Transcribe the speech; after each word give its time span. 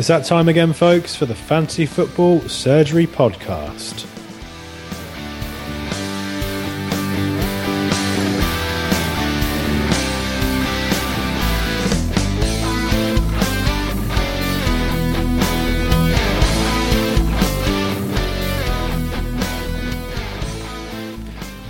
It's 0.00 0.08
that 0.08 0.24
time 0.24 0.48
again, 0.48 0.72
folks, 0.72 1.14
for 1.14 1.26
the 1.26 1.34
Fantasy 1.34 1.84
Football 1.84 2.40
Surgery 2.48 3.06
Podcast. 3.06 4.06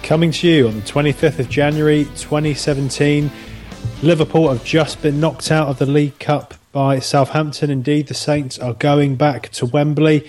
Coming 0.05 0.31
to 0.31 0.47
you 0.47 0.69
on 0.69 0.77
the 0.77 0.83
25th 0.83 1.41
of 1.41 1.49
January 1.49 2.05
2017. 2.05 3.29
Liverpool 4.05 4.49
have 4.49 4.65
just 4.65 5.03
been 5.03 5.19
knocked 5.19 5.51
out 5.51 5.67
of 5.67 5.81
the 5.81 5.87
League 5.87 6.17
Cup 6.21 6.55
by 6.73 6.99
Southampton. 6.99 7.71
Indeed, 7.71 8.07
the 8.07 8.15
Saints 8.15 8.59
are 8.59 8.75
going 8.75 9.17
back 9.17 9.49
to 9.51 9.67
Wembley, 9.67 10.29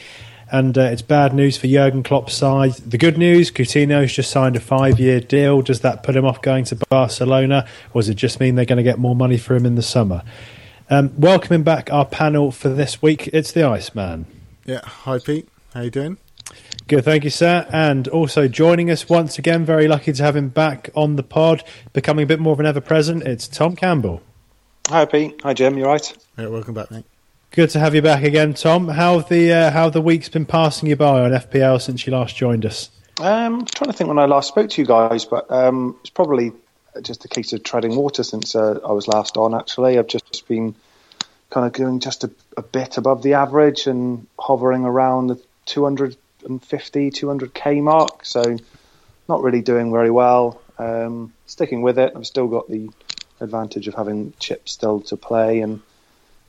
and 0.51 0.77
uh, 0.77 0.81
it's 0.81 1.01
bad 1.01 1.33
news 1.33 1.57
for 1.57 1.67
Jurgen 1.67 2.03
Klopp's 2.03 2.33
side. 2.33 2.73
The 2.73 2.97
good 2.97 3.17
news: 3.17 3.51
Coutinho's 3.51 4.13
just 4.13 4.31
signed 4.31 4.55
a 4.55 4.59
five-year 4.59 5.19
deal. 5.21 5.61
Does 5.61 5.81
that 5.81 6.03
put 6.03 6.15
him 6.15 6.25
off 6.25 6.41
going 6.41 6.65
to 6.65 6.75
Barcelona, 6.89 7.67
or 7.93 8.01
does 8.01 8.09
it 8.09 8.15
just 8.15 8.39
mean 8.39 8.55
they're 8.55 8.65
going 8.65 8.77
to 8.77 8.83
get 8.83 8.99
more 8.99 9.15
money 9.15 9.37
for 9.37 9.55
him 9.55 9.65
in 9.65 9.75
the 9.75 9.81
summer? 9.81 10.23
Um, 10.89 11.13
welcoming 11.17 11.63
back 11.63 11.91
our 11.91 12.05
panel 12.05 12.51
for 12.51 12.69
this 12.69 13.01
week, 13.01 13.29
it's 13.31 13.53
the 13.53 13.63
Iceman. 13.63 14.25
Yeah, 14.65 14.81
hi 14.83 15.19
Pete. 15.19 15.47
How 15.73 15.81
you 15.81 15.89
doing? 15.89 16.17
Good, 16.87 17.05
thank 17.05 17.23
you, 17.23 17.29
sir. 17.29 17.65
And 17.71 18.09
also 18.09 18.49
joining 18.49 18.91
us 18.91 19.07
once 19.07 19.39
again, 19.39 19.63
very 19.63 19.87
lucky 19.87 20.11
to 20.11 20.23
have 20.23 20.35
him 20.35 20.49
back 20.49 20.89
on 20.93 21.15
the 21.15 21.23
pod, 21.23 21.63
becoming 21.93 22.23
a 22.23 22.27
bit 22.27 22.41
more 22.41 22.51
of 22.51 22.59
an 22.59 22.65
ever 22.65 22.81
present. 22.81 23.23
It's 23.23 23.47
Tom 23.47 23.77
Campbell. 23.77 24.21
Hi, 24.91 25.05
Pete. 25.05 25.39
Hi, 25.43 25.53
Jim. 25.53 25.77
You're 25.77 25.87
right? 25.87 26.17
Yeah, 26.37 26.47
welcome 26.47 26.73
back, 26.73 26.91
mate. 26.91 27.05
Good 27.51 27.69
to 27.69 27.79
have 27.79 27.95
you 27.95 28.01
back 28.01 28.25
again, 28.25 28.53
Tom. 28.53 28.89
How 28.89 29.19
have 29.19 29.29
the 29.29 29.49
uh, 29.49 29.71
how 29.71 29.89
the 29.89 30.01
weeks 30.01 30.27
been 30.27 30.45
passing 30.45 30.89
you 30.89 30.97
by 30.97 31.21
on 31.21 31.31
FPL 31.31 31.81
since 31.81 32.05
you 32.05 32.11
last 32.11 32.35
joined 32.35 32.65
us? 32.65 32.89
Um, 33.21 33.59
I'm 33.59 33.65
trying 33.67 33.89
to 33.89 33.93
think 33.93 34.09
when 34.09 34.19
I 34.19 34.25
last 34.25 34.49
spoke 34.49 34.69
to 34.69 34.81
you 34.81 34.85
guys, 34.85 35.23
but 35.23 35.49
um, 35.49 35.95
it's 36.01 36.09
probably 36.09 36.51
just 37.03 37.23
a 37.23 37.29
case 37.29 37.53
of 37.53 37.63
treading 37.63 37.95
water 37.95 38.21
since 38.21 38.53
uh, 38.53 38.81
I 38.85 38.91
was 38.91 39.07
last 39.07 39.37
on. 39.37 39.55
Actually, 39.55 39.97
I've 39.97 40.07
just 40.07 40.45
been 40.49 40.75
kind 41.51 41.65
of 41.65 41.71
going 41.71 42.01
just 42.01 42.25
a, 42.25 42.31
a 42.57 42.61
bit 42.61 42.97
above 42.97 43.23
the 43.23 43.35
average 43.35 43.87
and 43.87 44.27
hovering 44.37 44.83
around 44.83 45.27
the 45.27 45.41
250, 45.67 47.11
200k 47.11 47.81
mark. 47.81 48.25
So, 48.25 48.57
not 49.29 49.41
really 49.41 49.61
doing 49.61 49.89
very 49.89 50.11
well. 50.11 50.61
Um, 50.77 51.31
sticking 51.45 51.81
with 51.81 51.97
it. 51.97 52.11
I've 52.13 52.27
still 52.27 52.47
got 52.47 52.69
the 52.69 52.89
advantage 53.41 53.87
of 53.87 53.95
having 53.95 54.33
chips 54.39 54.71
still 54.71 55.01
to 55.01 55.17
play 55.17 55.61
and 55.61 55.81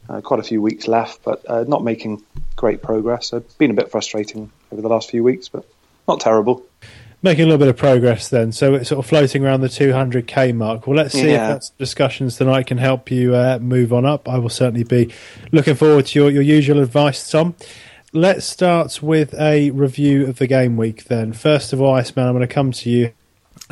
uh, 0.09 0.21
quite 0.21 0.41
a 0.41 0.43
few 0.43 0.61
weeks 0.61 0.89
left, 0.89 1.23
but 1.23 1.48
uh, 1.48 1.65
not 1.67 1.85
making 1.85 2.23
great 2.57 2.83
progress. 2.83 3.29
So 3.29 3.39
it's 3.39 3.55
been 3.55 3.71
a 3.71 3.75
bit 3.75 3.91
frustrating 3.91 4.51
over 4.71 4.83
the 4.83 4.89
last 4.89 5.11
few 5.11 5.23
weeks, 5.23 5.48
but 5.48 5.65
not 6.09 6.20
terrible. 6.20 6.65
Making 7.25 7.45
a 7.45 7.47
little 7.47 7.59
bit 7.59 7.69
of 7.69 7.77
progress 7.77 8.29
then. 8.29 8.51
So 8.51 8.75
it's 8.75 8.89
sort 8.89 8.98
of 8.98 9.09
floating 9.09 9.45
around 9.45 9.61
the 9.61 9.69
200k 9.69 10.55
mark. 10.57 10.89
Well, 10.89 10.97
let's 10.97 11.15
see 11.15 11.29
yeah. 11.29 11.45
if 11.45 11.53
that's 11.53 11.70
discussions 11.70 12.37
tonight 12.37 12.67
can 12.67 12.79
help 12.79 13.13
you 13.13 13.37
uh, 13.37 13.61
move 13.61 13.93
on 13.93 14.05
up. 14.05 14.29
I 14.29 14.39
will 14.39 14.48
certainly 14.48 14.83
be 14.83 15.13
looking 15.53 15.77
forward 15.77 16.07
to 16.07 16.19
your, 16.19 16.31
your 16.31 16.43
usual 16.43 16.81
advice, 16.81 17.31
Tom. 17.31 17.55
Let's 18.13 18.45
start 18.45 19.03
with 19.03 19.33
a 19.35 19.70
review 19.70 20.27
of 20.27 20.39
the 20.39 20.48
game 20.48 20.77
week 20.77 21.05
then. 21.05 21.33
First 21.33 21.73
of 21.73 21.81
all, 21.81 21.95
Iceman, 21.95 22.27
I'm 22.27 22.35
going 22.35 22.47
to 22.47 22.52
come 22.52 22.73
to 22.73 22.91
you. 22.91 23.13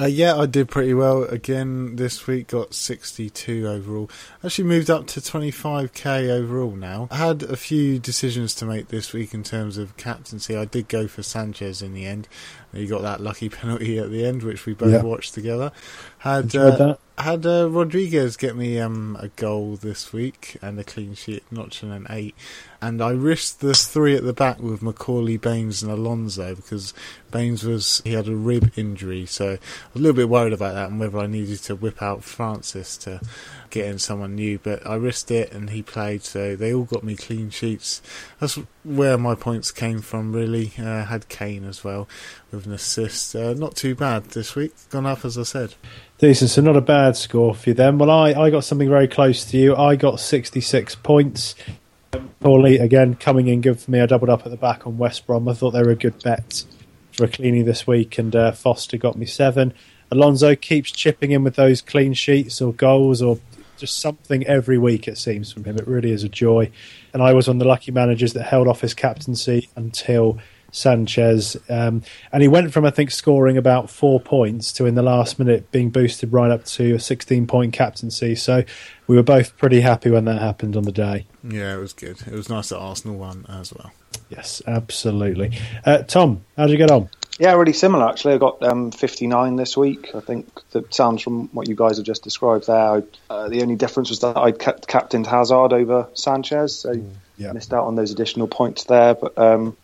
Uh, 0.01 0.07
yeah, 0.07 0.35
I 0.35 0.47
did 0.47 0.71
pretty 0.71 0.95
well 0.95 1.25
again 1.25 1.97
this 1.97 2.27
week. 2.27 2.49
Got 2.49 2.73
62 2.73 3.69
overall. 3.69 4.11
Actually 4.43 4.65
moved 4.65 4.89
up 4.89 5.07
to 5.09 5.21
25k 5.21 6.31
overall 6.31 6.71
now. 6.71 7.07
I 7.11 7.17
had 7.17 7.43
a 7.43 7.57
few 7.57 7.99
decisions 7.99 8.55
to 8.57 8.65
make 8.65 8.89
this 8.89 9.13
week 9.13 9.35
in 9.35 9.43
terms 9.43 9.77
of 9.77 9.99
captaincy. 9.99 10.57
I 10.57 10.65
did 10.65 10.89
go 10.89 11.07
for 11.07 11.23
Sanchez 11.23 11.83
in 11.83 11.93
the 11.93 12.07
end. 12.07 12.29
He 12.73 12.87
got 12.87 13.03
that 13.03 13.21
lucky 13.21 13.49
penalty 13.51 13.99
at 13.99 14.11
the 14.11 14.25
end, 14.25 14.43
which 14.43 14.65
we 14.65 14.73
both 14.73 14.93
yeah. 14.93 15.03
watched 15.03 15.35
together. 15.35 15.71
Had 16.21 16.55
uh, 16.55 16.97
had 17.17 17.47
uh, 17.47 17.71
Rodriguez 17.71 18.37
get 18.37 18.55
me 18.55 18.79
um, 18.79 19.17
a 19.21 19.29
goal 19.29 19.77
this 19.77 20.13
week 20.13 20.59
and 20.61 20.79
a 20.79 20.85
clean 20.85 21.15
sheet, 21.15 21.45
notching 21.51 21.91
an 21.91 22.07
eight. 22.11 22.35
And 22.83 23.03
I 23.03 23.11
risked 23.13 23.61
the 23.61 23.73
three 23.73 24.15
at 24.17 24.25
the 24.25 24.35
back 24.35 24.59
with 24.61 24.81
McAuley, 24.83 25.41
Baines, 25.41 25.83
and 25.83 25.91
Alonso 25.91 26.55
because 26.55 26.93
Baines 27.31 27.65
was 27.65 28.03
he 28.05 28.13
had 28.13 28.29
a 28.29 28.37
rib 28.37 28.71
injury, 28.77 29.25
so 29.25 29.53
I 29.53 29.53
was 29.53 29.61
a 29.95 29.99
little 29.99 30.17
bit 30.17 30.29
worried 30.29 30.53
about 30.53 30.75
that 30.75 30.91
and 30.91 31.01
whether 31.01 31.19
I 31.19 31.27
needed 31.27 31.61
to 31.61 31.75
whip 31.75 32.03
out 32.03 32.23
Francis 32.23 32.99
to 32.99 33.23
get 33.71 33.87
in 33.87 33.99
someone 33.99 34.35
new. 34.35 34.59
But 34.59 34.87
I 34.87 34.97
risked 34.97 35.31
it, 35.31 35.53
and 35.53 35.71
he 35.71 35.83
played, 35.83 36.23
so 36.23 36.57
they 36.57 36.75
all 36.75 36.85
got 36.85 37.03
me 37.03 37.17
clean 37.17 37.51
sheets. 37.51 38.03
That's 38.39 38.59
where 38.85 39.17
my 39.17 39.35
points 39.35 39.71
came 39.71 40.01
from. 40.01 40.33
Really, 40.33 40.73
uh, 40.79 41.05
had 41.05 41.29
Kane 41.29 41.65
as 41.65 41.83
well 41.83 42.09
with 42.51 42.67
an 42.67 42.73
assist. 42.73 43.35
Uh, 43.35 43.55
not 43.55 43.77
too 43.77 43.95
bad 43.95 44.25
this 44.31 44.55
week. 44.55 44.73
Gone 44.91 45.07
up 45.07 45.25
as 45.25 45.39
I 45.39 45.45
said. 45.45 45.75
Decent, 46.19 46.51
so 46.51 46.61
not 46.61 46.77
a 46.77 46.83
bad 46.83 47.17
score 47.17 47.55
for 47.55 47.71
you 47.71 47.75
then. 47.75 47.99
Well, 47.99 48.11
I, 48.11 48.33
I 48.33 48.51
got 48.51 48.65
something 48.65 48.89
very 48.89 49.09
close 49.09 49.45
to 49.47 49.57
you. 49.57 49.75
I 49.75 49.97
got 49.97 50.21
66 50.21 50.97
points. 50.97 51.55
Paulie, 52.41 52.81
again, 52.81 53.15
coming 53.15 53.49
in 53.49 53.61
good 53.61 53.79
for 53.79 53.91
me. 53.91 54.01
I 54.01 54.07
doubled 54.07 54.31
up 54.31 54.45
at 54.45 54.51
the 54.51 54.57
back 54.57 54.87
on 54.87 54.99
West 54.99 55.27
Brom. 55.27 55.49
I 55.49 55.55
thought 55.55 55.71
they 55.71 55.83
were 55.83 55.91
a 55.91 55.97
good 55.97 56.23
bet 56.23 56.65
for 57.13 57.25
a 57.25 57.29
cleanie 57.29 57.65
this 57.65 57.87
week, 57.87 58.19
and 58.19 58.35
uh, 58.35 58.53
Foster 58.53 58.97
got 58.97 59.17
me 59.17 59.27
seven. 59.27 59.75
Alonso 60.11 60.57
keeps 60.57 60.91
chipping 60.91 61.31
in 61.31 61.45
with 61.45 61.55
those 61.55 61.81
clean 61.81 62.15
sheets 62.15 62.61
or 62.61 62.73
goals 62.73 63.23
or 63.23 63.39
just 63.81 63.99
something 63.99 64.47
every 64.47 64.79
week, 64.79 65.09
it 65.09 65.19
seems, 65.19 65.53
from 65.53 65.65
him. 65.65 65.77
It 65.77 65.87
really 65.87 66.13
is 66.13 66.23
a 66.23 66.29
joy. 66.29 66.71
And 67.13 67.23
I 67.23 67.33
was 67.33 67.49
one 67.49 67.57
of 67.57 67.61
the 67.61 67.69
lucky 67.69 67.91
managers 67.91 68.35
that 68.35 68.45
held 68.45 68.69
off 68.69 68.81
his 68.81 68.95
captaincy 68.95 69.69
until 69.75 70.39
Sanchez. 70.73 71.57
Um, 71.69 72.03
and 72.33 72.43
he 72.43 72.49
went 72.49 72.73
from, 72.73 72.85
I 72.85 72.91
think, 72.91 73.11
scoring 73.11 73.57
about 73.57 73.91
four 73.91 74.21
points 74.21 74.73
to 74.75 74.87
in 74.87 74.95
the 74.95 75.03
last 75.03 75.39
minute 75.39 75.71
being 75.71 75.91
boosted 75.91 76.33
right 76.33 76.51
up 76.51 76.65
to 76.67 76.95
a 76.95 77.01
16 77.01 77.47
point 77.47 77.73
captaincy. 77.73 78.35
So 78.35 78.65
we 79.07 79.17
were 79.17 79.23
both 79.23 79.57
pretty 79.57 79.81
happy 79.81 80.11
when 80.11 80.25
that 80.27 80.41
happened 80.41 80.77
on 80.77 80.85
the 80.85 80.93
day. 80.93 81.27
Yeah, 81.43 81.75
it 81.75 81.79
was 81.79 81.93
good. 81.93 82.21
It 82.27 82.35
was 82.35 82.49
nice 82.49 82.69
that 82.69 82.79
Arsenal 82.79 83.17
won 83.17 83.47
as 83.49 83.73
well. 83.73 83.93
Yes, 84.29 84.63
absolutely. 84.67 85.59
Uh, 85.85 85.99
Tom, 85.99 86.45
how 86.57 86.67
did 86.67 86.73
you 86.73 86.79
get 86.79 86.91
on? 86.91 87.09
Yeah, 87.41 87.55
really 87.55 87.73
similar 87.73 88.07
actually. 88.07 88.35
I 88.35 88.39
got 88.39 88.63
um, 88.63 88.91
59 88.91 89.57
this 89.57 89.75
week. 89.75 90.15
I 90.15 90.21
think 90.21 90.47
that 90.73 90.93
sounds 90.93 91.23
from 91.23 91.49
what 91.49 91.69
you 91.69 91.75
guys 91.75 91.97
have 91.97 92.05
just 92.05 92.23
described 92.23 92.67
there. 92.67 93.03
Uh, 93.31 93.49
the 93.49 93.63
only 93.63 93.77
difference 93.77 94.11
was 94.11 94.21
that 94.21 94.37
I 94.37 94.53
kept 94.53 94.87
captained 94.87 95.27
Hazard 95.27 95.73
over 95.73 96.07
Sanchez, 96.13 96.77
so 96.77 96.93
mm, 96.93 97.11
yeah. 97.39 97.53
missed 97.53 97.73
out 97.73 97.87
on 97.87 97.97
those 97.97 98.13
additional 98.13 98.47
points 98.47 98.85
there. 98.85 99.15
But 99.15 99.39
um, 99.39 99.75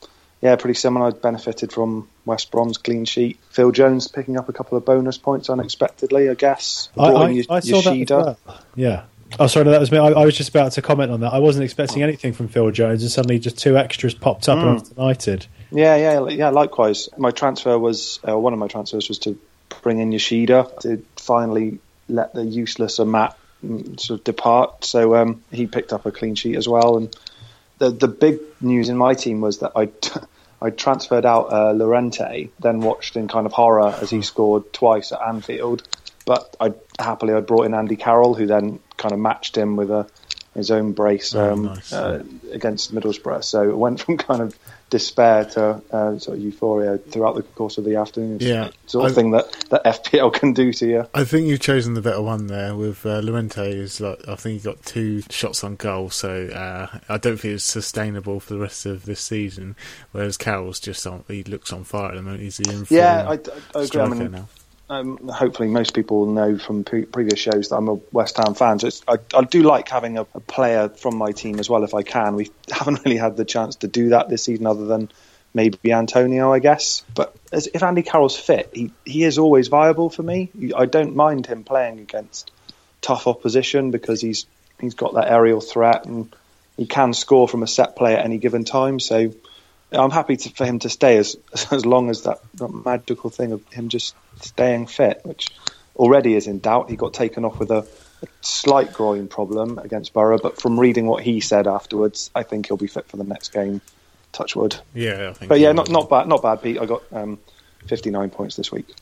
yeah, 0.43 0.55
pretty 0.57 0.79
similar. 0.79 1.07
I 1.07 1.11
benefited 1.13 1.73
from 1.73 2.11
West 2.27 2.51
Brom's 2.51 2.77
clean 2.77 3.07
sheet. 3.07 3.39
Phil 3.49 3.73
Jones 3.73 4.07
picking 4.07 4.37
up 4.37 4.51
a 4.51 4.53
couple 4.53 4.77
of 4.77 4.85
bonus 4.85 5.17
points 5.17 5.49
unexpectedly, 5.49 6.29
I 6.29 6.35
guess. 6.35 6.91
I, 6.99 7.05
I, 7.05 7.43
I 7.49 7.61
saw 7.61 7.81
that 7.81 8.07
well. 8.11 8.39
Yeah. 8.75 9.05
Oh, 9.39 9.47
sorry, 9.47 9.71
that 9.71 9.81
was 9.81 9.93
me. 9.93 9.99
I, 9.99 10.09
I, 10.09 10.25
was 10.25 10.37
just 10.37 10.49
about 10.49 10.73
to 10.73 10.83
comment 10.83 11.13
on 11.13 11.21
that. 11.21 11.33
I 11.33 11.39
wasn't 11.39 11.65
expecting 11.65 12.03
anything 12.03 12.33
from 12.33 12.49
Phil 12.49 12.71
Jones, 12.71 13.03
and 13.03 13.11
suddenly 13.11 13.39
just 13.39 13.59
two 13.59 13.77
extras 13.77 14.15
popped 14.15 14.49
up 14.49 14.59
mm. 14.59 14.97
United. 14.97 15.47
Yeah, 15.71 15.97
yeah, 15.97 16.29
yeah. 16.29 16.49
Likewise, 16.51 17.09
my 17.19 17.31
transfer 17.31 17.79
was 17.79 18.21
uh, 18.27 18.39
one 18.39 18.53
of 18.53 18.59
my 18.59 18.69
transfers 18.69 19.09
was 19.09 19.19
to 19.21 19.39
bring 19.83 19.99
in 19.99 20.13
Yoshida 20.13 20.71
to 20.81 21.05
finally 21.17 21.79
let 22.09 22.33
the 22.35 22.45
useless 22.45 22.99
Amat 22.99 23.37
mm, 23.65 23.99
sort 24.01 24.21
of 24.21 24.25
depart. 24.25 24.85
So 24.85 25.17
um, 25.17 25.43
he 25.51 25.67
picked 25.67 25.93
up 25.93 26.07
a 26.07 26.13
clean 26.13 26.35
sheet 26.35 26.57
as 26.57 26.69
well, 26.69 26.97
and 26.97 27.15
the 27.79 27.91
the 27.91 28.09
big 28.09 28.41
news 28.61 28.89
in 28.89 28.97
my 28.97 29.15
team 29.15 29.41
was 29.41 29.59
that 29.59 29.73
I. 29.77 29.91
I 30.59 30.71
transferred 30.71 31.27
out 31.27 31.53
uh, 31.53 31.73
Llorente, 31.73 32.49
then 32.61 32.81
watched 32.81 33.15
in 33.17 33.29
kind 33.29 33.45
of 33.45 33.53
horror 33.53 33.95
as 34.01 34.09
he 34.09 34.23
scored 34.23 34.73
twice 34.73 35.13
at 35.13 35.21
Anfield. 35.21 35.87
But 36.25 36.57
I 36.59 36.73
happily 36.99 37.35
I 37.35 37.41
brought 37.41 37.67
in 37.67 37.75
Andy 37.75 37.97
Carroll, 37.97 38.33
who 38.33 38.47
then 38.47 38.81
kind 38.97 39.13
of 39.13 39.19
matched 39.19 39.57
him 39.57 39.77
with 39.77 39.91
a 39.91 40.07
his 40.57 40.71
own 40.71 40.93
brace 40.93 41.35
oh, 41.35 41.53
um, 41.53 41.65
nice. 41.67 41.93
uh, 41.93 42.25
against 42.51 42.95
Middlesbrough. 42.95 43.45
So 43.45 43.69
it 43.69 43.77
went 43.77 44.01
from 44.03 44.17
kind 44.17 44.41
of 44.41 44.59
despair 44.89 45.45
to 45.45 45.83
uh, 45.91 46.19
sort 46.19 46.39
of 46.39 46.43
euphoria 46.43 46.99
throughout 46.99 47.35
the 47.35 47.43
course 47.43 47.77
of 47.77 47.85
the 47.85 47.97
afternoon. 47.97 48.39
Yeah, 48.41 48.71
sort 48.87 49.07
of 49.07 49.13
I, 49.13 49.15
thing 49.15 49.31
that, 49.33 49.51
that 49.71 49.85
FPL 49.85 50.33
can 50.33 50.53
do 50.55 50.73
to 50.73 50.87
you. 50.87 51.09
I 51.15 51.25
think 51.25 51.47
you've 51.47 51.61
chosen 51.61 51.95
the 51.95 52.01
better 52.01 52.23
one 52.23 52.47
there. 52.47 52.75
With 52.75 53.05
uh, 53.05 53.19
is 53.19 54.01
like 54.01 54.27
I 54.27 54.37
think 54.37 54.61
he 54.61 54.65
got 54.65 54.83
two 54.85 55.23
shots 55.31 55.63
on 55.63 55.77
goal, 55.77 56.11
so 56.11 56.47
uh, 56.47 56.99
I 57.09 57.19
don't 57.19 57.39
think 57.39 57.55
it's 57.55 57.65
sustainable 57.65 58.41
for 58.41 58.55
the 58.55 58.61
rest 58.61 58.87
of 58.87 59.05
this 59.05 59.21
season. 59.21 59.77
Whereas 60.13 60.37
Carroll's 60.37 60.81
just 60.81 61.07
on, 61.07 61.25
he 61.29 61.43
looks 61.45 61.73
on 61.73 61.85
fire 61.85 62.11
at 62.11 62.15
the 62.15 62.23
moment. 62.23 62.43
He's 62.43 62.57
the 62.57 62.71
in 62.73 62.87
yeah, 62.89 63.29
I, 63.29 63.79
I 63.79 63.83
agree. 63.83 64.01
I 64.01 64.09
mean, 64.09 64.31
now 64.31 64.49
um, 64.89 65.29
hopefully 65.29 65.69
most 65.69 65.95
people 65.95 66.27
know 66.27 66.59
from 66.59 66.85
pre- 66.85 67.05
previous 67.05 67.41
shows 67.41 67.69
that 67.69 67.77
I'm 67.77 67.89
a 67.89 67.95
West 68.13 68.37
Ham 68.37 68.55
fan. 68.55 68.79
So 68.79 68.91
I, 69.09 69.17
I, 69.35 69.43
do 69.43 69.63
like 69.63 69.89
having 69.89 70.17
a, 70.17 70.23
a, 70.33 70.41
player 70.41 70.89
from 70.89 71.17
my 71.17 71.33
team 71.33 71.59
as 71.59 71.69
well 71.69 71.83
if 71.83 71.93
I 71.93 72.03
can. 72.03 72.37
We 72.37 72.51
haven't 72.71 73.05
really 73.05 73.17
had 73.17 73.37
the 73.37 73.45
chance 73.45 73.77
to 73.77 73.89
do 73.89 74.11
that 74.11 74.29
this 74.29 74.45
season, 74.45 74.67
other 74.67 74.87
than 74.87 75.11
maybe 75.53 75.93
Antonio, 75.93 76.53
I 76.53 76.61
guess. 76.61 77.03
But 77.15 77.35
as, 77.51 77.67
if 77.73 77.83
Andy 77.83 78.03
Carroll's 78.03 78.39
fit, 78.39 78.71
he 78.73 78.93
he 79.05 79.25
is 79.25 79.39
always 79.39 79.69
viable 79.69 80.09
for 80.09 80.23
me. 80.23 80.51
I 80.77 80.87
don't 80.87 81.17
mind 81.17 81.47
him 81.47 81.65
playing 81.65 81.99
against 81.99 82.53
tough 83.01 83.27
opposition 83.27 83.91
because 83.91 84.21
he's 84.21 84.47
he's 84.81 84.95
got 84.95 85.15
that 85.15 85.31
aerial 85.31 85.61
threat 85.61 86.07
and 86.07 86.35
he 86.77 86.87
can 86.87 87.13
score 87.13 87.49
from 87.49 87.63
a 87.63 87.67
set 87.67 87.97
play 87.97 88.15
at 88.15 88.25
any 88.25 88.39
given 88.39 88.65
time. 88.65 89.01
So 89.01 89.33
I'm 89.93 90.11
happy 90.11 90.37
to, 90.37 90.51
for 90.51 90.65
him 90.65 90.81
to 90.81 90.89
stay 90.89 91.17
as 91.19 91.37
as 91.71 91.87
long 91.87 92.11
as 92.11 92.23
that, 92.23 92.41
that 92.55 92.69
magical 92.69 93.31
thing 93.31 93.53
of 93.53 93.67
him 93.73 93.89
just 93.89 94.15
staying 94.41 94.87
fit, 94.87 95.21
which 95.25 95.49
already 95.97 96.35
is 96.35 96.47
in 96.47 96.59
doubt. 96.59 96.91
He 96.91 96.97
got 96.97 97.15
taken 97.15 97.45
off 97.45 97.59
with 97.59 97.71
a, 97.71 97.87
a 98.23 98.27
slight 98.41 98.93
groin 98.93 99.29
problem 99.29 99.79
against 99.79 100.13
Borough, 100.13 100.39
but 100.39 100.61
from 100.61 100.79
reading 100.79 101.07
what 101.07 101.23
he 101.23 101.41
said 101.41 101.67
afterwards, 101.67 102.31
I 102.35 102.43
think 102.43 102.67
he'll 102.67 102.77
be 102.77 102.87
fit 102.87 103.09
for 103.09 103.17
the 103.17 103.25
next 103.25 103.53
game. 103.53 103.81
Touchwood. 104.33 104.77
Yeah, 104.93 105.31
I 105.31 105.33
think. 105.33 105.49
But 105.49 105.61
yeah, 105.61 105.73
not 105.73 105.89
not 105.89 106.11
bad, 106.11 106.27
not 106.27 106.43
bad, 106.43 106.63
Pete. 106.63 106.79
I 106.79 106.85
got 106.85 107.03
um, 107.13 107.39
59 107.87 108.31
points 108.31 108.57
this 108.57 108.71
week. 108.71 108.95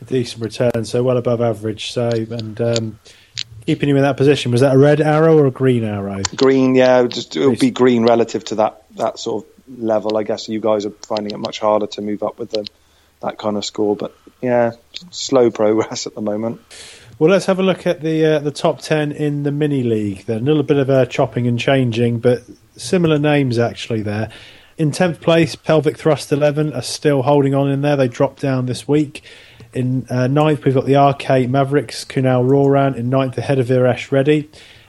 A 0.00 0.04
decent 0.04 0.42
return, 0.42 0.84
so 0.84 1.02
well 1.02 1.16
above 1.16 1.40
average. 1.40 1.90
So 1.90 2.08
and 2.10 2.60
um, 2.60 2.98
keeping 3.66 3.88
him 3.88 3.96
in 3.96 4.02
that 4.02 4.16
position 4.16 4.52
was 4.52 4.60
that 4.60 4.74
a 4.74 4.78
red 4.78 5.00
arrow 5.00 5.36
or 5.36 5.46
a 5.46 5.50
green 5.50 5.82
arrow? 5.82 6.22
Green, 6.36 6.76
yeah, 6.76 7.02
just 7.08 7.36
it'll 7.36 7.56
be 7.56 7.72
green 7.72 8.04
relative 8.04 8.44
to 8.46 8.54
that 8.56 8.84
that 8.96 9.18
sort 9.18 9.44
of 9.44 9.57
level. 9.76 10.16
I 10.16 10.22
guess 10.22 10.48
you 10.48 10.60
guys 10.60 10.86
are 10.86 10.92
finding 11.06 11.32
it 11.32 11.38
much 11.38 11.58
harder 11.60 11.86
to 11.86 12.02
move 12.02 12.22
up 12.22 12.38
with 12.38 12.50
them 12.50 12.64
that 13.20 13.38
kind 13.38 13.56
of 13.56 13.64
score, 13.64 13.96
but 13.96 14.16
yeah, 14.40 14.72
slow 15.10 15.50
progress 15.50 16.06
at 16.06 16.14
the 16.14 16.20
moment. 16.20 16.60
Well, 17.18 17.30
let's 17.30 17.46
have 17.46 17.58
a 17.58 17.64
look 17.64 17.86
at 17.86 18.00
the 18.00 18.24
uh, 18.24 18.38
the 18.38 18.52
top 18.52 18.80
ten 18.80 19.10
in 19.10 19.42
the 19.42 19.50
mini 19.50 19.82
league. 19.82 20.26
Then 20.26 20.38
a 20.38 20.44
little 20.44 20.62
bit 20.62 20.76
of 20.76 21.10
chopping 21.10 21.48
and 21.48 21.58
changing, 21.58 22.20
but 22.20 22.42
similar 22.76 23.18
names 23.18 23.58
actually 23.58 24.02
there. 24.02 24.30
In 24.76 24.92
10th 24.92 25.20
place, 25.20 25.56
Pelvic 25.56 25.98
Thrust 25.98 26.30
11 26.30 26.72
are 26.72 26.82
still 26.82 27.22
holding 27.22 27.52
on 27.52 27.68
in 27.68 27.82
there. 27.82 27.96
They 27.96 28.06
dropped 28.06 28.40
down 28.40 28.66
this 28.66 28.86
week. 28.86 29.24
In 29.74 30.06
uh, 30.08 30.28
ninth, 30.28 30.64
we've 30.64 30.72
got 30.72 30.86
the 30.86 30.94
RK 30.94 31.50
Mavericks, 31.50 32.04
Kunal 32.04 32.48
Roran. 32.48 32.94
In 32.94 33.10
ninth, 33.10 33.34
the 33.34 33.42
head 33.42 33.58
of 33.58 33.66
Irash 33.66 34.12
Reddy. 34.12 34.48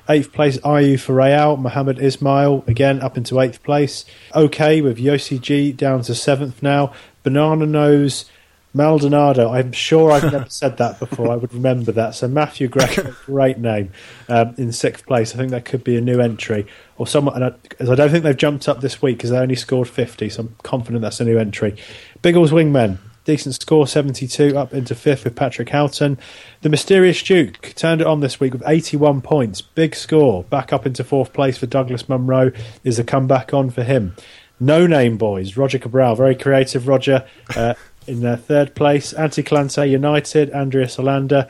Eighth 0.09 0.33
place, 0.33 0.57
IU 0.65 0.97
for 0.97 1.13
Real, 1.13 1.55
Mohammed 1.55 1.99
Ismail, 1.99 2.63
again 2.67 3.01
up 3.01 3.15
into 3.15 3.39
eighth 3.39 3.61
place. 3.61 4.05
OK 4.33 4.81
with 4.81 4.97
Yossi 4.97 5.39
G 5.39 5.71
down 5.71 6.01
to 6.03 6.15
seventh 6.15 6.63
now. 6.63 6.93
Banana 7.21 7.65
Nose, 7.65 8.25
Maldonado. 8.73 9.51
I'm 9.51 9.71
sure 9.71 10.11
I've 10.11 10.31
never 10.31 10.49
said 10.49 10.77
that 10.77 10.99
before. 10.99 11.31
I 11.31 11.35
would 11.35 11.53
remember 11.53 11.91
that. 11.91 12.15
So 12.15 12.27
Matthew 12.27 12.67
Gresham, 12.67 13.15
great 13.25 13.57
name, 13.57 13.91
um, 14.27 14.53
in 14.57 14.71
sixth 14.71 15.05
place. 15.05 15.33
I 15.33 15.37
think 15.37 15.51
that 15.51 15.65
could 15.65 15.83
be 15.83 15.95
a 15.97 16.01
new 16.01 16.19
entry 16.19 16.67
or 16.97 17.07
someone. 17.07 17.41
I, 17.41 17.53
as 17.79 17.89
I 17.89 17.95
don't 17.95 18.09
think 18.09 18.23
they've 18.23 18.37
jumped 18.37 18.67
up 18.67 18.81
this 18.81 19.01
week 19.01 19.17
because 19.17 19.31
they 19.31 19.37
only 19.37 19.55
scored 19.55 19.87
50. 19.87 20.29
So 20.29 20.41
I'm 20.41 20.55
confident 20.63 21.01
that's 21.01 21.19
a 21.19 21.25
new 21.25 21.37
entry. 21.37 21.75
Biggles 22.21 22.51
Wingmen, 22.51 22.97
decent 23.29 23.53
score, 23.53 23.85
72 23.85 24.57
up 24.57 24.73
into 24.73 24.95
fifth 24.95 25.23
with 25.23 25.35
Patrick 25.35 25.69
Houghton. 25.69 26.17
The 26.61 26.69
Mysterious 26.69 27.21
Duke 27.21 27.73
turned 27.75 28.01
it 28.01 28.07
on 28.07 28.21
this 28.21 28.39
week 28.39 28.53
with 28.53 28.63
81 28.65 29.21
points, 29.21 29.61
big 29.61 29.93
score. 29.93 30.45
Back 30.45 30.73
up 30.73 30.87
into 30.87 31.03
fourth 31.03 31.31
place 31.31 31.55
for 31.55 31.67
Douglas 31.67 32.09
Munro. 32.09 32.51
Is 32.83 32.97
a 32.97 33.03
comeback 33.03 33.53
on 33.53 33.69
for 33.69 33.83
him. 33.83 34.15
No 34.59 34.87
name 34.87 35.17
boys, 35.17 35.55
Roger 35.55 35.77
Cabral, 35.77 36.15
very 36.15 36.33
creative. 36.33 36.87
Roger. 36.87 37.27
Uh, 37.55 37.75
in 38.07 38.21
their 38.21 38.37
third 38.37 38.73
place. 38.73 39.13
Anti 39.13 39.43
Clante 39.43 39.87
United, 39.87 40.49
Andrea 40.49 40.89
Solander, 40.89 41.47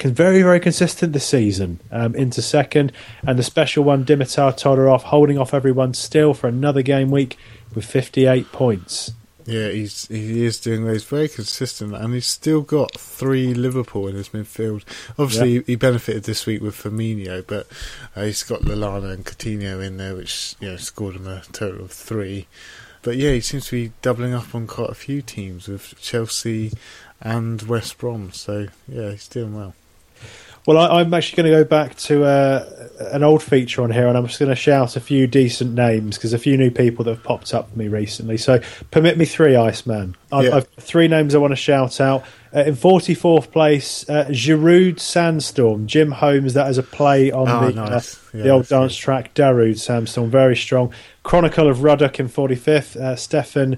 very, 0.00 0.40
very 0.40 0.58
consistent 0.58 1.12
this 1.12 1.26
season 1.26 1.78
um, 1.90 2.14
into 2.14 2.40
second. 2.40 2.90
And 3.22 3.38
the 3.38 3.42
special 3.42 3.84
one, 3.84 4.06
Dimitar 4.06 4.54
Todorov, 4.54 5.02
holding 5.02 5.36
off 5.36 5.52
everyone 5.52 5.92
still 5.92 6.32
for 6.32 6.48
another 6.48 6.80
game 6.80 7.10
week 7.10 7.36
with 7.74 7.84
58 7.84 8.50
points. 8.50 9.12
Yeah, 9.46 9.68
he's 9.70 10.06
he 10.08 10.44
is 10.44 10.60
doing 10.60 10.84
those 10.84 11.04
very 11.04 11.28
consistent, 11.28 11.94
and 11.94 12.14
he's 12.14 12.26
still 12.26 12.62
got 12.62 12.98
three 12.98 13.54
Liverpool 13.54 14.08
in 14.08 14.14
his 14.14 14.30
midfield. 14.30 14.84
Obviously, 15.18 15.54
yep. 15.54 15.66
he 15.66 15.76
benefited 15.76 16.24
this 16.24 16.46
week 16.46 16.60
with 16.62 16.76
Firmino, 16.76 17.46
but 17.46 17.66
uh, 18.16 18.24
he's 18.24 18.42
got 18.42 18.62
Lallana 18.62 19.12
and 19.12 19.24
Coutinho 19.24 19.84
in 19.84 19.96
there, 19.96 20.14
which 20.14 20.54
you 20.60 20.68
know 20.68 20.76
scored 20.76 21.16
him 21.16 21.26
a 21.26 21.42
total 21.52 21.84
of 21.84 21.92
three. 21.92 22.46
But 23.02 23.16
yeah, 23.16 23.32
he 23.32 23.40
seems 23.40 23.66
to 23.66 23.72
be 23.72 23.92
doubling 24.02 24.34
up 24.34 24.54
on 24.54 24.66
quite 24.66 24.90
a 24.90 24.94
few 24.94 25.22
teams 25.22 25.68
with 25.68 25.94
Chelsea 26.00 26.72
and 27.20 27.62
West 27.62 27.98
Brom. 27.98 28.32
So 28.32 28.68
yeah, 28.86 29.12
he's 29.12 29.28
doing 29.28 29.54
well. 29.54 29.74
Well, 30.70 30.78
I, 30.78 31.00
am 31.00 31.12
actually 31.12 31.42
going 31.42 31.52
to 31.52 31.64
go 31.64 31.68
back 31.68 31.96
to 31.96 32.22
uh, 32.22 32.88
an 33.10 33.24
old 33.24 33.42
feature 33.42 33.82
on 33.82 33.90
here, 33.90 34.06
and 34.06 34.16
I'm 34.16 34.28
just 34.28 34.38
going 34.38 34.50
to 34.50 34.54
shout 34.54 34.94
a 34.94 35.00
few 35.00 35.26
decent 35.26 35.74
names 35.74 36.16
because 36.16 36.32
a 36.32 36.38
few 36.38 36.56
new 36.56 36.70
people 36.70 37.04
that 37.06 37.10
have 37.10 37.24
popped 37.24 37.52
up 37.52 37.72
for 37.72 37.76
me 37.76 37.88
recently. 37.88 38.36
So, 38.36 38.60
permit 38.92 39.18
me 39.18 39.24
three, 39.24 39.56
Iceman. 39.56 40.14
I've, 40.30 40.44
yeah. 40.44 40.56
I've 40.58 40.68
three 40.68 41.08
names 41.08 41.34
I 41.34 41.38
want 41.38 41.50
to 41.50 41.56
shout 41.56 42.00
out. 42.00 42.22
Uh, 42.54 42.60
in 42.60 42.76
44th 42.76 43.50
place, 43.50 44.08
uh, 44.08 44.26
Giroud 44.28 45.00
Sandstorm, 45.00 45.88
Jim 45.88 46.12
Holmes. 46.12 46.54
That 46.54 46.70
is 46.70 46.78
a 46.78 46.84
play 46.84 47.32
on 47.32 47.48
oh, 47.48 47.72
the, 47.72 47.82
uh, 47.82 47.88
nice. 47.88 48.16
uh, 48.16 48.20
yeah, 48.34 48.42
the 48.44 48.50
old 48.50 48.68
dance 48.68 48.94
good. 48.94 49.02
track. 49.02 49.34
Darude 49.34 49.76
Sandstorm, 49.76 50.30
very 50.30 50.54
strong. 50.54 50.94
Chronicle 51.24 51.68
of 51.68 51.82
Ruddock 51.82 52.20
in 52.20 52.28
45th. 52.28 52.94
Uh, 52.94 53.16
Stefan, 53.16 53.76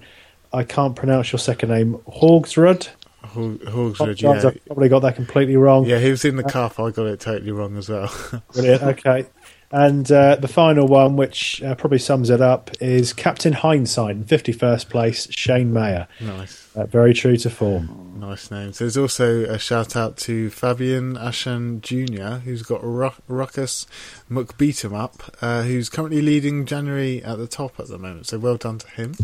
I 0.53 0.62
can't 0.62 0.95
pronounce 0.95 1.33
your 1.33 1.38
second 1.38 1.71
name. 1.71 1.95
Hogsrud. 2.06 2.91
Hogsrud, 3.23 4.21
yeah. 4.21 4.49
I've 4.49 4.65
probably 4.67 4.89
got 4.89 5.01
that 5.01 5.17
completely 5.17 5.57
wrong. 5.57 5.87
Yeah, 5.87 5.99
he 5.99 6.11
was 6.11 6.25
in 6.25 6.37
the 6.37 6.45
uh, 6.45 6.49
cup. 6.49 6.79
I 6.79 6.91
got 6.91 7.07
it 7.07 7.21
totally 7.21 7.53
wrong 7.53 7.77
as 7.77 7.89
well. 7.89 8.13
Brilliant. 8.53 8.83
Okay. 8.83 9.27
And 9.73 10.13
uh, 10.13 10.37
the 10.37 10.49
final 10.49 10.87
one, 10.87 11.17
which 11.17 11.63
uh, 11.63 11.75
probably 11.75 11.99
sums 11.99 12.29
it 12.29 12.43
up, 12.43 12.71
is 12.79 13.15
Captain 13.15 13.55
Hindsight 13.55 14.17
in 14.17 14.25
51st 14.25 14.91
place, 14.91 15.31
Shane 15.31 15.73
Mayer. 15.73 16.09
Nice. 16.21 16.69
Uh, 16.77 16.85
very 16.85 17.15
true 17.15 17.39
to 17.39 17.49
form. 17.49 18.13
Nice 18.21 18.51
name. 18.51 18.75
So 18.75 18.85
there's 18.85 18.99
also 18.99 19.45
a 19.45 19.59
shout 19.59 19.97
out 19.97 20.19
to 20.19 20.51
Fabian 20.51 21.15
Ashan 21.17 21.81
Jr., 21.81 22.45
who's 22.45 22.63
got 22.63 22.81
Ruckus 22.83 23.87
McBeatem 24.31 24.95
up, 24.95 25.35
uh, 25.41 25.63
who's 25.63 25.89
currently 25.89 26.21
leading 26.21 26.67
January 26.67 27.25
at 27.25 27.39
the 27.39 27.47
top 27.47 27.81
at 27.81 27.89
the 27.89 27.99
moment. 27.99 28.27
So 28.27 28.39
well 28.39 28.59
done 28.59 28.77
to 28.79 28.89
him. 28.91 29.15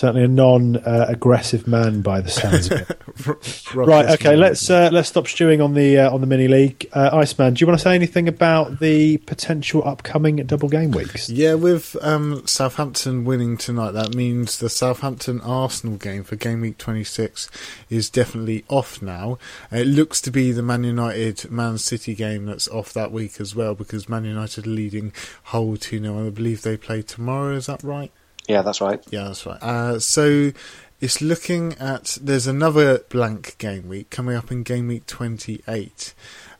Certainly 0.00 0.24
a 0.24 0.28
non-aggressive 0.28 1.68
uh, 1.68 1.70
man 1.70 2.00
by 2.00 2.22
the 2.22 2.30
sounds 2.30 2.70
of 2.70 2.88
it. 2.88 3.74
right. 3.74 4.08
Okay. 4.12 4.34
Let's 4.34 4.70
uh, 4.70 4.88
let's 4.90 5.10
stop 5.10 5.28
stewing 5.28 5.60
on 5.60 5.74
the 5.74 5.98
uh, 5.98 6.10
on 6.10 6.22
the 6.22 6.26
mini 6.26 6.48
league. 6.48 6.88
Uh, 6.94 7.10
Iceman, 7.12 7.52
do 7.52 7.60
you 7.60 7.66
want 7.66 7.78
to 7.78 7.82
say 7.82 7.96
anything 7.96 8.26
about 8.26 8.80
the 8.80 9.18
potential 9.18 9.86
upcoming 9.86 10.36
double 10.46 10.70
game 10.70 10.90
weeks? 10.90 11.28
Yeah, 11.28 11.52
with 11.52 11.98
um, 12.00 12.46
Southampton 12.46 13.26
winning 13.26 13.58
tonight, 13.58 13.90
that 13.90 14.14
means 14.14 14.58
the 14.58 14.70
Southampton 14.70 15.38
Arsenal 15.42 15.98
game 15.98 16.24
for 16.24 16.34
game 16.34 16.62
week 16.62 16.78
26 16.78 17.50
is 17.90 18.08
definitely 18.08 18.64
off 18.70 19.02
now. 19.02 19.36
It 19.70 19.86
looks 19.86 20.22
to 20.22 20.30
be 20.30 20.50
the 20.50 20.62
Man 20.62 20.82
United 20.82 21.50
Man 21.50 21.76
City 21.76 22.14
game 22.14 22.46
that's 22.46 22.68
off 22.68 22.94
that 22.94 23.12
week 23.12 23.38
as 23.38 23.54
well 23.54 23.74
because 23.74 24.08
Man 24.08 24.24
United 24.24 24.66
are 24.66 24.70
leading 24.70 25.12
Hull 25.42 25.76
2 25.76 26.00
0. 26.00 26.26
I 26.26 26.30
believe 26.30 26.62
they 26.62 26.78
play 26.78 27.02
tomorrow. 27.02 27.54
Is 27.54 27.66
that 27.66 27.82
right? 27.82 28.10
Yeah, 28.50 28.62
that's 28.62 28.80
right. 28.80 29.00
Yeah, 29.10 29.24
that's 29.24 29.46
right. 29.46 29.62
Uh, 29.62 30.00
so 30.00 30.52
it's 31.00 31.22
looking 31.22 31.74
at 31.74 32.18
there's 32.20 32.48
another 32.48 32.98
blank 33.08 33.56
game 33.58 33.88
week 33.88 34.10
coming 34.10 34.36
up 34.36 34.50
in 34.50 34.64
game 34.64 34.88
week 34.88 35.06
28. 35.06 36.14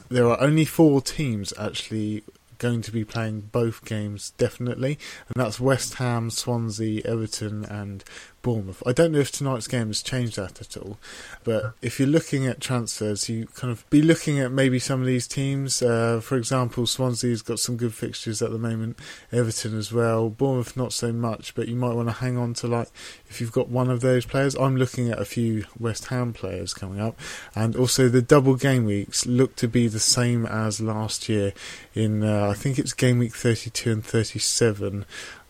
There 0.09 0.29
are 0.29 0.41
only 0.41 0.65
four 0.65 1.01
teams 1.01 1.53
actually 1.59 2.23
going 2.59 2.83
to 2.83 2.93
be 2.93 3.05
playing 3.05 3.41
both 3.53 3.85
games 3.85 4.33
definitely, 4.39 4.99
and 5.29 5.37
that's 5.37 5.59
West 5.59 5.95
Ham, 5.95 6.31
Swansea, 6.31 7.03
Everton, 7.05 7.65
and 7.65 8.05
Bournemouth. 8.43 8.83
I 8.87 8.93
don't 8.93 9.13
know 9.13 9.19
if 9.19 9.33
tonight's 9.33 9.69
game 9.69 9.89
has 9.89 10.03
changed 10.03 10.37
that 10.37 10.61
at 10.61 10.77
all, 10.77 10.99
but 11.45 11.75
if 11.83 11.99
you're 11.99 12.09
looking 12.09 12.47
at 12.47 12.61
transfers, 12.61 13.29
you 13.29 13.47
kind 13.47 13.71
of 13.71 13.89
be 13.91 14.03
looking 14.03 14.41
at 14.41 14.51
maybe 14.51 14.79
some 14.79 15.01
of 15.01 15.07
these 15.07 15.27
teams. 15.27 15.83
Uh, 15.83 16.21
for 16.21 16.37
example, 16.37 16.87
Swansea's 16.87 17.43
got 17.43 17.61
some 17.61 17.77
good 17.77 17.95
fixtures 17.95 18.43
at 18.43 18.51
the 18.51 18.59
moment, 18.59 18.99
Everton 19.33 19.77
as 19.77 19.93
well, 19.93 20.31
Bournemouth 20.31 20.77
not 20.77 20.93
so 20.93 21.13
much, 21.13 21.55
but 21.55 21.69
you 21.69 21.77
might 21.77 21.95
want 21.95 22.09
to 22.09 22.15
hang 22.15 22.37
on 22.37 22.55
to 22.55 22.67
like 22.67 22.89
if 23.29 23.41
you've 23.41 23.53
got 23.53 23.69
one 23.69 23.91
of 23.91 24.01
those 24.01 24.27
players. 24.27 24.55
I'm 24.55 24.77
looking 24.77 25.11
at 25.11 25.19
a 25.19 25.25
few 25.25 25.65
West 25.79 26.07
Ham 26.07 26.33
players 26.33 26.75
coming 26.75 27.01
up, 27.01 27.19
and 27.55 27.77
also 27.77 28.09
the 28.09 28.23
double 28.23 28.55
game 28.55 28.85
weeks 28.85 29.27
look 29.27 29.57
to 29.57 29.69
be 29.69 29.89
the 29.89 30.01
same 30.01 30.47
as 30.47 30.81
last 30.81 31.29
year. 31.29 31.53
In 31.95 32.23
uh, 32.23 32.49
I 32.49 32.55
think 32.55 32.79
it's 32.79 32.93
game 32.93 33.19
week 33.19 33.35
32 33.35 33.91
and 33.91 34.05
37. 34.05 35.05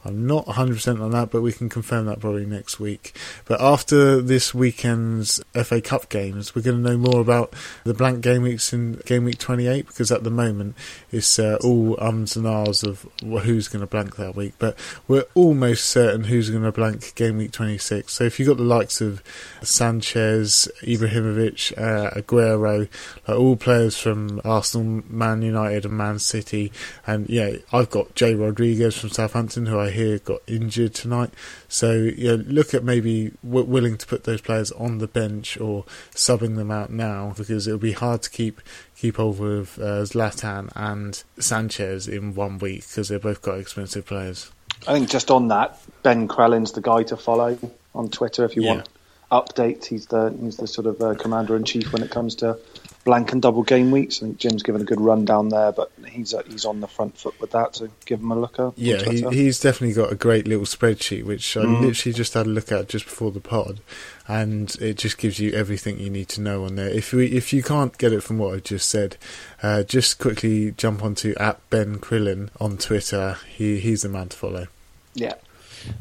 I'm 0.04 0.26
not 0.26 0.46
100% 0.46 1.00
on 1.00 1.10
that, 1.10 1.30
but 1.30 1.42
we 1.42 1.52
can 1.52 1.68
confirm 1.68 2.06
that 2.06 2.20
probably 2.20 2.46
next 2.46 2.80
week. 2.80 3.14
But 3.44 3.60
after 3.60 4.20
this 4.20 4.54
weekend's 4.54 5.42
FA 5.52 5.80
Cup 5.80 6.08
games, 6.08 6.54
we're 6.54 6.62
going 6.62 6.82
to 6.82 6.90
know 6.90 6.96
more 6.96 7.20
about 7.20 7.52
the 7.84 7.94
blank 7.94 8.22
game 8.22 8.42
weeks 8.42 8.72
in 8.72 9.00
game 9.04 9.24
week 9.24 9.38
28 9.38 9.86
because 9.86 10.10
at 10.10 10.24
the 10.24 10.30
moment 10.30 10.74
it's 11.10 11.38
uh, 11.38 11.58
all 11.62 11.96
ums 12.00 12.36
and 12.36 12.46
ahs 12.46 12.82
of 12.82 13.06
who's 13.20 13.68
going 13.68 13.80
to 13.80 13.86
blank 13.86 14.16
that 14.16 14.34
week. 14.34 14.54
But 14.58 14.78
we're 15.06 15.26
almost 15.34 15.84
certain 15.84 16.24
who's 16.24 16.50
going 16.50 16.62
to 16.62 16.72
blank 16.72 17.14
game 17.14 17.36
week 17.36 17.52
26. 17.52 18.12
So 18.12 18.24
if 18.24 18.38
you've 18.38 18.48
got 18.48 18.56
the 18.56 18.62
likes 18.62 19.00
of 19.00 19.22
Sanchez, 19.62 20.68
Ibrahimovic, 20.82 21.76
uh, 21.76 22.10
Aguero, 22.18 22.88
like 23.28 23.38
all 23.38 23.56
players 23.56 23.98
from 23.98 24.40
Arsenal, 24.44 25.04
Man 25.08 25.42
United, 25.42 25.84
and 25.84 25.94
Man 25.94 26.18
City, 26.18 26.72
and 27.06 27.28
yeah, 27.28 27.56
I've 27.72 27.90
got 27.90 28.14
Jay 28.14 28.34
Rodriguez 28.34 28.96
from 28.96 29.10
Southampton 29.10 29.66
who 29.66 29.78
I 29.78 29.89
here 29.90 30.18
got 30.18 30.40
injured 30.46 30.94
tonight. 30.94 31.30
So 31.68 31.92
you 31.92 32.36
know, 32.36 32.44
look 32.46 32.74
at 32.74 32.84
maybe 32.84 33.32
w- 33.44 33.66
willing 33.66 33.96
to 33.98 34.06
put 34.06 34.24
those 34.24 34.40
players 34.40 34.72
on 34.72 34.98
the 34.98 35.06
bench 35.06 35.58
or 35.60 35.84
subbing 36.14 36.56
them 36.56 36.70
out 36.70 36.90
now 36.90 37.34
because 37.36 37.66
it'll 37.66 37.78
be 37.78 37.92
hard 37.92 38.22
to 38.22 38.30
keep 38.30 38.60
keep 38.96 39.18
over 39.18 39.58
with 39.58 39.78
uh, 39.78 40.02
Zlatan 40.04 40.70
and 40.76 41.22
Sanchez 41.38 42.06
in 42.08 42.34
one 42.34 42.58
week 42.58 42.80
because 42.88 43.08
they've 43.08 43.20
both 43.22 43.42
got 43.42 43.58
expensive 43.58 44.06
players. 44.06 44.50
I 44.86 44.92
think 44.94 45.10
just 45.10 45.30
on 45.30 45.48
that, 45.48 45.78
Ben 46.02 46.26
Crellin's 46.28 46.72
the 46.72 46.80
guy 46.80 47.02
to 47.04 47.16
follow 47.16 47.58
on 47.94 48.08
Twitter 48.08 48.44
if 48.44 48.56
you 48.56 48.62
Yeah. 48.62 48.74
want 48.74 48.88
updates. 49.30 49.86
He's 49.86 50.06
the 50.06 50.36
he's 50.40 50.56
the 50.56 50.66
sort 50.66 50.86
of 50.86 51.00
uh, 51.00 51.14
commander 51.14 51.56
in 51.56 51.64
chief 51.64 51.92
when 51.92 52.02
it 52.02 52.10
comes 52.10 52.34
to 52.36 52.58
blank 53.04 53.32
and 53.32 53.40
double 53.40 53.62
game 53.62 53.90
weeks. 53.90 54.18
I 54.18 54.26
think 54.26 54.38
Jim's 54.38 54.62
given 54.62 54.80
a 54.82 54.84
good 54.84 55.00
run 55.00 55.24
down 55.24 55.48
there, 55.48 55.72
but 55.72 55.90
he's 56.08 56.34
uh, 56.34 56.42
he's 56.48 56.64
on 56.64 56.80
the 56.80 56.86
front 56.86 57.16
foot 57.16 57.38
with 57.40 57.50
that. 57.52 57.74
So 57.76 57.88
give 58.04 58.20
him 58.20 58.30
a 58.30 58.38
look 58.38 58.58
up. 58.60 58.74
Yeah, 58.76 59.02
he, 59.02 59.22
he's 59.30 59.58
definitely 59.60 59.94
got 59.94 60.12
a 60.12 60.16
great 60.16 60.46
little 60.46 60.66
spreadsheet, 60.66 61.24
which 61.24 61.56
I 61.56 61.60
Mm. 61.64 61.80
literally 61.82 62.12
just 62.14 62.34
had 62.34 62.46
a 62.46 62.50
look 62.50 62.70
at 62.70 62.88
just 62.88 63.06
before 63.06 63.30
the 63.30 63.40
pod, 63.40 63.80
and 64.28 64.74
it 64.80 64.98
just 64.98 65.18
gives 65.18 65.38
you 65.38 65.52
everything 65.52 65.98
you 65.98 66.10
need 66.10 66.28
to 66.30 66.40
know 66.40 66.64
on 66.64 66.76
there. 66.76 66.88
If 66.88 67.12
we, 67.12 67.26
if 67.28 67.52
you 67.52 67.62
can't 67.62 67.96
get 67.98 68.12
it 68.12 68.22
from 68.22 68.38
what 68.38 68.54
I 68.54 68.58
just 68.60 68.88
said, 68.88 69.16
uh, 69.62 69.82
just 69.82 70.18
quickly 70.18 70.72
jump 70.72 71.02
onto 71.02 71.34
at 71.40 71.58
Ben 71.70 71.98
Crellin 71.98 72.50
on 72.60 72.76
Twitter. 72.76 73.38
He 73.48 73.78
he's 73.80 74.02
the 74.02 74.08
man 74.08 74.28
to 74.28 74.36
follow. 74.36 74.66
yeah. 75.14 75.34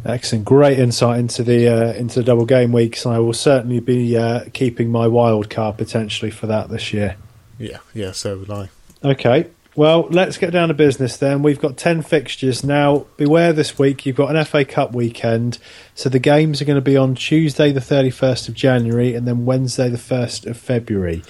Excellent, 0.05 0.45
great 0.45 0.79
insight 0.79 1.19
into 1.19 1.43
the 1.43 1.67
uh, 1.67 1.93
into 1.93 2.19
the 2.19 2.23
double 2.23 2.45
game 2.45 2.71
weeks. 2.71 3.05
I 3.05 3.19
will 3.19 3.33
certainly 3.33 3.79
be 3.79 4.17
uh, 4.17 4.45
keeping 4.53 4.91
my 4.91 5.07
wild 5.07 5.49
card 5.49 5.77
potentially 5.77 6.31
for 6.31 6.47
that 6.47 6.69
this 6.69 6.93
year. 6.93 7.15
Yeah, 7.57 7.79
yeah. 7.93 8.11
So 8.11 8.37
would 8.37 8.49
I. 8.49 8.69
Okay, 9.03 9.49
well, 9.79 10.07
let's 10.09 10.37
get 10.37 10.51
down 10.51 10.67
to 10.67 10.73
business 10.73 11.15
then. 11.15 11.41
We've 11.41 11.57
got 11.57 11.77
10 11.77 12.01
fixtures. 12.01 12.65
Now, 12.65 13.05
beware 13.15 13.53
this 13.53 13.79
week, 13.79 14.05
you've 14.05 14.15
got 14.15 14.35
an 14.35 14.43
FA 14.43 14.65
Cup 14.65 14.93
weekend. 14.93 15.57
So 15.95 16.09
the 16.09 16.19
games 16.19 16.61
are 16.61 16.65
going 16.65 16.75
to 16.75 16.81
be 16.81 16.97
on 16.97 17.15
Tuesday, 17.15 17.71
the 17.71 17.79
31st 17.79 18.49
of 18.49 18.55
January, 18.55 19.15
and 19.15 19.25
then 19.25 19.45
Wednesday, 19.45 19.87
the 19.87 19.97
1st 19.97 20.47
of 20.47 20.57
February. 20.57 21.23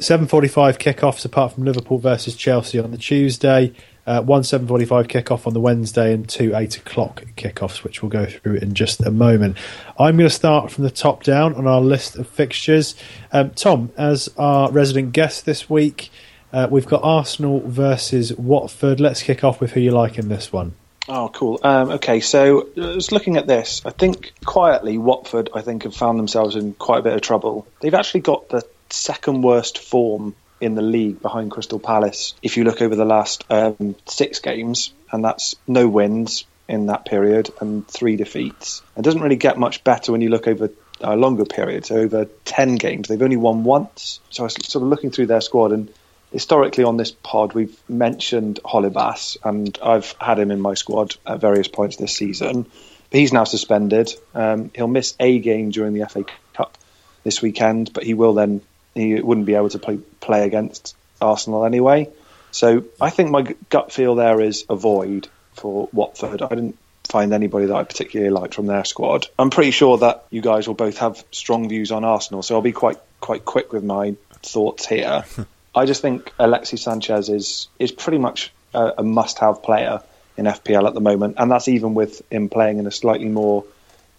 7.45 0.00 0.78
kickoffs 0.78 1.24
apart 1.24 1.52
from 1.52 1.64
Liverpool 1.64 1.98
versus 1.98 2.34
Chelsea 2.34 2.80
on 2.80 2.90
the 2.90 2.98
Tuesday. 2.98 3.72
Uh, 4.06 4.20
one 4.22 4.42
7.45 4.42 5.06
kickoff 5.06 5.46
on 5.46 5.54
the 5.54 5.60
Wednesday 5.60 6.12
and 6.12 6.28
two 6.28 6.54
8 6.54 6.76
o'clock 6.76 7.24
kickoffs, 7.36 7.82
which 7.82 8.02
we'll 8.02 8.10
go 8.10 8.26
through 8.26 8.56
in 8.56 8.74
just 8.74 9.00
a 9.00 9.10
moment. 9.10 9.56
I'm 9.98 10.16
going 10.16 10.28
to 10.28 10.34
start 10.34 10.70
from 10.70 10.84
the 10.84 10.90
top 10.90 11.22
down 11.22 11.54
on 11.54 11.66
our 11.66 11.80
list 11.80 12.16
of 12.16 12.28
fixtures. 12.28 12.94
Um, 13.32 13.50
Tom, 13.50 13.92
as 13.96 14.28
our 14.36 14.70
resident 14.70 15.12
guest 15.12 15.46
this 15.46 15.70
week, 15.70 16.10
uh, 16.52 16.68
we've 16.70 16.86
got 16.86 17.02
Arsenal 17.02 17.60
versus 17.60 18.32
Watford. 18.34 19.00
Let's 19.00 19.22
kick 19.22 19.42
off 19.42 19.60
with 19.60 19.72
who 19.72 19.80
you 19.80 19.90
like 19.90 20.18
in 20.18 20.28
this 20.28 20.52
one. 20.52 20.74
Oh, 21.08 21.30
cool. 21.34 21.58
Um, 21.62 21.90
okay, 21.90 22.20
so 22.20 22.68
uh, 22.76 22.94
just 22.94 23.12
looking 23.12 23.36
at 23.36 23.46
this, 23.46 23.82
I 23.84 23.90
think 23.90 24.32
quietly 24.44 24.96
Watford, 24.96 25.50
I 25.54 25.60
think, 25.60 25.82
have 25.82 25.94
found 25.94 26.18
themselves 26.18 26.56
in 26.56 26.72
quite 26.74 27.00
a 27.00 27.02
bit 27.02 27.12
of 27.12 27.20
trouble. 27.20 27.66
They've 27.80 27.94
actually 27.94 28.20
got 28.20 28.48
the 28.48 28.62
second 28.90 29.42
worst 29.42 29.78
form 29.78 30.34
in 30.64 30.74
the 30.74 30.82
league 30.82 31.20
behind 31.20 31.50
Crystal 31.50 31.78
Palace. 31.78 32.34
If 32.42 32.56
you 32.56 32.64
look 32.64 32.80
over 32.80 32.96
the 32.96 33.04
last 33.04 33.44
um, 33.50 33.94
six 34.06 34.38
games, 34.40 34.92
and 35.12 35.24
that's 35.24 35.54
no 35.66 35.86
wins 35.86 36.44
in 36.68 36.86
that 36.86 37.04
period 37.04 37.50
and 37.60 37.86
three 37.86 38.16
defeats. 38.16 38.82
It 38.96 39.02
doesn't 39.02 39.20
really 39.20 39.36
get 39.36 39.58
much 39.58 39.84
better 39.84 40.12
when 40.12 40.22
you 40.22 40.30
look 40.30 40.48
over 40.48 40.70
a 41.00 41.16
longer 41.16 41.44
period. 41.44 41.84
So 41.84 41.96
over 41.96 42.24
ten 42.44 42.76
games, 42.76 43.08
they've 43.08 43.20
only 43.20 43.36
won 43.36 43.64
once. 43.64 44.20
So 44.30 44.42
I 44.42 44.44
was 44.44 44.54
sort 44.66 44.82
of 44.82 44.88
looking 44.88 45.10
through 45.10 45.26
their 45.26 45.42
squad 45.42 45.72
and 45.72 45.92
historically 46.32 46.82
on 46.82 46.96
this 46.96 47.12
pod, 47.12 47.52
we've 47.52 47.78
mentioned 47.88 48.58
Holebas, 48.64 49.36
and 49.44 49.78
I've 49.82 50.16
had 50.20 50.38
him 50.38 50.50
in 50.50 50.60
my 50.60 50.74
squad 50.74 51.14
at 51.24 51.40
various 51.40 51.68
points 51.68 51.96
this 51.96 52.16
season. 52.16 52.64
But 53.10 53.20
he's 53.20 53.32
now 53.32 53.44
suspended. 53.44 54.12
Um, 54.34 54.70
he'll 54.74 54.88
miss 54.88 55.14
a 55.20 55.38
game 55.38 55.70
during 55.70 55.94
the 55.94 56.06
FA 56.08 56.24
Cup 56.54 56.76
this 57.22 57.40
weekend, 57.40 57.92
but 57.92 58.02
he 58.02 58.14
will 58.14 58.34
then 58.34 58.62
he 58.94 59.20
wouldn't 59.20 59.46
be 59.46 59.54
able 59.54 59.70
to 59.70 59.78
play 59.78 59.98
play 60.20 60.44
against 60.44 60.96
Arsenal 61.20 61.64
anyway. 61.64 62.08
So 62.50 62.84
I 63.00 63.10
think 63.10 63.30
my 63.30 63.54
gut 63.68 63.92
feel 63.92 64.14
there 64.14 64.40
is 64.40 64.64
a 64.68 64.76
void 64.76 65.28
for 65.54 65.88
Watford. 65.92 66.42
I 66.42 66.48
didn't 66.48 66.78
find 67.08 67.32
anybody 67.32 67.66
that 67.66 67.74
I 67.74 67.84
particularly 67.84 68.30
liked 68.30 68.54
from 68.54 68.66
their 68.66 68.84
squad. 68.84 69.26
I'm 69.38 69.50
pretty 69.50 69.72
sure 69.72 69.98
that 69.98 70.24
you 70.30 70.40
guys 70.40 70.66
will 70.66 70.74
both 70.74 70.98
have 70.98 71.22
strong 71.30 71.68
views 71.68 71.90
on 71.90 72.04
Arsenal, 72.04 72.42
so 72.42 72.54
I'll 72.54 72.62
be 72.62 72.72
quite 72.72 72.98
quite 73.20 73.44
quick 73.44 73.72
with 73.72 73.84
my 73.84 74.16
thoughts 74.42 74.86
here. 74.86 75.24
I 75.74 75.86
just 75.86 76.02
think 76.02 76.32
Alexis 76.38 76.82
Sanchez 76.82 77.28
is 77.28 77.68
is 77.78 77.92
pretty 77.92 78.18
much 78.18 78.52
a, 78.72 78.94
a 78.98 79.02
must-have 79.02 79.62
player 79.62 80.02
in 80.36 80.46
FPL 80.46 80.86
at 80.86 80.94
the 80.94 81.00
moment, 81.00 81.36
and 81.38 81.50
that's 81.50 81.68
even 81.68 81.94
with 81.94 82.22
him 82.30 82.48
playing 82.48 82.78
in 82.78 82.86
a 82.86 82.90
slightly 82.90 83.28
more 83.28 83.64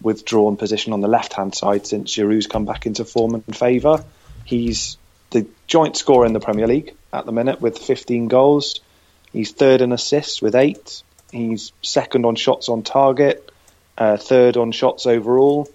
withdrawn 0.02 0.58
position 0.58 0.94
on 0.94 1.02
the 1.02 1.08
left-hand 1.08 1.56
side 1.56 1.88
since 1.88 2.14
Giroud's 2.14 2.48
come 2.48 2.66
back 2.66 2.86
into 2.86 3.06
form 3.06 3.36
and 3.36 3.56
favour. 3.56 4.04
He's 4.46 4.98
the 5.32 5.48
joint 5.68 5.98
scorer 5.98 6.26
in 6.26 6.34
the 6.34 6.40
Premier 6.40 6.68
League 6.68 6.96
at 7.12 7.26
the 7.26 7.32
minute 7.32 7.60
with 7.60 7.78
15 7.78 8.28
goals. 8.28 8.80
He's 9.34 9.52
third 9.52 9.82
in 9.82 9.92
assists 9.92 10.42
with 10.42 10.56
eight. 10.56 11.04
He's 11.32 11.74
second 11.82 12.26
on 12.26 12.36
shots 12.36 12.70
on 12.70 12.84
target, 12.84 13.52
uh, 13.98 14.16
third 14.16 14.56
on 14.56 14.72
shots 14.72 15.06
overall, 15.06 15.68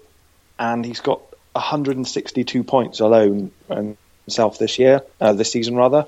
and 0.57 0.83
he's 0.83 1.01
got 1.01 1.21
162 1.51 2.63
points 2.63 3.01
alone 3.01 3.51
himself 4.25 4.57
this 4.57 4.79
year, 4.79 5.01
uh, 5.19 5.33
this 5.33 5.51
season 5.51 5.75
rather. 5.75 6.07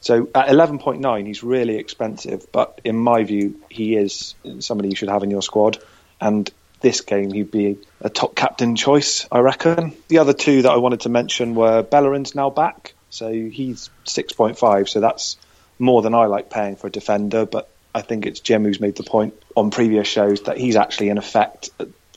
So 0.00 0.28
at 0.34 0.48
11.9, 0.48 1.26
he's 1.26 1.42
really 1.42 1.76
expensive, 1.76 2.46
but 2.52 2.80
in 2.84 2.96
my 2.96 3.24
view, 3.24 3.60
he 3.70 3.96
is 3.96 4.34
somebody 4.58 4.90
you 4.90 4.96
should 4.96 5.08
have 5.08 5.22
in 5.22 5.30
your 5.30 5.40
squad. 5.40 5.78
And 6.20 6.50
this 6.84 7.00
game, 7.00 7.32
he'd 7.32 7.50
be 7.50 7.78
a 8.00 8.08
top 8.08 8.36
captain 8.36 8.76
choice, 8.76 9.26
I 9.32 9.40
reckon. 9.40 9.92
The 10.06 10.18
other 10.18 10.32
two 10.32 10.62
that 10.62 10.70
I 10.70 10.76
wanted 10.76 11.00
to 11.00 11.08
mention 11.08 11.56
were 11.56 11.82
Bellerin's 11.82 12.36
now 12.36 12.50
back, 12.50 12.94
so 13.10 13.32
he's 13.32 13.90
6.5, 14.06 14.88
so 14.88 15.00
that's 15.00 15.36
more 15.80 16.02
than 16.02 16.14
I 16.14 16.26
like 16.26 16.48
paying 16.50 16.76
for 16.76 16.86
a 16.86 16.90
defender, 16.90 17.46
but 17.46 17.68
I 17.92 18.02
think 18.02 18.26
it's 18.26 18.38
Jim 18.38 18.62
who's 18.62 18.80
made 18.80 18.94
the 18.94 19.02
point 19.02 19.34
on 19.56 19.72
previous 19.72 20.06
shows 20.06 20.42
that 20.42 20.58
he's 20.58 20.76
actually, 20.76 21.08
in 21.08 21.18
effect, 21.18 21.70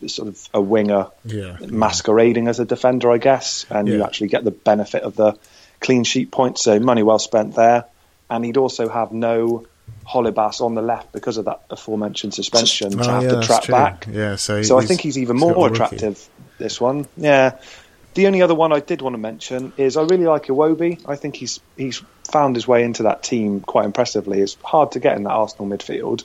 sort 0.05 0.27
of 0.27 0.50
a 0.53 0.62
winger 0.62 1.07
Yeah. 1.25 1.57
masquerading 1.67 2.47
as 2.47 2.59
a 2.59 2.65
defender, 2.65 3.12
I 3.12 3.17
guess, 3.17 3.65
and 3.71 3.88
you 3.88 4.03
actually 4.03 4.27
get 4.27 4.43
the 4.43 4.51
benefit 4.51 5.01
of 5.01 5.15
the 5.15 5.33
clean 5.79 6.03
sheet 6.03 6.29
points. 6.29 6.63
So 6.63 6.79
money 6.79 7.01
well 7.01 7.17
spent 7.17 7.55
there. 7.55 7.86
And 8.29 8.43
he'd 8.43 8.57
also 8.57 8.89
have 8.89 9.12
no 9.12 9.65
Holebas 10.07 10.61
on 10.61 10.75
the 10.75 10.81
left 10.81 11.11
because 11.11 11.37
of 11.37 11.45
that 11.45 11.63
aforementioned 11.69 12.33
suspension 12.33 12.91
to 12.91 12.99
Oh, 12.99 13.09
have 13.09 13.23
yeah, 13.23 13.29
to 13.29 13.41
track 13.41 13.67
back. 13.67 14.07
Yeah, 14.09 14.37
so, 14.37 14.63
So 14.63 14.79
I 14.79 14.85
think 14.85 15.01
he's 15.01 15.17
even 15.17 15.35
more 15.35 15.67
attractive. 15.67 16.29
This 16.57 16.79
one, 16.79 17.07
yeah. 17.17 17.59
The 18.13 18.25
only 18.25 18.41
other 18.41 18.55
one 18.55 18.73
I 18.73 18.79
did 18.79 19.03
want 19.03 19.13
to 19.13 19.19
mention 19.19 19.73
is 19.77 19.95
I 19.95 20.01
really 20.01 20.25
like 20.25 20.45
Iwobi. 20.45 21.07
I 21.07 21.17
think 21.17 21.35
he's 21.35 21.59
he's 21.75 22.01
found 22.23 22.55
his 22.55 22.67
way 22.67 22.83
into 22.83 23.03
that 23.03 23.21
team 23.21 23.59
quite 23.59 23.85
impressively. 23.85 24.41
It's 24.41 24.57
hard 24.63 24.93
to 24.93 24.99
get 24.99 25.17
in 25.17 25.23
that 25.23 25.31
Arsenal 25.31 25.67
midfield, 25.67 26.23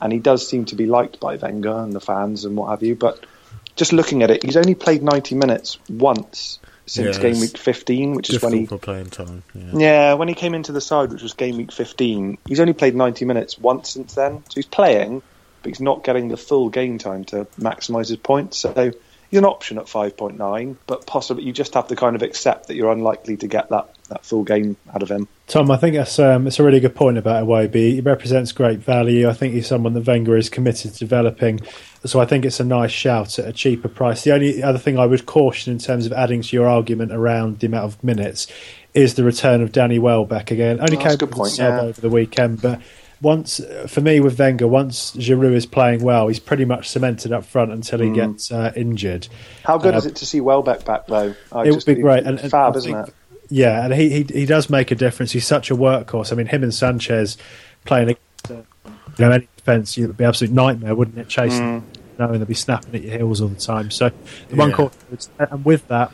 and 0.00 0.12
he 0.12 0.18
does 0.18 0.48
seem 0.48 0.64
to 0.66 0.76
be 0.76 0.86
liked 0.86 1.20
by 1.20 1.36
Wenger 1.36 1.78
and 1.78 1.92
the 1.92 2.00
fans 2.00 2.44
and 2.46 2.56
what 2.56 2.70
have 2.70 2.82
you. 2.82 2.94
But 2.94 3.26
just 3.74 3.92
looking 3.92 4.22
at 4.22 4.30
it, 4.30 4.44
he's 4.44 4.56
only 4.56 4.74
played 4.74 5.02
90 5.02 5.34
minutes 5.34 5.78
once 5.90 6.58
since 6.86 7.16
Yeah, 7.16 7.22
game 7.22 7.40
week 7.40 7.58
15, 7.58 8.14
which 8.14 8.30
is 8.30 8.42
when 8.42 8.52
he 8.52 8.66
for 8.66 8.78
playing 8.78 9.10
time. 9.10 9.42
Yeah. 9.54 9.70
yeah, 9.74 10.14
when 10.14 10.28
he 10.28 10.34
came 10.34 10.54
into 10.54 10.72
the 10.72 10.80
side, 10.80 11.10
which 11.10 11.22
was 11.22 11.34
game 11.34 11.56
week 11.56 11.72
15, 11.72 12.38
he's 12.46 12.60
only 12.60 12.72
played 12.72 12.94
90 12.94 13.24
minutes 13.24 13.58
once 13.58 13.90
since 13.90 14.14
then. 14.14 14.44
So 14.44 14.54
he's 14.54 14.66
playing, 14.66 15.22
but 15.62 15.68
he's 15.68 15.80
not 15.80 16.04
getting 16.04 16.28
the 16.28 16.36
full 16.36 16.68
game 16.68 16.98
time 16.98 17.24
to 17.26 17.46
maximise 17.58 18.08
his 18.08 18.18
points. 18.18 18.58
So 18.58 18.92
he's 19.30 19.38
an 19.38 19.44
option 19.44 19.78
at 19.78 19.86
5.9, 19.86 20.76
but 20.86 21.06
possibly 21.06 21.44
you 21.44 21.52
just 21.52 21.74
have 21.74 21.88
to 21.88 21.96
kind 21.96 22.14
of 22.14 22.22
accept 22.22 22.68
that 22.68 22.76
you're 22.76 22.92
unlikely 22.92 23.36
to 23.38 23.48
get 23.48 23.70
that, 23.70 23.95
that 24.08 24.24
full 24.24 24.44
game 24.44 24.76
out 24.94 25.02
of 25.02 25.10
him. 25.10 25.28
Tom, 25.46 25.70
I 25.70 25.76
think 25.76 25.94
that's 25.96 26.18
um, 26.18 26.46
it's 26.46 26.58
a 26.58 26.62
really 26.64 26.80
good 26.80 26.94
point 26.94 27.18
about 27.18 27.44
Iwobi. 27.44 27.74
He 27.94 28.00
represents 28.00 28.52
great 28.52 28.78
value. 28.80 29.28
I 29.28 29.32
think 29.32 29.54
he's 29.54 29.66
someone 29.66 29.94
that 29.94 30.06
Wenger 30.06 30.36
is 30.36 30.48
committed 30.48 30.92
to 30.92 30.98
developing. 30.98 31.60
So 32.04 32.20
I 32.20 32.26
think 32.26 32.44
it's 32.44 32.60
a 32.60 32.64
nice 32.64 32.90
shout 32.92 33.38
at 33.38 33.48
a 33.48 33.52
cheaper 33.52 33.88
price. 33.88 34.22
The 34.24 34.32
only 34.32 34.62
other 34.62 34.78
thing 34.78 34.98
I 34.98 35.06
would 35.06 35.26
caution 35.26 35.72
in 35.72 35.78
terms 35.78 36.06
of 36.06 36.12
adding 36.12 36.42
to 36.42 36.56
your 36.56 36.68
argument 36.68 37.12
around 37.12 37.58
the 37.60 37.66
amount 37.66 37.84
of 37.84 38.02
minutes 38.04 38.46
is 38.94 39.14
the 39.14 39.24
return 39.24 39.60
of 39.62 39.72
Danny 39.72 39.98
Welbeck 39.98 40.50
again. 40.50 40.80
Only 40.80 40.96
Oh, 40.96 41.00
came 41.00 41.12
a 41.12 41.16
good 41.16 41.30
point, 41.32 41.58
yeah. 41.58 41.80
over 41.80 42.00
the 42.00 42.08
weekend, 42.08 42.62
but 42.62 42.80
once 43.22 43.60
for 43.86 44.00
me 44.00 44.20
with 44.20 44.38
Wenger, 44.38 44.66
once 44.68 45.12
Giroud 45.16 45.54
is 45.54 45.66
playing 45.66 46.02
well, 46.02 46.28
he's 46.28 46.38
pretty 46.38 46.64
much 46.64 46.88
cemented 46.88 47.32
up 47.32 47.44
front 47.44 47.72
until 47.72 47.98
Mm. 48.00 48.08
he 48.08 48.14
gets 48.14 48.52
uh, 48.52 48.72
injured. 48.76 49.28
How 49.64 49.78
good 49.78 49.94
Uh, 49.94 49.98
is 49.98 50.06
it 50.06 50.16
to 50.16 50.26
see 50.26 50.40
Welbeck 50.40 50.84
back, 50.84 51.06
though? 51.06 51.34
I 51.52 51.64
it 51.64 51.70
would 51.72 51.84
be 51.84 51.94
great. 51.94 52.24
And, 52.24 52.38
and 52.38 52.50
fab, 52.50 52.74
I 52.74 52.78
isn't 52.78 52.94
it? 53.08 53.14
Yeah, 53.48 53.84
and 53.84 53.94
he, 53.94 54.08
he 54.10 54.22
he 54.24 54.46
does 54.46 54.68
make 54.70 54.90
a 54.90 54.94
difference. 54.94 55.32
He's 55.32 55.46
such 55.46 55.70
a 55.70 55.76
workhorse. 55.76 56.32
I 56.32 56.36
mean, 56.36 56.46
him 56.46 56.62
and 56.62 56.74
Sanchez 56.74 57.36
playing 57.84 58.10
against 58.10 58.50
uh, 58.50 58.90
you 59.18 59.24
know 59.24 59.30
any 59.32 59.48
defence, 59.56 59.96
it 59.96 60.06
would 60.06 60.16
be 60.16 60.24
an 60.24 60.28
absolute 60.28 60.52
nightmare, 60.54 60.94
wouldn't 60.94 61.18
it? 61.18 61.28
Chasing, 61.28 61.84
knowing 62.18 62.38
they'll 62.38 62.44
be 62.44 62.54
snapping 62.54 62.94
at 62.94 63.02
your 63.02 63.16
heels 63.18 63.40
all 63.40 63.48
the 63.48 63.54
time. 63.56 63.90
So 63.90 64.10
the 64.48 64.56
one 64.56 64.70
Yeah. 64.70 64.76
quarter, 64.76 64.96
and 65.38 65.64
with 65.64 65.86
that, 65.88 66.10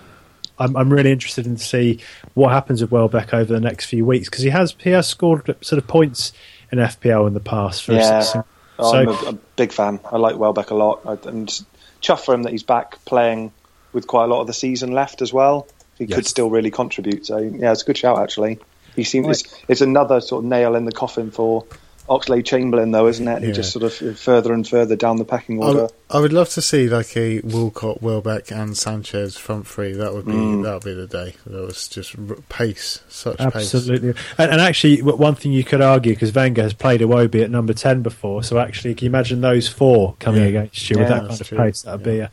I'm 0.58 0.76
I'm 0.76 0.92
really 0.92 1.10
interested 1.12 1.46
in 1.46 1.56
to 1.56 1.62
see 1.64 2.00
what 2.34 2.50
happens 2.52 2.82
with 2.82 2.90
Welbeck 2.90 3.32
over 3.32 3.52
the 3.52 3.60
next 3.60 3.86
few 3.86 4.04
weeks 4.04 4.28
because 4.28 4.44
he 4.44 4.50
has 4.50 4.74
he 4.78 4.90
has 4.90 5.08
scored 5.08 5.46
sort 5.62 5.78
of 5.82 5.86
points 5.88 6.32
in 6.70 6.78
FPL 6.78 7.26
in 7.26 7.34
the 7.34 7.40
past. 7.40 7.84
For 7.84 7.92
Yeah. 7.94 8.20
so, 8.20 8.44
Oh, 8.78 8.96
I'm 8.96 9.08
a, 9.08 9.12
a 9.12 9.32
big 9.56 9.70
fan. 9.72 10.00
I 10.10 10.16
like 10.16 10.36
Welbeck 10.36 10.70
a 10.70 10.74
lot, 10.74 11.00
I, 11.06 11.28
and 11.28 11.62
chuff 12.00 12.24
for 12.24 12.34
him 12.34 12.42
that 12.44 12.52
he's 12.52 12.62
back 12.64 13.02
playing 13.04 13.52
with 13.92 14.06
quite 14.06 14.24
a 14.24 14.26
lot 14.26 14.40
of 14.40 14.46
the 14.46 14.52
season 14.54 14.92
left 14.92 15.22
as 15.22 15.32
well. 15.32 15.68
He 16.06 16.14
could 16.14 16.26
still 16.26 16.50
really 16.50 16.70
contribute. 16.70 17.26
So 17.26 17.38
yeah, 17.38 17.72
it's 17.72 17.82
a 17.82 17.84
good 17.86 17.96
shout 17.98 18.18
actually. 18.18 18.58
He 18.96 19.04
seems 19.04 19.40
it's, 19.42 19.54
it's 19.68 19.80
another 19.80 20.20
sort 20.20 20.44
of 20.44 20.50
nail 20.50 20.74
in 20.74 20.84
the 20.84 20.92
coffin 20.92 21.30
for 21.30 21.64
Oxlade 22.08 22.44
Chamberlain, 22.44 22.90
though, 22.90 23.06
isn't 23.06 23.26
it? 23.26 23.40
Yeah. 23.40 23.46
He 23.46 23.52
just 23.52 23.72
sort 23.72 23.84
of 23.84 24.18
further 24.18 24.52
and 24.52 24.68
further 24.68 24.96
down 24.96 25.16
the 25.16 25.24
pecking 25.24 25.62
I 25.62 25.66
order. 25.68 25.82
would, 25.82 25.90
I 26.10 26.20
would 26.20 26.32
love 26.32 26.48
to 26.50 26.60
see 26.60 26.88
like 26.88 27.16
a 27.16 27.40
Walcott, 27.40 28.02
Welbeck, 28.02 28.50
and 28.50 28.76
Sanchez 28.76 29.38
front 29.38 29.66
three. 29.68 29.92
That 29.92 30.12
would 30.12 30.26
be 30.26 30.32
Mm. 30.32 30.64
that 30.64 30.74
would 30.74 30.84
be 30.84 30.92
the 30.94 31.06
day. 31.06 31.34
That 31.46 31.64
was 31.64 31.86
just 31.88 32.14
pace, 32.50 33.00
such 33.08 33.38
pace. 33.38 33.72
Absolutely. 33.74 34.10
And, 34.36 34.50
and 34.50 34.60
actually, 34.60 35.00
one 35.00 35.36
thing 35.36 35.52
you 35.52 35.64
could 35.64 35.80
argue, 35.80 36.12
because 36.12 36.34
Wenger 36.34 36.62
has 36.64 36.74
played 36.74 37.00
Iwobi 37.00 37.42
at 37.44 37.50
number 37.50 37.72
10 37.72 38.02
before, 38.02 38.42
so 38.42 38.58
actually, 38.58 38.94
can 38.96 39.06
you 39.06 39.10
imagine 39.10 39.40
those 39.40 39.68
four 39.68 40.16
coming 40.18 40.42
Yeah. 40.42 40.48
against 40.48 40.90
you 40.90 40.98
with 40.98 41.08
that 41.08 41.20
kind 41.28 41.40
of 41.40 41.46
true. 41.48 41.56
pace? 41.56 41.82
That 41.82 41.92
would 41.92 42.02
be 42.04 42.18
a, 42.18 42.30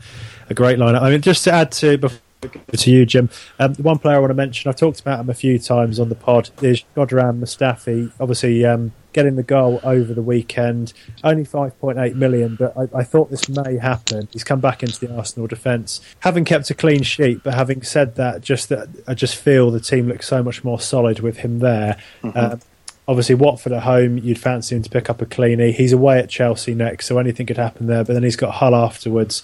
a 0.50 0.54
great 0.54 0.78
lineup. 0.78 1.00
I 1.00 1.10
mean, 1.10 1.22
just 1.22 1.44
to 1.44 1.52
add 1.52 1.70
to, 1.72 1.96
before 1.96 2.18
we 2.18 2.18
go 2.18 2.24
to 2.40 2.90
you, 2.90 3.06
Jim, 3.06 3.28
um, 3.58 3.74
one 3.76 3.98
player 3.98 4.16
I 4.16 4.18
want 4.18 4.30
to 4.30 4.34
mention, 4.34 4.68
I've 4.68 4.76
talked 4.76 5.00
about 5.00 5.20
him 5.20 5.30
a 5.30 5.34
few 5.34 5.58
times 5.58 6.00
on 6.00 6.08
the 6.08 6.14
pod, 6.14 6.50
is 6.62 6.84
Shkodran 6.96 7.38
Mustafi. 7.40 8.12
Obviously, 8.18 8.64
um, 8.64 8.92
getting 9.12 9.36
the 9.36 9.42
goal 9.42 9.80
over 9.82 10.14
the 10.14 10.22
weekend, 10.22 10.92
only 11.24 11.44
5.8 11.44 12.14
million, 12.14 12.56
but 12.56 12.76
I, 12.76 12.98
I 12.98 13.04
thought 13.04 13.30
this 13.30 13.48
may 13.48 13.76
happen. 13.76 14.28
He's 14.32 14.44
come 14.44 14.60
back 14.60 14.82
into 14.82 15.04
the 15.04 15.14
Arsenal 15.14 15.46
defence, 15.46 16.00
having 16.20 16.44
kept 16.44 16.70
a 16.70 16.74
clean 16.74 17.02
sheet, 17.02 17.42
but 17.42 17.54
having 17.54 17.82
said 17.82 18.14
that, 18.16 18.40
just 18.40 18.68
that 18.68 18.88
I 19.06 19.14
just 19.14 19.36
feel 19.36 19.70
the 19.70 19.80
team 19.80 20.08
looks 20.08 20.26
so 20.26 20.42
much 20.42 20.64
more 20.64 20.80
solid 20.80 21.20
with 21.20 21.38
him 21.38 21.58
there. 21.58 21.96
Um, 22.22 22.60
obviously, 23.08 23.34
Watford 23.34 23.72
at 23.72 23.82
home, 23.82 24.18
you'd 24.18 24.38
fancy 24.38 24.76
him 24.76 24.82
to 24.82 24.90
pick 24.90 25.10
up 25.10 25.20
a 25.20 25.26
cleanie. 25.26 25.74
He's 25.74 25.92
away 25.92 26.20
at 26.20 26.30
Chelsea 26.30 26.74
next, 26.74 27.06
so 27.06 27.18
anything 27.18 27.46
could 27.46 27.58
happen 27.58 27.86
there. 27.86 28.04
But 28.04 28.14
then 28.14 28.22
he's 28.22 28.36
got 28.36 28.54
Hull 28.54 28.74
afterwards, 28.74 29.42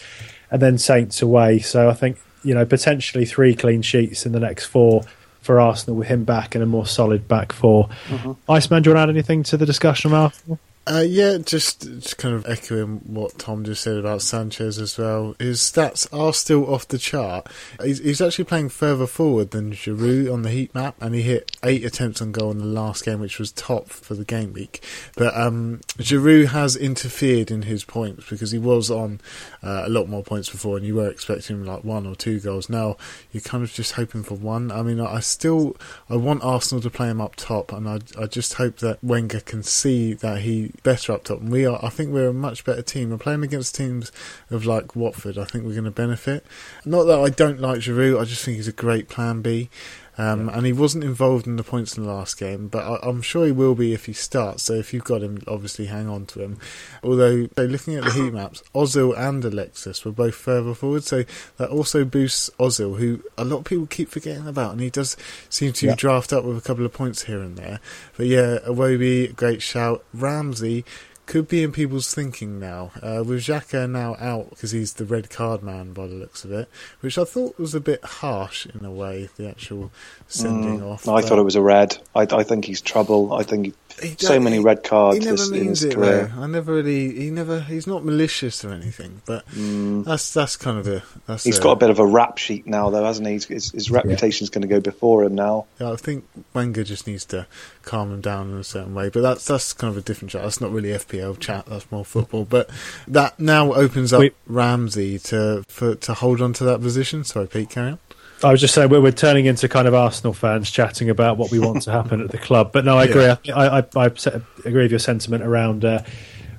and 0.51 0.63
then 0.63 0.79
Saints 0.79 1.21
away. 1.21 1.59
So 1.59 1.91
I 1.91 1.95
think 1.95 2.19
you 2.47 2.55
know 2.55 2.65
potentially 2.65 3.27
three 3.27 3.55
clean 3.55 3.83
sheets 3.83 4.25
in 4.25 4.33
the 4.33 4.41
next 4.41 4.67
four 4.67 5.03
for 5.47 5.61
Arsenal 5.61 5.97
with 5.97 6.09
him 6.09 6.25
back 6.25 6.55
and 6.55 6.65
a 6.65 6.67
more 6.67 6.87
solid 6.87 7.29
back 7.29 7.53
4 7.53 7.89
mm-hmm. 8.09 8.33
Iceman, 8.51 8.83
do 8.83 8.91
you 8.91 8.97
want 8.97 9.07
to 9.07 9.11
add 9.11 9.17
anything 9.17 9.45
to 9.45 9.57
the 9.57 9.65
discussion 9.65 10.13
on 10.13 10.25
Arsenal? 10.25 10.59
Uh, 10.89 11.05
yeah, 11.05 11.37
just, 11.37 11.83
just 11.83 12.17
kind 12.17 12.33
of 12.33 12.47
echoing 12.47 12.99
what 13.07 13.37
Tom 13.39 13.65
just 13.65 13.83
said 13.83 13.97
about 13.97 14.23
Sanchez 14.23 14.79
as 14.79 14.97
well. 14.97 15.35
His 15.41 15.59
stats 15.59 16.07
are 16.17 16.33
still 16.33 16.73
off 16.73 16.87
the 16.87 16.97
chart. 16.97 17.49
He's, 17.83 17.99
he's 17.99 18.21
actually 18.21 18.45
playing 18.45 18.69
further 18.69 19.09
forward 19.09 19.51
than 19.51 19.73
Giroud 19.73 20.33
on 20.33 20.43
the 20.43 20.51
heat 20.51 20.73
map, 20.77 20.95
and 21.01 21.13
he 21.13 21.23
hit 21.23 21.51
eight 21.65 21.85
attempts 21.85 22.23
on 22.23 22.31
goal 22.31 22.53
in 22.53 22.59
the 22.59 22.65
last 22.65 23.05
game, 23.05 23.19
which 23.19 23.41
was 23.41 23.51
top 23.51 23.89
for 23.89 24.15
the 24.15 24.25
game 24.25 24.53
week. 24.53 24.81
But 25.17 25.37
um, 25.37 25.81
Giroud 25.99 26.49
has 26.49 26.77
interfered 26.77 27.51
in 27.51 27.63
his 27.63 27.83
points 27.83 28.31
because 28.31 28.53
he 28.53 28.59
was 28.59 28.89
on 28.89 29.21
uh, 29.65 29.83
a 29.87 29.89
lot 29.89 30.09
more 30.09 30.23
points 30.23 30.49
before, 30.49 30.77
and 30.77 30.87
you 30.87 30.95
were 30.95 31.11
expecting 31.11 31.65
like 31.65 31.83
one 31.83 32.07
or 32.07 32.15
two 32.15 32.39
goals. 32.39 32.71
Now 32.71 32.97
you're 33.33 33.41
kind 33.41 33.65
of 33.65 33.73
just 33.73 33.95
hoping 33.95 34.23
for 34.23 34.35
one. 34.35 34.71
I 34.71 34.83
mean, 34.83 35.01
I 35.01 35.19
still 35.19 35.77
I 36.09 36.15
want 36.15 36.45
Arsenal 36.45 36.81
to 36.83 36.91
play 36.91 37.09
him 37.09 37.21
up 37.21 37.35
top, 37.35 37.73
and 37.73 37.89
I 37.89 37.99
I 38.17 38.27
just 38.27 38.55
hope 38.55 38.77
that 38.77 39.03
Wenger 39.03 39.41
can 39.41 39.65
see 39.65 40.15
that 40.15 40.43
he 40.43 40.71
better 40.83 41.13
up 41.13 41.25
top. 41.25 41.41
And 41.41 41.51
we 41.51 41.67
are, 41.67 41.79
I 41.83 41.89
think, 41.89 42.13
we're 42.13 42.29
a 42.29 42.35
much 42.35 42.65
better 42.65 42.83
team. 42.83 43.11
We're 43.11 43.19
playing 43.19 43.45
against 43.45 43.75
teams 43.75 44.13
of 44.51 44.67
like 44.67 44.97
Watford, 44.97 45.39
I 45.39 45.45
think 45.45 45.65
we're 45.65 45.73
going 45.73 45.85
to 45.85 45.91
benefit. 45.91 46.45
Not 46.85 47.05
that 47.05 47.19
I 47.19 47.31
don't 47.31 47.61
like 47.61 47.81
Giroud, 47.81 48.21
I 48.21 48.25
just 48.25 48.45
think 48.45 48.57
he's 48.57 48.69
a 48.69 48.73
great 48.73 49.09
Plan 49.09 49.43
B. 49.43 49.71
Um, 50.19 50.49
And 50.49 50.65
he 50.65 50.73
wasn't 50.73 51.05
involved 51.05 51.47
in 51.47 51.57
the 51.57 51.63
points 51.63 51.97
in 51.97 52.05
the 52.05 52.13
last 52.13 52.39
game, 52.39 52.69
but 52.69 52.85
I, 52.85 53.07
I'm 53.07 53.21
sure 53.21 53.45
he 53.45 53.53
will 53.53 53.75
be 53.75 53.93
if 53.93 54.07
he 54.07 54.13
starts. 54.15 54.63
So 54.63 54.73
if 54.75 54.95
you've 54.95 55.05
got 55.05 55.23
him, 55.23 55.43
obviously 55.47 55.87
hang 55.87 56.09
on 56.09 56.25
to 56.27 56.41
him. 56.41 56.59
Although, 57.03 57.49
so 57.57 57.65
looking 57.65 57.97
at 57.97 58.05
the 58.05 58.13
heat 58.13 58.33
maps, 58.33 58.63
Ozil 58.75 59.17
and 59.17 59.45
Alexis 59.45 60.05
were 60.05 60.13
both 60.13 60.35
further 60.35 60.75
forward, 60.75 61.05
so 61.05 61.25
that 61.59 61.69
also 61.69 62.05
boosts 62.05 62.51
Ozil, 62.59 62.99
who 62.99 63.23
a 63.37 63.45
lot 63.45 63.59
of 63.59 63.65
people 63.65 63.87
keep 63.87 64.09
forgetting 64.09 64.47
about, 64.49 64.73
and 64.73 64.81
he 64.81 64.91
does 64.91 65.17
seem 65.51 65.73
to 65.75 65.87
Yeah. 65.87 65.95
draft 65.95 66.33
up 66.33 66.45
with 66.45 66.57
a 66.57 66.63
couple 66.63 66.87
of 66.87 66.93
points 66.93 67.25
here 67.25 67.41
and 67.41 67.57
there. 67.59 67.81
But 68.17 68.27
yeah, 68.27 68.59
Iwobi, 68.67 69.37
great 69.37 69.61
shout. 69.61 70.03
Ramsey 70.15 70.85
could 71.27 71.49
be 71.49 71.63
in 71.63 71.73
people's 71.73 72.15
thinking 72.15 72.59
now. 72.59 72.93
Uh, 73.03 73.23
with 73.27 73.41
Xhaka 73.41 73.91
now 73.91 74.17
out 74.19 74.51
because 74.51 74.71
he's 74.71 74.95
the 74.95 75.05
red 75.05 75.29
card 75.29 75.63
man 75.63 75.93
by 75.93 76.07
the 76.07 76.15
looks 76.15 76.45
of 76.45 76.53
it, 76.53 76.69
which 77.01 77.19
I 77.19 77.25
thought 77.25 77.59
was 77.59 77.75
a 77.75 77.81
bit 77.81 78.03
harsh 78.05 78.67
in 78.67 78.85
a 78.85 78.91
way, 78.93 79.29
the 79.37 79.49
actual 79.49 79.91
sending 80.29 80.81
Mm, 80.81 80.91
off. 80.93 81.09
I 81.09 81.21
but 81.21 81.25
thought 81.29 81.39
it 81.39 81.43
was 81.43 81.57
a 81.57 81.63
red. 81.63 81.99
I, 82.15 82.23
I 82.31 82.43
think 82.45 82.65
he's 82.65 82.81
trouble. 82.81 83.33
I 83.35 83.43
think 83.43 83.75
so 84.19 84.39
many 84.41 84.59
red 84.59 84.83
cards 84.85 85.19
He 85.19 85.25
never 85.25 85.37
this, 85.37 85.49
in 85.49 85.53
means 85.53 85.81
his 85.81 85.93
it 85.93 85.95
career. 85.95 86.33
though. 86.35 86.43
I 86.43 86.47
never 86.47 86.75
really. 86.75 87.15
He 87.15 87.31
never. 87.31 87.61
He's 87.61 87.87
not 87.87 88.05
malicious 88.05 88.65
or 88.65 88.73
anything, 88.73 89.23
but 89.27 89.47
Mm. 89.51 90.05
that's 90.05 90.33
that's 90.33 90.57
kind 90.57 90.79
of 90.79 90.87
a. 90.87 91.03
That's 91.27 91.45
He's 91.45 91.59
a, 91.59 91.63
got 91.63 91.73
a 91.73 91.77
bit 91.77 91.91
of 91.91 91.99
a 91.99 92.07
rap 92.07 92.39
sheet 92.39 92.67
now, 92.67 92.91
though, 92.91 93.05
hasn't 93.05 93.27
he? 93.27 93.35
His, 93.35 93.45
his, 93.47 93.71
his 93.73 93.91
reputation's 93.91 94.51
going 94.51 94.63
to 94.63 94.69
go 94.69 94.81
before 94.81 95.25
him 95.25 95.35
now. 95.35 95.67
Yeah, 95.81 95.93
I 95.93 95.97
think 95.97 96.25
Wenger 96.55 96.85
just 96.85 97.07
needs 97.07 97.25
to 97.27 97.47
calm 97.83 98.13
him 98.13 98.21
down 98.21 98.51
in 98.51 98.57
a 98.59 98.65
certain 98.65 98.95
way. 98.95 99.09
But 99.09 99.23
that's 99.23 99.47
that's 99.47 99.73
kind 99.73 99.91
of 99.91 99.97
a 99.97 100.03
different 100.03 100.31
chat. 100.33 100.43
That's 100.43 100.61
not 100.61 100.73
really 100.73 100.91
FPL 100.91 101.39
chat. 101.41 101.67
That's 101.67 101.91
more 101.91 102.05
football. 102.05 102.45
But 102.45 102.69
that 103.09 103.39
now 103.41 103.73
opens 103.73 104.13
up 104.13 104.21
We- 104.21 104.33
Ramsey 104.47 105.19
to 105.21 105.65
for, 105.69 105.95
to 105.95 106.15
hold 106.15 106.41
on 106.43 106.53
to 106.55 106.65
that 106.65 106.81
position. 106.81 107.25
Sorry, 107.25 107.47
Pete, 107.47 107.71
carry 107.71 107.93
on. 107.93 107.99
I 108.45 108.51
was 108.51 108.61
just 108.61 108.75
saying 108.75 108.91
we're, 108.91 109.01
we're 109.01 109.13
turning 109.13 109.47
into 109.47 109.69
kind 109.69 109.89
of 109.89 109.95
Arsenal 109.95 110.33
fans 110.33 110.71
chatting 110.71 111.09
about 111.09 111.39
what 111.39 111.51
we 111.51 111.59
want 111.59 111.83
to 111.83 111.93
happen 111.93 112.21
at 112.21 112.31
the 112.31 112.39
club. 112.39 112.71
But 112.73 112.85
no, 112.85 112.99
I 112.99 113.05
agree. 113.05 113.23
Yeah. 113.23 113.37
I, 113.55 113.79
I, 113.79 113.85
I, 113.97 114.07
I 114.07 114.41
agree 114.65 114.83
with 114.83 114.91
your 114.91 115.01
sentiment 115.01 115.43
around 115.43 115.85
uh, 115.85 116.03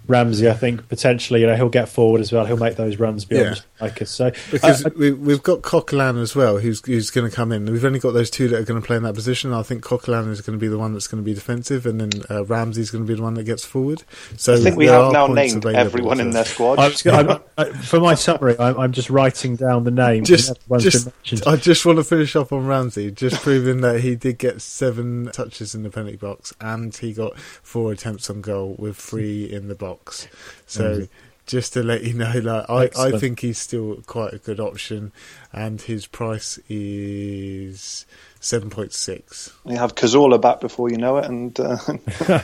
Ramsey. 0.07 0.49
I 0.49 0.53
think 0.53 0.87
potentially, 0.89 1.41
you 1.41 1.47
know, 1.47 1.55
he'll 1.55 1.69
get 1.69 1.87
forward 1.87 2.21
as 2.21 2.31
well. 2.31 2.45
He'll 2.45 2.57
make 2.57 2.77
those 2.77 2.97
runs 2.97 3.25
beyond 3.25 3.63
Yeah. 3.81 3.87
strikers. 3.87 4.09
So 4.09 4.31
Because 4.51 4.85
uh, 4.85 4.89
we, 4.97 5.11
we've 5.11 5.43
got 5.43 5.61
Coquelin 5.61 6.21
as 6.21 6.35
well, 6.35 6.57
who's 6.57 6.85
who's 6.85 7.09
going 7.09 7.29
to 7.29 7.35
come 7.35 7.51
in. 7.51 7.65
We've 7.65 7.83
only 7.85 7.99
got 7.99 8.11
those 8.11 8.29
two 8.29 8.47
that 8.49 8.59
are 8.59 8.63
going 8.63 8.81
to 8.81 8.85
play 8.85 8.97
in 8.97 9.03
that 9.03 9.15
position. 9.15 9.53
I 9.53 9.63
think 9.63 9.83
Coquelin 9.83 10.29
is 10.29 10.41
going 10.41 10.57
to 10.57 10.61
be 10.61 10.67
the 10.67 10.77
one 10.77 10.93
that's 10.93 11.07
going 11.07 11.23
to 11.23 11.25
be 11.25 11.33
defensive, 11.33 11.85
and 11.85 11.99
then 11.99 12.23
uh, 12.29 12.45
Ramsey's 12.45 12.91
going 12.91 13.05
to 13.05 13.07
be 13.07 13.15
the 13.15 13.23
one 13.23 13.35
that 13.35 13.43
gets 13.43 13.65
forward. 13.65 14.03
So 14.37 14.53
I 14.53 14.57
think 14.57 14.77
we 14.77 14.87
have 14.87 15.11
now 15.11 15.27
named 15.27 15.65
everyone 15.65 16.17
to 16.17 16.23
in 16.23 16.29
their 16.31 16.45
squad. 16.45 16.79
I 16.79 16.87
was, 16.87 17.05
I'm, 17.05 17.39
I, 17.57 17.65
for 17.65 17.99
my 17.99 18.15
summary, 18.15 18.55
I'm, 18.59 18.77
I'm 18.79 18.91
just 18.91 19.09
writing 19.09 19.55
down 19.55 19.83
the 19.83 19.91
names. 19.91 20.27
just, 20.27 21.09
just. 21.23 21.47
I 21.47 21.55
just 21.55 21.85
want 21.85 21.97
to 21.97 22.03
finish 22.03 22.35
off 22.35 22.51
on 22.51 22.67
Ramsey, 22.67 23.11
just 23.11 23.41
proving 23.41 23.81
that 23.81 24.01
he 24.01 24.15
did 24.15 24.37
get 24.37 24.61
seven 24.61 25.29
touches 25.31 25.75
in 25.75 25.83
the 25.83 25.89
penalty 25.89 26.17
box 26.17 26.53
and 26.61 26.95
he 26.95 27.13
got 27.13 27.37
four 27.39 27.91
attempts 27.91 28.29
on 28.29 28.41
goal 28.41 28.75
with 28.77 28.97
three 28.97 29.51
in 29.51 29.67
the 29.67 29.75
box. 29.75 30.27
So 30.65 31.07
just 31.47 31.73
to 31.73 31.81
let 31.83 32.03
you 32.03 32.13
know, 32.13 32.31
like 32.69 32.97
I, 32.97 33.07
I 33.07 33.17
think 33.17 33.39
he's 33.39 33.57
still 33.57 34.01
quite 34.05 34.33
a 34.33 34.37
good 34.37 34.59
option, 34.59 35.11
and 35.51 35.81
his 35.81 36.05
price 36.05 36.59
is 36.69 38.05
seven 38.39 38.69
point 38.69 38.93
six. 38.93 39.53
You 39.65 39.77
have 39.77 39.95
Cazorla 39.95 40.39
back 40.39 40.59
before 40.59 40.89
you 40.89 40.97
know 40.97 41.17
it, 41.17 41.25
and 41.25 41.57
uh, 41.59 41.77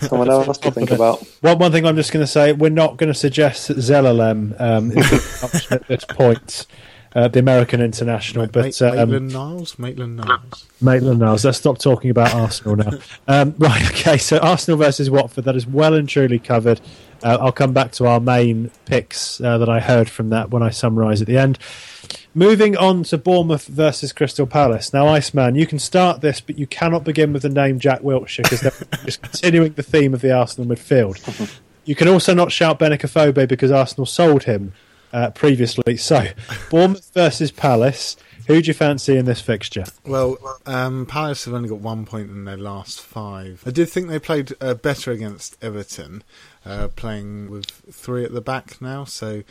someone 0.00 0.28
else 0.28 0.58
to 0.58 0.70
think 0.70 0.90
about. 0.90 1.22
One, 1.40 1.58
one 1.58 1.72
thing 1.72 1.86
I'm 1.86 1.96
just 1.96 2.12
going 2.12 2.24
to 2.24 2.30
say, 2.30 2.52
we're 2.52 2.70
not 2.70 2.96
going 2.96 3.12
to 3.12 3.18
suggest 3.18 3.68
that 3.68 3.78
Zelalem 3.78 4.60
um, 4.60 4.90
is 4.92 5.66
at 5.72 5.86
this 5.86 6.04
point. 6.04 6.66
Uh, 7.12 7.26
the 7.26 7.40
American 7.40 7.80
international, 7.80 8.46
but 8.46 8.80
um, 8.82 8.94
Maitland 8.94 9.32
Niles, 9.32 9.76
Maitland 9.80 10.16
Niles. 10.18 10.68
Maitland 10.80 11.18
Niles. 11.18 11.44
Let's 11.44 11.58
stop 11.58 11.78
talking 11.78 12.08
about 12.08 12.32
Arsenal 12.32 12.76
now. 12.76 12.90
Um, 13.26 13.52
right, 13.58 13.84
okay. 13.90 14.16
So 14.16 14.38
Arsenal 14.38 14.78
versus 14.78 15.10
Watford. 15.10 15.42
That 15.42 15.56
is 15.56 15.66
well 15.66 15.94
and 15.94 16.08
truly 16.08 16.38
covered. 16.38 16.80
Uh, 17.22 17.38
I'll 17.40 17.52
come 17.52 17.72
back 17.72 17.92
to 17.92 18.06
our 18.06 18.20
main 18.20 18.70
picks 18.86 19.40
uh, 19.40 19.58
that 19.58 19.68
I 19.68 19.80
heard 19.80 20.08
from 20.08 20.30
that 20.30 20.50
when 20.50 20.62
I 20.62 20.70
summarise 20.70 21.20
at 21.20 21.26
the 21.26 21.36
end. 21.36 21.58
Moving 22.34 22.76
on 22.76 23.02
to 23.04 23.18
Bournemouth 23.18 23.66
versus 23.66 24.12
Crystal 24.12 24.46
Palace. 24.46 24.92
Now, 24.92 25.08
Iceman, 25.08 25.56
you 25.56 25.66
can 25.66 25.78
start 25.78 26.20
this, 26.20 26.40
but 26.40 26.58
you 26.58 26.66
cannot 26.66 27.04
begin 27.04 27.32
with 27.32 27.42
the 27.42 27.48
name 27.48 27.78
Jack 27.78 28.00
Wilshere 28.00 28.44
because 28.44 28.60
they're 28.60 29.04
just 29.04 29.22
continuing 29.22 29.72
the 29.72 29.82
theme 29.82 30.14
of 30.14 30.20
the 30.20 30.32
Arsenal 30.32 30.74
midfield. 30.74 31.60
You 31.86 31.94
can 31.94 32.08
also 32.08 32.34
not 32.34 32.52
shout 32.52 32.78
Benik 32.78 33.00
Afobe 33.00 33.48
because 33.48 33.70
Arsenal 33.72 34.06
sold 34.06 34.44
him 34.44 34.74
uh, 35.12 35.30
previously. 35.30 35.96
So, 35.96 36.26
Bournemouth 36.70 37.10
versus 37.14 37.50
Palace. 37.50 38.16
Who 38.46 38.60
do 38.60 38.66
you 38.68 38.74
fancy 38.74 39.16
in 39.16 39.26
this 39.26 39.40
fixture? 39.40 39.84
Well, 40.04 40.36
um, 40.66 41.06
Palace 41.06 41.44
have 41.44 41.54
only 41.54 41.68
got 41.68 41.78
one 41.78 42.04
point 42.04 42.30
in 42.30 42.44
their 42.44 42.56
last 42.56 43.00
five. 43.00 43.62
I 43.66 43.70
did 43.70 43.88
think 43.88 44.08
they 44.08 44.18
played 44.18 44.52
uh, 44.60 44.74
better 44.74 45.12
against 45.12 45.56
Everton, 45.62 46.22
uh, 46.64 46.88
playing 46.88 47.50
with 47.50 47.66
three 47.90 48.24
at 48.24 48.32
the 48.32 48.40
back 48.40 48.80
now. 48.80 49.04
So 49.04 49.42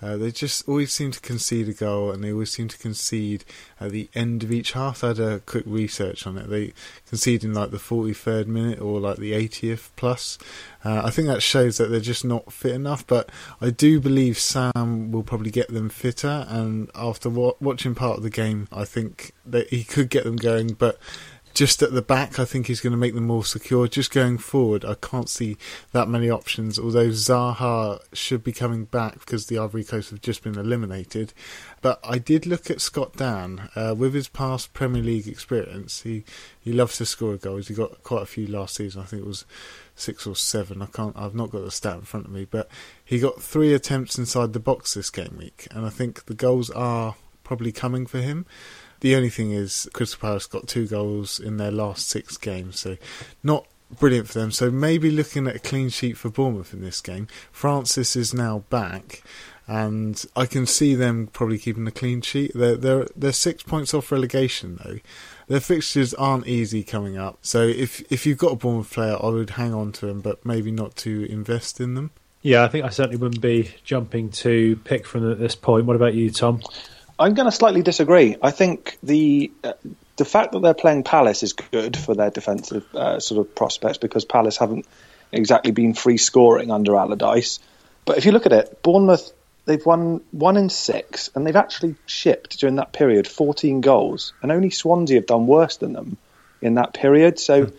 uh, 0.00 0.16
they 0.16 0.30
just 0.30 0.68
always 0.68 0.92
seem 0.92 1.10
to 1.10 1.20
concede 1.20 1.68
a 1.68 1.72
goal, 1.72 2.12
and 2.12 2.22
they 2.22 2.32
always 2.32 2.52
seem 2.52 2.68
to 2.68 2.78
concede 2.78 3.44
at 3.80 3.90
the 3.90 4.08
end 4.14 4.44
of 4.44 4.52
each 4.52 4.72
half. 4.72 5.02
I 5.02 5.08
had 5.08 5.18
a 5.18 5.40
quick 5.40 5.64
research 5.66 6.24
on 6.26 6.38
it. 6.38 6.48
They 6.48 6.72
concede 7.08 7.42
in 7.42 7.52
like 7.52 7.72
the 7.72 7.78
43rd 7.78 8.46
minute 8.46 8.80
or 8.80 9.00
like 9.00 9.16
the 9.16 9.32
80th 9.32 9.90
plus. 9.96 10.38
Uh, 10.84 11.02
I 11.04 11.10
think 11.10 11.26
that 11.26 11.42
shows 11.42 11.78
that 11.78 11.88
they're 11.90 11.98
just 11.98 12.24
not 12.24 12.52
fit 12.52 12.72
enough. 12.74 13.04
But 13.06 13.30
I 13.60 13.70
do 13.70 13.98
believe 13.98 14.38
Sam 14.38 15.10
will 15.10 15.24
probably 15.24 15.50
get 15.50 15.68
them 15.68 15.88
fitter. 15.88 16.46
And 16.48 16.90
after 16.94 17.28
wa- 17.28 17.54
watching 17.60 17.96
part 17.96 18.18
of 18.18 18.22
the 18.22 18.30
game, 18.30 18.68
I 18.70 18.84
think 18.84 19.32
that 19.44 19.68
he 19.70 19.82
could 19.82 20.10
get 20.10 20.22
them 20.22 20.36
going. 20.36 20.74
But 20.74 20.98
just 21.58 21.82
at 21.82 21.90
the 21.90 22.02
back, 22.02 22.38
I 22.38 22.44
think 22.44 22.68
he's 22.68 22.80
going 22.80 22.92
to 22.92 22.96
make 22.96 23.16
them 23.16 23.26
more 23.26 23.44
secure. 23.44 23.88
Just 23.88 24.12
going 24.12 24.38
forward, 24.38 24.84
I 24.84 24.94
can't 24.94 25.28
see 25.28 25.56
that 25.90 26.06
many 26.06 26.30
options. 26.30 26.78
Although 26.78 27.08
Zaha 27.08 28.00
should 28.12 28.44
be 28.44 28.52
coming 28.52 28.84
back 28.84 29.14
because 29.14 29.46
the 29.46 29.58
Ivory 29.58 29.82
Coast 29.82 30.10
have 30.10 30.20
just 30.20 30.44
been 30.44 30.56
eliminated. 30.56 31.32
But 31.82 31.98
I 32.04 32.18
did 32.18 32.46
look 32.46 32.70
at 32.70 32.80
Scott 32.80 33.16
Dann 33.16 33.70
uh, 33.74 33.96
with 33.98 34.14
his 34.14 34.28
past 34.28 34.72
Premier 34.72 35.02
League 35.02 35.26
experience. 35.26 36.02
He 36.02 36.22
he 36.60 36.72
loves 36.72 36.96
to 36.98 37.06
score 37.06 37.36
goals. 37.36 37.66
He 37.66 37.74
got 37.74 38.04
quite 38.04 38.22
a 38.22 38.26
few 38.26 38.46
last 38.46 38.76
season. 38.76 39.02
I 39.02 39.06
think 39.06 39.22
it 39.22 39.28
was 39.28 39.44
six 39.96 40.28
or 40.28 40.36
seven. 40.36 40.80
I 40.80 40.86
can't. 40.86 41.16
I've 41.16 41.34
not 41.34 41.50
got 41.50 41.64
the 41.64 41.72
stat 41.72 41.96
in 41.96 42.02
front 42.02 42.26
of 42.26 42.32
me, 42.32 42.44
but 42.48 42.70
he 43.04 43.18
got 43.18 43.42
three 43.42 43.74
attempts 43.74 44.16
inside 44.16 44.52
the 44.52 44.60
box 44.60 44.94
this 44.94 45.10
game 45.10 45.34
week, 45.36 45.66
and 45.72 45.84
I 45.84 45.90
think 45.90 46.26
the 46.26 46.34
goals 46.34 46.70
are 46.70 47.16
probably 47.42 47.72
coming 47.72 48.06
for 48.06 48.20
him. 48.20 48.46
The 49.00 49.14
only 49.14 49.30
thing 49.30 49.52
is, 49.52 49.88
Crystal 49.92 50.20
Palace 50.20 50.46
got 50.46 50.66
two 50.66 50.86
goals 50.86 51.38
in 51.38 51.56
their 51.56 51.70
last 51.70 52.08
six 52.08 52.36
games, 52.36 52.80
so 52.80 52.96
not 53.42 53.66
brilliant 53.98 54.28
for 54.28 54.38
them. 54.38 54.50
So 54.50 54.70
maybe 54.70 55.10
looking 55.10 55.46
at 55.46 55.56
a 55.56 55.60
clean 55.60 55.88
sheet 55.88 56.16
for 56.16 56.30
Bournemouth 56.30 56.72
in 56.74 56.82
this 56.82 57.00
game. 57.00 57.28
Francis 57.52 58.16
is 58.16 58.34
now 58.34 58.64
back, 58.70 59.22
and 59.66 60.24
I 60.34 60.46
can 60.46 60.66
see 60.66 60.94
them 60.94 61.28
probably 61.32 61.58
keeping 61.58 61.86
a 61.86 61.92
clean 61.92 62.22
sheet. 62.22 62.52
They're 62.54 62.76
they're 62.76 63.06
they're 63.16 63.32
six 63.32 63.62
points 63.62 63.94
off 63.94 64.10
relegation 64.10 64.80
though. 64.84 64.98
Their 65.46 65.60
fixtures 65.60 66.12
aren't 66.14 66.46
easy 66.46 66.82
coming 66.82 67.16
up, 67.16 67.38
so 67.42 67.62
if 67.62 68.00
if 68.12 68.26
you've 68.26 68.38
got 68.38 68.52
a 68.52 68.56
Bournemouth 68.56 68.92
player, 68.92 69.16
I 69.22 69.28
would 69.28 69.50
hang 69.50 69.72
on 69.72 69.92
to 69.92 70.06
them, 70.06 70.20
but 70.20 70.44
maybe 70.44 70.70
not 70.70 70.96
to 70.96 71.30
invest 71.30 71.80
in 71.80 71.94
them. 71.94 72.10
Yeah, 72.42 72.64
I 72.64 72.68
think 72.68 72.84
I 72.84 72.90
certainly 72.90 73.16
wouldn't 73.16 73.42
be 73.42 73.74
jumping 73.82 74.30
to 74.30 74.76
pick 74.84 75.06
from 75.06 75.30
at 75.30 75.38
this 75.38 75.54
point. 75.56 75.86
What 75.86 75.96
about 75.96 76.14
you, 76.14 76.30
Tom? 76.30 76.62
I'm 77.18 77.34
going 77.34 77.46
to 77.46 77.52
slightly 77.52 77.82
disagree. 77.82 78.36
I 78.40 78.50
think 78.50 78.96
the 79.02 79.50
uh, 79.64 79.72
the 80.16 80.24
fact 80.24 80.52
that 80.52 80.60
they're 80.60 80.74
playing 80.74 81.04
Palace 81.04 81.42
is 81.42 81.52
good 81.52 81.96
for 81.96 82.14
their 82.14 82.30
defensive 82.30 82.84
uh, 82.94 83.20
sort 83.20 83.40
of 83.40 83.54
prospects 83.54 83.98
because 83.98 84.24
Palace 84.24 84.56
haven't 84.56 84.86
exactly 85.32 85.72
been 85.72 85.94
free 85.94 86.16
scoring 86.16 86.70
under 86.70 86.96
Allardyce. 86.96 87.60
But 88.04 88.18
if 88.18 88.24
you 88.24 88.32
look 88.32 88.46
at 88.46 88.52
it, 88.52 88.82
Bournemouth 88.82 89.32
they've 89.68 89.84
won 89.84 90.22
one 90.30 90.56
in 90.56 90.70
six, 90.70 91.30
and 91.34 91.46
they've 91.46 91.54
actually 91.54 91.94
shipped 92.06 92.58
during 92.58 92.76
that 92.76 92.92
period 92.92 93.28
14 93.28 93.82
goals, 93.82 94.32
and 94.42 94.50
only 94.50 94.70
Swansea 94.70 95.18
have 95.18 95.26
done 95.26 95.46
worse 95.46 95.76
than 95.76 95.92
them 95.92 96.16
in 96.62 96.74
that 96.74 96.94
period. 96.94 97.38
So, 97.38 97.66
mm. 97.66 97.74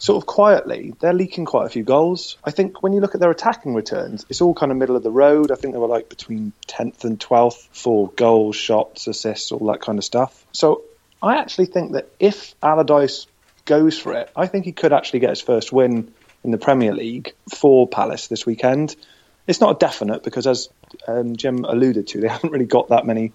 Sort 0.00 0.16
of 0.16 0.26
quietly, 0.26 0.94
they're 0.98 1.12
leaking 1.12 1.44
quite 1.44 1.66
a 1.66 1.68
few 1.68 1.84
goals. 1.84 2.38
I 2.42 2.50
think 2.50 2.82
when 2.82 2.94
you 2.94 3.00
look 3.00 3.14
at 3.14 3.20
their 3.20 3.30
attacking 3.30 3.74
returns, 3.74 4.24
it's 4.30 4.40
all 4.40 4.54
kind 4.54 4.72
of 4.72 4.78
middle 4.78 4.96
of 4.96 5.02
the 5.02 5.10
road. 5.10 5.52
I 5.52 5.54
think 5.54 5.74
they 5.74 5.78
were 5.78 5.86
like 5.86 6.08
between 6.08 6.52
10th 6.66 7.04
and 7.04 7.20
12th 7.20 7.68
for 7.70 8.08
goals, 8.08 8.56
shots, 8.56 9.06
assists, 9.06 9.52
all 9.52 9.66
that 9.70 9.82
kind 9.82 9.98
of 9.98 10.04
stuff. 10.04 10.44
So, 10.52 10.82
I 11.22 11.36
actually 11.36 11.66
think 11.66 11.92
that 11.92 12.08
if 12.18 12.54
Allardyce 12.62 13.26
goes 13.66 13.98
for 13.98 14.14
it, 14.14 14.30
I 14.34 14.46
think 14.46 14.64
he 14.64 14.72
could 14.72 14.94
actually 14.94 15.20
get 15.20 15.30
his 15.30 15.42
first 15.42 15.70
win 15.70 16.14
in 16.42 16.50
the 16.50 16.56
Premier 16.56 16.94
League 16.94 17.34
for 17.54 17.86
Palace 17.86 18.26
this 18.28 18.46
weekend. 18.46 18.96
It's 19.46 19.60
not 19.60 19.76
a 19.76 19.78
definite 19.78 20.22
because, 20.22 20.46
as 20.46 20.70
um, 21.06 21.36
Jim 21.36 21.66
alluded 21.66 22.06
to, 22.08 22.22
they 22.22 22.28
haven't 22.36 22.52
really 22.52 22.64
got 22.64 22.88
that 22.88 23.04
many 23.04 23.32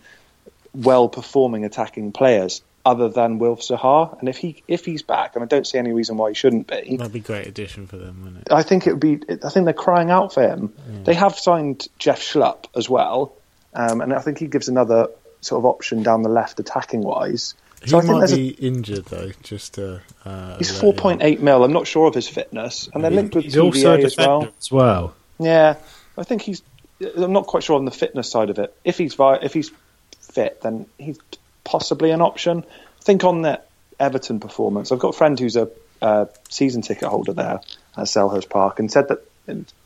well-performing 0.73 1.63
attacking 1.63 2.11
players 2.11 2.63
other 2.85 3.09
than 3.09 3.39
Wilf 3.39 3.61
Zaha. 3.61 4.17
And 4.19 4.29
if 4.29 4.37
he 4.37 4.63
if 4.67 4.85
he's 4.85 5.01
back, 5.01 5.35
and 5.35 5.43
I 5.43 5.47
don't 5.47 5.65
see 5.65 5.77
any 5.77 5.91
reason 5.91 6.17
why 6.17 6.29
he 6.29 6.35
shouldn't 6.35 6.67
be, 6.67 6.97
that'd 6.97 7.11
be 7.11 7.19
a 7.19 7.21
great 7.23 7.47
addition 7.47 7.87
for 7.87 7.97
them, 7.97 8.23
wouldn't 8.23 8.41
it? 8.43 8.51
I 8.51 8.63
think 8.63 8.87
it 8.87 8.91
would 8.91 8.99
be. 8.99 9.19
I 9.43 9.49
think 9.49 9.65
they're 9.65 9.73
crying 9.73 10.11
out 10.11 10.33
for 10.33 10.43
him. 10.43 10.73
Yeah. 10.87 11.03
They 11.03 11.13
have 11.15 11.37
signed 11.37 11.87
Jeff 11.97 12.21
Schlupp 12.21 12.65
as 12.75 12.89
well, 12.89 13.33
um, 13.73 14.01
and 14.01 14.13
I 14.13 14.19
think 14.19 14.37
he 14.37 14.47
gives 14.47 14.67
another 14.67 15.09
sort 15.41 15.59
of 15.59 15.65
option 15.65 16.03
down 16.03 16.21
the 16.21 16.29
left 16.29 16.59
attacking 16.59 17.01
wise. 17.01 17.55
He 17.83 17.89
so 17.89 17.99
I 17.99 18.03
might 18.03 18.29
be 18.29 18.55
a, 18.59 18.65
injured 18.65 19.05
though. 19.05 19.31
Just 19.43 19.75
to, 19.75 20.01
uh, 20.23 20.57
he's 20.57 20.77
four 20.77 20.93
point 20.93 21.23
eight 21.23 21.41
mil. 21.41 21.63
I'm 21.63 21.73
not 21.73 21.87
sure 21.87 22.07
of 22.07 22.13
his 22.13 22.27
fitness, 22.27 22.87
and 22.93 23.03
they're 23.03 23.11
linked 23.11 23.35
with 23.35 23.45
he's 23.45 23.57
as 23.57 24.17
well. 24.17 24.47
As 24.57 24.71
well. 24.71 25.15
Yeah, 25.39 25.75
I 26.17 26.23
think 26.23 26.43
he's. 26.43 26.61
I'm 27.17 27.33
not 27.33 27.45
quite 27.47 27.63
sure 27.63 27.75
on 27.75 27.83
the 27.85 27.91
fitness 27.91 28.29
side 28.31 28.49
of 28.49 28.57
it. 28.57 28.75
If 28.83 28.97
he's 28.97 29.15
if 29.19 29.53
he's 29.53 29.71
fit, 30.21 30.61
then 30.61 30.85
he's 30.97 31.19
possibly 31.65 32.11
an 32.11 32.21
option. 32.21 32.63
Think 33.01 33.25
on 33.25 33.41
that 33.41 33.67
Everton 33.99 34.39
performance, 34.39 34.91
I've 34.91 34.99
got 34.99 35.09
a 35.09 35.17
friend 35.17 35.37
who's 35.37 35.57
a 35.57 35.69
uh, 36.01 36.25
season 36.49 36.81
ticket 36.81 37.09
holder 37.09 37.33
there 37.33 37.59
at 37.97 38.05
Selhurst 38.05 38.49
Park, 38.49 38.79
and 38.79 38.89
said 38.91 39.09
that 39.09 39.25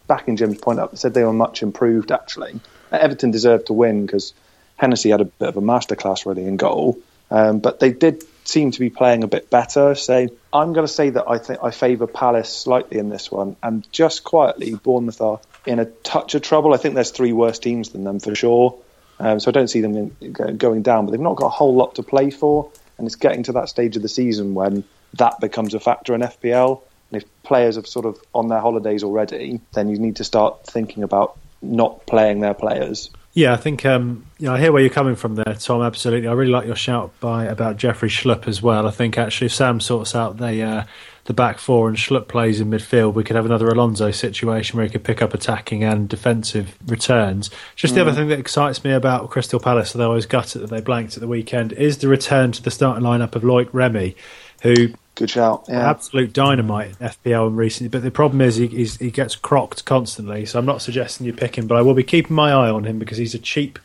back 0.07 0.27
in 0.27 0.37
Jim's 0.37 0.59
point 0.59 0.79
up, 0.79 0.97
said 0.97 1.13
they 1.13 1.23
were 1.23 1.33
much 1.33 1.63
improved 1.63 2.11
actually. 2.11 2.59
Everton 2.91 3.31
deserved 3.31 3.67
to 3.67 3.73
win 3.73 4.05
because 4.05 4.33
Hennessy 4.77 5.09
had 5.09 5.21
a 5.21 5.25
bit 5.25 5.49
of 5.49 5.57
a 5.57 5.61
masterclass 5.61 6.25
really 6.25 6.45
in 6.45 6.57
goal, 6.57 6.97
um, 7.29 7.59
but 7.59 7.79
they 7.79 7.91
did 7.91 8.23
seem 8.45 8.71
to 8.71 8.79
be 8.79 8.89
playing 8.89 9.23
a 9.23 9.27
bit 9.27 9.49
better. 9.49 9.93
So 9.95 10.27
I'm 10.51 10.73
going 10.73 10.87
to 10.87 10.91
say 10.91 11.11
that 11.11 11.29
I 11.29 11.37
think 11.37 11.59
I 11.61 11.71
favour 11.71 12.07
Palace 12.07 12.49
slightly 12.49 12.97
in 12.97 13.09
this 13.09 13.31
one, 13.31 13.55
and 13.61 13.89
just 13.91 14.23
quietly, 14.23 14.73
Bournemouth 14.73 15.21
are 15.21 15.39
in 15.65 15.79
a 15.79 15.85
touch 15.85 16.33
of 16.35 16.41
trouble. 16.41 16.73
I 16.73 16.77
think 16.77 16.95
there's 16.95 17.11
three 17.11 17.33
worse 17.33 17.59
teams 17.59 17.89
than 17.89 18.03
them 18.03 18.19
for 18.19 18.33
sure. 18.33 18.75
Um, 19.19 19.39
so 19.39 19.49
I 19.49 19.51
don't 19.51 19.67
see 19.67 19.81
them 19.81 20.13
in, 20.21 20.57
going 20.57 20.81
down, 20.81 21.05
but 21.05 21.11
they've 21.11 21.19
not 21.19 21.35
got 21.35 21.47
a 21.47 21.49
whole 21.49 21.75
lot 21.75 21.95
to 21.95 22.03
play 22.03 22.29
for, 22.29 22.71
and 22.97 23.05
it's 23.05 23.15
getting 23.15 23.43
to 23.43 23.51
that 23.53 23.69
stage 23.69 23.95
of 23.95 24.01
the 24.01 24.09
season 24.09 24.53
when 24.53 24.83
that 25.15 25.39
becomes 25.39 25.73
a 25.73 25.79
factor 25.79 26.13
in 26.15 26.21
FPL. 26.21 26.81
And 27.11 27.21
if 27.21 27.43
players 27.43 27.77
are 27.77 27.85
sort 27.85 28.05
of 28.05 28.19
on 28.33 28.47
their 28.47 28.59
holidays 28.59 29.03
already, 29.03 29.59
then 29.73 29.89
you 29.89 29.97
need 29.97 30.17
to 30.17 30.23
start 30.23 30.65
thinking 30.65 31.03
about 31.03 31.37
not 31.61 32.05
playing 32.05 32.39
their 32.39 32.53
players. 32.53 33.09
Yeah, 33.33 33.53
I 33.53 33.57
think 33.57 33.85
um, 33.85 34.25
you 34.39 34.47
know, 34.47 34.55
I 34.55 34.59
hear 34.59 34.71
where 34.71 34.81
you're 34.81 34.89
coming 34.89 35.15
from 35.15 35.35
there, 35.35 35.55
Tom. 35.59 35.81
Absolutely, 35.81 36.27
I 36.27 36.33
really 36.33 36.51
like 36.51 36.65
your 36.65 36.75
shout 36.75 37.11
by 37.19 37.45
about 37.45 37.77
Jeffrey 37.77 38.09
Schlupp 38.09 38.47
as 38.47 38.61
well. 38.61 38.87
I 38.87 38.91
think 38.91 39.17
actually, 39.17 39.45
if 39.47 39.53
Sam 39.53 39.79
sorts 39.79 40.15
out 40.15 40.37
the 40.37 40.63
uh, 40.63 40.83
the 41.25 41.33
back 41.33 41.59
four 41.59 41.87
and 41.87 41.95
Schlupp 41.95 42.27
plays 42.27 42.59
in 42.59 42.71
midfield, 42.71 43.13
we 43.13 43.23
could 43.23 43.35
have 43.35 43.45
another 43.45 43.67
Alonso 43.67 44.09
situation 44.09 44.77
where 44.77 44.85
he 44.87 44.91
could 44.91 45.03
pick 45.03 45.21
up 45.21 45.35
attacking 45.35 45.83
and 45.83 46.09
defensive 46.09 46.75
returns. 46.87 47.51
Just 47.75 47.93
the 47.93 48.01
other 48.01 48.11
mm. 48.11 48.15
thing 48.15 48.27
that 48.29 48.39
excites 48.39 48.83
me 48.83 48.91
about 48.91 49.29
Crystal 49.29 49.59
Palace, 49.59 49.95
although 49.95 50.11
I 50.11 50.15
was 50.15 50.25
gutted 50.25 50.63
that 50.63 50.71
they 50.71 50.81
blanked 50.81 51.13
at 51.13 51.21
the 51.21 51.27
weekend, 51.27 51.71
is 51.73 51.99
the 51.99 52.07
return 52.07 52.51
to 52.53 52.63
the 52.63 52.71
starting 52.71 53.03
lineup 53.03 53.35
of 53.35 53.43
Loic 53.43 53.69
Remy, 53.71 54.15
who 54.63 54.93
Good 55.19 55.29
shout. 55.29 55.65
Yeah. 55.67 55.89
Absolute 55.89 56.31
dynamite 56.31 56.95
in 56.97 57.07
FPL 57.07 57.53
recently. 57.53 57.89
But 57.89 58.03
the 58.03 58.09
problem 58.09 58.39
is 58.39 58.55
he, 58.55 58.67
he 58.67 59.11
gets 59.11 59.35
crocked 59.35 59.83
constantly. 59.83 60.45
So 60.45 60.57
I'm 60.57 60.65
not 60.65 60.81
suggesting 60.81 61.27
you 61.27 61.33
pick 61.33 61.57
him, 61.57 61.67
but 61.67 61.77
I 61.77 61.81
will 61.81 61.93
be 61.93 62.03
keeping 62.03 62.37
my 62.37 62.51
eye 62.51 62.69
on 62.69 62.85
him 62.85 62.99
because 62.99 63.17
he's 63.17 63.35
a 63.35 63.39
cheap 63.39 63.79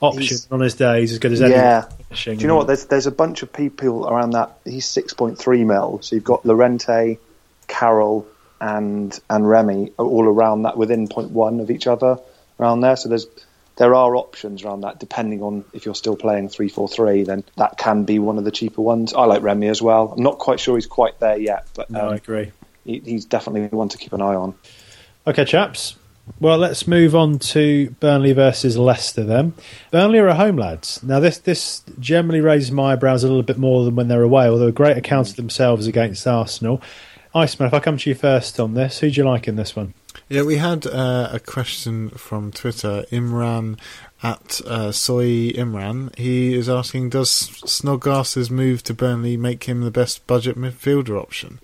option 0.00 0.22
he's, 0.22 0.50
on 0.50 0.58
his 0.58 0.74
day. 0.74 1.02
He's 1.02 1.12
as 1.12 1.20
good 1.20 1.30
as 1.30 1.42
any. 1.42 1.52
Yeah. 1.52 1.88
Do 2.24 2.32
you 2.32 2.48
know 2.48 2.56
what? 2.56 2.66
There's 2.66 2.86
there's 2.86 3.06
a 3.06 3.12
bunch 3.12 3.44
of 3.44 3.52
people 3.52 4.08
around 4.08 4.30
that. 4.30 4.58
He's 4.64 4.84
6.3 4.86 5.64
mil. 5.64 6.00
So 6.02 6.16
you've 6.16 6.24
got 6.24 6.44
Llorente, 6.44 7.18
Carroll, 7.68 8.26
and 8.60 9.16
and 9.30 9.48
Remy 9.48 9.92
all 9.96 10.24
around 10.24 10.62
that 10.62 10.76
within 10.76 11.06
0.1 11.06 11.60
of 11.60 11.70
each 11.70 11.86
other 11.86 12.18
around 12.58 12.80
there. 12.80 12.96
So 12.96 13.08
there's 13.08 13.28
there 13.80 13.94
are 13.94 14.14
options 14.14 14.62
around 14.62 14.82
that 14.82 15.00
depending 15.00 15.42
on 15.42 15.64
if 15.72 15.86
you're 15.86 15.94
still 15.94 16.14
playing 16.14 16.48
3-4-3 16.48 17.24
then 17.24 17.42
that 17.56 17.78
can 17.78 18.04
be 18.04 18.18
one 18.18 18.36
of 18.36 18.44
the 18.44 18.50
cheaper 18.50 18.82
ones 18.82 19.14
I 19.14 19.24
like 19.24 19.42
Remy 19.42 19.68
as 19.68 19.80
well 19.80 20.12
I'm 20.16 20.22
not 20.22 20.38
quite 20.38 20.60
sure 20.60 20.76
he's 20.76 20.86
quite 20.86 21.18
there 21.18 21.38
yet 21.38 21.66
but 21.74 21.90
no, 21.90 22.00
um, 22.00 22.08
I 22.10 22.16
agree 22.16 22.52
he, 22.84 23.00
he's 23.00 23.24
definitely 23.24 23.66
one 23.76 23.88
to 23.88 23.98
keep 23.98 24.12
an 24.12 24.20
eye 24.20 24.34
on 24.34 24.54
okay 25.26 25.46
chaps 25.46 25.96
well, 26.38 26.58
let's 26.58 26.86
move 26.86 27.16
on 27.16 27.38
to 27.40 27.90
Burnley 27.98 28.32
versus 28.32 28.76
Leicester 28.78 29.24
then. 29.24 29.54
Burnley 29.90 30.18
are 30.20 30.28
a 30.28 30.34
home 30.34 30.56
lads. 30.56 31.02
Now, 31.02 31.18
this 31.18 31.38
this 31.38 31.82
generally 31.98 32.40
raises 32.40 32.70
my 32.70 32.92
eyebrows 32.92 33.24
a 33.24 33.26
little 33.26 33.42
bit 33.42 33.58
more 33.58 33.84
than 33.84 33.96
when 33.96 34.06
they're 34.06 34.22
away, 34.22 34.46
although 34.46 34.68
a 34.68 34.72
great 34.72 34.96
account 34.96 35.30
of 35.30 35.36
themselves 35.36 35.86
against 35.86 36.26
Arsenal. 36.26 36.80
Iceman, 37.34 37.68
if 37.68 37.74
I 37.74 37.80
come 37.80 37.96
to 37.96 38.10
you 38.10 38.16
first 38.16 38.58
on 38.58 38.74
this, 38.74 38.98
who 38.98 39.10
do 39.10 39.20
you 39.20 39.28
like 39.28 39.46
in 39.46 39.56
this 39.56 39.76
one? 39.76 39.94
Yeah, 40.28 40.42
we 40.42 40.56
had 40.56 40.86
uh, 40.86 41.28
a 41.32 41.40
question 41.40 42.10
from 42.10 42.50
Twitter. 42.50 43.04
Imran 43.10 43.78
at 44.22 44.60
uh, 44.66 44.92
Soy 44.92 45.50
Imran. 45.50 46.16
He 46.16 46.54
is 46.54 46.68
asking, 46.68 47.10
does 47.10 47.30
Snodgrass's 47.30 48.50
move 48.50 48.82
to 48.84 48.94
Burnley 48.94 49.36
make 49.36 49.64
him 49.64 49.80
the 49.80 49.90
best 49.90 50.26
budget 50.26 50.56
midfielder 50.56 51.20
option? 51.20 51.58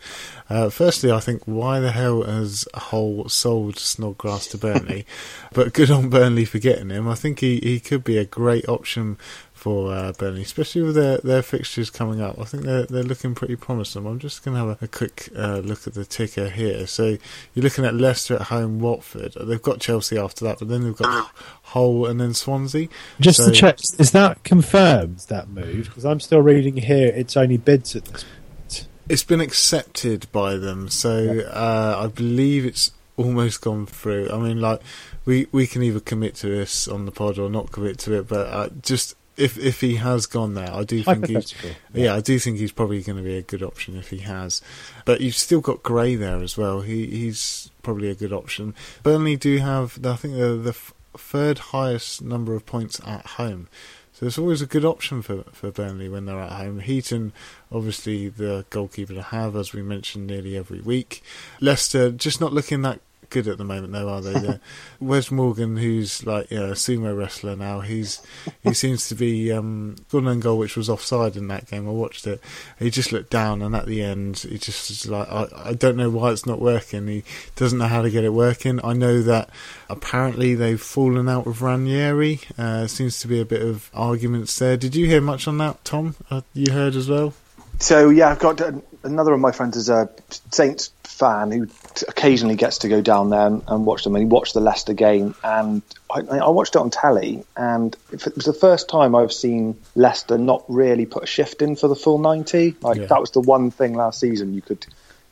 Uh, 0.48 0.70
firstly, 0.70 1.10
I 1.10 1.20
think 1.20 1.42
why 1.44 1.80
the 1.80 1.92
hell 1.92 2.22
has 2.22 2.66
Hull 2.74 3.28
sold 3.28 3.78
Snodgrass 3.78 4.46
to 4.48 4.58
Burnley? 4.58 5.04
but 5.52 5.72
good 5.72 5.90
on 5.90 6.08
Burnley 6.08 6.44
for 6.44 6.58
getting 6.58 6.90
him. 6.90 7.08
I 7.08 7.14
think 7.14 7.40
he, 7.40 7.58
he 7.60 7.80
could 7.80 8.04
be 8.04 8.18
a 8.18 8.24
great 8.24 8.68
option 8.68 9.18
for 9.66 9.92
uh, 9.92 10.12
Burnley, 10.12 10.42
especially 10.42 10.82
with 10.82 10.94
their, 10.94 11.18
their 11.18 11.42
fixtures 11.42 11.90
coming 11.90 12.20
up. 12.20 12.38
I 12.38 12.44
think 12.44 12.62
they're 12.62 12.84
they're 12.84 13.02
looking 13.02 13.34
pretty 13.34 13.56
promising. 13.56 14.06
I'm 14.06 14.20
just 14.20 14.44
going 14.44 14.54
to 14.56 14.64
have 14.64 14.80
a, 14.80 14.84
a 14.84 14.86
quick 14.86 15.28
uh, 15.36 15.58
look 15.58 15.88
at 15.88 15.94
the 15.94 16.04
ticker 16.04 16.48
here. 16.48 16.86
So 16.86 17.18
you're 17.52 17.64
looking 17.64 17.84
at 17.84 17.92
Leicester 17.92 18.36
at 18.36 18.42
home, 18.42 18.78
Watford. 18.78 19.34
They've 19.34 19.60
got 19.60 19.80
Chelsea 19.80 20.16
after 20.16 20.44
that, 20.44 20.60
but 20.60 20.68
then 20.68 20.84
they've 20.84 20.94
got 20.94 21.32
Hull 21.62 22.06
and 22.06 22.20
then 22.20 22.32
Swansea. 22.32 22.86
Just 23.18 23.38
so, 23.38 23.46
to 23.46 23.50
check, 23.50 23.80
is 23.98 24.12
that 24.12 24.44
confirmed 24.44 25.18
that 25.30 25.48
move? 25.48 25.86
Because 25.86 26.04
I'm 26.04 26.20
still 26.20 26.42
reading 26.42 26.76
here. 26.76 27.08
It's 27.08 27.36
only 27.36 27.56
bids 27.56 27.96
at 27.96 28.04
this 28.04 28.22
point. 28.22 28.86
It's 29.08 29.24
been 29.24 29.40
accepted 29.40 30.30
by 30.30 30.58
them, 30.58 30.88
so 30.88 31.22
yeah. 31.22 31.42
uh, 31.42 32.02
I 32.04 32.06
believe 32.06 32.64
it's 32.64 32.92
almost 33.16 33.62
gone 33.62 33.86
through. 33.86 34.30
I 34.30 34.38
mean, 34.38 34.60
like 34.60 34.80
we 35.24 35.48
we 35.50 35.66
can 35.66 35.82
either 35.82 35.98
commit 35.98 36.36
to 36.36 36.46
this 36.46 36.86
on 36.86 37.04
the 37.04 37.10
pod 37.10 37.36
or 37.36 37.50
not 37.50 37.72
commit 37.72 37.98
to 38.00 38.12
it, 38.12 38.28
but 38.28 38.46
uh, 38.46 38.68
just 38.80 39.16
if 39.36 39.58
if 39.58 39.80
he 39.80 39.96
has 39.96 40.26
gone 40.26 40.54
there, 40.54 40.72
I 40.72 40.84
do 40.84 41.02
think 41.02 41.26
he's 41.26 41.54
yeah. 41.92 42.14
I 42.14 42.20
do 42.20 42.38
think 42.38 42.58
he's 42.58 42.72
probably 42.72 43.02
going 43.02 43.18
to 43.18 43.24
be 43.24 43.36
a 43.36 43.42
good 43.42 43.62
option 43.62 43.96
if 43.96 44.10
he 44.10 44.18
has. 44.18 44.62
But 45.04 45.20
you've 45.20 45.36
still 45.36 45.60
got 45.60 45.82
Gray 45.82 46.16
there 46.16 46.42
as 46.42 46.56
well. 46.56 46.80
He 46.80 47.06
he's 47.06 47.70
probably 47.82 48.10
a 48.10 48.14
good 48.14 48.32
option. 48.32 48.74
Burnley 49.02 49.36
do 49.36 49.58
have 49.58 50.04
I 50.04 50.16
think 50.16 50.34
the 50.34 50.56
the 50.56 50.76
third 51.18 51.58
highest 51.58 52.22
number 52.22 52.54
of 52.54 52.66
points 52.66 53.00
at 53.06 53.26
home. 53.26 53.68
So 54.12 54.24
it's 54.24 54.38
always 54.38 54.62
a 54.62 54.66
good 54.66 54.84
option 54.86 55.20
for, 55.20 55.42
for 55.52 55.70
Burnley 55.70 56.08
when 56.08 56.24
they're 56.24 56.40
at 56.40 56.52
home. 56.52 56.80
Heaton, 56.80 57.34
obviously 57.70 58.30
the 58.30 58.64
goalkeeper 58.70 59.12
to 59.12 59.20
have, 59.20 59.54
as 59.54 59.74
we 59.74 59.82
mentioned 59.82 60.26
nearly 60.26 60.56
every 60.56 60.80
week. 60.80 61.22
Leicester 61.60 62.10
just 62.10 62.40
not 62.40 62.54
looking 62.54 62.80
that 62.80 63.00
good 63.30 63.48
at 63.48 63.58
the 63.58 63.64
moment, 63.64 63.92
though, 63.92 64.08
are 64.08 64.20
they? 64.20 64.60
Wes 65.00 65.30
Morgan, 65.30 65.76
who's 65.76 66.24
like 66.26 66.50
you 66.50 66.58
know, 66.58 66.66
a 66.66 66.72
sumo 66.72 67.16
wrestler 67.16 67.56
now, 67.56 67.80
he's 67.80 68.20
he 68.62 68.74
seems 68.74 69.08
to 69.08 69.14
be 69.14 69.52
um, 69.52 69.96
and 70.12 70.42
goal, 70.42 70.58
which 70.58 70.76
was 70.76 70.88
offside 70.90 71.36
in 71.36 71.48
that 71.48 71.66
game. 71.66 71.88
I 71.88 71.92
watched 71.92 72.26
it. 72.26 72.40
He 72.78 72.90
just 72.90 73.12
looked 73.12 73.30
down, 73.30 73.62
and 73.62 73.74
at 73.74 73.86
the 73.86 74.02
end, 74.02 74.38
he 74.38 74.58
just 74.58 74.88
was 74.90 75.06
like, 75.06 75.30
I, 75.30 75.70
I 75.70 75.74
don't 75.74 75.96
know 75.96 76.10
why 76.10 76.32
it's 76.32 76.46
not 76.46 76.60
working. 76.60 77.06
He 77.06 77.24
doesn't 77.54 77.78
know 77.78 77.86
how 77.86 78.02
to 78.02 78.10
get 78.10 78.24
it 78.24 78.32
working. 78.32 78.80
I 78.84 78.92
know 78.92 79.22
that 79.22 79.50
apparently 79.88 80.54
they've 80.54 80.80
fallen 80.80 81.28
out 81.28 81.46
with 81.46 81.60
Ranieri. 81.60 82.40
Uh, 82.58 82.86
seems 82.86 83.20
to 83.20 83.28
be 83.28 83.40
a 83.40 83.44
bit 83.44 83.62
of 83.62 83.90
arguments 83.94 84.58
there. 84.58 84.76
Did 84.76 84.94
you 84.94 85.06
hear 85.06 85.20
much 85.20 85.46
on 85.46 85.58
that, 85.58 85.84
Tom? 85.84 86.16
Uh, 86.30 86.42
you 86.54 86.72
heard 86.72 86.96
as 86.96 87.08
well. 87.08 87.34
So 87.78 88.08
yeah, 88.08 88.30
I've 88.30 88.38
got 88.38 88.60
another 89.02 89.32
of 89.32 89.40
my 89.40 89.52
friends 89.52 89.76
is 89.76 89.88
a 89.88 90.08
Saints 90.50 90.92
fan 91.04 91.50
who 91.50 91.68
occasionally 92.08 92.56
gets 92.56 92.78
to 92.78 92.88
go 92.88 93.00
down 93.00 93.30
there 93.30 93.46
and, 93.46 93.62
and 93.66 93.86
watch 93.86 94.04
them. 94.04 94.14
And 94.14 94.22
he 94.22 94.26
watched 94.26 94.54
the 94.54 94.60
Leicester 94.60 94.94
game, 94.94 95.34
and 95.42 95.82
I, 96.10 96.20
I, 96.20 96.50
watched 96.50 96.74
it 96.74 96.78
on 96.78 96.90
telly, 96.90 97.44
and 97.56 97.96
it 98.12 98.34
was 98.34 98.44
the 98.44 98.52
first 98.52 98.88
time 98.88 99.14
I've 99.14 99.32
seen 99.32 99.78
Leicester 99.94 100.38
not 100.38 100.64
really 100.68 101.06
put 101.06 101.24
a 101.24 101.26
shift 101.26 101.62
in 101.62 101.76
for 101.76 101.88
the 101.88 101.96
full 101.96 102.18
ninety. 102.18 102.76
Like 102.80 102.98
yeah. 102.98 103.06
that 103.06 103.20
was 103.20 103.30
the 103.30 103.40
one 103.40 103.70
thing 103.70 103.94
last 103.94 104.20
season 104.20 104.54
you 104.54 104.62
could 104.62 104.86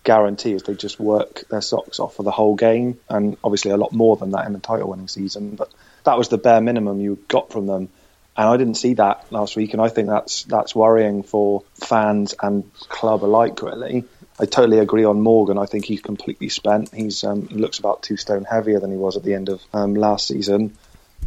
guarantee 0.04 0.52
is 0.52 0.62
they 0.64 0.74
just 0.74 1.00
work 1.00 1.44
their 1.48 1.62
socks 1.62 1.98
off 1.98 2.16
for 2.16 2.22
the 2.22 2.30
whole 2.30 2.57
game, 2.57 2.98
and 3.09 3.37
obviously 3.42 3.70
a 3.70 3.76
lot 3.76 3.92
more 3.92 4.16
than 4.16 4.33
that 4.33 4.46
in 4.46 4.52
the 4.52 4.59
title-winning 4.59 5.09
season. 5.09 5.57
But 5.57 5.72
that 6.04 6.18
was 6.18 6.28
the 6.28 6.38
bare 6.38 6.61
minimum 6.61 7.00
you 7.00 7.18
got 7.28 7.50
from 7.50 7.66
them. 7.66 7.88
And 8.36 8.48
I 8.48 8.56
didn't 8.56 8.74
see 8.74 8.94
that 8.94 9.30
last 9.30 9.56
week, 9.56 9.74
and 9.74 9.82
I 9.82 9.88
think 9.88 10.08
that's 10.08 10.42
that's 10.44 10.74
worrying 10.74 11.22
for 11.22 11.62
fans 11.74 12.34
and 12.40 12.72
club 12.88 13.24
alike, 13.24 13.62
really. 13.62 14.04
I 14.38 14.46
totally 14.46 14.80
agree 14.80 15.04
on 15.04 15.20
Morgan. 15.20 15.58
I 15.58 15.66
think 15.66 15.84
he's 15.84 16.00
completely 16.00 16.48
spent. 16.48 16.92
He's 16.92 17.22
um, 17.22 17.46
he 17.46 17.56
looks 17.56 17.78
about 17.78 18.02
two 18.02 18.16
stone 18.16 18.44
heavier 18.44 18.80
than 18.80 18.90
he 18.90 18.96
was 18.96 19.16
at 19.16 19.22
the 19.22 19.34
end 19.34 19.48
of 19.48 19.62
um, 19.72 19.94
last 19.94 20.26
season. 20.26 20.76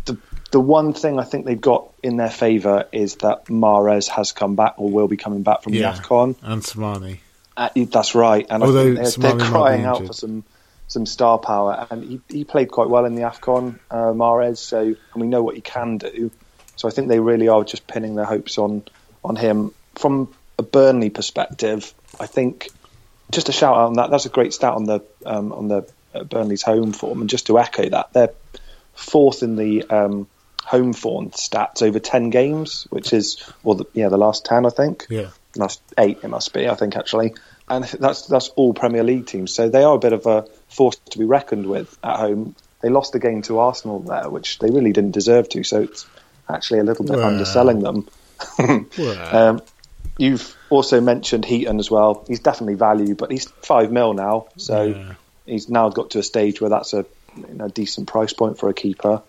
The 0.03 0.17
the 0.51 0.59
one 0.59 0.93
thing 0.93 1.19
I 1.19 1.23
think 1.23 1.45
they've 1.45 1.59
got 1.59 1.93
in 2.03 2.17
their 2.17 2.29
favour 2.29 2.87
is 2.91 3.15
that 3.17 3.45
Mahrez 3.45 4.07
has 4.09 4.33
come 4.33 4.55
back 4.55 4.75
or 4.77 4.89
will 4.89 5.07
be 5.07 5.17
coming 5.17 5.43
back 5.43 5.63
from 5.63 5.73
yeah, 5.73 5.91
the 5.91 6.01
Afcon. 6.01 6.35
And 6.41 6.61
Slimani. 6.61 7.19
Uh, 7.55 7.69
that's 7.75 8.15
right. 8.15 8.45
And 8.49 8.63
Although 8.63 8.91
I 8.91 8.95
think 8.95 9.15
they're, 9.15 9.33
they're 9.33 9.47
crying 9.47 9.85
out 9.85 10.05
for 10.05 10.13
some 10.13 10.43
some 10.87 11.05
star 11.05 11.37
power. 11.37 11.87
And 11.89 12.03
he, 12.03 12.21
he 12.29 12.43
played 12.43 12.71
quite 12.71 12.89
well 12.89 13.05
in 13.05 13.15
the 13.15 13.23
Afcon, 13.23 13.79
uh, 13.89 14.13
Mahrez. 14.13 14.57
So 14.57 14.79
and 14.79 14.97
we 15.15 15.27
know 15.27 15.43
what 15.43 15.55
he 15.55 15.61
can 15.61 15.97
do. 15.97 16.31
So 16.77 16.87
I 16.87 16.91
think 16.91 17.09
they 17.09 17.19
really 17.19 17.49
are 17.49 17.63
just 17.63 17.87
pinning 17.87 18.15
their 18.15 18.25
hopes 18.25 18.57
on 18.57 18.83
on 19.23 19.35
him. 19.35 19.73
From 19.95 20.33
a 20.57 20.63
Burnley 20.63 21.09
perspective, 21.09 21.93
I 22.19 22.27
think 22.27 22.69
just 23.31 23.49
a 23.49 23.51
shout 23.51 23.75
out 23.75 23.87
on 23.87 23.93
that. 23.93 24.09
That's 24.09 24.25
a 24.25 24.29
great 24.29 24.53
stat 24.53 24.73
on 24.73 24.85
the 24.85 25.01
um, 25.25 25.51
on 25.51 25.67
the 25.67 25.89
uh, 26.13 26.23
Burnley's 26.23 26.61
home 26.63 26.93
form, 26.93 27.21
and 27.21 27.29
just 27.29 27.47
to 27.47 27.59
echo 27.59 27.89
that, 27.89 28.13
they're 28.13 28.33
fourth 28.93 29.43
in 29.43 29.55
the 29.55 29.83
um, 29.89 30.27
home 30.63 30.93
form 30.93 31.31
stats 31.31 31.81
over 31.81 31.99
ten 31.99 32.29
games, 32.29 32.87
which 32.89 33.13
is 33.13 33.43
well, 33.63 33.75
the, 33.75 33.85
yeah, 33.93 34.09
the 34.09 34.17
last 34.17 34.45
ten, 34.45 34.65
I 34.65 34.69
think. 34.69 35.05
Yeah, 35.09 35.29
last 35.55 35.81
eight 35.97 36.19
it 36.23 36.27
must 36.27 36.53
be, 36.53 36.67
I 36.69 36.75
think 36.75 36.95
actually, 36.95 37.33
and 37.67 37.83
that's 37.83 38.27
that's 38.27 38.49
all 38.49 38.73
Premier 38.73 39.03
League 39.03 39.25
teams. 39.25 39.53
So 39.53 39.69
they 39.69 39.83
are 39.83 39.95
a 39.95 39.99
bit 39.99 40.13
of 40.13 40.25
a 40.25 40.45
force 40.69 40.97
to 41.09 41.19
be 41.19 41.25
reckoned 41.25 41.65
with 41.65 41.97
at 42.03 42.17
home. 42.17 42.55
They 42.81 42.89
lost 42.89 43.13
the 43.13 43.19
game 43.19 43.41
to 43.43 43.59
Arsenal 43.59 43.99
there, 43.99 44.29
which 44.29 44.59
they 44.59 44.69
really 44.69 44.93
didn't 44.93 45.11
deserve 45.11 45.49
to. 45.49 45.63
So 45.63 45.81
it's 45.81 46.05
actually 46.49 46.79
a 46.79 46.83
little 46.83 47.05
bit 47.05 47.17
well. 47.17 47.27
underselling 47.27 47.79
them. 47.79 48.07
well. 48.97 49.35
um, 49.35 49.61
you've 50.17 50.55
also 50.69 51.01
mentioned 51.01 51.45
Heaton 51.45 51.79
as 51.79 51.89
well. 51.89 52.23
He's 52.27 52.39
definitely 52.39 52.75
value, 52.75 53.15
but 53.15 53.31
he's 53.31 53.45
five 53.45 53.91
mil 53.91 54.13
now, 54.13 54.47
so 54.57 54.83
yeah. 54.83 55.13
he's 55.45 55.69
now 55.69 55.89
got 55.89 56.11
to 56.11 56.19
a 56.19 56.23
stage 56.23 56.61
where 56.61 56.69
that's 56.69 56.93
a 56.93 57.05
you 57.35 57.53
know, 57.53 57.67
decent 57.67 58.07
price 58.07 58.33
point 58.33 58.57
for 58.57 58.69
a 58.69 58.73
keeper. 58.73 59.21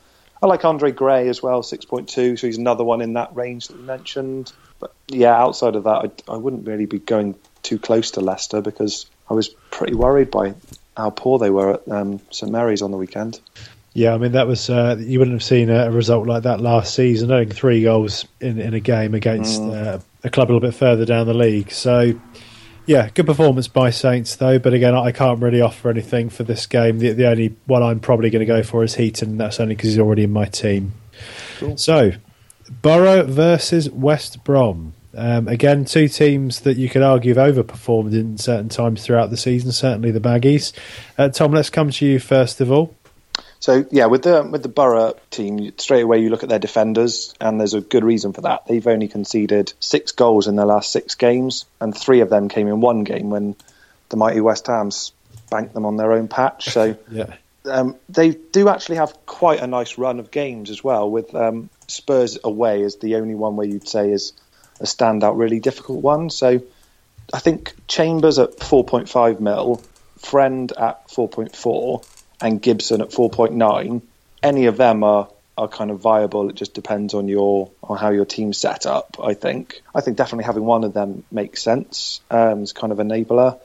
I 0.42 0.46
like 0.46 0.64
Andre 0.64 0.92
Gray 0.92 1.28
as 1.28 1.42
well, 1.42 1.62
six 1.62 1.84
point 1.84 2.08
two. 2.08 2.36
So 2.36 2.46
he's 2.46 2.58
another 2.58 2.84
one 2.84 3.00
in 3.00 3.14
that 3.14 3.34
range 3.34 3.68
that 3.68 3.76
we 3.76 3.82
mentioned. 3.82 4.52
But 4.78 4.94
yeah, 5.08 5.34
outside 5.34 5.74
of 5.74 5.84
that, 5.84 6.22
I, 6.28 6.32
I 6.32 6.36
wouldn't 6.36 6.66
really 6.66 6.86
be 6.86 6.98
going 6.98 7.34
too 7.62 7.78
close 7.78 8.12
to 8.12 8.20
Leicester 8.20 8.60
because 8.60 9.06
I 9.28 9.34
was 9.34 9.48
pretty 9.48 9.94
worried 9.94 10.30
by 10.30 10.54
how 10.96 11.10
poor 11.10 11.38
they 11.38 11.50
were 11.50 11.74
at 11.74 11.88
um, 11.88 12.20
St 12.30 12.50
Mary's 12.50 12.82
on 12.82 12.90
the 12.90 12.96
weekend. 12.96 13.40
Yeah, 13.98 14.14
I 14.14 14.18
mean 14.18 14.30
that 14.30 14.46
was 14.46 14.70
uh, 14.70 14.94
you 14.96 15.18
wouldn't 15.18 15.34
have 15.34 15.42
seen 15.42 15.70
a, 15.70 15.90
result 15.90 16.28
like 16.28 16.44
that 16.44 16.60
last 16.60 16.94
season. 16.94 17.30
Think 17.30 17.52
three 17.52 17.82
goals 17.82 18.26
in 18.40 18.60
in 18.60 18.72
a 18.72 18.78
game 18.78 19.12
against 19.12 19.60
mm. 19.60 19.74
uh, 19.74 19.98
a 20.22 20.30
club 20.30 20.48
a 20.48 20.52
little 20.52 20.68
bit 20.68 20.76
further 20.76 21.04
down 21.04 21.26
the 21.26 21.34
league. 21.34 21.72
So, 21.72 22.12
yeah, 22.86 23.08
good 23.08 23.26
performance 23.26 23.66
by 23.66 23.90
Saints 23.90 24.36
though. 24.36 24.60
But 24.60 24.72
again, 24.72 24.94
I 24.94 25.10
can't 25.10 25.42
really 25.42 25.60
offer 25.60 25.90
anything 25.90 26.28
for 26.28 26.44
this 26.44 26.64
game. 26.68 27.00
The, 27.00 27.10
the 27.10 27.26
only 27.26 27.56
one 27.66 27.82
I'm 27.82 27.98
probably 27.98 28.30
going 28.30 28.38
to 28.38 28.46
go 28.46 28.62
for 28.62 28.84
is 28.84 28.94
Heaton. 28.94 29.36
That's 29.36 29.58
only 29.58 29.74
because 29.74 29.90
he's 29.90 29.98
already 29.98 30.22
in 30.22 30.32
my 30.32 30.44
team. 30.44 30.92
Cool. 31.58 31.76
So, 31.76 32.12
Borough 32.70 33.24
versus 33.24 33.90
West 33.90 34.44
Brom. 34.44 34.94
Um, 35.16 35.48
again, 35.48 35.84
two 35.84 36.06
teams 36.06 36.60
that 36.60 36.76
you 36.76 36.88
could 36.88 37.02
argue 37.02 37.34
have 37.34 37.52
overperformed 37.52 38.12
in 38.12 38.38
certain 38.38 38.68
times 38.68 39.02
throughout 39.02 39.30
the 39.30 39.36
season. 39.36 39.72
Certainly 39.72 40.12
the 40.12 40.20
Baggies. 40.20 40.72
Uh, 41.18 41.30
Tom, 41.30 41.50
let's 41.50 41.70
come 41.70 41.90
to 41.90 42.06
you 42.06 42.20
first 42.20 42.60
of 42.60 42.70
all. 42.70 42.94
So 43.60 43.84
yeah, 43.90 44.06
with 44.06 44.22
the 44.22 44.44
with 44.44 44.62
the 44.62 44.68
Borough 44.68 45.14
team, 45.30 45.72
straight 45.78 46.02
away 46.02 46.18
you 46.18 46.30
look 46.30 46.42
at 46.42 46.48
their 46.48 46.58
defenders, 46.58 47.34
and 47.40 47.58
there's 47.58 47.74
a 47.74 47.80
good 47.80 48.04
reason 48.04 48.32
for 48.32 48.42
that. 48.42 48.66
They've 48.66 48.86
only 48.86 49.08
conceded 49.08 49.72
six 49.80 50.12
goals 50.12 50.46
in 50.46 50.56
their 50.56 50.66
last 50.66 50.92
six 50.92 51.14
games, 51.14 51.64
and 51.80 51.96
three 51.96 52.20
of 52.20 52.30
them 52.30 52.48
came 52.48 52.68
in 52.68 52.80
one 52.80 53.04
game 53.04 53.30
when 53.30 53.56
the 54.10 54.16
mighty 54.16 54.40
West 54.40 54.68
Ham 54.68 54.90
spanked 54.90 55.74
them 55.74 55.86
on 55.86 55.96
their 55.96 56.12
own 56.12 56.28
patch. 56.28 56.66
So 56.66 56.96
yeah. 57.10 57.34
Um, 57.64 57.96
they 58.08 58.30
do 58.30 58.68
actually 58.68 58.96
have 58.96 59.14
quite 59.26 59.60
a 59.60 59.66
nice 59.66 59.98
run 59.98 60.20
of 60.20 60.30
games 60.30 60.70
as 60.70 60.82
well. 60.82 61.10
With 61.10 61.34
um, 61.34 61.68
Spurs 61.86 62.38
away 62.42 62.82
is 62.82 62.96
the 62.96 63.16
only 63.16 63.34
one 63.34 63.56
where 63.56 63.66
you'd 63.66 63.88
say 63.88 64.10
is 64.10 64.32
a 64.80 64.84
standout, 64.84 65.36
really 65.36 65.60
difficult 65.60 66.02
one. 66.02 66.30
So 66.30 66.62
I 67.32 67.40
think 67.40 67.74
Chambers 67.86 68.38
at 68.38 68.56
4.5 68.56 69.40
mil, 69.40 69.82
Friend 70.18 70.72
at 70.78 71.08
4.4 71.08 72.04
and 72.40 72.60
Gibson 72.60 73.00
at 73.00 73.10
4.9, 73.10 74.02
any 74.42 74.66
of 74.66 74.76
them 74.76 75.04
are 75.04 75.28
are 75.56 75.66
kind 75.66 75.90
of 75.90 75.98
viable. 75.98 76.48
It 76.48 76.54
just 76.54 76.72
depends 76.72 77.14
on 77.14 77.26
your 77.26 77.70
on 77.82 77.98
how 77.98 78.10
your 78.10 78.24
team's 78.24 78.58
set 78.58 78.86
up. 78.86 79.16
I 79.22 79.34
think. 79.34 79.82
I 79.94 80.00
think 80.00 80.16
definitely 80.16 80.44
having 80.44 80.64
one 80.64 80.84
of 80.84 80.94
them 80.94 81.24
makes 81.32 81.62
sense. 81.62 82.20
Um, 82.30 82.62
as 82.62 82.72
kind 82.72 82.92
of 82.92 82.98
enabler, 82.98 83.58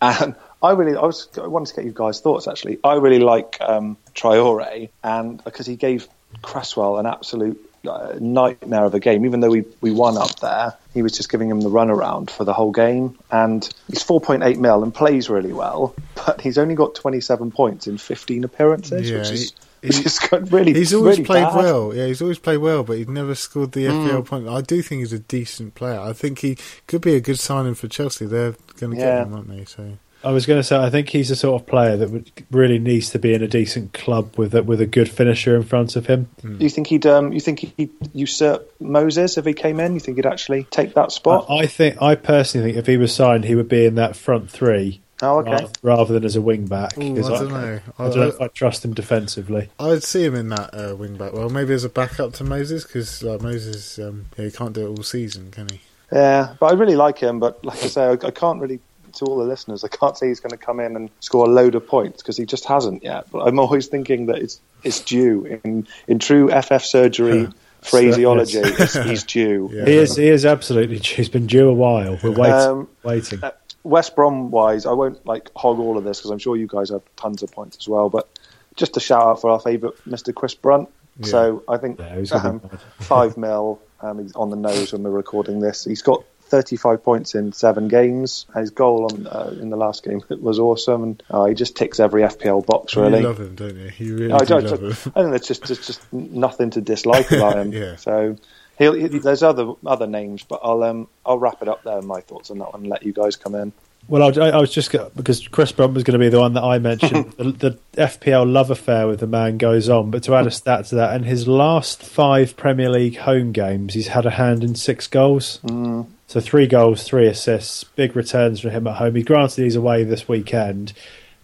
and 0.00 0.34
I 0.62 0.72
really 0.72 0.96
I 0.96 1.02
was 1.02 1.28
I 1.38 1.46
wanted 1.46 1.68
to 1.68 1.76
get 1.76 1.84
you 1.86 1.92
guys' 1.92 2.20
thoughts 2.20 2.46
actually. 2.46 2.78
I 2.84 2.94
really 2.94 3.20
like 3.20 3.56
um, 3.60 3.96
Traore, 4.14 4.90
and 5.02 5.42
because 5.42 5.66
he 5.66 5.76
gave 5.76 6.06
Cresswell 6.42 6.98
an 6.98 7.06
absolute 7.06 7.58
nightmare 7.84 8.84
of 8.84 8.94
a 8.94 9.00
game. 9.00 9.24
Even 9.24 9.40
though 9.40 9.50
we 9.50 9.64
we 9.80 9.90
won 9.90 10.16
up 10.16 10.40
there, 10.40 10.74
he 10.94 11.02
was 11.02 11.12
just 11.12 11.30
giving 11.30 11.50
him 11.50 11.60
the 11.60 11.70
runaround 11.70 12.30
for 12.30 12.44
the 12.44 12.52
whole 12.52 12.72
game. 12.72 13.18
And 13.30 13.68
he's 13.88 14.04
4.8 14.04 14.58
mil 14.58 14.82
and 14.82 14.94
plays 14.94 15.28
really 15.28 15.52
well, 15.52 15.94
but 16.14 16.40
he's 16.40 16.58
only 16.58 16.74
got 16.74 16.94
27 16.94 17.50
points 17.50 17.86
in 17.86 17.98
15 17.98 18.44
appearances, 18.44 19.10
yeah, 19.10 19.18
which 19.18 19.30
is. 19.30 19.50
He, 19.50 19.56
he's 19.82 20.18
really, 20.32 20.74
he's 20.74 20.92
always 20.92 21.18
really 21.18 21.24
played 21.24 21.44
bad. 21.44 21.56
well. 21.56 21.94
Yeah, 21.94 22.06
he's 22.06 22.20
always 22.20 22.40
played 22.40 22.56
well, 22.56 22.82
but 22.82 22.98
he's 22.98 23.06
never 23.06 23.36
scored 23.36 23.72
the 23.72 23.84
mm. 23.84 24.08
FPL 24.08 24.26
point. 24.26 24.48
I 24.48 24.60
do 24.60 24.82
think 24.82 25.00
he's 25.00 25.12
a 25.12 25.20
decent 25.20 25.76
player. 25.76 26.00
I 26.00 26.12
think 26.12 26.40
he 26.40 26.58
could 26.88 27.00
be 27.00 27.14
a 27.14 27.20
good 27.20 27.38
signing 27.38 27.74
for 27.74 27.86
Chelsea. 27.86 28.26
They're 28.26 28.56
going 28.80 28.96
to 28.96 28.98
yeah. 28.98 29.18
get 29.18 29.26
him, 29.28 29.34
aren't 29.34 29.48
they? 29.48 29.64
So 29.66 29.98
I 30.24 30.32
was 30.32 30.46
going 30.46 30.58
to 30.58 30.64
say, 30.64 30.76
I 30.76 30.90
think 30.90 31.10
he's 31.10 31.28
the 31.28 31.36
sort 31.36 31.60
of 31.60 31.66
player 31.66 31.96
that 31.96 32.10
would, 32.10 32.30
really 32.50 32.78
needs 32.78 33.10
to 33.10 33.18
be 33.18 33.34
in 33.34 33.42
a 33.42 33.48
decent 33.48 33.92
club 33.92 34.36
with 34.36 34.54
a, 34.54 34.62
with 34.62 34.80
a 34.80 34.86
good 34.86 35.08
finisher 35.08 35.54
in 35.54 35.62
front 35.62 35.94
of 35.94 36.06
him. 36.06 36.28
Mm. 36.42 36.60
You 36.60 36.68
think 36.68 36.88
he'd 36.88 37.06
um, 37.06 37.32
you 37.32 37.40
think 37.40 37.60
he'd 37.76 37.90
usurp 38.12 38.68
Moses 38.80 39.38
if 39.38 39.44
he 39.44 39.54
came 39.54 39.78
in? 39.78 39.94
You 39.94 40.00
think 40.00 40.16
he'd 40.16 40.26
actually 40.26 40.64
take 40.64 40.94
that 40.94 41.12
spot? 41.12 41.46
I, 41.48 41.60
I 41.60 41.66
think 41.66 42.02
I 42.02 42.14
personally 42.16 42.68
think 42.68 42.78
if 42.78 42.86
he 42.86 42.96
was 42.96 43.14
signed, 43.14 43.44
he 43.44 43.54
would 43.54 43.68
be 43.68 43.84
in 43.84 43.94
that 43.94 44.16
front 44.16 44.50
three. 44.50 45.00
Oh, 45.20 45.38
okay. 45.38 45.50
Rather, 45.50 45.68
rather 45.82 46.14
than 46.14 46.24
as 46.24 46.36
a 46.36 46.40
wing 46.40 46.66
back, 46.66 46.96
Ooh, 46.96 47.12
I 47.12 47.20
don't 47.20 47.52
I, 47.52 47.60
know. 47.60 47.80
I, 47.98 48.04
I 48.04 48.08
don't 48.08 48.16
know 48.16 48.28
if 48.28 48.40
I 48.40 48.48
trust 48.48 48.84
him 48.84 48.94
defensively. 48.94 49.68
I'd 49.78 50.04
see 50.04 50.24
him 50.24 50.36
in 50.36 50.48
that 50.50 50.70
uh, 50.72 50.94
wing 50.94 51.16
back. 51.16 51.32
Well, 51.32 51.48
maybe 51.48 51.74
as 51.74 51.82
a 51.82 51.88
backup 51.88 52.34
to 52.34 52.44
Moses 52.44 52.84
because 52.84 53.22
like, 53.22 53.40
Moses, 53.40 53.98
um, 53.98 54.26
yeah, 54.36 54.44
he 54.44 54.50
can't 54.52 54.72
do 54.72 54.86
it 54.86 54.90
all 54.90 55.02
season, 55.02 55.50
can 55.50 55.68
he? 55.70 55.80
Yeah, 56.12 56.54
but 56.60 56.72
I 56.72 56.74
really 56.74 56.96
like 56.96 57.18
him. 57.18 57.40
But 57.40 57.64
like 57.64 57.82
I 57.82 57.88
say, 57.88 58.04
I, 58.04 58.12
I 58.12 58.30
can't 58.30 58.60
really 58.60 58.78
to 59.14 59.24
all 59.26 59.38
the 59.38 59.44
listeners, 59.44 59.84
I 59.84 59.88
can't 59.88 60.16
say 60.16 60.28
he's 60.28 60.40
going 60.40 60.50
to 60.50 60.56
come 60.56 60.80
in 60.80 60.96
and 60.96 61.10
score 61.20 61.46
a 61.46 61.48
load 61.48 61.74
of 61.74 61.86
points 61.86 62.22
because 62.22 62.36
he 62.36 62.46
just 62.46 62.64
hasn't 62.64 63.02
yet. 63.02 63.30
But 63.30 63.40
I'm 63.46 63.58
always 63.58 63.86
thinking 63.86 64.26
that 64.26 64.38
it's 64.38 64.60
it's 64.84 65.00
due 65.00 65.60
in 65.64 65.86
in 66.06 66.18
true 66.18 66.48
FF 66.50 66.84
surgery. 66.84 67.48
phraseology, 67.82 68.62
he's 69.04 69.22
due. 69.24 69.70
Yeah. 69.72 69.84
He 69.84 69.96
is. 69.96 70.16
He 70.16 70.28
is 70.28 70.44
absolutely 70.44 70.98
due. 70.98 71.14
He's 71.14 71.28
been 71.28 71.46
due 71.46 71.68
a 71.68 71.72
while. 71.74 72.18
We're 72.22 72.32
waiting. 72.32 72.54
Um, 72.54 72.88
waiting. 73.04 73.42
Uh, 73.42 73.52
West 73.84 74.16
Brom 74.16 74.50
wise, 74.50 74.84
I 74.84 74.92
won't 74.92 75.24
like 75.26 75.50
hog 75.54 75.78
all 75.78 75.96
of 75.96 76.04
this 76.04 76.18
because 76.18 76.30
I'm 76.30 76.38
sure 76.38 76.56
you 76.56 76.66
guys 76.66 76.90
have 76.90 77.02
tons 77.16 77.42
of 77.42 77.52
points 77.52 77.76
as 77.78 77.88
well. 77.88 78.10
But 78.10 78.28
just 78.76 78.96
a 78.96 79.00
shout 79.00 79.22
out 79.22 79.40
for 79.40 79.50
our 79.50 79.60
favourite 79.60 79.94
Mr. 80.06 80.34
Chris 80.34 80.54
Brunt. 80.54 80.88
Yeah. 81.18 81.26
So 81.26 81.62
I 81.68 81.78
think 81.78 81.98
yeah, 81.98 82.24
um, 82.34 82.60
five 83.00 83.36
mil 83.36 83.80
Um, 84.00 84.20
he's 84.20 84.34
on 84.34 84.50
the 84.50 84.56
nose 84.56 84.92
when 84.92 85.02
we're 85.02 85.10
recording 85.10 85.60
this. 85.60 85.84
He's 85.84 86.02
got 86.02 86.24
35 86.48 87.02
points 87.02 87.34
in 87.34 87.52
seven 87.52 87.88
games. 87.88 88.46
His 88.54 88.70
goal 88.70 89.04
on, 89.04 89.26
uh, 89.26 89.54
in 89.60 89.70
the 89.70 89.76
last 89.76 90.04
game 90.04 90.22
was 90.28 90.58
awesome, 90.58 91.02
and 91.02 91.22
uh, 91.30 91.44
he 91.44 91.54
just 91.54 91.76
ticks 91.76 92.00
every 92.00 92.22
FPL 92.22 92.64
box. 92.66 92.96
Really, 92.96 93.20
you 93.20 93.26
love 93.26 93.38
him, 93.38 93.54
don't 93.54 93.76
you? 93.76 93.90
You 93.98 94.16
really 94.16 94.32
I, 94.32 94.44
do 94.44 94.54
I, 94.54 94.58
love 94.58 94.72
I, 94.72 94.86
him. 94.86 94.90
I 94.90 94.92
think 94.92 95.30
there's 95.30 95.46
just, 95.46 95.64
just 95.64 95.86
just 95.86 96.12
nothing 96.12 96.70
to 96.70 96.80
dislike 96.80 97.30
about 97.30 97.56
him. 97.56 97.72
Yeah. 97.78 97.96
So 97.96 98.36
he'll, 98.78 98.94
he, 98.94 99.06
there's 99.06 99.42
other 99.42 99.72
other 99.84 100.06
names, 100.06 100.42
but 100.42 100.60
I'll 100.62 100.82
um, 100.82 101.06
I'll 101.24 101.38
wrap 101.38 101.62
it 101.62 101.68
up 101.68 101.82
there. 101.84 102.00
My 102.02 102.20
thoughts 102.20 102.50
on 102.50 102.58
that 102.58 102.72
one, 102.72 102.82
and 102.82 102.90
let 102.90 103.02
you 103.02 103.12
guys 103.12 103.36
come 103.36 103.54
in. 103.54 103.72
Well, 104.08 104.22
I, 104.22 104.48
I 104.48 104.56
was 104.58 104.72
just 104.72 104.90
gonna, 104.90 105.10
because 105.14 105.46
Chris 105.48 105.70
Brunt 105.70 105.92
was 105.92 106.02
going 106.02 106.18
to 106.18 106.24
be 106.24 106.30
the 106.30 106.40
one 106.40 106.54
that 106.54 106.62
I 106.62 106.78
mentioned. 106.78 107.32
the, 107.36 107.52
the 107.52 107.78
FPL 107.96 108.50
love 108.50 108.70
affair 108.70 109.06
with 109.06 109.20
the 109.20 109.26
man 109.26 109.58
goes 109.58 109.90
on, 109.90 110.10
but 110.10 110.22
to 110.24 110.34
add 110.34 110.46
a 110.46 110.50
stat 110.50 110.86
to 110.86 110.94
that, 110.94 111.14
in 111.14 111.24
his 111.24 111.46
last 111.46 112.02
five 112.02 112.56
Premier 112.56 112.88
League 112.88 113.18
home 113.18 113.52
games, 113.52 113.92
he's 113.92 114.08
had 114.08 114.24
a 114.24 114.30
hand 114.30 114.64
in 114.64 114.74
six 114.74 115.06
goals. 115.08 115.60
Mm. 115.64 116.06
So 116.28 116.40
three 116.40 116.66
goals, 116.66 117.04
three 117.04 117.26
assists, 117.26 117.84
big 117.84 118.14
returns 118.14 118.60
from 118.60 118.70
him 118.70 118.86
at 118.86 118.96
home. 118.96 119.14
He 119.14 119.22
granted 119.22 119.62
he's 119.62 119.76
away 119.76 120.04
this 120.04 120.28
weekend, 120.28 120.92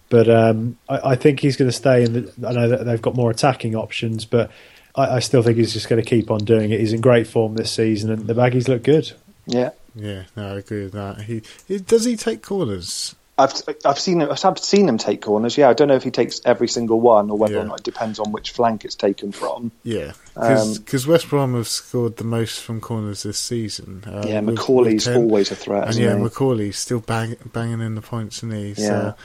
but 0.09 0.29
um, 0.29 0.77
I, 0.87 1.11
I 1.11 1.15
think 1.15 1.39
he's 1.39 1.57
going 1.57 1.69
to 1.69 1.75
stay 1.75 2.03
in. 2.03 2.13
The, 2.13 2.47
I 2.47 2.53
know 2.53 2.69
that 2.69 2.83
they've 2.85 3.01
got 3.01 3.15
more 3.15 3.31
attacking 3.31 3.75
options, 3.75 4.25
but 4.25 4.51
I, 4.95 5.15
I 5.15 5.19
still 5.19 5.41
think 5.41 5.57
he's 5.57 5.73
just 5.73 5.89
going 5.89 6.01
to 6.01 6.07
keep 6.07 6.29
on 6.29 6.45
doing 6.45 6.71
it. 6.71 6.79
He's 6.79 6.93
in 6.93 7.01
great 7.01 7.25
form 7.25 7.55
this 7.55 7.71
season, 7.71 8.11
and 8.11 8.27
the 8.27 8.35
baggies 8.35 8.67
look 8.67 8.83
good. 8.83 9.11
Yeah, 9.47 9.71
Yeah, 9.95 10.23
no, 10.35 10.53
I 10.53 10.57
agree 10.59 10.83
with 10.83 10.93
that. 10.93 11.21
He, 11.21 11.41
he 11.67 11.79
does 11.79 12.05
he 12.05 12.15
take 12.15 12.43
corners? 12.43 13.15
I've 13.37 13.51
I've 13.83 13.99
seen 13.99 14.21
him, 14.21 14.29
I've 14.31 14.59
seen 14.59 14.87
him 14.87 14.97
take 14.97 15.21
corners. 15.21 15.57
Yeah, 15.57 15.67
I 15.69 15.73
don't 15.73 15.89
know 15.89 15.95
if 15.95 16.03
he 16.03 16.11
takes 16.11 16.39
every 16.45 16.69
single 16.69 17.01
one 17.01 17.29
or 17.29 17.37
whether 17.37 17.55
Yeah. 17.55 17.61
or 17.61 17.65
not 17.65 17.79
it 17.81 17.83
depends 17.83 18.17
on 18.17 18.31
which 18.31 18.51
flank 18.51 18.85
it's 18.85 18.95
taken 18.95 19.33
from. 19.33 19.71
Yeah, 19.83 20.13
Um, 20.37 20.73
because 20.75 21.05
West 21.05 21.29
Brom 21.29 21.53
have 21.55 21.67
scored 21.67 22.15
the 22.15 22.23
most 22.23 22.61
from 22.61 22.79
corners 22.79 23.23
this 23.23 23.37
season. 23.37 24.03
Uh, 24.07 24.23
yeah, 24.25 24.39
McAuley's 24.39 25.05
with 25.05 25.15
10. 25.15 25.17
always 25.17 25.51
a 25.51 25.55
threat. 25.55 25.87
and 25.89 25.95
yeah, 25.97 26.15
he? 26.17 26.23
McAuley's 26.23 26.77
still 26.77 27.01
bang, 27.01 27.35
banging 27.51 27.81
in 27.81 27.95
the 27.95 28.01
points, 28.01 28.41
and 28.41 28.53
he? 28.53 28.69
Yeah. 28.69 28.87
So, 28.87 29.15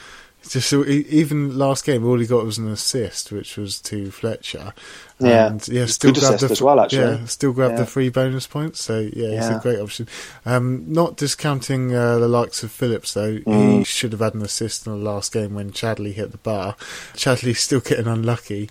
just 0.47 0.69
so, 0.69 0.83
even 0.85 1.57
last 1.57 1.85
game, 1.85 2.05
all 2.05 2.17
he 2.19 2.25
got 2.25 2.43
was 2.45 2.57
an 2.57 2.67
assist, 2.67 3.31
which 3.31 3.57
was 3.57 3.79
to 3.81 4.09
Fletcher. 4.11 4.73
Yeah. 5.19 5.47
and 5.47 5.67
yeah, 5.67 5.85
still 5.85 6.13
grabbed 6.13 6.39
the 6.39 6.49
as 6.49 6.61
well, 6.63 6.79
actually. 6.79 6.99
Yeah, 7.19 7.25
still 7.25 7.53
grabbed 7.53 7.73
Yeah. 7.75 7.81
the 7.81 7.85
three 7.85 8.09
bonus 8.09 8.47
points. 8.47 8.81
So 8.81 8.99
yeah, 9.13 9.37
it's 9.37 9.47
a 9.47 9.59
great 9.61 9.79
option. 9.79 10.07
Um, 10.45 10.83
not 10.91 11.15
discounting 11.15 11.93
uh, 11.95 12.17
the 12.17 12.27
likes 12.27 12.63
of 12.63 12.71
Phillips 12.71 13.13
though, 13.13 13.33
he 13.33 13.41
Mm. 13.43 13.85
should 13.85 14.13
have 14.13 14.21
had 14.21 14.33
an 14.33 14.41
assist 14.41 14.87
in 14.87 14.93
the 14.93 14.97
last 14.97 15.31
game 15.31 15.53
when 15.53 15.71
Chadli 15.71 16.13
hit 16.13 16.31
the 16.31 16.39
bar. 16.39 16.75
Chadli's 17.13 17.59
still 17.59 17.81
getting 17.81 18.07
unlucky. 18.07 18.67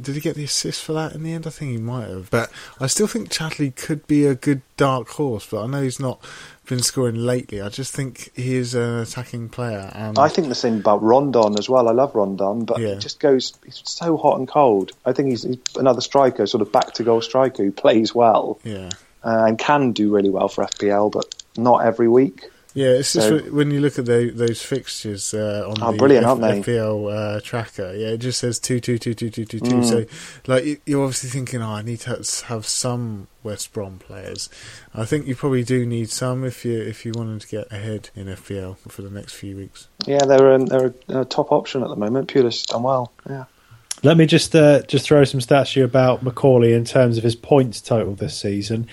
Did 0.00 0.14
he 0.16 0.20
get 0.20 0.36
the 0.36 0.44
assist 0.44 0.84
for 0.84 0.92
that 0.92 1.14
in 1.14 1.22
the 1.22 1.32
end? 1.32 1.46
I 1.46 1.50
think 1.50 1.70
he 1.72 1.78
might 1.78 2.08
have. 2.08 2.30
But 2.30 2.50
I 2.78 2.86
still 2.86 3.06
think 3.06 3.30
Chadli 3.30 3.74
could 3.74 4.06
be 4.06 4.24
a 4.26 4.34
good 4.34 4.60
dark 4.76 5.08
horse, 5.08 5.46
but 5.50 5.64
I 5.64 5.66
know 5.66 5.82
he's 5.82 5.98
not 5.98 6.20
been 6.68 6.82
scoring 6.82 7.16
lately. 7.16 7.60
I 7.60 7.68
just 7.68 7.94
think 7.94 8.30
he 8.36 8.56
is 8.56 8.74
an 8.74 8.98
attacking 9.00 9.48
player. 9.48 9.90
And 9.94 10.18
I 10.18 10.28
think 10.28 10.48
the 10.48 10.54
same 10.54 10.78
about 10.78 11.02
Rondon 11.02 11.58
as 11.58 11.68
well. 11.68 11.88
I 11.88 11.92
love 11.92 12.14
Rondon, 12.14 12.64
but 12.64 12.78
Yeah. 12.78 12.94
he 12.94 12.98
just 13.00 13.20
goes. 13.20 13.54
He's 13.64 13.82
so 13.84 14.16
hot 14.16 14.38
and 14.38 14.46
cold. 14.46 14.92
I 15.04 15.12
think 15.12 15.30
he's, 15.30 15.42
he's 15.42 15.58
another 15.76 16.00
striker, 16.00 16.46
sort 16.46 16.62
of 16.62 16.70
back 16.70 16.92
to 16.94 17.02
goal 17.02 17.20
striker 17.20 17.64
who 17.64 17.72
plays 17.72 18.14
well 18.14 18.60
yeah. 18.62 18.90
uh, 19.24 19.44
and 19.48 19.58
can 19.58 19.92
do 19.92 20.14
really 20.14 20.30
well 20.30 20.48
for 20.48 20.64
FPL, 20.64 21.10
but 21.10 21.34
not 21.56 21.84
every 21.84 22.08
week. 22.08 22.44
Yeah, 22.74 22.88
it's 22.88 23.14
just 23.14 23.26
So- 23.28 23.36
when- 23.36 23.54
when 23.54 23.70
you 23.70 23.80
look 23.80 23.98
at 23.98 24.04
tho- 24.04 24.30
those 24.30 24.62
fixtures 24.62 25.32
uh, 25.34 25.64
on 25.68 25.76
Oh, 25.82 25.90
the 25.92 25.98
brilliant, 25.98 26.24
F- 26.24 26.30
aren't 26.30 26.42
they? 26.42 26.72
FPL 26.72 27.08
uh, 27.08 27.40
tracker. 27.40 27.94
Yeah, 27.96 28.08
it 28.08 28.18
just 28.18 28.38
says 28.38 28.58
two, 28.58 28.78
two, 28.78 28.98
two, 28.98 29.14
two, 29.14 29.30
two, 29.30 29.46
two, 29.46 29.58
two. 29.58 29.66
Mm. 29.76 29.84
So, 29.88 30.04
like, 30.46 30.64
you- 30.64 30.76
you're 30.86 31.02
obviously 31.02 31.30
thinking, 31.30 31.62
oh, 31.62 31.70
I 31.70 31.82
need 31.82 32.00
to 32.00 32.22
have 32.46 32.66
some 32.66 33.26
West 33.42 33.72
Brom 33.72 33.98
players. 33.98 34.48
I 34.94 35.04
think 35.06 35.26
you 35.26 35.34
probably 35.34 35.64
do 35.64 35.86
need 35.86 36.10
some 36.10 36.44
if 36.44 36.64
you 36.64 36.78
if 36.78 37.06
you 37.06 37.12
wanted 37.16 37.40
to 37.40 37.48
get 37.48 37.72
ahead 37.72 38.10
in 38.14 38.28
FPL 38.28 38.76
for 38.86 39.00
the 39.02 39.10
next 39.10 39.32
few 39.32 39.56
weeks. 39.56 39.88
Yeah, 40.06 40.24
they're 40.26 40.54
a, 40.54 40.64
they're 40.64 40.94
a, 41.08 41.20
a 41.20 41.24
top 41.24 41.50
option 41.50 41.82
at 41.82 41.88
the 41.88 41.96
moment. 41.96 42.28
Pulis 42.28 42.66
done 42.66 42.82
well. 42.82 43.12
Yeah. 43.28 43.44
Let 44.04 44.16
me 44.16 44.26
just 44.26 44.54
uh, 44.54 44.82
just 44.82 45.06
throw 45.06 45.24
some 45.24 45.40
stats 45.40 45.72
to 45.72 45.80
you 45.80 45.84
about 45.84 46.22
McAuley 46.24 46.76
in 46.76 46.84
terms 46.84 47.16
of 47.18 47.24
his 47.24 47.34
points 47.34 47.80
total 47.80 48.14
this 48.14 48.38
season. 48.38 48.86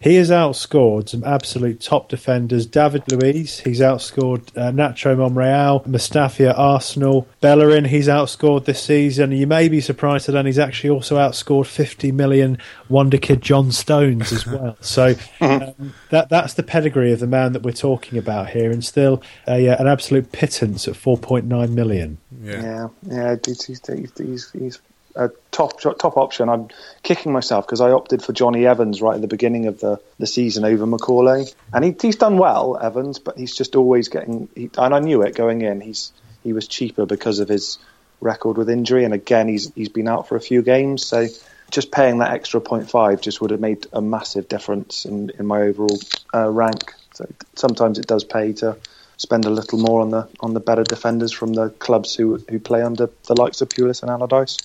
He 0.00 0.14
has 0.14 0.30
outscored 0.30 1.10
some 1.10 1.22
absolute 1.24 1.82
top 1.82 2.08
defenders. 2.08 2.64
David 2.64 3.02
Luiz, 3.12 3.60
he's 3.60 3.80
outscored 3.80 4.48
uh, 4.56 4.72
Nacho 4.72 5.14
Monreal, 5.14 5.80
Mustafia 5.80 6.58
Arsenal, 6.58 7.28
Bellerin, 7.42 7.84
he's 7.84 8.08
outscored 8.08 8.64
this 8.64 8.82
season. 8.82 9.30
You 9.32 9.46
may 9.46 9.68
be 9.68 9.82
surprised 9.82 10.24
to 10.24 10.32
learn 10.32 10.46
he's 10.46 10.58
actually 10.58 10.88
also 10.88 11.16
outscored 11.16 11.66
50 11.66 12.12
million 12.12 12.56
wonder 12.88 13.18
kid 13.18 13.42
John 13.42 13.72
Stones 13.72 14.32
as 14.32 14.46
well. 14.46 14.76
So 14.90 15.14
um, 15.40 15.94
that 16.10 16.30
that's 16.30 16.54
the 16.54 16.62
pedigree 16.62 17.12
of 17.12 17.20
the 17.20 17.26
man 17.26 17.52
that 17.52 17.62
we're 17.62 17.72
talking 17.72 18.18
about 18.18 18.50
here, 18.50 18.70
and 18.70 18.84
still 18.84 19.22
a, 19.46 19.68
uh, 19.68 19.76
an 19.76 19.86
absolute 19.86 20.32
pittance 20.32 20.88
at 20.88 20.94
4.9 20.94 21.70
million. 21.70 22.18
Yeah, 22.42 22.88
yeah, 23.02 23.36
he's, 23.44 23.64
he's, 23.64 23.86
he's, 23.86 24.12
he's, 24.18 24.50
he's 24.50 24.80
a 25.14 25.30
top 25.50 25.80
top 25.80 26.16
option. 26.16 26.48
I'm 26.48 26.68
kicking 27.02 27.32
myself 27.32 27.66
because 27.66 27.80
I 27.80 27.90
opted 27.90 28.22
for 28.22 28.32
Jonny 28.32 28.66
Evans 28.66 29.02
right 29.02 29.14
at 29.14 29.20
the 29.20 29.28
beginning 29.28 29.66
of 29.66 29.80
the, 29.80 30.00
the 30.18 30.26
season 30.26 30.64
over 30.64 30.86
McAuley, 30.86 31.52
and 31.72 31.84
he, 31.84 31.96
he's 32.00 32.16
done 32.16 32.38
well, 32.38 32.78
Evans, 32.80 33.18
but 33.18 33.38
he's 33.38 33.54
just 33.54 33.76
always 33.76 34.08
getting. 34.08 34.48
He, 34.54 34.70
and 34.78 34.94
I 34.94 35.00
knew 35.00 35.22
it 35.22 35.34
going 35.34 35.62
in. 35.62 35.80
He's 35.80 36.12
he 36.42 36.52
was 36.52 36.68
cheaper 36.68 37.06
because 37.06 37.38
of 37.40 37.48
his 37.48 37.78
record 38.20 38.56
with 38.56 38.70
injury, 38.70 39.04
and 39.04 39.14
again 39.14 39.48
he's 39.48 39.72
he's 39.74 39.88
been 39.88 40.08
out 40.08 40.28
for 40.28 40.36
a 40.36 40.40
few 40.40 40.62
games, 40.62 41.06
so. 41.06 41.26
Just 41.70 41.92
paying 41.92 42.18
that 42.18 42.32
extra 42.32 42.60
0.5 42.60 43.20
just 43.20 43.40
would 43.40 43.52
have 43.52 43.60
made 43.60 43.86
a 43.92 44.02
massive 44.02 44.48
difference 44.48 45.04
in, 45.04 45.30
in 45.38 45.46
my 45.46 45.60
overall 45.60 46.00
uh, 46.34 46.50
rank. 46.50 46.92
So 47.14 47.26
sometimes 47.54 48.00
it 48.00 48.08
does 48.08 48.24
pay 48.24 48.54
to 48.54 48.76
spend 49.20 49.44
a 49.44 49.50
little 49.50 49.78
more 49.78 50.00
on 50.00 50.10
the 50.10 50.26
on 50.40 50.54
the 50.54 50.60
better 50.60 50.82
defenders 50.82 51.30
from 51.30 51.52
the 51.52 51.68
clubs 51.68 52.14
who 52.14 52.38
who 52.48 52.58
play 52.58 52.82
under 52.82 53.10
the 53.28 53.34
likes 53.34 53.60
of 53.60 53.68
Pulis 53.68 54.02
and 54.02 54.10
Allardyce. 54.10 54.56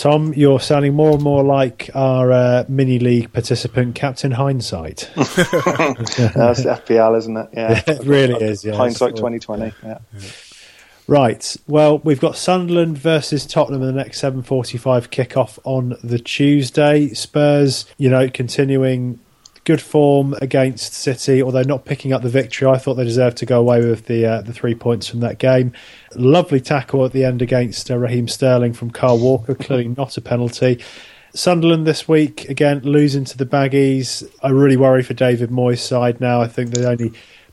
Tom, 0.00 0.32
you're 0.32 0.60
sounding 0.60 0.94
more 0.94 1.12
and 1.12 1.22
more 1.22 1.44
like 1.44 1.90
our 1.94 2.32
uh, 2.32 2.64
mini 2.68 2.98
league 2.98 3.30
participant, 3.34 3.94
Captain 3.94 4.30
Hindsight. 4.30 5.10
That's 5.14 6.64
FPL, 6.64 7.18
isn't 7.18 7.36
it? 7.36 7.48
Yeah, 7.52 7.82
it 7.86 8.06
really 8.06 8.42
is. 8.42 8.64
Yeah, 8.64 8.76
hindsight 8.76 9.10
It's- 9.10 9.20
twenty 9.20 9.38
twenty. 9.38 9.72
Yeah. 9.84 9.98
Right. 11.06 11.56
Well, 11.66 11.98
we've 11.98 12.20
got 12.20 12.36
Sunderland 12.36 12.96
versus 12.96 13.44
Tottenham 13.44 13.82
in 13.82 13.88
the 13.88 13.92
next 14.02 14.22
7:45 14.22 15.08
kickoff 15.10 15.58
on 15.64 15.96
the 16.02 16.18
Tuesday. 16.20 17.08
Spurs, 17.08 17.84
you 17.98 18.08
know, 18.08 18.30
continuing 18.30 19.18
good 19.70 19.80
form 19.80 20.34
against 20.42 20.94
City, 20.94 21.40
although 21.40 21.62
not 21.62 21.84
picking 21.84 22.12
up 22.12 22.22
the 22.22 22.28
victory. 22.28 22.66
I 22.66 22.76
thought 22.76 22.94
they 22.94 23.04
deserved 23.04 23.36
to 23.36 23.46
go 23.46 23.60
away 23.60 23.78
with 23.88 24.06
the 24.06 24.26
uh, 24.26 24.40
the 24.40 24.52
three 24.52 24.74
points 24.74 25.06
from 25.06 25.20
that 25.20 25.38
game. 25.38 25.72
Lovely 26.16 26.60
tackle 26.60 27.04
at 27.04 27.12
the 27.12 27.24
end 27.24 27.40
against 27.40 27.88
uh, 27.88 27.96
Raheem 27.96 28.26
Sterling 28.26 28.72
from 28.72 28.90
Kyle 28.90 29.16
Walker, 29.16 29.54
clearly 29.54 29.86
not 29.96 30.16
a 30.16 30.20
penalty. 30.20 30.80
Sunderland 31.34 31.86
this 31.86 32.08
week 32.08 32.48
again 32.48 32.80
losing 32.80 33.24
to 33.26 33.38
the 33.38 33.46
Baggies. 33.46 34.28
I 34.42 34.48
really 34.48 34.76
worry 34.76 35.04
for 35.04 35.14
David 35.14 35.50
Moyes' 35.50 35.78
side 35.78 36.20
now. 36.20 36.40
I 36.40 36.48
think 36.48 36.70
the 36.70 36.90
only 36.90 37.12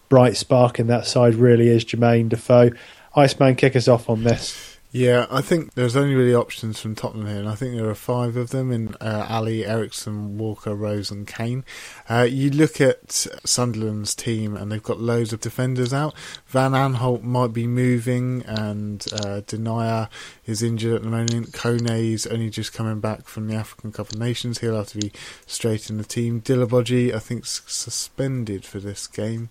bright 0.09 0.35
spark 0.35 0.79
in 0.79 0.87
that 0.87 1.05
side 1.05 1.35
really 1.35 1.67
is 1.67 1.85
Jermaine 1.85 2.29
Defoe. 2.29 2.71
Iceman, 3.15 3.55
kick 3.57 3.75
us 3.75 3.87
off 3.87 4.09
on 4.09 4.23
this. 4.23 4.66
Yeah, 4.91 5.27
I 5.29 5.41
think 5.41 5.73
there's 5.73 5.97
only 5.97 6.15
really 6.15 6.33
options 6.33 6.79
from 6.79 6.95
Tottenham 6.95 7.27
here, 7.27 7.39
and 7.39 7.49
I 7.49 7.55
think 7.55 7.75
there 7.75 7.89
are 7.89 7.93
five 7.95 8.37
of 8.37 8.51
them 8.51 8.71
in 8.71 8.95
uh, 9.01 9.25
Alli, 9.27 9.65
Eriksen, 9.65 10.37
Walker, 10.37 10.73
Rose, 10.73 11.11
and 11.11 11.27
Kane. 11.27 11.65
Uh, 12.09 12.21
you 12.21 12.49
look 12.49 12.79
at 12.79 13.27
Sunderland's 13.43 14.15
team, 14.15 14.55
and 14.55 14.71
they've 14.71 14.81
got 14.81 15.01
loads 15.01 15.33
of 15.33 15.41
defenders 15.41 15.91
out. 15.93 16.15
Van 16.45 16.71
Aanholt 16.71 17.21
might 17.21 17.51
be 17.51 17.67
moving, 17.67 18.43
and 18.45 19.05
uh, 19.11 19.41
Denayer 19.41 20.07
is 20.45 20.63
injured 20.63 20.95
at 20.95 21.03
the 21.03 21.09
moment. 21.09 21.51
Kone's 21.51 22.25
only 22.25 22.49
just 22.49 22.71
coming 22.71 23.01
back 23.01 23.27
from 23.27 23.47
the 23.47 23.55
African 23.55 23.91
Cup 23.91 24.13
of 24.13 24.17
Nations. 24.17 24.59
He'll 24.59 24.77
have 24.77 24.87
to 24.87 24.99
be 24.99 25.11
straight 25.45 25.89
in 25.89 25.97
the 25.97 26.05
team. 26.05 26.39
Djilobodji, 26.41 27.13
I 27.13 27.19
think, 27.19 27.45
suspended 27.45 28.63
for 28.63 28.79
this 28.79 29.05
game. 29.05 29.49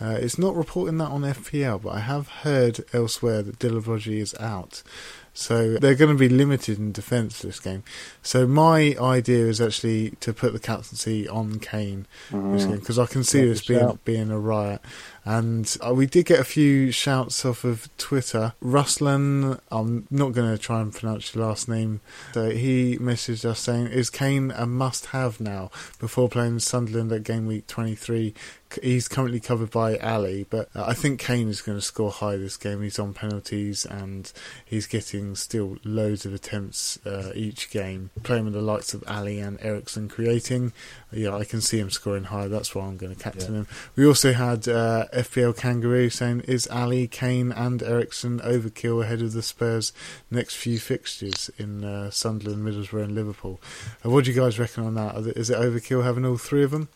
Uh, 0.00 0.16
it's 0.20 0.38
not 0.38 0.54
reporting 0.54 0.98
that 0.98 1.10
on 1.10 1.22
FPL, 1.22 1.82
but 1.82 1.90
I 1.90 2.00
have 2.00 2.28
heard 2.28 2.84
elsewhere 2.92 3.42
that 3.42 3.58
Djilobodji 3.58 4.18
is 4.20 4.34
out. 4.38 4.82
So 5.34 5.74
they're 5.74 5.94
going 5.94 6.10
to 6.10 6.18
be 6.18 6.28
limited 6.28 6.78
in 6.78 6.90
defence 6.90 7.40
this 7.42 7.60
game. 7.60 7.84
So 8.22 8.44
my 8.44 8.96
idea 9.00 9.46
is 9.46 9.60
actually 9.60 10.10
to 10.20 10.32
put 10.32 10.52
the 10.52 10.58
captaincy 10.58 11.28
on 11.28 11.60
Kane 11.60 12.06
Mm. 12.30 12.80
because 12.80 12.98
I 12.98 13.06
can 13.06 13.22
see 13.22 13.40
Yeah, 13.42 13.46
this 13.46 13.64
being 13.64 13.80
shout. 13.80 14.04
being 14.04 14.30
a 14.32 14.38
riot. 14.38 14.80
And 15.24 15.76
uh, 15.86 15.94
we 15.94 16.06
did 16.06 16.26
get 16.26 16.40
a 16.40 16.44
few 16.44 16.90
shouts 16.90 17.44
off 17.44 17.62
of 17.62 17.88
Twitter. 17.98 18.54
Ruslan, 18.62 19.60
I'm 19.70 20.06
not 20.10 20.32
going 20.32 20.50
to 20.50 20.58
try 20.58 20.80
and 20.80 20.92
pronounce 20.92 21.34
your 21.34 21.44
last 21.46 21.68
name. 21.68 22.00
So 22.34 22.50
he 22.50 22.96
messaged 22.98 23.44
us 23.44 23.60
saying, 23.60 23.88
Is 23.88 24.10
Kane 24.10 24.50
a 24.56 24.66
must 24.66 25.06
have 25.06 25.38
now 25.40 25.70
before 26.00 26.28
playing 26.28 26.58
Sunderland 26.60 27.12
at 27.12 27.22
game 27.24 27.46
week 27.46 27.66
23? 27.68 28.34
He's 28.82 29.08
currently 29.08 29.40
covered 29.40 29.70
by 29.70 29.96
Alli, 29.96 30.46
but 30.48 30.68
uh, 30.74 30.84
I 30.86 30.94
think 30.94 31.20
Kane 31.20 31.48
is 31.48 31.62
going 31.62 31.78
to 31.78 31.82
score 31.82 32.10
high 32.10 32.36
this 32.36 32.56
game. 32.56 32.82
He's 32.82 32.98
on 32.98 33.14
penalties 33.14 33.86
and 33.86 34.30
he's 34.64 34.86
getting 34.86 35.34
still 35.36 35.76
loads 35.84 36.26
of 36.26 36.34
attempts 36.34 36.98
uh, 37.06 37.32
each 37.34 37.70
game. 37.70 38.10
Playing 38.22 38.44
with 38.44 38.54
the 38.54 38.60
likes 38.60 38.92
of 38.92 39.02
Alli 39.06 39.38
and 39.40 39.58
Eriksen 39.62 40.08
creating, 40.08 40.72
yeah, 41.10 41.34
I 41.34 41.44
can 41.44 41.60
see 41.60 41.78
him 41.78 41.90
scoring 41.90 42.24
high. 42.24 42.48
That's 42.48 42.74
why 42.74 42.84
I'm 42.84 42.96
going 42.96 43.14
to 43.14 43.22
captain 43.22 43.54
yeah. 43.54 43.60
him. 43.60 43.66
We 43.96 44.06
also 44.06 44.32
had 44.32 44.68
uh, 44.68 45.06
FPL 45.14 45.56
Kangaroo 45.56 46.10
saying, 46.10 46.40
"Is 46.40 46.66
Alli, 46.68 47.06
Kane, 47.06 47.52
and 47.52 47.82
Eriksen 47.82 48.40
overkill 48.40 49.02
ahead 49.02 49.22
of 49.22 49.32
the 49.32 49.42
Spurs' 49.42 49.92
next 50.30 50.56
few 50.56 50.78
fixtures 50.78 51.50
in 51.56 51.84
uh, 51.84 52.10
Sunderland, 52.10 52.66
Middlesbrough, 52.66 53.04
and 53.04 53.14
Liverpool?" 53.14 53.60
Uh, 54.04 54.10
what 54.10 54.24
do 54.24 54.30
you 54.30 54.38
guys 54.38 54.58
reckon 54.58 54.84
on 54.84 54.94
that? 54.94 55.16
Is 55.36 55.48
it 55.50 55.58
overkill 55.58 56.04
having 56.04 56.26
all 56.26 56.36
three 56.36 56.62
of 56.62 56.70
them? 56.70 56.88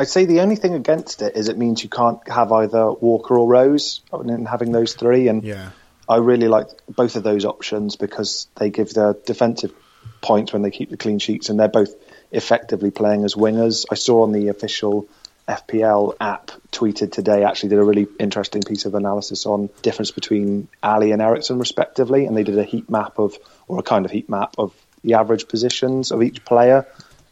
I'd 0.00 0.08
say 0.08 0.24
the 0.24 0.40
only 0.40 0.56
thing 0.56 0.72
against 0.72 1.20
it 1.20 1.36
is 1.36 1.50
it 1.50 1.58
means 1.58 1.82
you 1.82 1.90
can't 1.90 2.26
have 2.26 2.52
either 2.52 2.90
Walker 2.90 3.38
or 3.38 3.46
Rose 3.46 4.00
and 4.10 4.48
having 4.48 4.72
those 4.72 4.94
three. 4.94 5.28
And 5.28 5.44
yeah. 5.44 5.72
I 6.08 6.16
really 6.16 6.48
like 6.48 6.68
both 6.88 7.16
of 7.16 7.22
those 7.22 7.44
options 7.44 7.96
because 7.96 8.48
they 8.56 8.70
give 8.70 8.94
the 8.94 9.20
defensive 9.26 9.74
points 10.22 10.54
when 10.54 10.62
they 10.62 10.70
keep 10.70 10.88
the 10.88 10.96
clean 10.96 11.18
sheets, 11.18 11.50
and 11.50 11.60
they're 11.60 11.68
both 11.68 11.94
effectively 12.32 12.90
playing 12.90 13.24
as 13.24 13.34
wingers. 13.34 13.84
I 13.90 13.94
saw 13.94 14.22
on 14.22 14.32
the 14.32 14.48
official 14.48 15.06
FPL 15.46 16.16
app 16.18 16.50
tweeted 16.72 17.12
today 17.12 17.44
actually 17.44 17.68
did 17.68 17.78
a 17.78 17.84
really 17.84 18.08
interesting 18.18 18.62
piece 18.62 18.86
of 18.86 18.94
analysis 18.94 19.44
on 19.44 19.68
difference 19.82 20.12
between 20.12 20.68
Alli 20.82 21.12
and 21.12 21.20
Eriksen 21.20 21.58
respectively, 21.58 22.24
and 22.24 22.34
they 22.34 22.42
did 22.42 22.58
a 22.58 22.64
heat 22.64 22.88
map 22.88 23.18
of 23.18 23.36
or 23.68 23.78
a 23.78 23.82
kind 23.82 24.06
of 24.06 24.10
heat 24.10 24.30
map 24.30 24.54
of 24.56 24.72
the 25.04 25.14
average 25.14 25.46
positions 25.46 26.10
of 26.10 26.22
each 26.22 26.42
player 26.46 26.86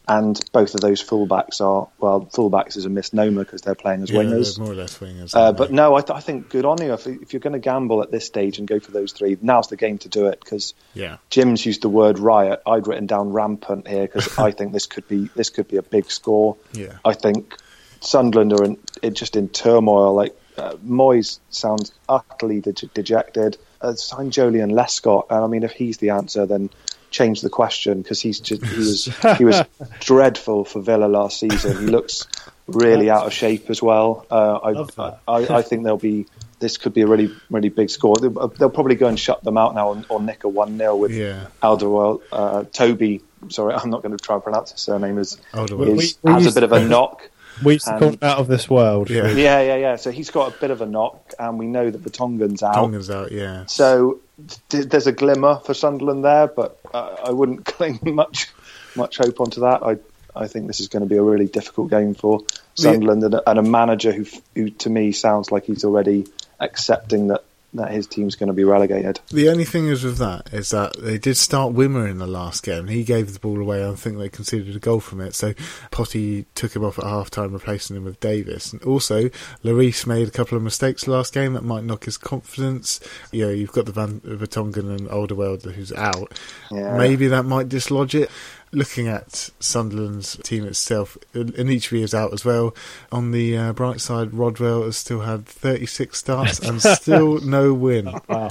and 0.09 0.39
both 0.51 0.73
of 0.73 0.81
those 0.81 1.03
fullbacks 1.03 1.61
are 1.61 1.87
well, 1.99 2.27
fullbacks 2.33 2.75
is 2.75 2.85
a 2.85 2.89
misnomer 2.89 3.43
because 3.43 3.61
they're 3.61 3.75
playing 3.75 4.01
as 4.01 4.09
yeah, 4.09 4.21
wingers, 4.21 4.57
more 4.57 4.71
or 4.71 4.75
less 4.75 4.97
wingers. 4.97 5.35
Uh, 5.35 5.53
but 5.53 5.71
no, 5.71 5.95
I, 5.95 6.01
th- 6.01 6.17
I, 6.17 6.19
think 6.19 6.49
good 6.49 6.65
on 6.65 6.81
you 6.81 6.93
if, 6.93 7.05
if 7.05 7.31
you're 7.31 7.39
going 7.39 7.53
to 7.53 7.59
gamble 7.59 8.01
at 8.01 8.09
this 8.09 8.25
stage 8.25 8.57
and 8.57 8.67
go 8.67 8.79
for 8.79 8.91
those 8.91 9.11
three. 9.11 9.37
Now's 9.39 9.67
the 9.67 9.77
game 9.77 9.99
to 9.99 10.09
do 10.09 10.25
it 10.27 10.39
because 10.39 10.73
yeah. 10.95 11.17
Jim's 11.29 11.63
used 11.63 11.83
the 11.83 11.89
word 11.89 12.17
riot. 12.17 12.61
I'd 12.65 12.87
written 12.87 13.05
down 13.05 13.31
rampant 13.31 13.87
here 13.87 14.07
because 14.07 14.37
I 14.39 14.49
think 14.49 14.73
this 14.73 14.87
could 14.87 15.07
be 15.07 15.29
this 15.35 15.51
could 15.51 15.67
be 15.67 15.77
a 15.77 15.83
big 15.83 16.09
score. 16.09 16.57
Yeah, 16.73 16.97
I 17.05 17.13
think 17.13 17.55
Sunderland 18.01 18.53
are 18.53 18.63
in, 18.63 19.13
just 19.13 19.35
in 19.35 19.47
turmoil. 19.49 20.15
Like 20.15 20.35
uh, 20.57 20.73
Moyes 20.85 21.39
sounds 21.51 21.93
utterly 22.07 22.61
de- 22.61 22.73
dejected. 22.73 23.57
Uh, 23.79 23.93
signed 23.93 24.33
Joleon 24.33 24.71
Lescott, 24.73 25.27
and 25.29 25.43
I 25.43 25.47
mean, 25.47 25.63
if 25.63 25.71
he's 25.71 25.99
the 25.99 26.09
answer, 26.09 26.45
then 26.45 26.69
change 27.09 27.41
the 27.41 27.49
question 27.49 28.01
because 28.01 28.21
he's 28.21 28.39
just 28.39 28.63
he 28.65 28.77
was 28.77 29.05
he 29.37 29.45
was 29.45 29.63
dreadful 29.99 30.65
for 30.65 30.81
Villa 30.81 31.05
last 31.05 31.39
season. 31.39 31.77
He 31.79 31.85
looks 31.87 32.27
really 32.67 33.09
out 33.09 33.25
of 33.25 33.33
shape 33.33 33.69
as 33.69 33.81
well. 33.81 34.25
Uh, 34.29 34.75
I, 34.97 35.17
I, 35.27 35.57
I 35.57 35.61
think 35.61 35.83
there'll 35.83 35.97
be 35.97 36.27
this 36.59 36.77
could 36.77 36.93
be 36.93 37.01
a 37.01 37.07
really 37.07 37.33
really 37.49 37.69
big 37.69 37.89
score. 37.89 38.15
They'll, 38.17 38.47
they'll 38.49 38.69
probably 38.69 38.95
go 38.95 39.07
and 39.07 39.19
shut 39.19 39.43
them 39.43 39.57
out 39.57 39.75
now 39.75 39.89
or, 39.89 40.03
or 40.09 40.21
nick 40.21 40.43
a 40.43 40.49
one 40.49 40.77
0 40.77 40.95
with 40.95 41.11
yeah. 41.11 41.47
Alderweireld. 41.63 42.21
Uh, 42.31 42.63
Toby, 42.65 43.21
sorry, 43.49 43.73
I'm 43.77 43.89
not 43.89 44.01
going 44.03 44.15
to 44.15 44.23
try 44.23 44.35
and 44.35 44.43
pronounce 44.43 44.71
his 44.71 44.81
surname. 44.81 45.17
Is, 45.17 45.37
is 45.53 46.17
has 46.25 46.45
a 46.47 46.51
bit 46.51 46.63
of 46.63 46.71
a 46.71 46.85
knock. 46.85 47.29
We've 47.63 47.83
call 47.83 48.15
out 48.21 48.37
of 48.37 48.47
this 48.47 48.69
world. 48.69 49.09
Yeah. 49.09 49.27
yeah, 49.31 49.61
yeah, 49.61 49.75
yeah. 49.75 49.95
So 49.97 50.11
he's 50.11 50.29
got 50.29 50.55
a 50.55 50.59
bit 50.59 50.71
of 50.71 50.81
a 50.81 50.85
knock, 50.85 51.33
and 51.37 51.59
we 51.59 51.67
know 51.67 51.89
that 51.89 51.99
Vertonghen's 51.99 52.63
out. 52.63 52.75
Vertonghen's 52.75 53.09
out, 53.09 53.33
yeah. 53.33 53.65
So 53.65 54.21
there's 54.69 55.07
a 55.07 55.11
glimmer 55.11 55.59
for 55.59 55.73
Sunderland 55.73 56.23
there, 56.23 56.47
but 56.47 56.79
I 56.93 57.31
wouldn't 57.31 57.65
cling 57.77 57.99
much 58.03 58.47
much 58.95 59.17
hope 59.17 59.39
onto 59.39 59.61
that. 59.61 59.83
I 59.83 59.97
I 60.35 60.47
think 60.47 60.67
this 60.67 60.79
is 60.79 60.87
going 60.87 61.01
to 61.01 61.09
be 61.09 61.17
a 61.17 61.23
really 61.23 61.47
difficult 61.47 61.89
game 61.89 62.13
for 62.13 62.41
Sunderland 62.75 63.23
and, 63.23 63.33
a, 63.33 63.49
and 63.49 63.59
a 63.59 63.63
manager 63.63 64.11
who, 64.11 64.25
who 64.55 64.69
to 64.69 64.89
me 64.89 65.11
sounds 65.11 65.51
like 65.51 65.65
he's 65.65 65.83
already 65.83 66.27
accepting 66.59 67.27
that 67.27 67.43
that 67.73 67.91
his 67.91 68.07
team's 68.07 68.35
going 68.35 68.47
to 68.47 68.53
be 68.53 68.63
relegated. 68.63 69.19
The 69.27 69.49
only 69.49 69.65
thing 69.65 69.87
is 69.87 70.03
with 70.03 70.17
that 70.17 70.51
is 70.51 70.71
that 70.71 70.99
they 70.99 71.17
did 71.17 71.37
start 71.37 71.73
Wimmer 71.73 72.09
in 72.09 72.17
the 72.17 72.27
last 72.27 72.63
game. 72.63 72.87
He 72.87 73.03
gave 73.03 73.33
the 73.33 73.39
ball 73.39 73.59
away. 73.59 73.87
I 73.87 73.93
think 73.93 74.17
they 74.17 74.29
conceded 74.29 74.75
a 74.75 74.79
goal 74.79 74.99
from 74.99 75.21
it. 75.21 75.35
So 75.35 75.53
Potty 75.91 76.45
took 76.55 76.75
him 76.75 76.83
off 76.83 76.97
at 76.97 77.05
half 77.05 77.29
time, 77.29 77.53
replacing 77.53 77.95
him 77.95 78.05
with 78.05 78.19
Davies. 78.19 78.73
And 78.73 78.81
also, 78.83 79.29
Lloris 79.63 80.07
made 80.07 80.27
a 80.27 80.31
couple 80.31 80.57
of 80.57 80.63
mistakes 80.63 81.07
last 81.07 81.33
game 81.33 81.53
that 81.53 81.63
might 81.63 81.83
knock 81.83 82.05
his 82.05 82.17
confidence. 82.17 82.99
You 83.31 83.45
know, 83.45 83.51
you've 83.51 83.71
got 83.71 83.85
the 83.85 83.91
Van 83.91 84.19
Vertonghen 84.21 84.89
and 84.89 85.07
Alderweireld 85.07 85.71
who's 85.71 85.93
out. 85.93 86.39
Yeah. 86.71 86.97
Maybe 86.97 87.27
that 87.27 87.43
might 87.43 87.69
dislodge 87.69 88.15
it 88.15 88.31
looking 88.71 89.07
at 89.07 89.49
Sunderland's 89.59 90.37
team 90.37 90.65
itself, 90.65 91.17
and 91.33 91.53
Anichebe 91.53 92.01
is 92.01 92.13
out 92.13 92.33
as 92.33 92.45
well. 92.45 92.75
On 93.11 93.31
the 93.31 93.57
uh, 93.57 93.73
bright 93.73 94.01
side, 94.01 94.33
Rodwell 94.33 94.83
has 94.83 94.97
still 94.97 95.21
had 95.21 95.45
36 95.45 96.17
starts 96.17 96.59
and 96.59 96.81
still 96.81 97.39
no 97.41 97.73
win. 97.73 98.13
Wow. 98.29 98.49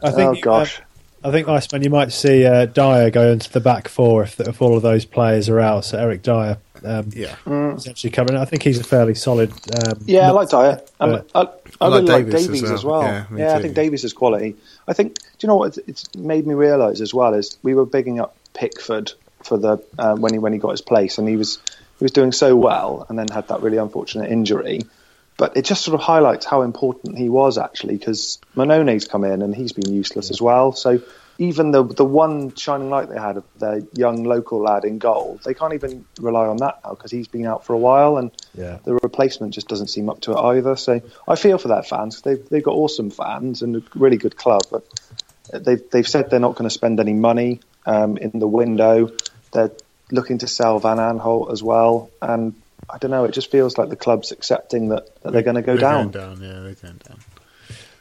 I 0.00 0.12
think, 0.12 0.38
oh 0.38 0.40
gosh. 0.40 0.78
Uh, 0.78 1.28
I 1.28 1.30
think, 1.32 1.48
Iceman, 1.48 1.82
you 1.82 1.90
might 1.90 2.12
see 2.12 2.46
uh, 2.46 2.66
Dier 2.66 3.10
go 3.10 3.32
into 3.32 3.50
the 3.50 3.58
back 3.58 3.88
four 3.88 4.22
if, 4.22 4.38
if 4.38 4.62
all 4.62 4.76
of 4.76 4.82
those 4.82 5.04
players 5.04 5.48
are 5.48 5.58
out. 5.58 5.86
So 5.86 5.98
Eric 5.98 6.22
Dier 6.22 6.58
um, 6.84 7.10
yeah, 7.12 7.34
mm. 7.44 7.76
is 7.76 7.88
actually 7.88 8.10
coming. 8.10 8.36
I 8.36 8.44
think 8.44 8.62
he's 8.62 8.78
a 8.78 8.84
fairly 8.84 9.14
solid. 9.14 9.50
Um, 9.74 9.98
yeah, 10.04 10.28
I 10.28 10.30
like 10.30 10.50
Dier. 10.50 10.80
I, 11.00 11.22
I, 11.34 11.48
I, 11.80 11.88
really 11.88 12.02
like 12.02 12.26
Davies, 12.26 12.46
Davies 12.46 12.70
as 12.70 12.84
well. 12.84 13.02
As 13.02 13.28
well. 13.30 13.38
Yeah, 13.38 13.46
yeah 13.46 13.56
I 13.56 13.62
think 13.62 13.74
Davies 13.74 14.04
is 14.04 14.12
quality. 14.12 14.56
I 14.86 14.92
think. 14.92 15.14
Do 15.14 15.22
you 15.40 15.48
know 15.48 15.56
what? 15.56 15.76
It's, 15.76 15.88
it's 15.88 16.14
made 16.14 16.46
me 16.46 16.54
realise 16.54 17.00
as 17.00 17.12
well 17.12 17.34
is 17.34 17.58
we 17.62 17.74
were 17.74 17.86
bigging 17.86 18.20
up 18.20 18.36
Pickford 18.54 19.12
for 19.42 19.58
the 19.58 19.84
uh, 19.98 20.16
when 20.16 20.32
he 20.32 20.38
when 20.38 20.52
he 20.52 20.58
got 20.58 20.70
his 20.70 20.80
place, 20.80 21.18
and 21.18 21.28
he 21.28 21.36
was 21.36 21.58
he 21.98 22.04
was 22.04 22.12
doing 22.12 22.32
so 22.32 22.54
well, 22.56 23.06
and 23.08 23.18
then 23.18 23.28
had 23.28 23.48
that 23.48 23.62
really 23.62 23.78
unfortunate 23.78 24.30
injury. 24.30 24.82
But 25.36 25.56
it 25.56 25.64
just 25.64 25.84
sort 25.84 25.94
of 25.94 26.00
highlights 26.00 26.44
how 26.44 26.62
important 26.62 27.16
he 27.16 27.28
was 27.28 27.58
actually, 27.58 27.96
because 27.96 28.40
Mannone's 28.56 29.06
come 29.06 29.24
in 29.24 29.40
and 29.40 29.54
he's 29.54 29.72
been 29.72 29.92
useless 29.92 30.30
as 30.32 30.42
well. 30.42 30.72
So 30.72 31.00
even 31.38 31.70
the 31.70 31.84
the 31.84 32.04
one 32.04 32.54
shining 32.56 32.90
light 32.90 33.08
they 33.08 33.18
had 33.18 33.36
of 33.36 33.44
their 33.58 33.80
young 33.92 34.24
local 34.24 34.60
lad 34.60 34.84
in 34.84 34.98
goal, 34.98 35.40
they 35.44 35.54
can't 35.54 35.74
even 35.74 36.04
rely 36.20 36.46
on 36.46 36.56
that 36.58 36.80
now 36.84 36.90
because 36.90 37.12
he's 37.12 37.28
been 37.28 37.46
out 37.46 37.64
for 37.64 37.72
a 37.72 37.78
while, 37.78 38.16
and 38.16 38.32
yeah. 38.54 38.78
the 38.84 38.94
replacement 38.94 39.54
just 39.54 39.68
doesn't 39.68 39.86
seem 39.86 40.10
up 40.10 40.20
to 40.22 40.32
it 40.32 40.38
either. 40.38 40.74
So 40.76 41.00
I 41.28 41.36
feel 41.36 41.58
for 41.58 41.68
that 41.68 41.88
fans. 41.88 42.20
They've 42.22 42.46
they've 42.48 42.62
got 42.62 42.74
awesome 42.74 43.10
fans 43.10 43.62
and 43.62 43.76
a 43.76 43.82
really 43.94 44.16
good 44.16 44.36
club, 44.36 44.62
but 44.70 44.84
they've 45.52 45.88
they've 45.90 46.08
said 46.08 46.30
they're 46.30 46.40
not 46.40 46.56
going 46.56 46.68
to 46.68 46.74
spend 46.74 46.98
any 46.98 47.14
money 47.14 47.60
um, 47.86 48.16
in 48.16 48.38
the 48.40 48.48
window. 48.48 49.12
They're 49.52 49.72
looking 50.10 50.38
to 50.38 50.46
sell 50.46 50.78
Van 50.78 50.98
Aanholt 50.98 51.52
as 51.52 51.62
well, 51.62 52.10
and 52.20 52.54
I 52.88 52.98
don't 52.98 53.10
know. 53.10 53.24
It 53.24 53.32
just 53.32 53.50
feels 53.50 53.76
like 53.78 53.88
the 53.88 53.96
club's 53.96 54.32
accepting 54.32 54.88
that, 54.88 55.22
that 55.22 55.32
they're 55.32 55.42
going 55.42 55.56
to 55.56 55.62
go 55.62 55.76
they're 55.76 55.80
down. 55.80 56.10
Down, 56.10 56.40
yeah, 56.40 56.60
they're 56.60 56.74
going 56.74 57.00
down. 57.06 57.18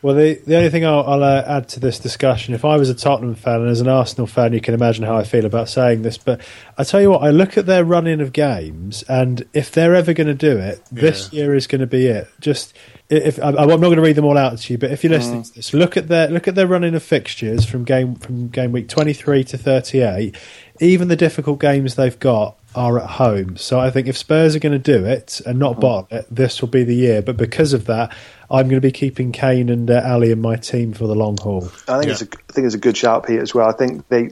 Well, 0.02 0.14
the 0.14 0.40
the 0.46 0.56
only 0.56 0.70
thing 0.70 0.86
I'll, 0.86 1.04
I'll 1.04 1.24
uh, 1.24 1.44
add 1.46 1.70
to 1.70 1.80
this 1.80 1.98
discussion, 1.98 2.54
if 2.54 2.64
I 2.64 2.78
was 2.78 2.90
a 2.90 2.94
Tottenham 2.94 3.34
fan 3.34 3.62
and 3.62 3.70
as 3.70 3.82
an 3.82 3.88
Arsenal 3.88 4.28
fan, 4.28 4.54
you 4.54 4.62
can 4.62 4.76
imagine 4.76 5.04
how 5.04 5.18
I 5.18 5.24
feel 5.24 5.46
about 5.46 5.70
saying 5.70 6.04
this. 6.04 6.20
But 6.20 6.42
I 6.78 6.84
tell 6.84 7.02
you 7.02 7.10
what, 7.10 7.24
I 7.24 7.32
look 7.32 7.58
at 7.58 7.66
their 7.66 7.84
run-in 7.84 8.22
of 8.22 8.32
games, 8.32 9.04
and 9.10 9.44
if 9.54 9.72
they're 9.72 9.96
ever 9.96 10.14
going 10.14 10.28
to 10.28 10.36
do 10.36 10.56
it, 10.60 10.84
yeah. 10.92 11.02
this 11.02 11.34
year 11.34 11.56
is 11.56 11.66
going 11.66 11.82
to 11.82 11.88
be 11.88 12.06
it. 12.06 12.28
Just 12.40 12.76
if 13.10 13.40
I'm 13.44 13.56
not 13.56 13.80
going 13.80 13.96
to 13.96 14.02
read 14.02 14.16
them 14.16 14.26
all 14.26 14.38
out 14.38 14.60
to 14.60 14.74
you, 14.74 14.78
but 14.78 14.92
if 14.92 15.04
you're 15.04 15.14
listening 15.14 15.42
mm. 15.42 15.48
to 15.48 15.54
this, 15.56 15.74
look 15.74 15.98
at 15.98 16.10
their 16.10 16.30
look 16.30 16.48
at 16.48 16.54
their 16.54 16.68
running 16.68 16.94
of 16.94 17.02
fixtures 17.02 17.66
from 17.66 17.84
game 17.84 18.16
from 18.16 18.50
game 18.50 18.72
week 18.72 18.90
23 18.90 19.46
to 19.46 19.58
38. 19.58 20.36
Even 20.80 21.08
the 21.08 21.16
difficult 21.16 21.60
games 21.60 21.96
they've 21.96 22.20
got 22.20 22.58
are 22.76 23.00
at 23.00 23.10
home. 23.10 23.58
So 23.58 23.80
I 23.80 23.90
think 23.90 24.08
if 24.08 24.18
Spurs 24.18 24.56
are 24.56 24.60
going 24.60 24.80
to 24.80 24.80
do 24.80 25.06
it 25.06 25.42
and 25.46 25.58
not 25.58 25.78
mm. 25.78 25.82
bottle 25.82 26.18
it, 26.18 26.28
this 26.30 26.62
will 26.62 26.68
be 26.68 26.84
the 26.84 26.96
year. 26.96 27.22
But 27.22 27.38
because 27.38 27.74
of 27.74 27.86
that, 27.86 28.16
I'm 28.50 28.68
going 28.68 28.82
to 28.82 28.88
be 28.88 28.92
keeping 28.92 29.32
Kane 29.32 29.70
and 29.70 29.90
uh, 29.90 30.02
Alli 30.04 30.32
in 30.32 30.42
my 30.42 30.56
team 30.56 30.94
for 30.94 31.08
the 31.08 31.16
long 31.16 31.38
haul. 31.38 31.66
I 31.88 32.00
think 32.00 32.06
yeah. 32.06 32.12
it's 32.12 32.22
a, 32.22 32.28
I 32.28 32.54
think 32.54 32.66
it's 32.66 32.76
a 32.76 32.80
good 32.80 32.96
shout, 32.96 33.26
Pete, 33.26 33.40
as 33.40 33.54
well. 33.54 33.68
I 33.68 33.74
think 33.74 34.08
they 34.10 34.32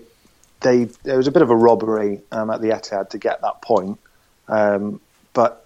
they 0.61 0.85
there 1.03 1.17
was 1.17 1.27
a 1.27 1.31
bit 1.31 1.41
of 1.41 1.49
a 1.49 1.55
robbery 1.55 2.21
um, 2.31 2.49
at 2.49 2.61
the 2.61 2.69
Etihad 2.69 3.09
to 3.09 3.17
get 3.17 3.41
that 3.41 3.61
point, 3.61 3.99
um, 4.47 5.01
but 5.33 5.65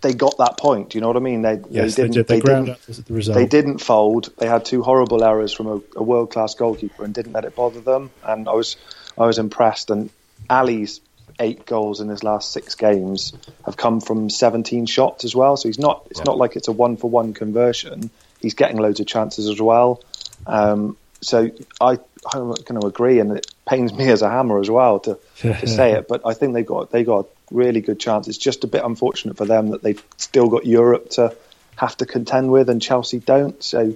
they 0.00 0.14
got 0.14 0.38
that 0.38 0.56
point. 0.56 0.90
Do 0.90 0.98
you 0.98 1.02
know 1.02 1.08
what 1.08 1.16
I 1.16 1.20
mean? 1.20 1.42
They, 1.42 1.60
yes, 1.68 1.94
they 1.94 2.08
didn't. 2.08 2.26
They, 2.26 2.40
did. 2.40 2.46
they, 2.46 2.54
they 2.54 2.64
didn't. 2.64 3.06
The 3.06 3.14
result. 3.14 3.34
They 3.36 3.46
didn't 3.46 3.78
fold. 3.78 4.32
They 4.38 4.46
had 4.46 4.64
two 4.64 4.82
horrible 4.82 5.22
errors 5.22 5.52
from 5.52 5.66
a, 5.66 5.80
a 5.96 6.02
world 6.02 6.30
class 6.30 6.54
goalkeeper 6.54 7.04
and 7.04 7.12
didn't 7.12 7.32
let 7.32 7.44
it 7.44 7.54
bother 7.54 7.80
them. 7.80 8.10
And 8.24 8.48
I 8.48 8.52
was 8.52 8.76
I 9.18 9.26
was 9.26 9.38
impressed. 9.38 9.90
And 9.90 10.10
Alli's 10.50 11.00
eight 11.38 11.64
goals 11.64 12.00
in 12.00 12.08
his 12.08 12.22
last 12.22 12.52
six 12.52 12.74
games 12.74 13.32
have 13.64 13.76
come 13.76 14.00
from 14.00 14.28
17 14.28 14.84
shots 14.86 15.24
as 15.24 15.34
well. 15.34 15.56
So 15.56 15.68
he's 15.68 15.78
not. 15.78 16.06
It's 16.10 16.24
not 16.24 16.36
like 16.36 16.56
it's 16.56 16.68
a 16.68 16.72
one 16.72 16.96
for 16.96 17.08
one 17.08 17.32
conversion. 17.32 18.10
He's 18.40 18.54
getting 18.54 18.76
loads 18.76 19.00
of 19.00 19.06
chances 19.06 19.48
as 19.48 19.60
well. 19.60 20.02
Um, 20.46 20.96
so 21.22 21.50
I 21.80 21.98
I'm 22.32 22.48
going 22.48 22.80
to 22.80 22.86
agree, 22.86 23.20
and 23.20 23.32
it 23.32 23.46
pains 23.66 23.92
me 23.92 24.08
as 24.08 24.22
a 24.22 24.28
hammer 24.28 24.60
as 24.60 24.70
well 24.70 25.00
to, 25.00 25.18
to 25.38 25.66
say 25.66 25.92
it. 25.98 26.08
But 26.08 26.22
I 26.26 26.34
think 26.34 26.54
they 26.54 26.62
got 26.62 26.90
they 26.90 27.04
got 27.04 27.26
really 27.50 27.80
good 27.80 27.98
chance. 27.98 28.28
It's 28.28 28.38
just 28.38 28.64
a 28.64 28.66
bit 28.66 28.84
unfortunate 28.84 29.36
for 29.36 29.46
them 29.46 29.70
that 29.70 29.82
they've 29.82 30.02
still 30.16 30.48
got 30.48 30.66
Europe 30.66 31.10
to 31.10 31.34
have 31.76 31.96
to 31.98 32.06
contend 32.06 32.50
with, 32.50 32.68
and 32.68 32.82
Chelsea 32.82 33.18
don't. 33.18 33.62
So 33.62 33.94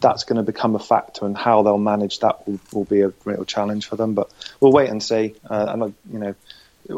that's 0.00 0.24
going 0.24 0.36
to 0.36 0.42
become 0.42 0.74
a 0.74 0.78
factor, 0.78 1.24
and 1.24 1.36
how 1.36 1.62
they'll 1.62 1.78
manage 1.78 2.20
that 2.20 2.46
will, 2.46 2.60
will 2.72 2.84
be 2.84 3.00
a 3.00 3.12
real 3.24 3.44
challenge 3.44 3.86
for 3.86 3.96
them. 3.96 4.14
But 4.14 4.30
we'll 4.60 4.72
wait 4.72 4.90
and 4.90 5.02
see. 5.02 5.34
Uh, 5.48 5.66
and 5.68 5.94
you 6.12 6.18
know, 6.18 6.34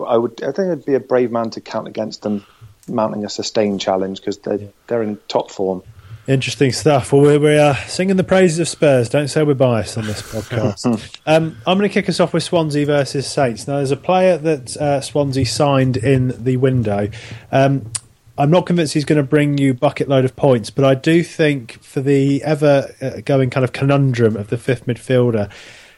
I 0.06 0.16
would 0.16 0.42
I 0.42 0.52
think 0.52 0.68
it'd 0.68 0.84
be 0.84 0.94
a 0.94 1.00
brave 1.00 1.30
man 1.30 1.50
to 1.50 1.60
count 1.60 1.88
against 1.88 2.22
them 2.22 2.44
mounting 2.88 3.24
a 3.24 3.28
sustained 3.28 3.80
challenge 3.80 4.20
because 4.20 4.38
they're 4.38 4.68
they're 4.86 5.02
in 5.02 5.18
top 5.28 5.50
form. 5.50 5.82
Interesting 6.26 6.72
stuff. 6.72 7.10
Well, 7.10 7.22
we're, 7.22 7.40
we're 7.40 7.60
uh, 7.70 7.74
singing 7.86 8.16
the 8.16 8.24
praises 8.24 8.58
of 8.58 8.68
Spurs. 8.68 9.08
Don't 9.08 9.28
say 9.28 9.42
we're 9.44 9.54
biased 9.54 9.96
on 9.96 10.04
this 10.04 10.20
podcast. 10.20 10.86
um, 11.26 11.56
I'm 11.66 11.78
going 11.78 11.88
to 11.88 11.92
kick 11.92 12.06
us 12.10 12.20
off 12.20 12.34
with 12.34 12.42
Swansea 12.42 12.84
versus 12.84 13.26
Saints. 13.26 13.66
Now, 13.66 13.76
there's 13.76 13.92
a 13.92 13.96
player 13.96 14.36
that 14.36 14.76
uh, 14.76 15.00
Swansea 15.00 15.46
signed 15.46 15.96
in 15.96 16.44
the 16.44 16.58
window. 16.58 17.08
Um, 17.50 17.90
I'm 18.38 18.50
not 18.50 18.66
convinced 18.66 18.94
he's 18.94 19.04
going 19.04 19.16
to 19.16 19.28
bring 19.28 19.58
you 19.58 19.74
bucket 19.74 20.08
load 20.08 20.24
of 20.24 20.36
points, 20.36 20.70
but 20.70 20.84
I 20.84 20.94
do 20.94 21.24
think 21.24 21.82
for 21.82 22.00
the 22.00 22.42
ever 22.44 22.94
uh, 23.02 23.20
going 23.24 23.50
kind 23.50 23.64
of 23.64 23.72
conundrum 23.72 24.36
of 24.36 24.48
the 24.48 24.56
fifth 24.56 24.86
midfielder, 24.86 25.50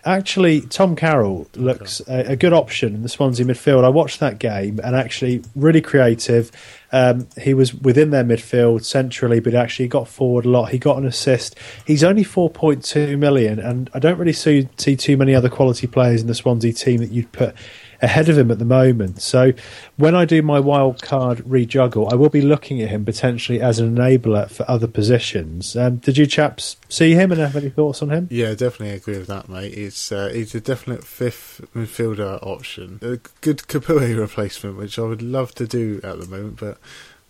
Actually, 0.05 0.63
Tom 0.63 0.97
Carroll 0.97 1.47
looks 1.55 2.01
a, 2.09 2.33
a, 2.33 2.37
good 2.37 2.55
option 2.55 2.95
in 2.95 3.03
the 3.03 3.09
Swansea 3.09 3.45
midfield. 3.45 3.85
I 3.85 3.91
watched 3.91 4.19
that 4.21 4.39
game 4.39 4.81
and 4.83 4.97
actually 4.97 5.43
really 5.55 5.83
creative. 5.83 6.51
Um, 6.91 7.29
he 7.39 7.53
was 7.53 7.75
within 7.75 8.09
their 8.09 8.25
midfield 8.25 8.83
centrally, 8.83 9.41
but 9.41 9.55
actually 9.55 9.89
got 9.89 10.09
forward 10.09 10.47
a 10.47 10.49
lot. 10.49 10.71
He 10.71 10.79
got 10.79 10.97
an 10.97 11.07
assist. 11.07 11.59
He's 11.87 12.03
only 12.03 12.25
4.2 12.25 13.19
million, 13.19 13.59
and 13.59 13.91
I 13.93 13.99
don't 13.99 14.19
really 14.19 14.33
see, 14.33 14.69
see 14.79 14.97
too 14.97 15.19
many 15.19 15.35
other 15.35 15.51
quality 15.51 15.87
players 15.87 16.23
in 16.23 16.29
the 16.29 16.35
Swansea 16.35 16.73
team 16.73 17.01
that 17.01 17.11
you'd 17.11 17.31
put 17.33 17.55
ahead 18.03 18.29
of 18.29 18.39
him 18.39 18.51
at 18.51 18.59
the 18.59 18.65
moment. 18.65 19.21
So 19.21 19.53
when 19.97 20.15
I 20.15 20.25
do 20.25 20.43
my 20.43 20.61
wild 20.61 21.03
card 21.03 21.39
rejuggle, 21.39 22.13
I 22.13 22.17
will 22.17 22.29
be 22.29 22.41
looking 22.41 22.81
at 22.83 22.89
him 22.89 23.05
potentially 23.05 23.61
as 23.61 23.79
an 23.79 23.97
enabler 23.97 24.51
for 24.51 24.69
other 24.71 24.87
positions. 24.87 25.77
Um, 25.77 25.97
did 25.97 26.17
you 26.17 26.27
chaps 26.27 26.77
see 26.89 27.15
him 27.15 27.33
and 27.33 27.41
have 27.41 27.57
any 27.57 27.71
thoughts 27.71 28.03
on 28.03 28.11
him? 28.11 28.29
Yeah, 28.31 28.55
definitely 28.55 28.91
agree 28.91 29.19
with 29.19 29.29
that, 29.29 29.49
mate. 29.49 29.75
It's 29.75 30.13
uh, 30.13 30.31
he's 30.33 30.55
a 30.55 30.61
definite 30.61 31.05
fifth 31.05 31.61
midfielder 31.75 32.45
option, 32.47 32.99
a 33.03 33.19
good 33.41 33.59
Capoue 33.59 34.19
replacement, 34.19 34.77
which 34.77 34.99
I 34.99 35.03
would 35.03 35.23
love 35.23 35.55
to 35.57 35.67
do 35.67 36.01
at 36.03 36.21
the 36.21 36.27
moment, 36.27 36.59
but 36.59 36.79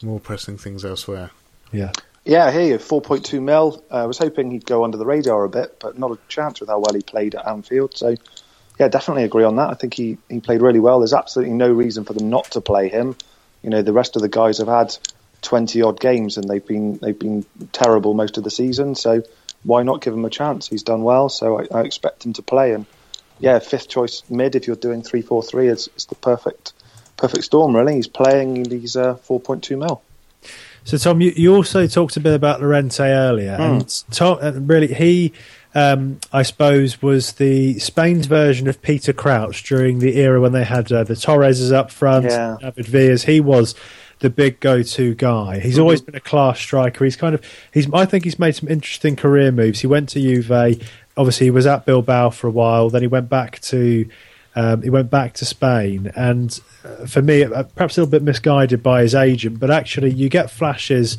more 0.02 0.20
pressing 0.20 0.56
things 0.56 0.84
elsewhere. 0.84 1.30
Yeah. 1.72 1.92
Yeah, 2.24 2.46
I 2.46 2.52
hear 2.52 2.62
you. 2.62 2.78
4.2 2.78 3.42
mil. 3.42 3.82
Uh, 3.90 4.02
I 4.02 4.06
was 4.06 4.18
hoping 4.18 4.50
he'd 4.50 4.66
go 4.66 4.84
under 4.84 4.98
the 4.98 5.06
radar 5.06 5.44
a 5.44 5.48
bit, 5.48 5.80
but 5.80 5.98
not 5.98 6.10
a 6.10 6.18
chance 6.28 6.60
with 6.60 6.68
how 6.68 6.78
well 6.78 6.94
he 6.94 7.00
played 7.00 7.34
at 7.34 7.46
Anfield. 7.46 7.96
So 7.96 8.14
yeah, 8.80 8.88
definitely 8.88 9.24
agree 9.24 9.44
on 9.44 9.56
that. 9.56 9.68
I 9.68 9.74
think 9.74 9.92
he, 9.92 10.16
he 10.30 10.40
played 10.40 10.62
really 10.62 10.80
well. 10.80 11.00
There's 11.00 11.12
absolutely 11.12 11.52
no 11.52 11.70
reason 11.70 12.04
for 12.04 12.14
them 12.14 12.30
not 12.30 12.46
to 12.52 12.62
play 12.62 12.88
him. 12.88 13.14
You 13.62 13.68
know, 13.68 13.82
the 13.82 13.92
rest 13.92 14.16
of 14.16 14.22
the 14.22 14.28
guys 14.28 14.56
have 14.56 14.68
had 14.68 14.96
twenty 15.42 15.82
odd 15.82 16.00
games 16.00 16.38
and 16.38 16.48
they've 16.48 16.66
been 16.66 16.96
they've 16.96 17.18
been 17.18 17.44
terrible 17.72 18.14
most 18.14 18.38
of 18.38 18.44
the 18.44 18.50
season. 18.50 18.94
So 18.94 19.22
why 19.64 19.82
not 19.82 20.00
give 20.00 20.14
him 20.14 20.24
a 20.24 20.30
chance? 20.30 20.66
He's 20.66 20.82
done 20.82 21.02
well, 21.02 21.28
so 21.28 21.60
I, 21.60 21.66
I 21.74 21.82
expect 21.82 22.24
him 22.24 22.32
to 22.32 22.42
play. 22.42 22.72
And 22.72 22.86
yeah, 23.38 23.58
fifth 23.58 23.90
choice 23.90 24.22
mid 24.30 24.56
if 24.56 24.66
you're 24.66 24.76
doing 24.76 25.02
three 25.02 25.20
four 25.20 25.42
three 25.42 25.68
is, 25.68 25.90
is 25.94 26.06
the 26.06 26.14
perfect 26.14 26.72
perfect 27.18 27.44
storm. 27.44 27.76
Really, 27.76 27.96
he's 27.96 28.08
playing 28.08 28.56
and 28.56 28.72
he's 28.72 28.96
uh, 28.96 29.16
four 29.16 29.40
point 29.40 29.62
two 29.62 29.76
mil. 29.76 30.00
So 30.84 30.96
Tom, 30.96 31.20
you, 31.20 31.34
you 31.36 31.54
also 31.54 31.86
talked 31.86 32.16
a 32.16 32.20
bit 32.20 32.32
about 32.32 32.62
Llorente 32.62 33.04
earlier, 33.04 33.58
mm. 33.58 33.80
and 33.80 34.04
Tom, 34.10 34.38
uh, 34.40 34.52
really 34.52 34.86
he 34.86 35.34
um, 35.74 36.18
I 36.32 36.42
suppose, 36.42 37.00
was 37.00 37.34
the 37.34 37.78
Spain's 37.78 38.26
version 38.26 38.66
of 38.68 38.82
Peter 38.82 39.12
Crouch 39.12 39.62
during 39.62 40.00
the 40.00 40.18
era 40.18 40.40
when 40.40 40.52
they 40.52 40.64
had 40.64 40.90
uh, 40.90 41.04
the 41.04 41.14
Torreses 41.14 41.72
up 41.72 41.90
front, 41.90 42.26
yeah. 42.26 42.56
David 42.60 42.86
Villas. 42.86 43.24
He 43.24 43.40
was 43.40 43.74
the 44.18 44.30
big 44.30 44.60
go-to 44.60 45.14
guy. 45.14 45.60
He's 45.60 45.74
mm-hmm. 45.74 45.82
always 45.82 46.00
been 46.00 46.14
a 46.14 46.20
class 46.20 46.58
striker. 46.58 47.04
He's 47.04 47.16
kind 47.16 47.34
of 47.34 47.44
he's. 47.72 47.92
I 47.92 48.04
think 48.04 48.24
he's 48.24 48.38
made 48.38 48.56
some 48.56 48.68
interesting 48.68 49.16
career 49.16 49.52
moves. 49.52 49.80
He 49.80 49.86
went 49.86 50.08
to 50.10 50.20
Juve. 50.20 50.80
Obviously, 51.16 51.46
he 51.46 51.50
was 51.50 51.66
at 51.66 51.86
Bilbao 51.86 52.30
for 52.30 52.46
a 52.46 52.50
while. 52.50 52.90
Then 52.90 53.02
he 53.02 53.08
went 53.08 53.28
back 53.28 53.60
to 53.60 54.08
um, 54.56 54.82
he 54.82 54.90
went 54.90 55.10
back 55.10 55.34
to 55.34 55.44
Spain, 55.44 56.10
and 56.16 56.58
uh, 56.84 57.06
for 57.06 57.22
me, 57.22 57.44
uh, 57.44 57.62
perhaps 57.62 57.96
a 57.96 58.00
little 58.00 58.10
bit 58.10 58.22
misguided 58.22 58.82
by 58.82 59.02
his 59.02 59.14
agent, 59.14 59.60
but 59.60 59.70
actually, 59.70 60.10
you 60.10 60.28
get 60.28 60.50
flashes 60.50 61.16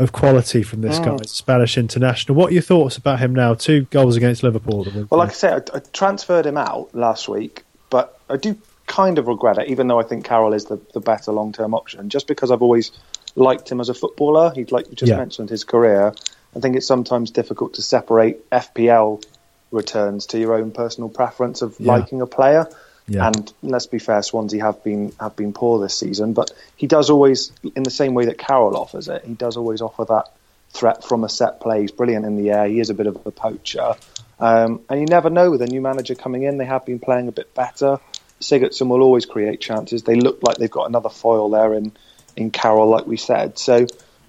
of 0.00 0.12
quality 0.12 0.62
from 0.62 0.80
this 0.80 0.98
mm. 0.98 1.04
guy, 1.04 1.24
Spanish 1.26 1.76
international. 1.76 2.36
What 2.36 2.50
are 2.50 2.54
your 2.54 2.62
thoughts 2.62 2.96
about 2.96 3.20
him 3.20 3.34
now? 3.34 3.54
Two 3.54 3.82
goals 3.84 4.16
against 4.16 4.42
Liverpool. 4.42 4.86
Well, 5.10 5.18
like 5.18 5.30
I 5.30 5.32
said, 5.32 5.70
I, 5.72 5.78
I, 5.78 5.80
transferred 5.92 6.46
him 6.46 6.56
out 6.56 6.94
last 6.94 7.28
week, 7.28 7.64
but 7.90 8.18
I 8.28 8.36
do 8.36 8.56
kind 8.86 9.18
of 9.18 9.28
regret 9.28 9.58
it, 9.58 9.68
even 9.68 9.86
though 9.86 10.00
I 10.00 10.02
think 10.02 10.24
Carroll 10.24 10.52
is 10.52 10.64
the, 10.64 10.80
the 10.94 11.00
better 11.00 11.32
long 11.32 11.52
term 11.52 11.74
option, 11.74 12.08
just 12.08 12.26
because 12.26 12.50
I've 12.50 12.62
always 12.62 12.90
liked 13.36 13.70
him 13.70 13.80
as 13.80 13.88
a 13.88 13.94
footballer. 13.94 14.52
He'd 14.54 14.72
like 14.72 14.88
you 14.88 14.96
just 14.96 15.10
yeah. 15.10 15.16
mentioned 15.16 15.50
his 15.50 15.64
career. 15.64 16.14
I 16.56 16.60
think 16.60 16.76
it's 16.76 16.86
sometimes 16.86 17.30
difficult 17.30 17.74
to 17.74 17.82
separate 17.82 18.48
FPL 18.50 19.24
returns 19.70 20.26
to 20.26 20.38
your 20.38 20.54
own 20.54 20.72
personal 20.72 21.08
preference 21.08 21.62
of 21.62 21.76
yeah. 21.78 21.92
liking 21.92 22.20
a 22.20 22.26
player. 22.26 22.68
Yeah. 23.10 23.26
And 23.26 23.52
let's 23.60 23.86
be 23.86 23.98
fair, 23.98 24.22
Swansea 24.22 24.62
have 24.62 24.84
been 24.84 25.12
have 25.18 25.34
been 25.34 25.52
poor 25.52 25.80
this 25.80 25.96
season, 25.96 26.32
but 26.32 26.52
he 26.76 26.86
does 26.86 27.10
always, 27.10 27.50
in 27.74 27.82
the 27.82 27.90
same 27.90 28.14
way 28.14 28.26
that 28.26 28.38
Carroll 28.38 28.76
offers 28.76 29.08
it, 29.08 29.24
he 29.24 29.34
does 29.34 29.56
always 29.56 29.80
offer 29.80 30.04
that 30.04 30.32
threat 30.70 31.02
from 31.02 31.24
a 31.24 31.28
set 31.28 31.60
play. 31.60 31.80
He's 31.80 31.90
brilliant 31.90 32.24
in 32.24 32.36
the 32.36 32.50
air. 32.50 32.68
He 32.68 32.78
is 32.78 32.88
a 32.88 32.94
bit 32.94 33.08
of 33.08 33.26
a 33.26 33.32
poacher, 33.32 33.94
um, 34.38 34.82
and 34.88 35.00
you 35.00 35.06
never 35.06 35.28
know 35.28 35.50
with 35.50 35.60
a 35.60 35.66
new 35.66 35.80
manager 35.80 36.14
coming 36.14 36.44
in. 36.44 36.56
They 36.56 36.64
have 36.66 36.86
been 36.86 37.00
playing 37.00 37.26
a 37.26 37.32
bit 37.32 37.52
better. 37.52 37.98
Sigurdsson 38.40 38.86
will 38.86 39.02
always 39.02 39.26
create 39.26 39.60
chances. 39.60 40.04
They 40.04 40.14
look 40.14 40.44
like 40.44 40.58
they've 40.58 40.70
got 40.70 40.88
another 40.88 41.08
foil 41.08 41.50
there 41.50 41.74
in 41.74 41.90
in 42.36 42.52
Carroll, 42.52 42.88
like 42.88 43.08
we 43.08 43.16
said. 43.16 43.58
So 43.58 43.88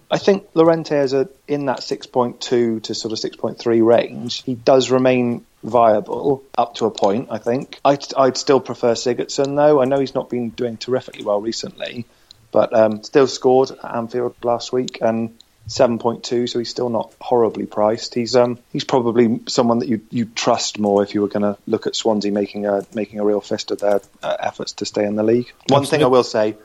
I 0.09 0.17
think 0.17 0.47
Llorente 0.55 0.97
is 0.97 1.13
a, 1.13 1.29
in 1.47 1.67
that 1.67 1.81
6.2 1.81 2.39
to 2.81 2.95
sort 2.95 3.13
of 3.13 3.19
6.3 3.19 3.85
range. 3.85 4.41
He 4.41 4.55
does 4.55 4.89
remain 4.89 5.45
viable 5.63 6.43
up 6.57 6.75
to 6.75 6.85
a 6.85 6.91
point, 6.91 7.27
I 7.31 7.37
think. 7.37 7.79
I'd, 7.85 8.03
I'd 8.15 8.37
still 8.37 8.59
prefer 8.59 8.93
Sigurdsson, 8.93 9.55
though. 9.55 9.81
I 9.81 9.85
know 9.85 9.99
he's 9.99 10.15
not 10.15 10.29
been 10.29 10.49
doing 10.49 10.77
terrifically 10.77 11.23
well 11.23 11.41
recently, 11.41 12.05
but 12.51 12.73
um, 12.73 13.03
still 13.03 13.27
scored 13.27 13.71
at 13.71 13.95
Anfield 13.95 14.35
last 14.43 14.73
week 14.73 14.99
and 15.01 15.37
7.2, 15.67 16.49
so 16.49 16.59
he's 16.59 16.69
still 16.69 16.89
not 16.89 17.13
horribly 17.21 17.65
priced. 17.65 18.13
He's 18.15 18.35
um, 18.35 18.59
he's 18.73 18.83
probably 18.83 19.41
someone 19.47 19.79
that 19.79 19.87
you 19.87 20.01
you 20.09 20.25
trust 20.25 20.79
more 20.79 21.03
if 21.03 21.13
you 21.13 21.21
were 21.21 21.27
going 21.27 21.43
to 21.43 21.57
look 21.67 21.87
at 21.87 21.95
Swansea 21.95 22.31
making 22.31 22.65
a 22.65 22.85
making 22.93 23.19
a 23.19 23.25
real 23.25 23.41
fist 23.41 23.71
of 23.71 23.79
their 23.79 24.01
uh, 24.23 24.37
efforts 24.39 24.73
to 24.73 24.85
stay 24.85 25.05
in 25.05 25.15
the 25.15 25.23
league. 25.23 25.53
One 25.67 25.85
thing 25.85 26.03
I 26.03 26.07
will 26.07 26.23
say 26.23 26.57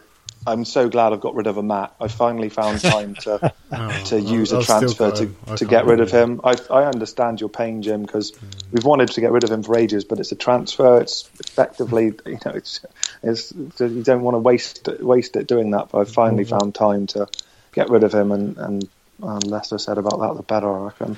I'm 0.47 0.65
so 0.65 0.89
glad 0.89 1.13
I've 1.13 1.21
got 1.21 1.35
rid 1.35 1.47
of 1.47 1.57
a 1.57 1.63
Matt. 1.63 1.95
I 2.01 2.09
finally 2.09 2.49
found 2.49 2.81
time 2.81 3.15
to 3.17 3.53
oh, 3.73 4.03
to 4.07 4.21
use 4.21 4.53
I'll, 4.53 4.61
a 4.61 4.65
transfer 4.65 5.11
to, 5.11 5.57
to 5.57 5.65
get 5.65 5.87
rid 5.87 6.01
of 6.01 6.11
him. 6.11 6.41
I, 6.45 6.55
I 6.71 6.85
understand 6.85 7.41
your 7.41 7.49
pain, 7.49 7.83
Jim, 7.83 8.03
because 8.03 8.33
mm. 8.33 8.63
we've 8.73 8.85
wanted 8.85 9.11
to 9.11 9.21
get 9.21 9.33
rid 9.33 9.45
of 9.45 9.51
him 9.51 9.63
for 9.63 9.77
ages, 9.77 10.05
but 10.05 10.21
it's 10.21 10.33
a 10.33 10.37
transfer. 10.37 11.01
It's 11.01 11.29
effectively, 11.41 12.07
you 12.27 12.39
know, 12.45 12.53
it's, 12.53 12.81
it's 13.23 13.53
you 13.53 14.03
don't 14.03 14.23
want 14.23 14.35
to 14.35 14.39
waste 14.39 14.89
waste 15.01 15.37
it 15.37 15.47
doing 15.47 15.73
that. 15.73 15.91
But 15.91 15.99
I 15.99 16.05
finally 16.05 16.45
mm. 16.45 16.59
found 16.59 16.75
time 16.75 17.07
to 17.09 17.29
get 17.73 17.91
rid 17.91 18.05
of 18.05 18.15
him, 18.15 18.31
and 18.31 18.57
and 18.59 18.89
um, 19.23 19.41
less 19.41 19.73
I 19.73 19.77
said 19.79 19.99
about 19.99 20.21
that, 20.21 20.37
the 20.37 20.43
better, 20.43 20.71
I 20.71 20.85
reckon. 20.85 21.17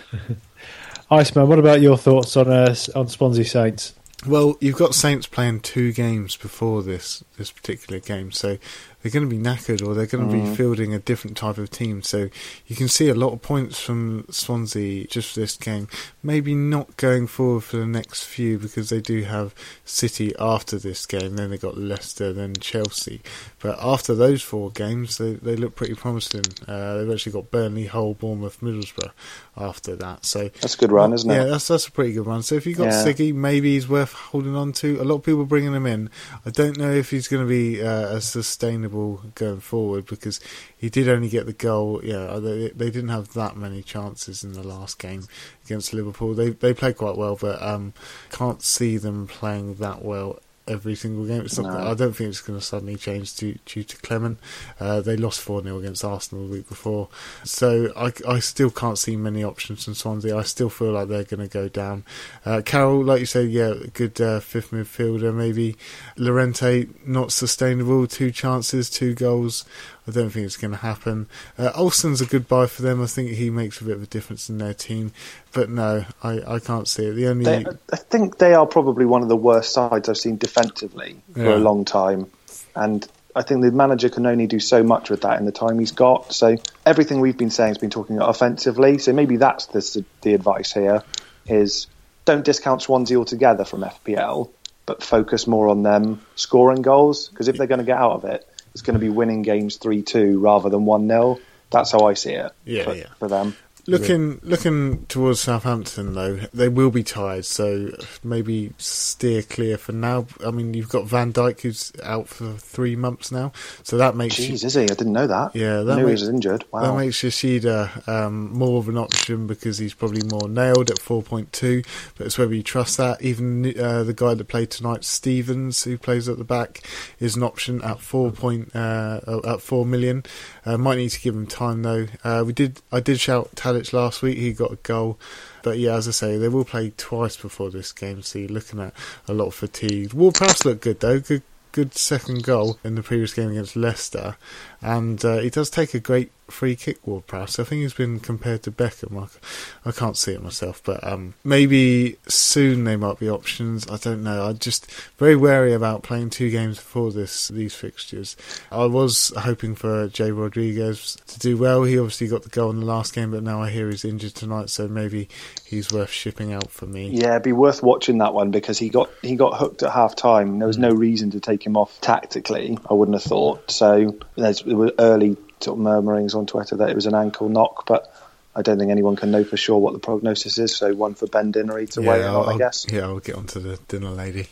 Iceman, 1.11 1.49
what 1.49 1.59
about 1.59 1.81
your 1.81 1.97
thoughts 1.97 2.37
on 2.37 2.51
uh, 2.51 2.75
on 2.95 3.09
Swansea 3.09 3.45
Saints? 3.45 3.95
Well, 4.27 4.57
you've 4.61 4.77
got 4.77 4.95
Saints 4.95 5.27
playing 5.27 5.61
two 5.61 5.93
games 5.93 6.37
before 6.37 6.83
this 6.83 7.23
this 7.37 7.51
particular 7.53 8.01
game, 8.01 8.33
so 8.33 8.59
they're 9.03 9.13
going 9.13 9.29
to 9.29 9.35
be 9.35 9.41
knackered 9.41 9.87
or 9.87 9.95
they're 9.95 10.07
going 10.07 10.29
to 10.29 10.35
mm. 10.35 10.51
be 10.51 10.57
fielding 10.57 10.93
a 10.93 10.99
different 10.99 11.37
type 11.37 11.59
of 11.59 11.71
team. 11.71 12.03
So 12.03 12.29
you 12.67 12.75
can 12.75 12.89
see 12.89 13.09
a 13.09 13.15
lot 13.15 13.33
of 13.33 13.43
points 13.43 13.79
from 13.81 14.27
Swansea 14.31 15.07
just 15.07 15.35
for 15.35 15.41
this 15.41 15.57
game. 15.57 15.89
Maybe 16.23 16.55
not 16.55 16.97
going 16.97 17.29
forward 17.29 17.65
for 17.65 17.77
the 17.77 17.87
next 17.87 18.25
few 18.25 18.59
because 18.59 18.91
they 18.91 19.01
do 19.01 19.23
have 19.23 19.55
City 19.85 20.35
after 20.39 20.79
this 20.79 21.07
game. 21.07 21.37
Then 21.37 21.51
they 21.51 21.59
got 21.59 21.79
Leicester, 21.79 22.33
then 22.33 22.55
Chelsea. 22.55 23.21
But 23.61 23.79
after 23.81 24.15
those 24.15 24.43
four 24.43 24.71
games, 24.71 25.19
they, 25.19 25.35
they 25.35 25.55
look 25.55 25.77
pretty 25.77 25.95
promising. 25.95 26.45
Uh, 26.67 26.99
they've 26.99 27.13
actually 27.13 27.33
got 27.33 27.51
Burnley, 27.53 27.87
Hull, 27.87 28.15
Bournemouth, 28.15 28.61
Middlesbrough 28.61 29.13
after 29.57 29.95
that. 29.97 30.25
So 30.25 30.49
that's 30.61 30.75
a 30.75 30.79
good 30.79 30.93
run, 30.93 31.13
isn't 31.13 31.31
it? 31.31 31.35
Yeah, 31.35 31.45
that's 31.45 31.69
that's 31.69 31.87
a 31.87 31.93
pretty 31.93 32.15
good 32.15 32.27
run. 32.27 32.43
So 32.43 32.57
if 32.57 32.67
you've 32.67 32.79
got 32.79 32.89
yeah. 32.89 33.05
Siggy, 33.05 33.33
maybe 33.33 33.75
he's 33.75 33.89
worth 33.89 34.13
holding 34.13 34.57
on 34.57 34.73
to. 34.75 35.01
A 35.01 35.05
lot 35.05 35.17
of 35.17 35.23
people 35.23 35.45
bringing 35.45 35.73
him 35.73 35.87
in. 35.87 36.11
I 36.45 36.51
don't 36.51 36.77
know 36.77 36.91
if 36.91 37.11
he's 37.11 37.29
going 37.29 37.45
to 37.45 37.49
be 37.49 37.81
uh, 37.83 38.17
a 38.17 38.21
sustainable 38.21 38.88
going 39.35 39.61
forward 39.61 40.07
because 40.07 40.41
he 40.77 40.89
did 40.91 41.09
only 41.09 41.29
get 41.29 41.47
the 41.47 41.53
goal. 41.53 42.01
Yeah, 42.03 42.39
they, 42.39 42.69
they 42.69 42.91
didn't 42.91 43.09
have 43.09 43.33
that 43.35 43.57
many 43.57 43.83
chances 43.83 44.45
in 44.45 44.53
the 44.53 44.67
last 44.67 44.99
game 44.99 45.25
against 45.65 45.93
Liverpool. 45.93 46.35
They 46.35 46.51
they 46.51 46.75
played 46.75 46.97
quite 46.97 47.17
well, 47.17 47.37
but 47.37 47.61
um, 47.63 47.93
can't 48.31 48.63
see 48.63 48.97
them 48.97 49.27
playing 49.27 49.75
that 49.75 50.05
well 50.05 50.39
every 50.69 50.95
single 50.95 51.25
game. 51.25 51.43
It's 51.43 51.59
no. 51.59 51.69
I 51.69 51.95
don't 51.95 52.13
think 52.13 52.31
it's 52.31 52.41
going 52.41 52.59
to 52.59 52.65
suddenly 52.65 52.97
change 52.97 53.35
due, 53.37 53.59
due 53.65 53.85
to 53.85 53.97
Clement. 53.99 54.39
Uh, 54.79 55.01
they 55.01 55.17
lost 55.17 55.41
4 55.41 55.63
0 55.63 55.79
against 55.79 56.05
Arsenal 56.05 56.47
the 56.47 56.53
week 56.53 56.69
before. 56.69 57.09
So 57.45 57.93
I, 57.97 58.13
I 58.27 58.39
still 58.41 58.71
can't 58.71 58.99
see 58.99 59.17
many 59.17 59.43
options 59.43 59.85
from 59.85 59.95
Swansea. 59.95 60.37
I 60.37 60.43
still 60.43 60.71
feel 60.71 60.93
like 60.93 61.09
they're 61.09 61.25
going 61.25 61.49
to 61.49 61.53
go 61.53 61.69
down. 61.69 62.05
Uh, 62.45 62.63
Carroll, 62.65 63.05
like 63.05 63.21
you 63.21 63.27
said, 63.27 63.51
yeah, 63.51 63.75
good 63.95 64.21
uh, 64.21 64.41
fifth 64.41 64.71
midfielder, 64.71 65.35
maybe. 65.35 65.77
Llorente, 66.17 66.87
not 67.05 67.33
sustainable. 67.33 68.07
Two 68.07 68.31
chances, 68.31 68.91
two 68.91 69.15
goals. 69.15 69.65
I 70.09 70.11
don't 70.11 70.31
think 70.31 70.47
it's 70.47 70.57
going 70.57 70.71
to 70.71 70.79
happen. 70.79 71.27
Uh, 71.59 71.71
Olsson's 71.73 72.23
a 72.23 72.27
good 72.27 72.49
buy 72.49 72.67
for 72.67 72.81
them. 72.81 73.03
I 73.03 73.07
think 73.07 73.31
he 73.33 73.51
makes 73.51 73.81
a 73.81 73.85
bit 73.85 73.95
of 73.97 74.03
a 74.03 74.07
difference 74.07 74.49
in 74.49 74.57
their 74.57 74.73
team. 74.73 75.13
But 75.53 75.69
no, 75.69 76.07
I, 76.23 76.41
I 76.55 76.59
can't 76.61 76.89
see 76.89 77.05
it. 77.05 77.13
The 77.13 77.29
only 77.29 77.45
They, 77.45 77.67
I 77.93 77.97
think 77.97 78.39
they 78.39 78.55
are 78.55 78.67
probably 78.67 79.05
one 79.05 79.23
of 79.23 79.29
the 79.29 79.37
worst 79.37 79.73
sides 79.75 80.09
I've 80.09 80.17
seen 80.17 80.39
defensively 80.39 81.17
for 81.35 81.43
Yeah. 81.45 81.57
a 81.57 81.59
long 81.59 81.85
time, 81.85 82.31
and 82.75 83.07
I 83.37 83.43
think 83.43 83.63
the 83.63 83.71
manager 83.71 84.09
can 84.09 84.25
only 84.25 84.47
do 84.47 84.59
so 84.61 84.83
much 84.83 85.11
with 85.11 85.21
that 85.21 85.39
in 85.39 85.45
the 85.45 85.53
time 85.53 85.79
he's 85.79 85.93
got. 85.93 86.33
So 86.33 86.57
everything 86.87 87.21
we've 87.21 87.37
been 87.37 87.51
saying 87.51 87.69
has 87.69 87.79
been 87.79 87.91
talking 87.91 88.19
offensively. 88.19 88.97
So 88.99 89.13
maybe 89.13 89.37
that's 89.37 89.67
the 89.67 90.05
the 90.23 90.33
advice 90.33 90.73
here: 90.73 91.03
is 91.47 91.87
don't 92.25 92.45
discount 92.47 92.81
Swansea 92.81 93.19
altogether 93.19 93.67
from 93.67 93.83
FPL, 93.83 94.49
but 94.87 95.03
focus 95.03 95.47
more 95.47 95.69
on 95.69 95.83
them 95.83 96.23
scoring 96.35 96.81
goals 96.81 97.29
because 97.29 97.49
if 97.49 97.59
they're 97.59 97.67
going 97.67 97.81
to 97.81 97.85
get 97.85 97.99
out 97.99 98.13
of 98.13 98.25
it, 98.25 98.48
it's 98.79 98.87
going 98.87 98.95
to 98.95 99.01
be 99.01 99.09
winning 99.09 99.43
games 99.43 99.77
three 99.77 100.03
two 100.03 100.39
rather 100.39 100.71
than 100.71 100.85
one 100.85 101.09
0 101.09 101.41
That's 101.71 101.91
how 101.91 102.07
I 102.07 102.15
see 102.15 102.35
it. 102.35 102.53
Yeah, 102.65 102.85
for, 102.85 102.95
yeah. 102.95 103.09
for 103.19 103.27
them. 103.27 103.57
Looking 103.89 104.39
looking 104.43 105.07
towards 105.07 105.41
Southampton 105.41 106.13
though, 106.15 106.37
they 106.53 106.69
will 106.69 106.91
be 106.91 107.03
tired, 107.03 107.47
so 107.47 107.91
maybe 108.23 108.73
steer 108.77 109.41
clear 109.43 109.79
for 109.79 109.93
now. 109.93 110.27
I 110.45 110.51
mean, 110.51 110.75
you've 110.75 110.91
got 110.91 111.07
Van 111.07 111.33
Dijk 111.33 111.63
who's 111.63 111.91
out 112.03 112.29
for 112.29 112.53
three 112.53 112.97
months 112.97 113.33
now, 113.33 113.51
so 113.83 113.97
that 113.97 114.15
makes 114.15 114.37
Jeez, 114.37 114.63
is 114.63 114.75
he? 114.75 114.83
I 114.83 114.87
didn't 114.87 115.15
know 115.15 115.27
that. 115.27 115.57
Yeah, 115.57 115.81
I 115.81 115.85
that 115.85 115.97
knew 115.97 116.03
he 116.03 116.07
makes- 116.11 116.21
was 116.21 116.29
injured. 116.29 116.65
Wow. 116.71 116.83
that 116.83 116.99
makes 116.99 117.23
Yoshida 117.23 118.03
um, 118.07 118.53
more 118.53 118.79
of 118.79 118.91
an 118.91 118.99
option 118.99 119.47
because 119.47 119.79
he's 119.79 119.95
probably 119.95 120.23
more 120.23 120.49
nailed 120.51 120.91
at 120.91 120.99
four 120.99 121.23
point 121.23 121.51
two. 121.55 121.83
But 122.19 122.27
it's 122.27 122.37
whether 122.37 122.55
you 122.55 122.63
trust 122.63 122.99
that. 122.99 123.23
Even 123.23 123.65
uh, 123.79 124.03
the 124.05 124.13
guy 124.15 124.35
that 124.35 124.49
played 124.49 124.71
tonight, 124.71 125.05
Stephens, 125.05 125.85
who 125.85 125.97
plays 125.97 126.29
at 126.29 126.37
the 126.37 126.45
back, 126.45 126.83
is 127.21 127.37
an 127.37 127.43
option 127.43 127.81
at 127.83 128.01
four 128.01 128.33
point 128.33 128.77
uh, 128.77 129.21
at 129.47 129.63
four 129.63 129.87
million. 129.87 130.25
Uh, 130.67 130.77
might 130.77 130.97
need 130.97 131.09
to 131.09 131.21
give 131.21 131.35
him 131.35 131.47
time 131.47 131.83
though. 131.83 132.07
Uh, 132.23 132.43
we 132.47 132.53
did 132.53 132.83
I 132.93 133.01
did 133.01 133.19
shout 133.19 133.49
Last 133.93 134.23
week. 134.23 134.39
He 134.39 134.53
got 134.53 134.73
a 134.73 134.77
goal. 134.77 135.19
But 135.63 135.79
yeah, 135.79 135.95
as 135.95 136.09
I 136.09 136.13
say, 136.13 136.37
they 136.37 136.49
will 136.49 136.65
play 136.65 136.93
twice 136.97 137.37
before 137.37 137.71
this 137.71 137.93
game, 137.93 138.23
so 138.23 138.39
you're 138.39 138.49
looking 138.49 138.81
at 138.81 138.95
a 139.27 139.35
lot 139.35 139.47
of 139.47 139.55
fatigue. 139.55 140.13
Ward-Prowse 140.13 140.65
looked 140.65 140.83
good 140.83 141.01
though. 141.01 141.21
Good, 141.21 141.43
good 141.73 141.95
second 141.95 142.45
goal 142.45 142.79
in 142.83 142.95
the 142.95 143.03
previous 143.03 143.35
game 143.35 143.51
against 143.51 143.77
Leicester, 143.77 144.37
and 144.81 145.25
uh, 145.25 145.39
he 145.39 145.51
does 145.51 145.71
take 145.71 145.95
a 145.95 146.01
great 146.01 146.33
free 146.51 146.77
kick. 146.77 147.07
Ward-Prowse. 147.07 147.59
I 147.59 147.65
think 147.65 147.83
he's 147.83 147.95
been 147.95 148.21
compared 148.21 148.63
to 148.63 148.71
Beckham. 148.73 149.23
I, 149.23 149.89
I 149.89 149.93
can't 149.93 150.17
see 150.17 150.33
it 150.33 150.43
myself, 150.43 150.83
but 150.85 151.05
um, 151.07 151.35
maybe 151.45 152.17
soon 152.27 152.85
they 152.85 152.97
might 152.97 153.19
be 153.19 153.29
options. 153.29 153.89
I 153.89 153.97
don't 153.97 154.23
know. 154.23 154.47
I'm 154.47 154.59
just 154.59 154.91
very 155.19 155.37
wary 155.37 155.75
about 155.75 156.03
playing 156.03 156.31
two 156.31 156.51
games 156.51 156.79
before 156.79 157.13
this 157.13 157.49
these 157.49 157.75
fixtures. 157.75 158.37
I 158.73 158.87
was 158.87 159.33
hoping 159.37 159.75
for 159.75 160.09
Jay 160.09 160.31
Rodriguez 160.31 161.17
to 161.27 161.39
do 161.39 161.57
well. 161.57 161.85
He 161.85 161.99
obviously 161.99 162.29
got 162.29 162.43
the 162.43 162.49
goal 162.49 162.71
in 162.71 162.81
the 162.81 162.87
last 162.87 163.15
game, 163.15 163.31
but 163.31 163.43
now 163.43 163.63
I 163.63 163.71
hear 163.71 163.91
he's 163.91 164.05
injured 164.05 164.35
tonight, 164.35 164.71
so 164.71 164.89
maybe 164.89 165.29
he's 165.65 165.93
worth 165.93 166.11
shipping 166.11 166.53
out 166.53 166.71
for 166.71 166.87
me. 166.87 167.11
Yeah, 167.11 167.33
it'd 167.33 167.43
be 167.43 167.53
worth 167.53 167.83
watching 167.83 168.19
that 168.19 168.35
one 168.35 168.51
because 168.51 168.79
he 168.79 168.89
got 168.89 169.11
he 169.23 169.37
got 169.37 169.59
hooked 169.59 169.83
at 169.83 169.93
half 169.93 170.17
time. 170.17 170.59
There 170.59 170.69
was 170.69 170.79
no 170.79 170.91
reason 170.91 171.31
to 171.33 171.41
take 171.41 171.65
him 171.65 171.77
off 171.77 172.01
tactically. 172.01 172.79
I 172.89 172.95
wouldn't 172.95 173.17
have 173.17 173.25
thought. 173.25 173.71
So 173.71 174.19
there's, 174.37 174.63
there 174.69 174.77
were 174.77 174.93
early 174.99 175.37
sort 175.61 175.79
of 175.79 175.83
murmurings 175.83 176.35
on 176.35 176.47
Twitter 176.47 176.77
that 176.77 176.91
it 176.91 176.95
was 176.95 177.07
an 177.07 177.15
ankle 177.15 177.49
knock, 177.49 177.87
but 177.87 178.15
I 178.55 178.63
don't 178.63 178.79
think 178.79 178.91
anyone 178.91 179.17
can 179.17 179.31
know 179.31 179.45
for 179.45 179.57
sure 179.57 179.79
what 179.79 179.93
the 179.93 179.99
prognosis 179.99 180.59
is. 180.59 180.77
So 180.77 180.95
one 180.95 181.15
for 181.15 181.27
Ben 181.27 181.53
Dinnery 181.53 181.89
to 181.91 182.03
weigh 182.03 182.21
in 182.21 182.27
I'll, 182.27 182.43
on, 182.43 182.55
I 182.55 182.59
guess. 182.59 182.87
yeah, 182.91 183.03
I'll 183.03 183.21
get 183.21 183.37
onto 183.37 183.61
the 183.61 183.79
dinner 183.89 184.11
lady. 184.11 184.49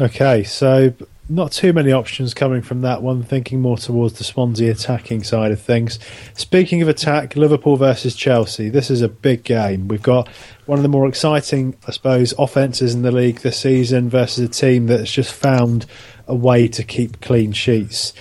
Okay, 0.00 0.42
so 0.42 0.94
not 1.28 1.52
too 1.52 1.72
many 1.72 1.92
options 1.92 2.34
coming 2.34 2.62
from 2.62 2.80
that 2.82 3.02
one, 3.02 3.22
thinking 3.22 3.60
more 3.60 3.76
towards 3.76 4.14
the 4.14 4.24
Swansea 4.24 4.72
attacking 4.72 5.22
side 5.22 5.52
of 5.52 5.60
things. 5.60 5.98
Speaking 6.34 6.82
of 6.82 6.88
attack, 6.88 7.36
Liverpool 7.36 7.76
versus 7.76 8.16
Chelsea. 8.16 8.68
This 8.68 8.90
is 8.90 9.02
a 9.02 9.08
big 9.08 9.44
game. 9.44 9.88
We've 9.88 10.02
got 10.02 10.28
one 10.66 10.78
of 10.78 10.82
the 10.82 10.88
more 10.88 11.08
exciting, 11.08 11.76
I 11.86 11.92
suppose, 11.92 12.34
offences 12.38 12.94
in 12.94 13.02
the 13.02 13.12
league 13.12 13.40
this 13.40 13.60
season 13.60 14.08
versus 14.08 14.44
a 14.44 14.48
team 14.48 14.86
that's 14.86 15.12
just 15.12 15.32
found 15.32 15.86
a 16.26 16.34
way 16.34 16.68
to 16.68 16.82
keep 16.82 17.20
clean 17.20 17.52
sheets. 17.52 18.12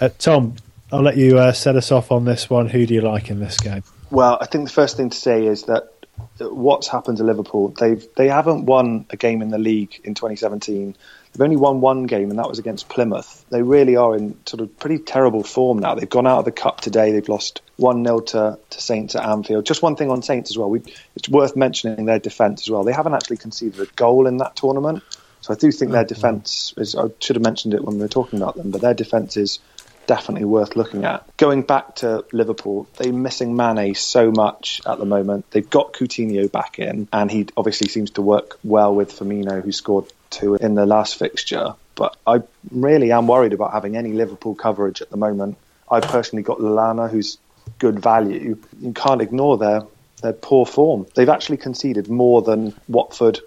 Uh, 0.00 0.10
Tom, 0.18 0.56
I'll 0.96 1.02
let 1.02 1.18
you 1.18 1.38
uh, 1.38 1.52
set 1.52 1.76
us 1.76 1.92
off 1.92 2.10
on 2.10 2.24
this 2.24 2.48
one. 2.48 2.70
Who 2.70 2.86
do 2.86 2.94
you 2.94 3.02
like 3.02 3.28
in 3.28 3.38
this 3.38 3.58
game? 3.58 3.82
Well, 4.10 4.38
I 4.40 4.46
think 4.46 4.64
the 4.64 4.72
first 4.72 4.96
thing 4.96 5.10
to 5.10 5.16
say 5.16 5.44
is 5.44 5.64
that 5.64 5.92
what's 6.38 6.88
happened 6.88 7.18
to 7.18 7.24
Liverpool, 7.24 7.68
they've 7.68 8.02
they 8.16 8.28
haven't 8.28 8.64
won 8.64 9.04
a 9.10 9.16
game 9.18 9.42
in 9.42 9.50
the 9.50 9.58
league 9.58 10.00
in 10.04 10.14
2017. 10.14 10.96
They've 11.32 11.42
only 11.42 11.56
won 11.56 11.82
one 11.82 12.04
game, 12.04 12.30
and 12.30 12.38
that 12.38 12.48
was 12.48 12.58
against 12.58 12.88
Plymouth. 12.88 13.44
They 13.50 13.60
really 13.60 13.96
are 13.96 14.16
in 14.16 14.38
sort 14.46 14.62
of 14.62 14.74
pretty 14.78 14.98
terrible 14.98 15.42
form 15.42 15.80
now. 15.80 15.94
They've 15.94 16.08
gone 16.08 16.26
out 16.26 16.38
of 16.38 16.44
the 16.46 16.52
cup 16.52 16.80
today. 16.80 17.12
They've 17.12 17.28
lost 17.28 17.60
one 17.76 18.02
0 18.02 18.20
to, 18.20 18.58
to 18.70 18.80
Saints 18.80 19.14
at 19.16 19.22
Anfield. 19.22 19.66
Just 19.66 19.82
one 19.82 19.96
thing 19.96 20.10
on 20.10 20.22
Saints 20.22 20.50
as 20.50 20.56
well. 20.56 20.70
We, 20.70 20.80
it's 21.14 21.28
worth 21.28 21.56
mentioning 21.56 22.06
their 22.06 22.20
defence 22.20 22.62
as 22.62 22.70
well. 22.70 22.84
They 22.84 22.94
haven't 22.94 23.12
actually 23.12 23.36
conceded 23.36 23.78
a 23.80 23.92
goal 23.96 24.26
in 24.26 24.38
that 24.38 24.56
tournament. 24.56 25.02
So 25.42 25.52
I 25.52 25.56
do 25.58 25.70
think 25.70 25.92
their 25.92 26.04
defence 26.04 26.72
is. 26.78 26.94
I 26.94 27.08
should 27.20 27.36
have 27.36 27.42
mentioned 27.42 27.74
it 27.74 27.84
when 27.84 27.96
we 27.96 28.00
were 28.00 28.08
talking 28.08 28.40
about 28.40 28.56
them, 28.56 28.70
but 28.70 28.80
their 28.80 28.94
defence 28.94 29.36
is 29.36 29.58
definitely 30.06 30.44
worth 30.44 30.76
looking 30.76 31.04
at. 31.04 31.24
Going 31.36 31.62
back 31.62 31.96
to 31.96 32.24
Liverpool, 32.32 32.86
they're 32.96 33.12
missing 33.12 33.56
Mane 33.56 33.94
so 33.94 34.30
much 34.30 34.80
at 34.86 34.98
the 34.98 35.04
moment. 35.04 35.50
They've 35.50 35.68
got 35.68 35.92
Coutinho 35.92 36.50
back 36.50 36.78
in, 36.78 37.08
and 37.12 37.30
he 37.30 37.46
obviously 37.56 37.88
seems 37.88 38.12
to 38.12 38.22
work 38.22 38.58
well 38.64 38.94
with 38.94 39.12
Firmino, 39.18 39.62
who 39.62 39.72
scored 39.72 40.12
two 40.30 40.54
in 40.54 40.74
the 40.74 40.86
last 40.86 41.18
fixture. 41.18 41.74
But 41.94 42.16
I 42.26 42.42
really 42.70 43.12
am 43.12 43.26
worried 43.26 43.52
about 43.52 43.72
having 43.72 43.96
any 43.96 44.12
Liverpool 44.12 44.54
coverage 44.54 45.02
at 45.02 45.10
the 45.10 45.16
moment. 45.16 45.56
I've 45.90 46.04
personally 46.04 46.42
got 46.42 46.58
Lallana, 46.58 47.10
who's 47.10 47.38
good 47.78 48.00
value. 48.00 48.58
You 48.80 48.92
can't 48.92 49.20
ignore 49.20 49.58
their 49.58 49.82
their 50.22 50.32
poor 50.32 50.64
form. 50.64 51.06
They've 51.14 51.28
actually 51.28 51.58
conceded 51.58 52.08
more 52.08 52.40
than 52.40 52.74
Watford, 52.88 53.40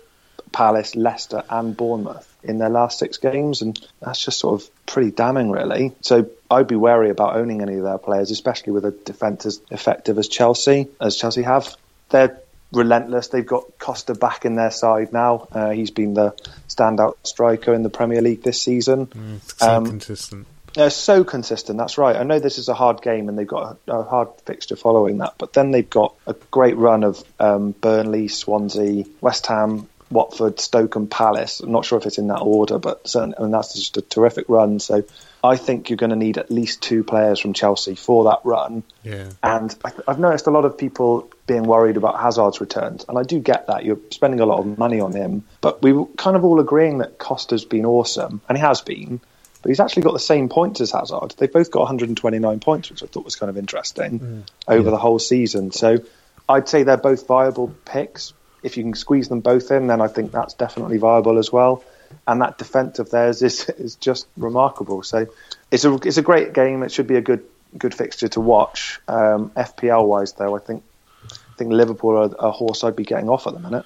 Palace, 0.51 0.95
Leicester, 0.95 1.43
and 1.49 1.75
Bournemouth 1.75 2.28
in 2.43 2.57
their 2.57 2.69
last 2.69 2.99
six 2.99 3.17
games, 3.17 3.61
and 3.61 3.79
that's 3.99 4.23
just 4.23 4.39
sort 4.39 4.61
of 4.61 4.69
pretty 4.85 5.11
damning, 5.11 5.51
really. 5.51 5.93
So 6.01 6.29
I'd 6.49 6.67
be 6.67 6.75
wary 6.75 7.09
about 7.09 7.35
owning 7.35 7.61
any 7.61 7.75
of 7.75 7.83
their 7.83 7.97
players, 7.97 8.31
especially 8.31 8.73
with 8.73 8.85
a 8.85 8.91
defence 8.91 9.45
as 9.45 9.61
effective 9.71 10.17
as 10.17 10.27
Chelsea, 10.27 10.87
as 11.01 11.15
Chelsea 11.15 11.41
have. 11.43 11.75
They're 12.09 12.39
relentless. 12.71 13.27
They've 13.27 13.45
got 13.45 13.77
Costa 13.79 14.13
back 14.13 14.45
in 14.45 14.55
their 14.55 14.71
side 14.71 15.11
now. 15.11 15.47
Uh, 15.51 15.71
he's 15.71 15.91
been 15.91 16.13
the 16.13 16.31
standout 16.67 17.15
striker 17.23 17.73
in 17.73 17.83
the 17.83 17.89
Premier 17.89 18.21
League 18.21 18.43
this 18.43 18.61
season. 18.61 19.09
It's 19.37 19.57
so 19.57 19.77
Um, 19.77 19.85
consistent. 19.85 20.47
They're 20.75 20.91
so 20.91 21.23
consistent. 21.23 21.79
That's 21.79 21.97
right. 21.97 22.15
I 22.15 22.21
know 22.21 22.37
this 22.37 22.59
is 22.59 22.69
a 22.69 22.75
hard 22.75 23.01
game, 23.01 23.27
and 23.27 23.37
they've 23.37 23.47
got 23.47 23.79
a, 23.87 23.91
a 23.91 24.03
hard 24.03 24.29
fixture 24.45 24.75
following 24.75 25.17
that. 25.17 25.33
But 25.39 25.51
then 25.53 25.71
they've 25.71 25.89
got 25.89 26.13
a 26.27 26.35
great 26.51 26.77
run 26.77 27.03
of 27.03 27.23
um, 27.39 27.71
Burnley, 27.71 28.27
Swansea, 28.27 29.05
West 29.19 29.47
Ham, 29.47 29.88
Watford, 30.11 30.59
Stoke, 30.59 30.95
and 30.95 31.09
Palace. 31.09 31.59
I'm 31.59 31.71
not 31.71 31.85
sure 31.85 31.97
if 31.97 32.05
it's 32.05 32.17
in 32.17 32.27
that 32.27 32.39
order, 32.39 32.79
but 32.79 33.07
certainly, 33.07 33.35
I 33.37 33.41
mean, 33.43 33.51
that's 33.51 33.73
just 33.73 33.97
a 33.97 34.01
terrific 34.01 34.45
run. 34.49 34.79
So 34.79 35.03
I 35.43 35.55
think 35.55 35.89
you're 35.89 35.97
going 35.97 36.09
to 36.09 36.15
need 36.15 36.37
at 36.37 36.51
least 36.51 36.81
two 36.81 37.03
players 37.03 37.39
from 37.39 37.53
Chelsea 37.53 37.95
for 37.95 38.25
that 38.25 38.39
run. 38.43 38.83
Yeah. 39.03 39.29
And 39.43 39.73
I, 39.85 39.91
I've 40.07 40.19
noticed 40.19 40.47
a 40.47 40.51
lot 40.51 40.65
of 40.65 40.77
people 40.77 41.29
being 41.47 41.63
worried 41.63 41.97
about 41.97 42.19
Hazard's 42.19 42.59
returns, 42.59 43.05
and 43.07 43.17
I 43.17 43.23
do 43.23 43.39
get 43.39 43.67
that. 43.67 43.85
You're 43.85 43.99
spending 44.11 44.39
a 44.39 44.45
lot 44.45 44.59
of 44.59 44.77
money 44.77 44.99
on 44.99 45.13
him, 45.13 45.43
but 45.61 45.81
we 45.81 45.93
were 45.93 46.05
kind 46.17 46.35
of 46.35 46.43
all 46.43 46.59
agreeing 46.59 46.99
that 46.99 47.17
Costa's 47.17 47.65
been 47.65 47.85
awesome, 47.85 48.41
and 48.49 48.57
he 48.57 48.61
has 48.61 48.81
been. 48.81 49.21
But 49.61 49.69
he's 49.69 49.79
actually 49.79 50.03
got 50.03 50.13
the 50.13 50.19
same 50.19 50.47
points 50.47 50.79
as 50.79 50.91
Hazard. 50.91 51.35
They've 51.37 51.51
both 51.51 51.69
got 51.69 51.79
129 51.79 52.59
points, 52.61 52.89
which 52.89 53.03
I 53.03 53.07
thought 53.07 53.25
was 53.25 53.35
kind 53.35 53.49
of 53.49 53.57
interesting 53.57 54.19
mm. 54.19 54.43
over 54.67 54.89
the 54.89 54.97
whole 54.97 55.19
season. 55.19 55.71
So 55.71 55.97
I'd 56.47 56.69
say 56.69 56.83
they're 56.83 56.97
both 56.97 57.27
viable 57.27 57.75
picks. 57.85 58.33
If 58.63 58.77
you 58.77 58.83
can 58.83 58.93
squeeze 58.93 59.29
them 59.29 59.39
both 59.39 59.71
in, 59.71 59.87
then 59.87 60.01
I 60.01 60.07
think 60.07 60.31
that's 60.31 60.53
definitely 60.53 60.97
viable 60.97 61.37
as 61.37 61.51
well. 61.51 61.83
And 62.27 62.41
that 62.41 62.57
defence 62.57 62.99
of 62.99 63.11
theirs 63.11 63.41
is 63.41 63.69
is 63.77 63.95
just 63.95 64.27
remarkable. 64.37 65.03
So 65.03 65.27
it's 65.71 65.85
a 65.85 65.93
it's 65.95 66.17
a 66.17 66.21
great 66.21 66.53
game. 66.53 66.83
It 66.83 66.91
should 66.91 67.07
be 67.07 67.15
a 67.15 67.21
good 67.21 67.43
good 67.77 67.93
fixture 67.93 68.27
to 68.29 68.41
watch. 68.41 68.99
Um, 69.07 69.51
FPL 69.51 70.07
wise, 70.07 70.33
though, 70.33 70.55
I 70.55 70.59
think 70.59 70.83
I 71.31 71.55
think 71.57 71.71
Liverpool 71.71 72.17
are 72.17 72.35
a 72.39 72.51
horse 72.51 72.83
I'd 72.83 72.95
be 72.95 73.03
getting 73.03 73.29
off 73.29 73.45
at 73.45 73.53
the 73.53 73.59
minute. 73.59 73.85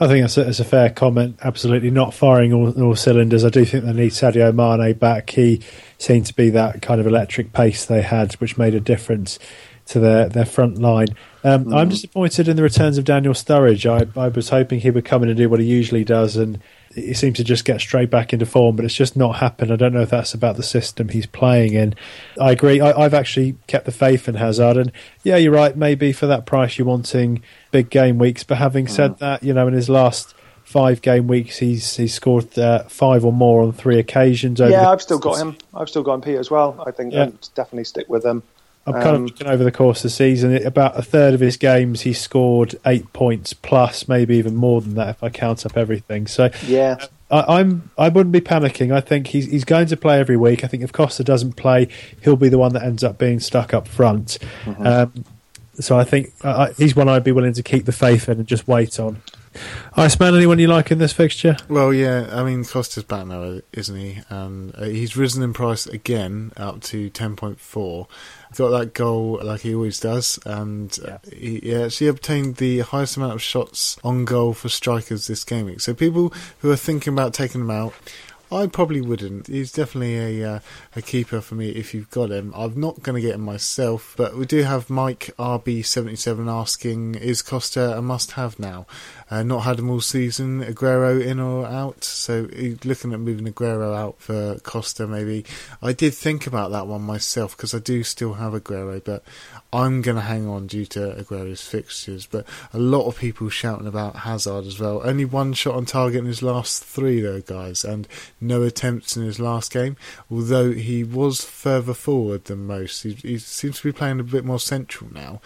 I 0.00 0.08
think 0.08 0.24
that's 0.24 0.36
a, 0.36 0.44
that's 0.44 0.60
a 0.60 0.64
fair 0.64 0.90
comment. 0.90 1.38
Absolutely 1.42 1.90
not 1.90 2.12
firing 2.12 2.52
all, 2.52 2.82
all 2.82 2.96
cylinders. 2.96 3.44
I 3.44 3.50
do 3.50 3.64
think 3.64 3.84
they 3.84 3.92
need 3.92 4.10
Sadio 4.10 4.52
Mane 4.52 4.94
back. 4.94 5.30
He 5.30 5.62
seemed 5.96 6.26
to 6.26 6.34
be 6.34 6.50
that 6.50 6.82
kind 6.82 7.00
of 7.00 7.06
electric 7.06 7.52
pace 7.52 7.86
they 7.86 8.02
had, 8.02 8.32
which 8.34 8.58
made 8.58 8.74
a 8.74 8.80
difference 8.80 9.38
to 9.86 10.00
their, 10.00 10.28
their 10.28 10.44
front 10.46 10.78
line. 10.78 11.08
Um, 11.42 11.74
I'm 11.74 11.90
disappointed 11.90 12.48
in 12.48 12.56
the 12.56 12.62
returns 12.62 12.96
of 12.96 13.04
Daniel 13.04 13.34
Sturridge. 13.34 13.84
I, 13.84 14.18
I 14.18 14.28
was 14.28 14.48
hoping 14.48 14.80
he 14.80 14.90
would 14.90 15.04
come 15.04 15.22
in 15.22 15.28
and 15.28 15.36
do 15.36 15.50
what 15.50 15.60
he 15.60 15.66
usually 15.66 16.04
does, 16.04 16.36
and 16.36 16.58
he 16.94 17.12
seems 17.12 17.36
to 17.36 17.44
just 17.44 17.66
get 17.66 17.80
straight 17.80 18.08
back 18.08 18.32
into 18.32 18.46
form, 18.46 18.76
but 18.76 18.84
it's 18.86 18.94
just 18.94 19.14
not 19.14 19.36
happened. 19.36 19.70
I 19.70 19.76
don't 19.76 19.92
know 19.92 20.00
if 20.00 20.10
that's 20.10 20.32
about 20.32 20.56
the 20.56 20.62
system 20.62 21.10
he's 21.10 21.26
playing 21.26 21.74
in. 21.74 21.94
I 22.40 22.52
agree. 22.52 22.80
I, 22.80 22.92
I've 22.98 23.12
actually 23.12 23.56
kept 23.66 23.84
the 23.84 23.92
faith 23.92 24.26
in 24.26 24.36
Hazard, 24.36 24.78
and 24.78 24.92
yeah, 25.22 25.36
you're 25.36 25.52
right. 25.52 25.76
Maybe 25.76 26.12
for 26.12 26.26
that 26.26 26.46
price, 26.46 26.78
you're 26.78 26.86
wanting 26.86 27.42
big 27.70 27.90
game 27.90 28.18
weeks. 28.18 28.42
But 28.42 28.58
having 28.58 28.86
said 28.86 29.18
that, 29.18 29.42
you 29.42 29.52
know, 29.52 29.68
in 29.68 29.74
his 29.74 29.90
last 29.90 30.34
five 30.62 31.02
game 31.02 31.26
weeks, 31.26 31.58
he's 31.58 31.96
he's 31.96 32.14
scored 32.14 32.58
uh, 32.58 32.84
five 32.84 33.22
or 33.22 33.32
more 33.32 33.62
on 33.62 33.72
three 33.72 33.98
occasions. 33.98 34.60
yeah, 34.60 34.88
I've 34.88 35.02
still 35.02 35.18
got 35.18 35.36
him. 35.36 35.58
I've 35.74 35.90
still 35.90 36.02
got 36.02 36.14
him, 36.14 36.20
Pete, 36.22 36.36
as 36.36 36.50
well. 36.50 36.82
I 36.86 36.90
think 36.90 37.12
yeah. 37.12 37.30
definitely 37.54 37.84
stick 37.84 38.08
with 38.08 38.24
him. 38.24 38.42
I'm 38.86 38.92
kind 38.94 39.06
um, 39.08 39.14
of 39.14 39.22
looking 39.22 39.46
over 39.46 39.64
the 39.64 39.72
course 39.72 39.98
of 40.00 40.02
the 40.04 40.10
season. 40.10 40.54
About 40.66 40.98
a 40.98 41.02
third 41.02 41.32
of 41.34 41.40
his 41.40 41.56
games, 41.56 42.02
he 42.02 42.12
scored 42.12 42.74
eight 42.84 43.10
points 43.12 43.54
plus, 43.54 44.08
maybe 44.08 44.36
even 44.36 44.54
more 44.54 44.80
than 44.80 44.94
that 44.94 45.08
if 45.08 45.22
I 45.22 45.30
count 45.30 45.64
up 45.64 45.76
everything. 45.76 46.26
So 46.26 46.50
yeah, 46.66 46.96
I, 47.30 47.60
I'm 47.60 47.90
I 47.96 48.10
wouldn't 48.10 48.32
be 48.32 48.40
panicking. 48.40 48.92
I 48.92 49.00
think 49.00 49.28
he's 49.28 49.46
he's 49.46 49.64
going 49.64 49.86
to 49.86 49.96
play 49.96 50.20
every 50.20 50.36
week. 50.36 50.64
I 50.64 50.66
think 50.66 50.82
if 50.82 50.92
Costa 50.92 51.24
doesn't 51.24 51.54
play, 51.54 51.88
he'll 52.22 52.36
be 52.36 52.50
the 52.50 52.58
one 52.58 52.74
that 52.74 52.82
ends 52.82 53.02
up 53.02 53.16
being 53.16 53.40
stuck 53.40 53.72
up 53.72 53.88
front. 53.88 54.38
Mm-hmm. 54.64 54.86
Um, 54.86 55.24
so 55.80 55.98
I 55.98 56.04
think 56.04 56.32
uh, 56.42 56.72
he's 56.76 56.94
one 56.94 57.08
I'd 57.08 57.24
be 57.24 57.32
willing 57.32 57.54
to 57.54 57.62
keep 57.62 57.84
the 57.84 57.92
faith 57.92 58.28
in 58.28 58.38
and 58.38 58.46
just 58.46 58.68
wait 58.68 59.00
on. 59.00 59.22
Iceman, 59.96 60.34
anyone 60.34 60.58
you 60.58 60.66
like 60.66 60.90
in 60.90 60.98
this 60.98 61.12
fixture? 61.12 61.56
Well, 61.68 61.92
yeah, 61.92 62.28
I 62.32 62.42
mean 62.42 62.64
Costa's 62.64 63.04
back 63.04 63.26
now, 63.26 63.60
isn't 63.72 63.96
he? 63.96 64.20
And 64.28 64.74
uh, 64.74 64.84
he's 64.84 65.16
risen 65.16 65.42
in 65.42 65.52
price 65.52 65.86
again 65.86 66.52
up 66.56 66.80
to 66.82 67.10
ten 67.10 67.36
point 67.36 67.60
four. 67.60 68.08
Got 68.56 68.70
that 68.70 68.94
goal 68.94 69.40
like 69.42 69.62
he 69.62 69.74
always 69.74 69.98
does, 69.98 70.38
and 70.46 70.96
uh, 71.04 71.18
he, 71.32 71.58
he, 71.58 71.74
actually 71.74 72.06
obtained 72.06 72.56
the 72.56 72.80
highest 72.80 73.16
amount 73.16 73.32
of 73.32 73.42
shots 73.42 73.96
on 74.04 74.24
goal 74.24 74.54
for 74.54 74.68
strikers 74.68 75.26
this 75.26 75.42
game 75.42 75.66
week. 75.66 75.80
So 75.80 75.92
people 75.92 76.32
who 76.60 76.70
are 76.70 76.76
thinking 76.76 77.12
about 77.12 77.34
taking 77.34 77.62
him 77.62 77.70
out 77.70 77.94
I 78.54 78.68
probably 78.68 79.00
wouldn't. 79.00 79.48
He's 79.48 79.72
definitely 79.72 80.40
a 80.40 80.54
uh, 80.54 80.58
a 80.94 81.02
keeper 81.02 81.40
for 81.40 81.56
me 81.56 81.70
if 81.70 81.92
you've 81.92 82.10
got 82.10 82.30
him. 82.30 82.52
I'm 82.56 82.78
not 82.78 83.02
going 83.02 83.20
to 83.20 83.26
get 83.26 83.34
him 83.34 83.40
myself, 83.40 84.14
but 84.16 84.36
we 84.36 84.46
do 84.46 84.62
have 84.62 84.88
Mike 84.88 85.30
RB77 85.38 86.50
asking, 86.50 87.16
is 87.16 87.42
Costa 87.42 87.96
a 87.98 88.02
must-have 88.02 88.58
now? 88.58 88.86
Uh, 89.30 89.42
not 89.42 89.60
had 89.60 89.78
him 89.78 89.90
all 89.90 90.00
season. 90.00 90.62
Aguero 90.62 91.20
in 91.20 91.40
or 91.40 91.66
out? 91.66 92.04
So 92.04 92.48
looking 92.84 93.12
at 93.12 93.20
moving 93.20 93.52
Aguero 93.52 93.96
out 93.96 94.20
for 94.20 94.58
Costa 94.60 95.06
maybe. 95.06 95.44
I 95.82 95.92
did 95.92 96.14
think 96.14 96.46
about 96.46 96.70
that 96.70 96.86
one 96.86 97.02
myself 97.02 97.56
because 97.56 97.74
I 97.74 97.78
do 97.80 98.04
still 98.04 98.34
have 98.34 98.52
Aguero, 98.52 99.02
but 99.02 99.24
I'm 99.74 100.02
going 100.02 100.14
to 100.14 100.22
hang 100.22 100.46
on 100.46 100.68
due 100.68 100.86
to 100.86 101.00
Aguero's 101.18 101.66
fixtures. 101.66 102.26
But 102.26 102.46
a 102.72 102.78
lot 102.78 103.06
of 103.06 103.18
people 103.18 103.48
shouting 103.48 103.88
about 103.88 104.16
Hazard 104.16 104.66
as 104.66 104.78
well. 104.78 105.00
Only 105.04 105.24
one 105.24 105.52
shot 105.52 105.74
on 105.74 105.84
target 105.84 106.20
in 106.20 106.26
his 106.26 106.42
last 106.42 106.84
three 106.84 107.20
though, 107.20 107.40
guys, 107.40 107.84
and 107.84 108.06
no 108.40 108.62
attempts 108.62 109.16
in 109.16 109.24
his 109.24 109.40
last 109.40 109.72
game. 109.72 109.96
Although 110.30 110.70
he 110.72 111.02
was 111.02 111.42
further 111.44 111.92
forward 111.92 112.44
than 112.44 112.66
most, 112.66 113.02
he, 113.02 113.14
he 113.14 113.38
seems 113.38 113.80
to 113.80 113.88
be 113.88 113.92
playing 113.92 114.20
a 114.20 114.24
bit 114.24 114.44
more 114.44 114.60
central 114.60 115.12
now. 115.12 115.40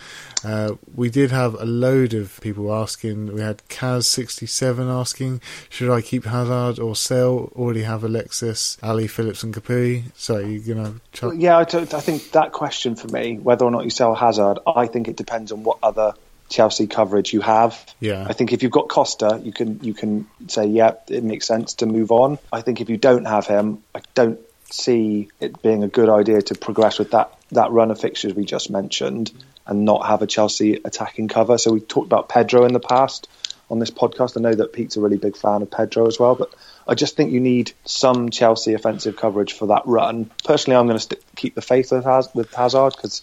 Uh, 0.44 0.74
we 0.94 1.08
did 1.08 1.30
have 1.30 1.54
a 1.54 1.64
load 1.64 2.12
of 2.12 2.38
people 2.42 2.72
asking. 2.72 3.32
We 3.34 3.40
had 3.40 3.66
Kaz67 3.68 4.90
asking, 4.90 5.40
should 5.70 5.90
I 5.90 6.02
keep 6.02 6.26
Hazard 6.26 6.78
or 6.78 6.94
sell? 6.94 7.50
Already 7.56 7.82
have 7.82 8.04
Alexis, 8.04 8.76
Alli, 8.82 9.06
Phillips, 9.06 9.42
and 9.42 9.54
Capoue. 9.54 10.02
So 10.14 10.38
you're 10.38 10.74
gonna. 10.74 10.94
Ch- 11.12 11.34
yeah, 11.34 11.58
I, 11.58 11.64
t- 11.64 11.78
I 11.78 11.84
think 12.00 12.32
that 12.32 12.52
question 12.52 12.94
for 12.94 13.08
me, 13.08 13.38
whether 13.38 13.64
or 13.64 13.70
not 13.70 13.84
you 13.84 13.90
sell 13.90 14.17
Hazard, 14.18 14.58
I 14.66 14.86
think 14.86 15.08
it 15.08 15.16
depends 15.16 15.52
on 15.52 15.62
what 15.62 15.78
other 15.82 16.14
Chelsea 16.48 16.86
coverage 16.86 17.32
you 17.32 17.40
have. 17.40 17.94
Yeah. 18.00 18.26
I 18.28 18.32
think 18.32 18.52
if 18.52 18.62
you've 18.62 18.72
got 18.72 18.88
Costa, 18.88 19.40
you 19.42 19.52
can 19.52 19.80
you 19.82 19.94
can 19.94 20.26
say, 20.48 20.66
yeah, 20.66 20.94
it 21.08 21.22
makes 21.22 21.46
sense 21.46 21.74
to 21.74 21.86
move 21.86 22.10
on. 22.10 22.38
I 22.52 22.62
think 22.62 22.80
if 22.80 22.88
you 22.88 22.96
don't 22.96 23.26
have 23.26 23.46
him, 23.46 23.82
I 23.94 24.00
don't 24.14 24.40
see 24.70 25.28
it 25.40 25.62
being 25.62 25.82
a 25.82 25.88
good 25.88 26.08
idea 26.08 26.42
to 26.42 26.54
progress 26.54 26.98
with 26.98 27.12
that 27.12 27.32
that 27.50 27.70
run 27.70 27.90
of 27.90 28.00
fixtures 28.00 28.34
we 28.34 28.44
just 28.44 28.70
mentioned 28.70 29.32
and 29.66 29.84
not 29.84 30.06
have 30.06 30.22
a 30.22 30.26
Chelsea 30.26 30.74
attacking 30.74 31.28
cover. 31.28 31.58
So 31.58 31.72
we 31.72 31.80
talked 31.80 32.06
about 32.06 32.28
Pedro 32.28 32.64
in 32.64 32.72
the 32.72 32.80
past 32.80 33.28
on 33.70 33.78
this 33.78 33.90
podcast. 33.90 34.36
I 34.36 34.40
know 34.40 34.54
that 34.54 34.72
Pete's 34.72 34.96
a 34.96 35.00
really 35.00 35.18
big 35.18 35.36
fan 35.36 35.62
of 35.62 35.70
Pedro 35.70 36.06
as 36.06 36.18
well, 36.18 36.34
but 36.34 36.54
I 36.86 36.94
just 36.94 37.16
think 37.16 37.32
you 37.32 37.40
need 37.40 37.72
some 37.84 38.30
Chelsea 38.30 38.72
offensive 38.72 39.16
coverage 39.16 39.52
for 39.52 39.66
that 39.66 39.82
run. 39.84 40.30
Personally, 40.44 40.78
I'm 40.78 40.86
going 40.86 40.98
to 40.98 41.18
keep 41.36 41.54
the 41.54 41.60
faith 41.60 41.92
with, 41.92 42.04
Haz- 42.04 42.34
with 42.34 42.52
Hazard 42.54 42.94
because 42.96 43.20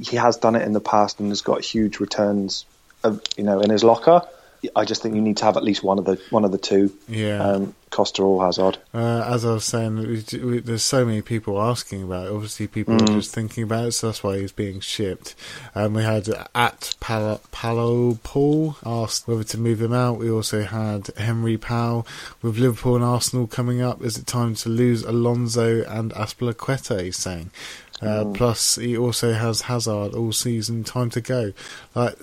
he 0.00 0.16
has 0.16 0.36
done 0.36 0.56
it 0.56 0.62
in 0.62 0.72
the 0.72 0.80
past 0.80 1.20
and 1.20 1.30
has 1.30 1.42
got 1.42 1.62
huge 1.62 2.00
returns, 2.00 2.64
of, 3.02 3.20
you 3.36 3.44
know, 3.44 3.60
in 3.60 3.70
his 3.70 3.84
locker. 3.84 4.22
I 4.74 4.84
just 4.84 5.02
think 5.02 5.14
you 5.14 5.20
need 5.20 5.36
to 5.38 5.44
have 5.44 5.56
at 5.56 5.62
least 5.62 5.82
one 5.82 5.98
of 5.98 6.06
the 6.06 6.18
one 6.30 6.44
of 6.44 6.52
the 6.52 6.58
two. 6.58 6.90
Yeah. 7.06 7.38
Um, 7.38 7.74
Costa 7.90 8.22
or 8.22 8.44
Hazard. 8.44 8.78
Uh, 8.92 9.22
as 9.24 9.44
I 9.44 9.52
was 9.52 9.64
saying, 9.64 9.98
we, 9.98 10.24
we, 10.40 10.58
there's 10.58 10.82
so 10.82 11.04
many 11.04 11.22
people 11.22 11.62
asking 11.62 12.02
about 12.02 12.26
it. 12.26 12.32
Obviously, 12.32 12.66
people 12.66 12.96
mm. 12.96 13.02
are 13.02 13.14
just 13.14 13.32
thinking 13.32 13.62
about 13.62 13.86
it, 13.86 13.92
so 13.92 14.08
that's 14.08 14.24
why 14.24 14.38
he's 14.38 14.50
being 14.50 14.80
shipped. 14.80 15.36
Um, 15.76 15.94
we 15.94 16.02
had 16.02 16.28
at 16.56 16.96
Palo, 16.98 17.40
Palo 17.52 18.18
Paul 18.24 18.76
asked 18.84 19.28
whether 19.28 19.44
to 19.44 19.58
move 19.58 19.80
him 19.80 19.92
out. 19.92 20.18
We 20.18 20.28
also 20.28 20.62
had 20.62 21.08
Henry 21.16 21.56
Powell 21.56 22.04
with 22.42 22.58
Liverpool 22.58 22.96
and 22.96 23.04
Arsenal 23.04 23.46
coming 23.46 23.80
up. 23.80 24.02
Is 24.02 24.18
it 24.18 24.26
time 24.26 24.56
to 24.56 24.68
lose 24.68 25.04
Alonso 25.04 25.84
and 25.84 26.12
Azpilicueta? 26.14 27.00
He's 27.04 27.16
saying. 27.16 27.50
Uh, 28.04 28.24
mm. 28.24 28.34
Plus, 28.34 28.76
he 28.76 28.96
also 28.96 29.32
has 29.32 29.62
Hazard 29.62 30.14
all 30.14 30.32
season. 30.32 30.84
Time 30.84 31.10
to 31.10 31.20
go. 31.20 31.52
Like, 31.94 32.16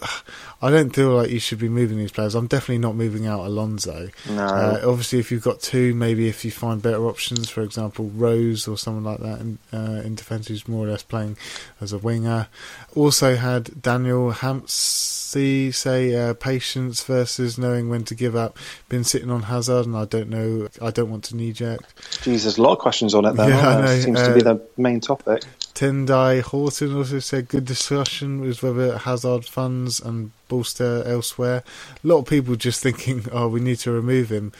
I 0.61 0.69
don't 0.69 0.95
feel 0.95 1.09
like 1.09 1.31
you 1.31 1.39
should 1.39 1.59
be 1.59 1.69
moving 1.69 1.97
these 1.97 2.11
players. 2.11 2.35
I'm 2.35 2.47
definitely 2.47 2.79
not 2.79 2.95
moving 2.95 3.25
out 3.25 3.45
Alonso. 3.45 4.09
No. 4.29 4.45
Uh, 4.45 4.81
obviously, 4.85 5.19
if 5.19 5.31
you've 5.31 5.43
got 5.43 5.61
two, 5.61 5.93
maybe 5.93 6.27
if 6.27 6.45
you 6.45 6.51
find 6.51 6.81
better 6.81 7.05
options, 7.05 7.49
for 7.49 7.61
example, 7.61 8.09
Rose 8.09 8.67
or 8.67 8.77
someone 8.77 9.03
like 9.03 9.19
that 9.19 9.39
in, 9.41 9.57
uh, 9.73 10.01
in 10.05 10.15
defence 10.15 10.47
who's 10.47 10.67
more 10.67 10.85
or 10.85 10.91
less 10.91 11.03
playing 11.03 11.37
as 11.79 11.93
a 11.93 11.97
winger. 11.97 12.47
Also 12.95 13.35
had 13.35 13.81
Daniel 13.81 14.31
Hampsey 14.31 15.73
say 15.73 16.15
uh, 16.15 16.33
patience 16.33 17.03
versus 17.03 17.57
knowing 17.57 17.89
when 17.89 18.03
to 18.05 18.15
give 18.15 18.35
up. 18.35 18.57
Been 18.89 19.03
sitting 19.03 19.31
on 19.31 19.43
Hazard, 19.43 19.85
and 19.85 19.95
I 19.95 20.05
don't 20.05 20.29
know. 20.29 20.67
I 20.81 20.91
don't 20.91 21.09
want 21.09 21.23
to 21.25 21.35
knee 21.35 21.53
jerk. 21.53 21.81
Jesus, 22.21 22.57
a 22.57 22.61
lot 22.61 22.73
of 22.73 22.79
questions 22.79 23.13
on 23.15 23.25
it. 23.25 23.33
Then 23.33 23.49
yeah, 23.49 23.99
seems 23.99 24.21
to 24.21 24.33
be 24.33 24.41
uh, 24.41 24.53
the 24.53 24.67
main 24.77 24.99
topic. 24.99 25.43
Tendai 25.73 26.41
Horton 26.41 26.95
also 26.95 27.19
said 27.19 27.47
good 27.47 27.65
discussion 27.65 28.41
was 28.41 28.61
whether 28.61 28.97
Hazard 28.97 29.45
funds 29.45 29.99
and 29.99 30.31
Bolster 30.47 31.03
elsewhere. 31.05 31.63
A 32.03 32.07
lot 32.07 32.19
of 32.19 32.25
people 32.27 32.55
just 32.55 32.83
thinking, 32.83 33.25
oh, 33.31 33.47
we 33.47 33.59
need 33.59 33.77
to 33.79 33.91
remove 33.91 34.29
him. 34.29 34.51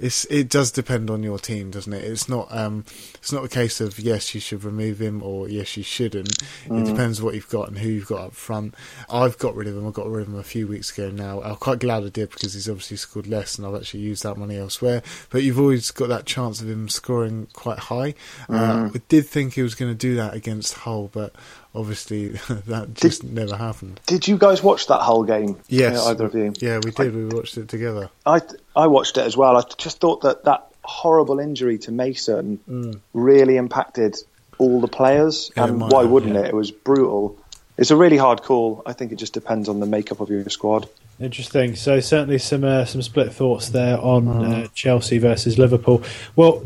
It's 0.00 0.24
it 0.26 0.48
does 0.48 0.72
depend 0.72 1.10
on 1.10 1.22
your 1.22 1.38
team, 1.38 1.70
doesn't 1.70 1.92
it? 1.92 2.04
It's 2.04 2.28
not 2.28 2.48
um 2.50 2.84
it's 3.14 3.32
not 3.32 3.44
a 3.44 3.48
case 3.48 3.80
of 3.80 3.98
yes 3.98 4.34
you 4.34 4.40
should 4.40 4.64
remove 4.64 5.00
him 5.00 5.22
or 5.22 5.48
yes 5.48 5.76
you 5.76 5.82
shouldn't. 5.82 6.38
Mm. 6.66 6.82
It 6.82 6.90
depends 6.90 7.20
what 7.20 7.34
you've 7.34 7.48
got 7.48 7.68
and 7.68 7.78
who 7.78 7.88
you've 7.88 8.06
got 8.06 8.20
up 8.20 8.34
front. 8.34 8.74
I've 9.10 9.38
got 9.38 9.54
rid 9.54 9.68
of 9.68 9.76
him. 9.76 9.86
I 9.86 9.90
got 9.90 10.08
rid 10.08 10.22
of 10.22 10.28
him 10.28 10.38
a 10.38 10.42
few 10.42 10.66
weeks 10.66 10.96
ago 10.96 11.10
now. 11.10 11.42
I'm 11.42 11.56
quite 11.56 11.78
glad 11.78 12.04
I 12.04 12.08
did 12.08 12.30
because 12.30 12.54
he's 12.54 12.68
obviously 12.68 12.96
scored 12.96 13.26
less 13.26 13.58
and 13.58 13.66
I've 13.66 13.74
actually 13.74 14.00
used 14.00 14.22
that 14.22 14.36
money 14.36 14.56
elsewhere. 14.56 15.02
But 15.28 15.42
you've 15.42 15.60
always 15.60 15.90
got 15.90 16.08
that 16.08 16.26
chance 16.26 16.60
of 16.60 16.68
him 16.68 16.88
scoring 16.88 17.48
quite 17.52 17.78
high. 17.78 18.14
Uh, 18.48 18.52
mm. 18.52 18.86
Uh, 18.86 18.90
I 18.94 19.02
did 19.08 19.26
think 19.26 19.54
he 19.54 19.62
was 19.62 19.74
going 19.74 19.90
to 19.90 19.98
do 19.98 20.14
that 20.16 20.34
against 20.34 20.74
Hull, 20.74 21.10
but 21.12 21.34
obviously 21.74 22.28
that 22.66 22.94
just 22.94 23.22
did, 23.22 23.32
never 23.32 23.56
happened. 23.56 24.00
Did 24.06 24.26
you 24.28 24.38
guys 24.38 24.62
watch 24.62 24.86
that 24.88 25.00
whole 25.00 25.24
game? 25.24 25.56
Yes, 25.68 26.06
either 26.06 26.26
of 26.26 26.34
you. 26.34 26.52
Yeah, 26.60 26.80
we 26.82 26.90
did. 26.90 27.14
I, 27.14 27.16
we 27.16 27.26
watched 27.26 27.56
it 27.56 27.68
together. 27.68 28.10
I 28.26 28.40
I 28.74 28.86
watched 28.86 29.16
it 29.18 29.26
as 29.26 29.36
well. 29.36 29.56
I 29.56 29.62
just 29.78 29.98
thought 30.00 30.22
that 30.22 30.44
that 30.44 30.66
horrible 30.82 31.38
injury 31.38 31.78
to 31.78 31.92
Mason 31.92 32.60
mm. 32.68 33.00
really 33.12 33.56
impacted 33.56 34.16
all 34.58 34.80
the 34.80 34.88
players, 34.88 35.50
yeah, 35.56 35.64
and 35.64 35.80
why 35.80 36.02
have, 36.02 36.10
wouldn't 36.10 36.34
yeah. 36.34 36.42
it? 36.42 36.48
It 36.48 36.54
was 36.54 36.70
brutal. 36.70 37.38
It's 37.78 37.90
a 37.90 37.96
really 37.96 38.18
hard 38.18 38.42
call. 38.42 38.82
I 38.84 38.92
think 38.92 39.10
it 39.10 39.16
just 39.16 39.32
depends 39.32 39.68
on 39.68 39.80
the 39.80 39.86
makeup 39.86 40.20
of 40.20 40.28
your 40.28 40.46
squad. 40.50 40.86
Interesting. 41.18 41.76
So 41.76 42.00
certainly 42.00 42.38
some 42.38 42.64
uh, 42.64 42.84
some 42.84 43.02
split 43.02 43.32
thoughts 43.32 43.70
there 43.70 43.98
on 43.98 44.26
mm. 44.26 44.64
uh, 44.64 44.68
Chelsea 44.74 45.18
versus 45.18 45.58
Liverpool. 45.58 46.02
Well, 46.36 46.62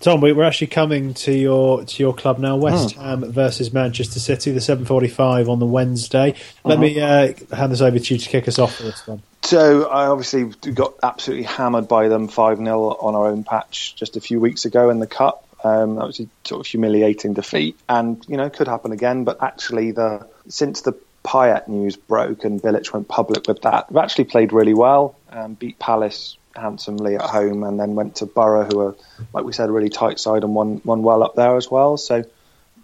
Tom, 0.00 0.20
we're 0.20 0.42
actually 0.44 0.68
coming 0.68 1.12
to 1.14 1.32
your 1.32 1.84
to 1.84 2.02
your 2.02 2.14
club 2.14 2.38
now. 2.38 2.56
West 2.56 2.94
oh. 2.98 3.02
Ham 3.02 3.32
versus 3.32 3.72
Manchester 3.72 4.20
City, 4.20 4.52
the 4.52 4.60
seven 4.60 4.84
forty 4.84 5.08
five 5.08 5.48
on 5.48 5.58
the 5.58 5.66
Wednesday. 5.66 6.34
Let 6.64 6.74
uh-huh. 6.74 6.80
me 6.80 7.00
uh, 7.00 7.32
hand 7.54 7.72
this 7.72 7.80
over 7.80 7.98
to 7.98 8.14
you 8.14 8.20
to 8.20 8.28
kick 8.28 8.46
us 8.46 8.58
off 8.58 8.76
for 8.76 8.84
this 8.84 9.06
one. 9.06 9.22
So 9.42 9.88
I 9.88 10.06
obviously 10.06 10.44
got 10.72 10.94
absolutely 11.02 11.44
hammered 11.44 11.88
by 11.88 12.08
them 12.08 12.28
five 12.28 12.58
0 12.58 12.96
on 13.00 13.14
our 13.14 13.28
own 13.28 13.44
patch 13.44 13.96
just 13.96 14.16
a 14.16 14.20
few 14.20 14.40
weeks 14.40 14.64
ago 14.64 14.90
in 14.90 14.98
the 14.98 15.06
cup. 15.06 15.46
Um, 15.64 15.96
that 15.96 16.06
was 16.06 16.20
a 16.20 16.28
sort 16.44 16.60
of 16.60 16.66
humiliating 16.66 17.34
defeat, 17.34 17.76
and 17.88 18.24
you 18.28 18.36
know 18.36 18.48
could 18.50 18.68
happen 18.68 18.92
again. 18.92 19.24
But 19.24 19.42
actually, 19.42 19.90
the 19.90 20.28
since 20.48 20.82
the 20.82 20.92
Payet 21.24 21.66
news 21.66 21.96
broke 21.96 22.44
and 22.44 22.62
Bilic 22.62 22.92
went 22.92 23.08
public 23.08 23.48
with 23.48 23.62
that, 23.62 23.90
we've 23.90 23.98
actually 23.98 24.24
played 24.24 24.52
really 24.52 24.74
well. 24.74 25.16
Um, 25.30 25.54
beat 25.54 25.78
Palace 25.78 26.36
handsomely 26.58 27.16
at 27.16 27.22
home, 27.22 27.62
and 27.64 27.78
then 27.78 27.94
went 27.94 28.16
to 28.16 28.26
Borough, 28.26 28.64
who 28.64 28.80
are, 28.80 28.96
like 29.32 29.44
we 29.44 29.52
said, 29.52 29.68
a 29.68 29.72
really 29.72 29.88
tight 29.88 30.18
side 30.18 30.44
and 30.44 30.54
won 30.54 30.80
won 30.84 31.02
well 31.02 31.22
up 31.22 31.34
there 31.34 31.56
as 31.56 31.70
well. 31.70 31.96
So, 31.96 32.20
a 32.20 32.24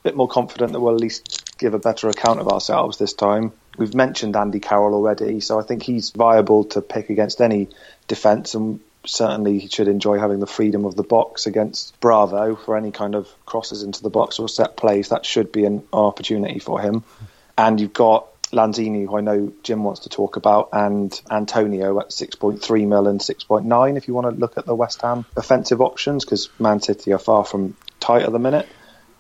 bit 0.03 0.17
more 0.17 0.29
confident 0.29 0.73
that 0.73 0.81
we'll 0.81 0.95
at 0.95 1.01
least 1.01 1.59
give 1.59 1.75
a 1.75 1.79
better 1.79 2.09
account 2.09 2.41
of 2.41 2.49
ourselves 2.49 2.99
this 2.99 3.13
time. 3.13 3.53
We've 3.77 3.95
mentioned 3.95 4.37
Andy 4.37 4.61
Carroll 4.61 4.95
already, 4.95 5.41
so 5.41 5.59
I 5.59 5.63
think 5.63 5.83
he's 5.83 6.11
viable 6.11 6.65
to 6.67 6.81
pick 6.81 7.11
against 7.11 7.41
any 7.41 7.69
defence, 8.07 8.55
and 8.55 8.81
certainly 9.07 9.59
he 9.59 9.69
should 9.69 9.89
enjoy 9.89 10.19
having 10.19 10.41
the 10.41 10.47
freedom 10.47 10.85
of 10.85 10.97
the 10.97 11.03
box 11.03 11.47
against 11.47 11.99
Bravo 12.01 12.57
for 12.57 12.77
any 12.77 12.91
kind 12.91 13.15
of 13.15 13.29
crosses 13.47 13.83
into 13.83 14.03
the 14.03 14.11
box 14.11 14.39
or 14.39 14.49
set 14.49 14.77
plays. 14.77 15.09
That 15.09 15.27
should 15.27 15.53
be 15.53 15.65
an 15.65 15.83
opportunity 15.93 16.59
for 16.59 16.81
him. 16.81 17.05
And 17.57 17.81
you've 17.81 17.93
got 17.93 18.29
Lanzini, 18.55 19.07
who 19.07 19.17
I 19.17 19.21
know 19.21 19.53
Jim 19.63 19.85
wants 19.85 20.01
to 20.01 20.09
talk 20.09 20.37
about, 20.37 20.71
and 20.73 21.21
Antonio 21.31 22.01
at 22.01 22.11
6.3 22.11 22.87
mil 22.87 23.07
and 23.07 23.21
6.9 23.21 23.97
if 23.97 24.09
you 24.09 24.15
want 24.15 24.29
to 24.29 24.41
look 24.41 24.57
at 24.57 24.67
the 24.67 24.75
West 24.75 25.03
Ham 25.03 25.25
offensive 25.37 25.81
options, 25.81 26.25
because 26.25 26.49
Man 26.59 26.81
City 26.81 27.13
are 27.13 27.19
far 27.19 27.45
from 27.45 27.77
tight 28.01 28.23
at 28.23 28.33
the 28.33 28.39
minute. 28.39 28.69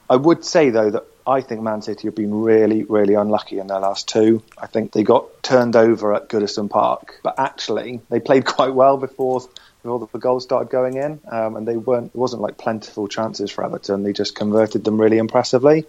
I 0.09 0.16
would 0.16 0.45
say, 0.45 0.70
though, 0.70 0.91
that 0.91 1.05
I 1.26 1.41
think 1.41 1.62
Man 1.62 1.80
City 1.80 2.09
have 2.09 2.14
been 2.14 2.35
really, 2.35 2.85
really 2.85 3.14
unlucky 3.14 3.59
in 3.59 3.66
their 3.66 3.80
last 3.80 4.09
two. 4.09 4.43
I 4.59 4.66
think 4.66 4.93
they 4.93 5.03
got 5.03 5.43
turned 5.43 5.76
over 5.76 6.14
at 6.14 6.28
Goodison 6.28 6.68
Park, 6.68 7.20
but 7.22 7.39
actually 7.39 8.03
they 8.11 8.20
played 8.20 8.45
quite 8.57 8.74
well 8.74 8.97
before 8.97 9.43
before 9.82 10.09
the 10.11 10.18
goals 10.18 10.45
started 10.45 10.70
going 10.70 10.97
in, 10.97 11.20
um, 11.30 11.57
and 11.57 11.68
they 11.68 11.76
weren't. 11.76 12.07
It 12.07 12.16
wasn't 12.16 12.43
like 12.43 12.57
plentiful 12.57 13.09
chances 13.09 13.51
for 13.51 13.64
Everton. 13.64 14.03
They 14.03 14.12
just 14.12 14.35
converted 14.35 14.85
them 14.85 15.01
really 15.01 15.18
impressively, 15.18 15.87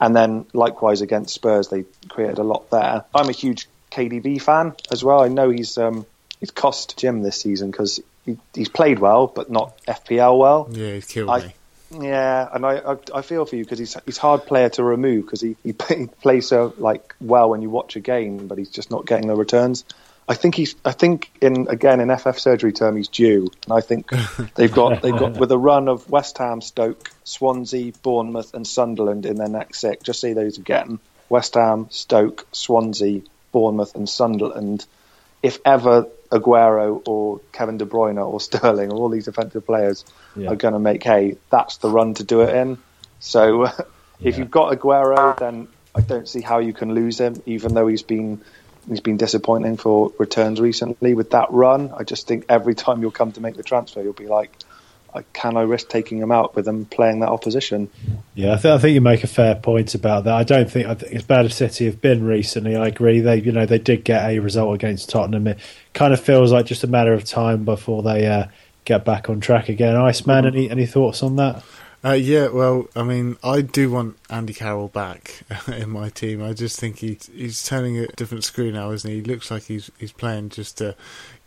and 0.00 0.14
then 0.14 0.46
likewise 0.52 1.00
against 1.00 1.34
Spurs, 1.34 1.68
they 1.68 1.84
created 2.08 2.38
a 2.38 2.42
lot 2.42 2.70
there. 2.70 3.04
I'm 3.14 3.28
a 3.28 3.32
huge 3.32 3.68
KDB 3.90 4.40
fan 4.40 4.74
as 4.90 5.02
well. 5.02 5.22
I 5.22 5.28
know 5.28 5.50
he's 5.50 5.78
um, 5.78 6.06
he's 6.40 6.50
cost 6.50 6.98
Jim 6.98 7.22
this 7.22 7.40
season 7.40 7.70
because 7.70 8.00
he, 8.24 8.38
he's 8.54 8.68
played 8.68 8.98
well, 8.98 9.26
but 9.26 9.50
not 9.50 9.78
FPL 9.86 10.38
well. 10.38 10.68
Yeah, 10.70 10.94
he's 10.94 11.06
killed 11.06 11.30
I, 11.30 11.40
me. 11.40 11.54
Yeah, 12.00 12.48
and 12.52 12.66
I 12.66 12.78
I, 12.78 12.96
I 13.14 13.22
feel 13.22 13.44
for 13.46 13.56
you 13.56 13.64
because 13.64 13.78
he's 13.78 13.96
he's 14.04 14.18
hard 14.18 14.44
player 14.44 14.68
to 14.70 14.84
remove 14.84 15.24
because 15.24 15.40
he, 15.40 15.56
he 15.62 15.74
he 15.88 16.06
plays 16.22 16.48
so 16.48 16.74
like 16.78 17.14
well 17.20 17.48
when 17.48 17.62
you 17.62 17.70
watch 17.70 17.96
a 17.96 18.00
game, 18.00 18.48
but 18.48 18.58
he's 18.58 18.70
just 18.70 18.90
not 18.90 19.06
getting 19.06 19.28
the 19.28 19.36
returns. 19.36 19.84
I 20.28 20.34
think 20.34 20.54
he's 20.56 20.74
I 20.84 20.92
think 20.92 21.30
in 21.40 21.68
again 21.68 22.00
in 22.00 22.14
FF 22.16 22.38
surgery 22.38 22.72
term 22.72 22.96
he's 22.96 23.08
due, 23.08 23.50
and 23.64 23.72
I 23.72 23.80
think 23.80 24.10
they've 24.56 24.72
got 24.72 25.02
they've 25.02 25.16
got 25.16 25.36
with 25.36 25.52
a 25.52 25.58
run 25.58 25.88
of 25.88 26.08
West 26.08 26.38
Ham, 26.38 26.60
Stoke, 26.60 27.10
Swansea, 27.24 27.92
Bournemouth, 28.02 28.52
and 28.54 28.66
Sunderland 28.66 29.24
in 29.26 29.36
their 29.36 29.48
next 29.48 29.78
six. 29.80 30.02
Just 30.02 30.20
say 30.20 30.32
those 30.32 30.58
again: 30.58 30.98
West 31.28 31.54
Ham, 31.54 31.86
Stoke, 31.90 32.46
Swansea, 32.52 33.22
Bournemouth, 33.52 33.94
and 33.94 34.08
Sunderland. 34.08 34.84
If 35.42 35.60
ever 35.64 36.06
Aguero 36.32 37.00
or 37.06 37.40
Kevin 37.52 37.78
De 37.78 37.84
Bruyne 37.86 38.18
or 38.24 38.40
Sterling 38.48 38.90
or 38.90 38.96
all 38.96 39.08
these 39.08 39.26
defensive 39.26 39.64
players 39.64 40.04
Yeah. 40.36 40.50
are 40.50 40.56
going 40.56 40.74
to 40.74 40.80
make 40.80 41.04
hay, 41.04 41.36
that's 41.50 41.76
the 41.76 41.88
run 41.88 42.14
to 42.14 42.24
do 42.24 42.40
it 42.40 42.54
in. 42.54 42.78
So 43.20 43.64
if 43.64 43.76
Yeah. 44.20 44.38
you've 44.38 44.50
got 44.50 44.72
Aguero, 44.76 45.38
then 45.38 45.68
I 45.94 46.00
don't 46.00 46.28
see 46.28 46.40
how 46.40 46.58
you 46.58 46.72
can 46.72 46.94
lose 46.94 47.20
him, 47.20 47.42
even 47.46 47.74
though 47.74 47.86
he's 47.86 48.02
been 48.02 48.42
he's 48.88 49.00
been 49.00 49.16
disappointing 49.16 49.76
for 49.76 50.12
returns 50.18 50.60
recently 50.60 51.14
with 51.14 51.30
that 51.30 51.50
run. 51.50 51.92
I 51.96 52.04
just 52.04 52.26
think 52.26 52.44
every 52.48 52.74
time 52.74 53.02
you'll 53.02 53.10
come 53.10 53.32
to 53.32 53.40
make 53.40 53.56
the 53.56 53.62
transfer, 53.62 54.02
you'll 54.02 54.12
be 54.12 54.26
like, 54.26 54.50
can 55.32 55.56
I 55.56 55.62
risk 55.62 55.88
taking 55.88 56.18
him 56.18 56.32
out 56.32 56.54
with 56.54 56.64
them 56.64 56.84
playing 56.84 57.20
that 57.20 57.28
opposition? 57.28 57.88
Yeah, 58.34 58.54
I, 58.54 58.56
th- 58.56 58.74
I 58.74 58.78
think 58.78 58.94
you 58.94 59.00
make 59.00 59.24
a 59.24 59.28
fair 59.28 59.54
point 59.54 59.94
about 59.94 60.24
that. 60.24 60.34
I 60.34 60.44
don't 60.44 60.70
think 60.70 60.86
I 60.86 60.94
think 60.94 61.14
as 61.14 61.22
bad 61.22 61.46
as 61.46 61.54
City 61.54 61.86
have 61.86 62.00
been 62.00 62.24
recently. 62.24 62.76
I 62.76 62.88
agree. 62.88 63.20
They, 63.20 63.40
you 63.40 63.52
know, 63.52 63.66
they 63.66 63.78
did 63.78 64.04
get 64.04 64.28
a 64.28 64.38
result 64.40 64.74
against 64.74 65.08
Tottenham. 65.08 65.46
It 65.46 65.58
kind 65.94 66.12
of 66.12 66.20
feels 66.20 66.52
like 66.52 66.66
just 66.66 66.84
a 66.84 66.88
matter 66.88 67.12
of 67.12 67.24
time 67.24 67.64
before 67.64 68.02
they 68.02 68.26
uh, 68.26 68.46
get 68.84 69.04
back 69.04 69.30
on 69.30 69.40
track 69.40 69.68
again. 69.68 69.96
Iceman, 69.96 70.46
any 70.46 70.70
any 70.70 70.86
thoughts 70.86 71.22
on 71.22 71.36
that? 71.36 71.62
Uh, 72.06 72.12
yeah, 72.12 72.46
well, 72.46 72.86
I 72.94 73.02
mean, 73.02 73.36
I 73.42 73.62
do 73.62 73.90
want 73.90 74.16
Andy 74.30 74.54
Carroll 74.54 74.86
back 74.86 75.42
in 75.66 75.90
my 75.90 76.08
team. 76.08 76.40
I 76.40 76.52
just 76.52 76.78
think 76.78 76.98
he 76.98 77.18
he's 77.34 77.64
turning 77.64 77.98
a 77.98 78.06
different 78.06 78.44
screw 78.44 78.70
now, 78.70 78.92
isn't 78.92 79.10
he? 79.10 79.16
He 79.16 79.22
looks 79.22 79.50
like 79.50 79.64
he's 79.64 79.90
he's 79.98 80.12
playing 80.12 80.50
just 80.50 80.78
to 80.78 80.94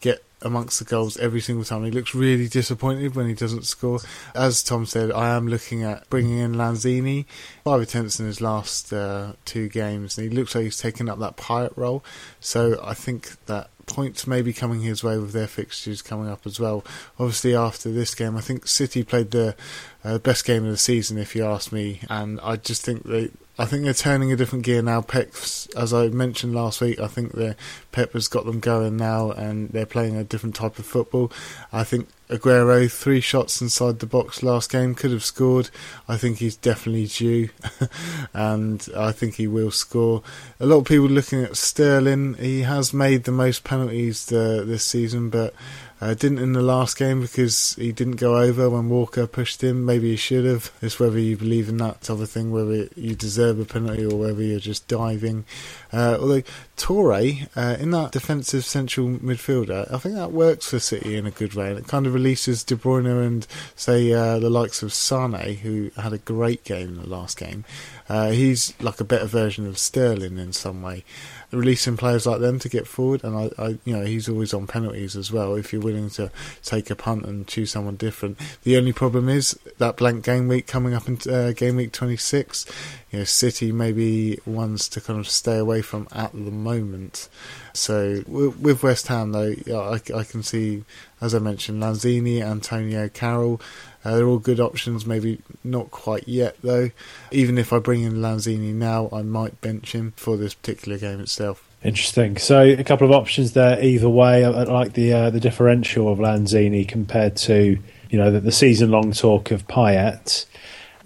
get 0.01 0.21
amongst 0.41 0.79
the 0.79 0.85
goals 0.85 1.15
every 1.15 1.39
single 1.39 1.63
time. 1.63 1.85
He 1.85 1.91
looks 1.91 2.13
really 2.13 2.49
disappointed 2.49 3.15
when 3.15 3.29
he 3.29 3.33
doesn't 3.33 3.65
score. 3.67 3.99
As 4.35 4.61
Tom 4.61 4.85
said, 4.85 5.13
I 5.13 5.29
am 5.29 5.47
looking 5.47 5.83
at 5.83 6.09
bringing 6.09 6.39
in 6.39 6.55
Lanzini. 6.55 7.25
Five 7.63 7.79
attempts 7.79 8.19
in 8.19 8.25
his 8.25 8.41
last 8.41 8.91
uh, 8.91 9.33
two 9.45 9.69
games, 9.69 10.17
and 10.17 10.29
he 10.29 10.35
looks 10.35 10.55
like 10.55 10.65
he's 10.65 10.77
taken 10.77 11.07
up 11.07 11.19
that 11.19 11.37
Payet 11.37 11.77
role. 11.77 12.03
So 12.41 12.77
I 12.83 12.95
think 12.95 13.45
that 13.45 13.69
points 13.89 14.27
may 14.27 14.41
be 14.41 14.53
coming 14.53 14.81
his 14.81 15.03
way 15.03 15.17
with 15.17 15.33
their 15.33 15.47
fixtures 15.47 16.01
coming 16.01 16.29
up 16.29 16.45
as 16.45 16.59
well. 16.59 16.85
Obviously, 17.19 17.55
after 17.55 17.91
this 17.91 18.15
game, 18.15 18.37
I 18.37 18.41
think 18.41 18.67
City 18.67 19.03
played 19.03 19.31
the 19.31 19.55
uh, 20.03 20.19
best 20.19 20.45
game 20.45 20.63
of 20.63 20.71
the 20.71 20.77
season, 20.77 21.17
if 21.17 21.35
you 21.35 21.43
ask 21.43 21.71
me, 21.71 22.01
and 22.09 22.39
I 22.41 22.55
just 22.55 22.85
think 22.85 23.03
they. 23.03 23.31
I 23.57 23.65
think 23.65 23.83
they're 23.83 23.93
turning 23.93 24.31
a 24.31 24.37
different 24.37 24.63
gear 24.63 24.81
now. 24.81 25.01
Pep's, 25.01 25.67
as 25.75 25.93
I 25.93 26.07
mentioned 26.07 26.55
last 26.55 26.79
week, 26.79 26.97
I 26.97 27.07
think 27.07 27.33
the 27.33 27.57
Pep 27.91 28.13
has 28.13 28.29
got 28.29 28.45
them 28.45 28.61
going 28.61 28.95
now, 28.95 29.31
and 29.31 29.67
they're 29.71 29.85
playing 29.85 30.15
a 30.15 30.23
different 30.23 30.55
type 30.55 30.79
of 30.79 30.85
football. 30.85 31.29
I 31.73 31.83
think 31.83 32.07
Aguero 32.29 32.91
three 32.91 33.21
shots 33.21 33.59
inside 33.59 33.99
the 33.99 34.05
box 34.05 34.43
last 34.43 34.71
game 34.71 34.93
could 34.93 35.09
have 35.09 35.23
scored. 35.23 35.71
I 36.07 36.15
think 36.15 36.37
he's 36.37 36.55
definitely 36.55 37.07
due, 37.07 37.49
and 38.33 38.87
I 38.95 39.11
think 39.11 39.35
he 39.35 39.47
will 39.47 39.71
score. 39.71 40.21
A 40.59 40.67
lot 40.67 40.77
of 40.77 40.85
people 40.85 41.07
looking 41.07 41.43
at 41.43 41.57
Sterling. 41.57 42.35
He 42.35 42.61
has 42.61 42.93
made 42.93 43.23
the 43.23 43.31
most 43.31 43.63
penalties 43.63 44.31
uh, 44.31 44.63
this 44.63 44.85
season, 44.85 45.31
but 45.31 45.55
uh, 46.01 46.13
didn't 46.13 46.39
in 46.39 46.53
the 46.53 46.61
last 46.61 46.97
game 46.97 47.21
because 47.21 47.75
he 47.75 47.91
didn't 47.91 48.15
go 48.15 48.37
over 48.37 48.69
when 48.69 48.89
Walker 48.89 49.27
pushed 49.27 49.63
him. 49.63 49.85
Maybe 49.85 50.11
he 50.11 50.15
should 50.15 50.45
have. 50.45 50.71
It's 50.81 50.99
whether 50.99 51.19
you 51.19 51.35
believe 51.37 51.69
in 51.69 51.77
that 51.77 52.09
of 52.09 52.29
thing, 52.29 52.51
whether 52.51 52.87
you 52.95 53.15
deserve 53.15 53.59
a 53.59 53.65
penalty 53.65 54.05
or 54.05 54.17
whether 54.17 54.41
you're 54.41 54.59
just 54.59 54.87
diving. 54.87 55.45
Uh, 55.91 56.17
although 56.19 56.43
Touré, 56.77 57.49
uh, 57.55 57.77
in 57.79 57.91
that 57.91 58.11
defensive 58.11 58.65
central 58.65 59.07
midfielder, 59.07 59.91
I 59.93 59.97
think 59.97 60.15
that 60.15 60.31
works 60.31 60.69
for 60.69 60.79
City 60.79 61.15
in 61.15 61.25
a 61.25 61.31
good 61.31 61.53
way, 61.53 61.69
and 61.69 61.79
it 61.79 61.87
kind 61.87 62.07
of 62.07 62.13
releases 62.13 62.63
De 62.63 62.75
Bruyne 62.75 63.25
and 63.25 63.45
say 63.75 64.11
uh, 64.13 64.39
the 64.39 64.49
likes 64.49 64.81
of 64.81 64.93
Sane, 64.93 65.57
who 65.57 65.91
had 65.97 66.13
a 66.13 66.17
great 66.17 66.63
game 66.63 66.89
in 66.89 67.01
the 67.01 67.09
last 67.09 67.37
game. 67.37 67.65
Uh, 68.07 68.31
he's 68.31 68.73
like 68.81 68.99
a 68.99 69.03
better 69.03 69.25
version 69.25 69.67
of 69.67 69.77
Sterling 69.77 70.37
in 70.37 70.53
some 70.53 70.81
way 70.81 71.03
releasing 71.51 71.97
players 71.97 72.25
like 72.25 72.39
them 72.39 72.59
to 72.59 72.69
get 72.69 72.87
forward, 72.87 73.23
and 73.23 73.35
I, 73.35 73.49
I, 73.57 73.67
you 73.85 73.95
know, 73.95 74.05
he's 74.05 74.29
always 74.29 74.53
on 74.53 74.67
penalties 74.67 75.15
as 75.15 75.31
well. 75.31 75.55
If 75.55 75.73
you're 75.73 75.81
willing 75.81 76.09
to 76.11 76.31
take 76.63 76.89
a 76.89 76.95
punt 76.95 77.25
and 77.25 77.47
choose 77.47 77.71
someone 77.71 77.95
different, 77.95 78.37
the 78.63 78.77
only 78.77 78.93
problem 78.93 79.29
is 79.29 79.57
that 79.77 79.97
blank 79.97 80.23
game 80.23 80.47
week 80.47 80.67
coming 80.67 80.93
up 80.93 81.07
in 81.07 81.17
uh, 81.31 81.53
game 81.53 81.77
week 81.77 81.91
26. 81.91 82.65
You 83.11 83.19
know, 83.19 83.25
City 83.25 83.71
maybe 83.71 84.39
ones 84.45 84.87
to 84.89 85.01
kind 85.01 85.19
of 85.19 85.27
stay 85.27 85.57
away 85.57 85.81
from 85.81 86.07
at 86.11 86.31
the 86.31 86.51
moment. 86.51 87.27
So 87.73 88.23
with, 88.27 88.83
West 88.83 89.07
Ham 89.07 89.31
though, 89.31 89.55
I, 89.67 89.99
I 90.15 90.23
can 90.23 90.43
see, 90.43 90.83
as 91.19 91.33
I 91.33 91.39
mentioned, 91.39 91.81
Lanzini, 91.81 92.41
Antonio, 92.41 93.09
Carroll. 93.09 93.61
Uh, 94.03 94.15
they're 94.15 94.27
all 94.27 94.39
good 94.39 94.59
options, 94.59 95.05
maybe 95.05 95.39
not 95.63 95.91
quite 95.91 96.27
yet 96.27 96.55
though. 96.63 96.91
Even 97.31 97.57
if 97.57 97.73
I 97.73 97.79
bring 97.79 98.03
in 98.03 98.15
Lanzini 98.15 98.73
now, 98.73 99.09
I 99.11 99.21
might 99.23 99.59
bench 99.61 99.93
him 99.93 100.13
for 100.15 100.37
this 100.37 100.53
particular 100.53 100.97
game 100.97 101.19
itself. 101.19 101.67
Interesting. 101.83 102.37
So 102.37 102.61
a 102.61 102.83
couple 102.83 103.07
of 103.07 103.13
options 103.13 103.53
there. 103.53 103.81
Either 103.81 104.09
way, 104.09 104.43
I, 104.43 104.49
like 104.49 104.93
the 104.93 105.13
uh, 105.13 105.29
the 105.29 105.39
differential 105.39 106.11
of 106.11 106.19
Lanzini 106.19 106.87
compared 106.87 107.35
to 107.37 107.77
you 108.09 108.17
know 108.17 108.31
the, 108.31 108.41
the 108.41 108.51
season 108.51 108.91
long 108.91 109.11
talk 109.13 109.51
of 109.51 109.67
Payet. 109.67 110.45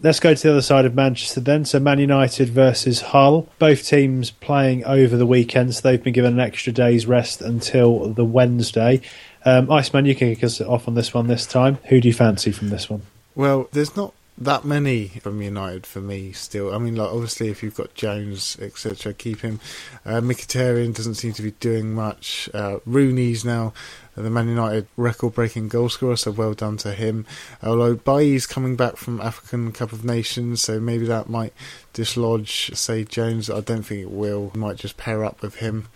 Let's 0.01 0.19
go 0.19 0.33
to 0.33 0.43
the 0.43 0.51
other 0.51 0.61
side 0.61 0.83
of 0.85 0.95
Manchester 0.95 1.39
then. 1.39 1.63
So 1.63 1.79
Man 1.79 1.97
United 1.97 2.49
versus 2.49 2.99
Hull. 3.01 3.47
Both 3.57 3.87
teams 3.87 4.31
playing 4.31 4.83
over 4.83 5.15
the 5.15 5.25
weekend, 5.25 5.75
so 5.75 5.81
they've 5.81 6.03
been 6.03 6.11
given 6.11 6.33
an 6.33 6.39
extra 6.41 6.73
day's 6.73 7.05
rest 7.05 7.41
until 7.41 8.09
the 8.09 8.25
Wednesday. 8.25 8.99
Um, 9.45 9.69
Iceman, 9.71 10.05
you 10.05 10.15
can 10.15 10.33
kick 10.33 10.43
us 10.43 10.61
off 10.61 10.87
on 10.87 10.95
this 10.95 11.13
one 11.13 11.27
this 11.27 11.45
time. 11.45 11.75
Who 11.85 11.99
do 11.99 12.07
you 12.07 12.13
fancy 12.13 12.51
from 12.51 12.69
this 12.69 12.89
one? 12.89 13.01
Well, 13.35 13.67
there's 13.71 13.95
not 13.95 14.13
that 14.37 14.65
many 14.65 15.09
from 15.09 15.41
United 15.41 15.85
for 15.85 16.01
me 16.01 16.31
still. 16.31 16.73
I 16.73 16.77
mean, 16.77 16.95
like 16.95 17.11
obviously, 17.11 17.49
if 17.49 17.61
you've 17.61 17.75
got 17.75 17.93
Jones, 17.93 18.57
etc., 18.59 19.13
keep 19.13 19.41
him. 19.41 19.59
Uh, 20.05 20.21
Mkhitaryan 20.21 20.95
doesn't 20.95 21.15
seem 21.15 21.33
to 21.33 21.41
be 21.41 21.51
doing 21.51 21.93
much. 21.93 22.49
Uh, 22.53 22.79
Rooney's 22.85 23.45
now 23.45 23.73
the 24.15 24.29
Man 24.29 24.47
United 24.47 24.87
record-breaking 24.97 25.69
goalscorer, 25.69 26.17
so 26.17 26.31
well 26.31 26.53
done 26.53 26.77
to 26.77 26.93
him. 26.93 27.25
Although 27.61 27.95
Bailly's 27.95 28.45
coming 28.45 28.75
back 28.75 28.97
from 28.97 29.21
African 29.21 29.71
Cup 29.71 29.91
of 29.91 30.05
Nations, 30.05 30.61
so 30.61 30.79
maybe 30.79 31.05
that 31.05 31.29
might 31.29 31.53
dislodge, 31.93 32.75
say, 32.75 33.03
Jones. 33.03 33.49
I 33.49 33.61
don't 33.61 33.83
think 33.83 34.01
it 34.01 34.11
will. 34.11 34.51
Might 34.55 34.77
just 34.77 34.97
pair 34.97 35.23
up 35.23 35.41
with 35.41 35.55
him. 35.55 35.87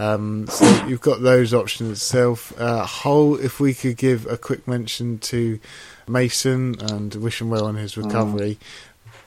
Um, 0.00 0.46
so 0.46 0.86
you've 0.86 1.02
got 1.02 1.20
those 1.20 1.52
options 1.52 1.90
itself. 1.90 2.58
Uh, 2.58 2.86
Hull, 2.86 3.36
if 3.36 3.60
we 3.60 3.74
could 3.74 3.98
give 3.98 4.26
a 4.26 4.38
quick 4.38 4.66
mention 4.66 5.18
to 5.18 5.60
Mason 6.08 6.80
and 6.80 7.14
wish 7.16 7.40
him 7.40 7.50
well 7.50 7.66
on 7.66 7.74
his 7.74 7.98
recovery. 7.98 8.58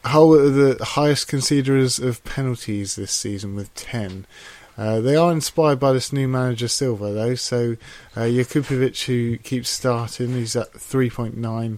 Hull 0.04 0.34
are 0.34 0.50
the 0.50 0.84
highest 0.84 1.30
conceders 1.30 2.04
of 2.04 2.24
penalties 2.24 2.96
this 2.96 3.12
season 3.12 3.56
with 3.56 3.74
10. 3.76 4.26
Uh, 4.76 5.00
they 5.00 5.16
are 5.16 5.32
inspired 5.32 5.80
by 5.80 5.94
this 5.94 6.12
new 6.12 6.28
manager 6.28 6.68
Silva 6.68 7.12
though, 7.12 7.36
so 7.36 7.78
uh, 8.16 8.22
Jakupovic 8.22 9.06
who 9.06 9.38
keeps 9.38 9.70
starting, 9.70 10.34
he's 10.34 10.56
at 10.56 10.74
3.9, 10.74 11.78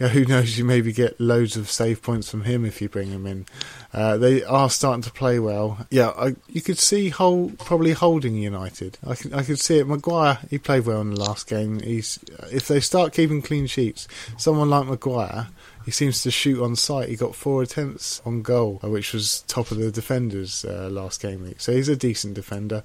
know, 0.00 0.08
who 0.08 0.24
knows? 0.24 0.58
You 0.58 0.64
maybe 0.64 0.92
get 0.92 1.20
loads 1.20 1.56
of 1.56 1.70
save 1.70 2.02
points 2.02 2.30
from 2.30 2.44
him 2.44 2.64
if 2.64 2.82
you 2.82 2.88
bring 2.88 3.08
him 3.08 3.26
in. 3.26 3.46
Uh, 3.92 4.16
they 4.18 4.44
are 4.44 4.68
starting 4.68 5.02
to 5.02 5.10
play 5.10 5.38
well. 5.38 5.86
Yeah, 5.90 6.10
I, 6.10 6.36
you 6.48 6.60
could 6.60 6.78
see 6.78 7.08
Hull 7.08 7.52
probably 7.58 7.92
holding 7.92 8.34
United. 8.34 8.98
I 9.06 9.14
can, 9.14 9.32
I 9.32 9.42
could 9.42 9.58
see 9.58 9.78
it. 9.78 9.86
Maguire, 9.86 10.38
he 10.50 10.58
played 10.58 10.86
well 10.86 11.00
in 11.00 11.14
the 11.14 11.20
last 11.20 11.48
game. 11.48 11.80
He's 11.80 12.18
if 12.50 12.68
they 12.68 12.80
start 12.80 13.12
keeping 13.12 13.42
clean 13.42 13.66
sheets, 13.66 14.06
someone 14.36 14.70
like 14.70 14.86
Maguire 14.86 15.48
he 15.86 15.92
seems 15.92 16.22
to 16.22 16.32
shoot 16.32 16.60
on 16.60 16.74
sight. 16.74 17.08
He 17.08 17.14
got 17.14 17.36
four 17.36 17.62
attempts 17.62 18.20
on 18.26 18.42
goal, 18.42 18.80
uh, 18.82 18.88
which 18.90 19.12
was 19.12 19.42
top 19.42 19.70
of 19.70 19.78
the 19.78 19.92
defenders 19.92 20.64
uh, 20.64 20.88
last 20.90 21.22
game 21.22 21.44
week. 21.44 21.60
So 21.60 21.72
he's 21.72 21.88
a 21.88 21.94
decent 21.94 22.34
defender. 22.34 22.82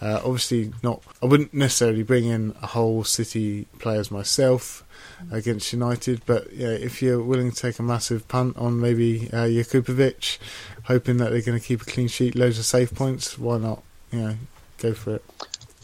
Uh, 0.00 0.20
obviously, 0.24 0.72
not. 0.80 1.02
I 1.20 1.26
wouldn't 1.26 1.52
necessarily 1.52 2.04
bring 2.04 2.26
in 2.26 2.54
a 2.62 2.68
whole 2.68 3.02
City 3.02 3.66
players 3.80 4.12
myself 4.12 4.83
against 5.30 5.72
United, 5.72 6.22
but 6.26 6.52
yeah, 6.52 6.68
if 6.68 7.02
you're 7.02 7.22
willing 7.22 7.50
to 7.50 7.56
take 7.56 7.78
a 7.78 7.82
massive 7.82 8.26
punt 8.28 8.56
on 8.56 8.80
maybe 8.80 9.28
uh, 9.32 9.46
Jakupovic, 9.46 10.38
hoping 10.84 11.18
that 11.18 11.30
they're 11.30 11.42
going 11.42 11.58
to 11.58 11.64
keep 11.64 11.82
a 11.82 11.84
clean 11.84 12.08
sheet, 12.08 12.34
loads 12.34 12.58
of 12.58 12.64
save 12.64 12.94
points, 12.94 13.38
why 13.38 13.58
not? 13.58 13.82
You 14.12 14.18
know, 14.20 14.36
go 14.78 14.94
for 14.94 15.16
it. 15.16 15.24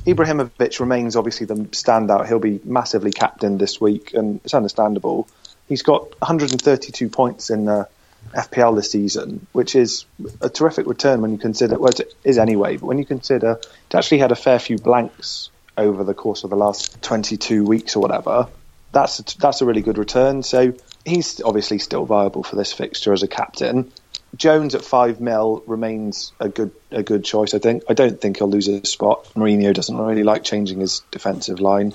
Ibrahimovic 0.07 0.81
remains 0.81 1.17
obviously 1.17 1.47
the 1.47 1.55
standout. 1.55 2.27
He'll 2.27 2.39
be 2.39 2.61
massively 2.65 3.13
captained 3.13 3.59
this 3.59 3.81
week, 3.81 4.15
and 4.15 4.41
it's 4.45 4.55
understandable. 4.55 5.29
He's 5.69 5.83
got 5.83 6.19
132 6.21 7.09
points 7.09 7.51
in 7.51 7.67
the 7.67 7.89
FPL 8.35 8.77
this 8.77 8.91
season, 8.91 9.47
which 9.53 9.75
is 9.75 10.05
a 10.41 10.49
terrific 10.49 10.87
return 10.87 11.21
when 11.21 11.33
you 11.33 11.39
consider, 11.39 11.79
well, 11.79 11.91
it 11.91 12.15
is 12.25 12.39
anyway, 12.39 12.77
but 12.77 12.87
when 12.87 12.99
you 12.99 13.05
consider 13.05 13.53
it 13.61 13.95
actually 13.95 14.19
had 14.19 14.33
a 14.33 14.37
fair 14.37 14.59
few 14.59 14.79
blanks 14.79 15.51
over 15.77 16.05
the 16.05 16.15
course 16.15 16.45
of 16.45 16.51
the 16.51 16.57
last 16.57 17.01
22 17.03 17.65
weeks 17.65 17.97
or 17.97 18.01
whatever. 18.01 18.49
That's 18.93 19.21
a, 19.21 19.39
that's 19.39 19.61
a 19.61 19.67
really 19.67 19.83
good 19.83 19.99
return. 19.99 20.43
So 20.43 20.75
he's 21.05 21.41
obviously 21.43 21.79
still 21.79 22.05
viable 22.05 22.43
for 22.43 22.57
this 22.57 22.73
fixture 22.73 23.13
as 23.13 23.23
a 23.23 23.29
captain. 23.29 23.93
Jones 24.37 24.75
at 24.75 24.85
five 24.85 25.21
mil 25.21 25.63
remains 25.67 26.33
a 26.39 26.49
good 26.49 26.71
a 26.91 27.03
good 27.03 27.25
choice. 27.25 27.53
I 27.55 27.59
think. 27.59 27.83
I 27.89 27.95
don't 27.95 28.21
think 28.21 28.39
he'll 28.39 28.51
lose 28.51 28.69
a 28.69 28.85
spot. 28.87 29.25
Mourinho 29.35 29.75
doesn't 29.75 29.97
really 29.97 30.23
like 30.23 30.45
changing 30.45 30.81
his 30.81 31.03
defensive 31.11 31.61
line. 31.61 31.93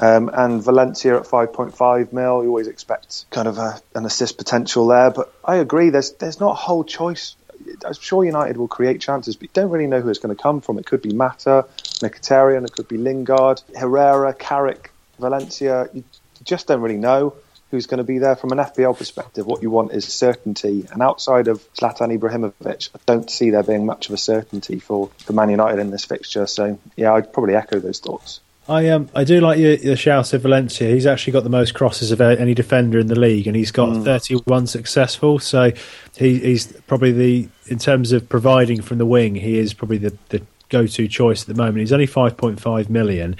Um, 0.00 0.30
and 0.32 0.62
Valencia 0.62 1.18
at 1.18 1.24
5.5 1.24 2.12
mil, 2.12 2.42
you 2.42 2.48
always 2.48 2.66
expect 2.66 3.26
kind 3.30 3.46
of 3.46 3.58
a, 3.58 3.78
an 3.94 4.06
assist 4.06 4.38
potential 4.38 4.86
there. 4.86 5.10
But 5.10 5.32
I 5.44 5.56
agree, 5.56 5.90
there's 5.90 6.12
there's 6.12 6.40
not 6.40 6.52
a 6.52 6.54
whole 6.54 6.84
choice. 6.84 7.36
I'm 7.84 7.92
sure 7.94 8.24
United 8.24 8.56
will 8.56 8.68
create 8.68 9.00
chances, 9.00 9.36
but 9.36 9.42
you 9.42 9.50
don't 9.52 9.70
really 9.70 9.86
know 9.86 10.00
who 10.00 10.08
it's 10.08 10.18
going 10.18 10.34
to 10.34 10.42
come 10.42 10.60
from. 10.60 10.78
It 10.78 10.86
could 10.86 11.02
be 11.02 11.12
Mata, 11.12 11.66
Mkhitaryan, 12.00 12.64
it 12.64 12.72
could 12.72 12.88
be 12.88 12.96
Lingard, 12.96 13.60
Herrera, 13.76 14.34
Carrick, 14.34 14.90
Valencia. 15.18 15.88
You 15.92 16.04
just 16.44 16.66
don't 16.66 16.80
really 16.80 16.98
know 16.98 17.34
who's 17.70 17.86
going 17.86 17.98
to 17.98 18.04
be 18.04 18.18
there 18.18 18.36
from 18.36 18.52
an 18.52 18.58
FPL 18.58 18.96
perspective. 18.96 19.46
What 19.46 19.62
you 19.62 19.70
want 19.70 19.92
is 19.92 20.04
certainty, 20.04 20.86
and 20.92 21.02
outside 21.02 21.48
of 21.48 21.60
Zlatan 21.74 22.16
Ibrahimovic, 22.16 22.90
I 22.94 22.98
don't 23.06 23.30
see 23.30 23.50
there 23.50 23.62
being 23.62 23.86
much 23.86 24.08
of 24.08 24.14
a 24.14 24.18
certainty 24.18 24.78
for, 24.78 25.08
for 25.18 25.32
Man 25.32 25.48
United 25.50 25.80
in 25.80 25.90
this 25.90 26.04
fixture. 26.04 26.46
So 26.46 26.78
yeah, 26.96 27.14
I'd 27.14 27.32
probably 27.32 27.56
echo 27.56 27.80
those 27.80 27.98
thoughts. 27.98 28.40
I 28.68 28.88
um 28.90 29.08
I 29.14 29.24
do 29.24 29.40
like 29.40 29.58
your, 29.58 29.74
your 29.74 29.96
shout 29.96 30.32
of 30.34 30.42
Valencia. 30.42 30.88
He's 30.88 31.06
actually 31.06 31.32
got 31.32 31.42
the 31.42 31.50
most 31.50 31.74
crosses 31.74 32.12
of 32.12 32.20
any 32.20 32.54
defender 32.54 32.98
in 32.98 33.08
the 33.08 33.18
league, 33.18 33.46
and 33.48 33.56
he's 33.56 33.72
got 33.72 33.88
mm. 33.88 34.04
31 34.04 34.68
successful. 34.68 35.40
So 35.40 35.72
he, 36.16 36.38
he's 36.38 36.72
probably 36.82 37.10
the 37.10 37.48
in 37.66 37.78
terms 37.78 38.12
of 38.12 38.28
providing 38.28 38.80
from 38.82 38.98
the 38.98 39.06
wing, 39.06 39.34
he 39.34 39.58
is 39.58 39.74
probably 39.74 39.98
the, 39.98 40.16
the 40.28 40.42
go 40.68 40.86
to 40.86 41.08
choice 41.08 41.42
at 41.42 41.48
the 41.48 41.54
moment. 41.54 41.78
He's 41.78 41.92
only 41.92 42.06
5.5 42.06 42.88
million, 42.88 43.36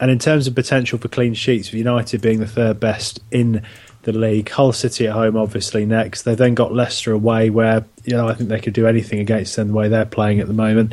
and 0.00 0.10
in 0.10 0.18
terms 0.18 0.46
of 0.46 0.54
potential 0.54 0.98
for 0.98 1.08
clean 1.08 1.34
sheets, 1.34 1.68
for 1.68 1.76
United 1.76 2.20
being 2.20 2.40
the 2.40 2.46
third 2.46 2.80
best 2.80 3.20
in 3.30 3.62
the 4.02 4.12
league, 4.12 4.48
Hull 4.50 4.72
City 4.72 5.06
at 5.06 5.12
home 5.12 5.36
obviously 5.36 5.84
next. 5.84 6.22
They've 6.22 6.36
then 6.36 6.54
got 6.54 6.72
Leicester 6.72 7.12
away, 7.12 7.50
where 7.50 7.84
you 8.04 8.16
know 8.16 8.28
I 8.28 8.34
think 8.34 8.48
they 8.48 8.60
could 8.60 8.74
do 8.74 8.86
anything 8.86 9.18
against 9.18 9.56
them 9.56 9.68
the 9.68 9.74
way 9.74 9.88
they're 9.88 10.04
playing 10.04 10.40
at 10.40 10.46
the 10.46 10.54
moment 10.54 10.92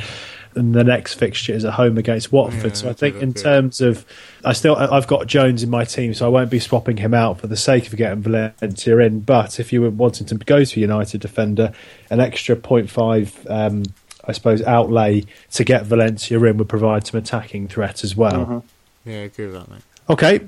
and 0.56 0.74
the 0.74 0.84
next 0.84 1.16
fixture 1.16 1.54
is 1.54 1.66
at 1.66 1.74
home 1.74 1.98
against 1.98 2.32
Watford. 2.32 2.64
Yeah, 2.64 2.74
so 2.74 2.90
I 2.90 2.94
think 2.94 3.16
in 3.18 3.34
terms 3.34 3.82
of, 3.82 4.06
I 4.44 4.54
still 4.54 4.76
I've 4.76 5.08
got 5.08 5.28
Jones 5.28 5.64
in 5.64 5.70
my 5.70 5.86
team, 5.86 6.14
so 6.14 6.26
I 6.26 6.30
won't 6.30 6.50
be 6.50 6.60
swapping 6.60 6.98
him 6.98 7.14
out 7.14 7.40
for 7.40 7.48
the 7.48 7.58
sake 7.58 7.88
of 7.88 7.96
getting 7.96 8.22
Valencia 8.22 8.98
in. 9.00 9.22
But 9.22 9.60
if 9.60 9.74
you 9.74 9.82
were 9.82 9.90
wanting 9.90 10.28
to 10.28 10.36
go 10.36 10.64
to 10.64 10.80
United 10.80 11.22
defender, 11.22 11.74
an 12.10 12.20
extra 12.20 12.56
0.5, 12.56 13.50
um, 13.50 13.84
I 14.26 14.32
suppose, 14.32 14.62
outlay 14.64 15.26
to 15.52 15.64
get 15.64 15.86
Valencia 15.86 16.42
in 16.44 16.58
would 16.58 16.70
provide 16.70 17.08
some 17.08 17.20
attacking 17.20 17.68
threat 17.68 18.04
as 18.04 18.16
well. 18.16 18.46
Mm-hmm. 18.46 18.60
Yeah, 19.06 19.16
I 19.16 19.24
agree 19.24 19.46
with 19.46 19.56
that, 19.56 19.70
mate. 19.70 19.82
Okay, 20.10 20.42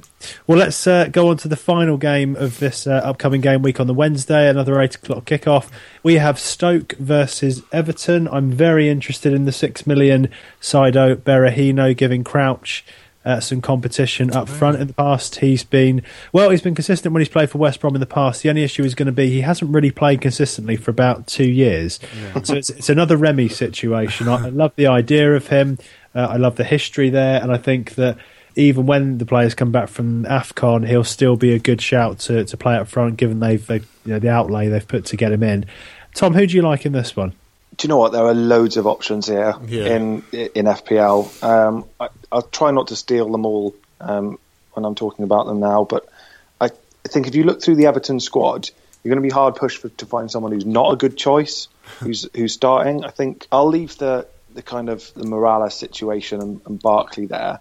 well, 0.47 0.57
let's 0.57 0.85
uh, 0.85 1.05
go 1.05 1.29
on 1.29 1.37
to 1.37 1.47
the 1.47 1.55
final 1.55 1.95
game 1.95 2.35
of 2.35 2.59
this 2.59 2.85
uh, 2.85 3.01
upcoming 3.05 3.39
game 3.39 3.61
week 3.61 3.79
on 3.79 3.87
the 3.87 3.93
Wednesday, 3.93 4.49
another 4.49 4.81
8 4.81 4.95
o'clock 4.95 5.23
kickoff. 5.23 5.71
We 6.03 6.15
have 6.15 6.37
Stoke 6.37 6.91
versus 6.99 7.63
Everton. 7.71 8.27
I'm 8.27 8.51
very 8.51 8.89
interested 8.89 9.31
in 9.31 9.45
the 9.45 9.53
6 9.53 9.87
million 9.87 10.29
Saido 10.59 11.15
Berahino 11.15 11.95
giving 11.95 12.25
Crouch 12.25 12.83
uh, 13.23 13.39
some 13.39 13.61
competition 13.61 14.31
up 14.31 14.49
front 14.49 14.79
in 14.79 14.87
the 14.87 14.93
past. 14.93 15.37
He's 15.37 15.63
been, 15.63 16.03
well, 16.33 16.49
he's 16.49 16.61
been 16.61 16.75
consistent 16.75 17.13
when 17.13 17.21
he's 17.21 17.29
played 17.29 17.49
for 17.49 17.57
West 17.57 17.79
Brom 17.79 17.95
in 17.95 18.01
the 18.01 18.05
past. 18.05 18.43
The 18.43 18.49
only 18.49 18.63
issue 18.63 18.83
is 18.83 18.93
going 18.93 19.07
to 19.07 19.13
be 19.13 19.29
he 19.29 19.41
hasn't 19.41 19.73
really 19.73 19.89
played 19.89 20.19
consistently 20.19 20.75
for 20.75 20.91
about 20.91 21.27
two 21.27 21.49
years. 21.49 21.99
Yeah. 22.21 22.41
So 22.43 22.55
it's, 22.55 22.69
it's, 22.69 22.89
another 22.89 23.15
Remy 23.15 23.47
situation. 23.47 24.27
I, 24.27 24.47
I 24.47 24.49
love 24.49 24.73
the 24.75 24.87
idea 24.87 25.33
of 25.33 25.47
him. 25.47 25.79
Uh, 26.13 26.27
I 26.31 26.37
love 26.37 26.57
the 26.57 26.63
history 26.65 27.09
there, 27.09 27.41
and 27.41 27.51
I 27.51 27.57
think 27.57 27.95
that 27.95 28.17
even 28.55 28.85
when 28.85 29.17
the 29.17 29.25
players 29.25 29.53
come 29.53 29.71
back 29.71 29.89
from 29.89 30.25
Afcon, 30.25 30.87
he'll 30.87 31.03
still 31.03 31.35
be 31.35 31.53
a 31.53 31.59
good 31.59 31.81
shout 31.81 32.19
to, 32.19 32.45
to 32.45 32.57
play 32.57 32.75
up 32.75 32.87
front, 32.87 33.17
given 33.17 33.39
they've, 33.39 33.65
they, 33.65 33.77
you 33.77 34.13
know, 34.13 34.19
the 34.19 34.29
outlay 34.29 34.69
they've 34.69 34.87
put 34.87 35.05
to 35.05 35.17
get 35.17 35.31
him 35.31 35.43
in. 35.43 35.65
Tom, 36.13 36.33
who 36.33 36.47
do 36.47 36.55
you 36.55 36.61
like 36.61 36.85
in 36.85 36.93
this 36.93 37.15
one? 37.15 37.33
Do 37.75 37.85
you 37.85 37.89
know 37.89 37.97
what? 37.97 38.13
There 38.13 38.23
are 38.23 38.33
loads 38.33 38.77
of 38.77 38.87
options 38.87 39.27
here 39.27 39.53
yeah. 39.67 39.95
in 39.95 40.23
in 40.31 40.65
FPL. 40.65 41.43
Um, 41.43 41.85
I, 41.99 42.07
will 42.31 42.43
try 42.43 42.71
not 42.71 42.87
to 42.87 42.95
steal 42.95 43.29
them 43.29 43.45
all 43.45 43.75
um, 43.99 44.39
when 44.71 44.85
I'm 44.85 44.95
talking 44.95 45.25
about 45.25 45.45
them 45.45 45.59
now, 45.59 45.83
but 45.83 46.07
I, 46.61 46.67
I 46.67 47.07
think 47.09 47.27
if 47.27 47.35
you 47.35 47.43
look 47.43 47.61
through 47.61 47.75
the 47.75 47.87
Everton 47.87 48.21
squad, 48.21 48.69
you're 49.03 49.09
going 49.09 49.21
to 49.21 49.27
be 49.27 49.33
hard 49.33 49.55
pushed 49.55 49.81
for, 49.81 49.89
to 49.89 50.05
find 50.05 50.31
someone 50.31 50.53
who's 50.53 50.65
not 50.65 50.93
a 50.93 50.95
good 50.95 51.17
choice, 51.17 51.67
who's 51.99 52.29
who's 52.33 52.53
starting. 52.53 53.03
I 53.03 53.09
think 53.09 53.45
I'll 53.51 53.67
leave 53.67 53.97
the 53.97 54.25
the 54.53 54.61
kind 54.61 54.87
of 54.87 55.13
the 55.13 55.25
Mirallas 55.25 55.73
situation 55.73 56.41
and, 56.41 56.61
and 56.65 56.81
Barkley 56.81 57.25
there. 57.25 57.59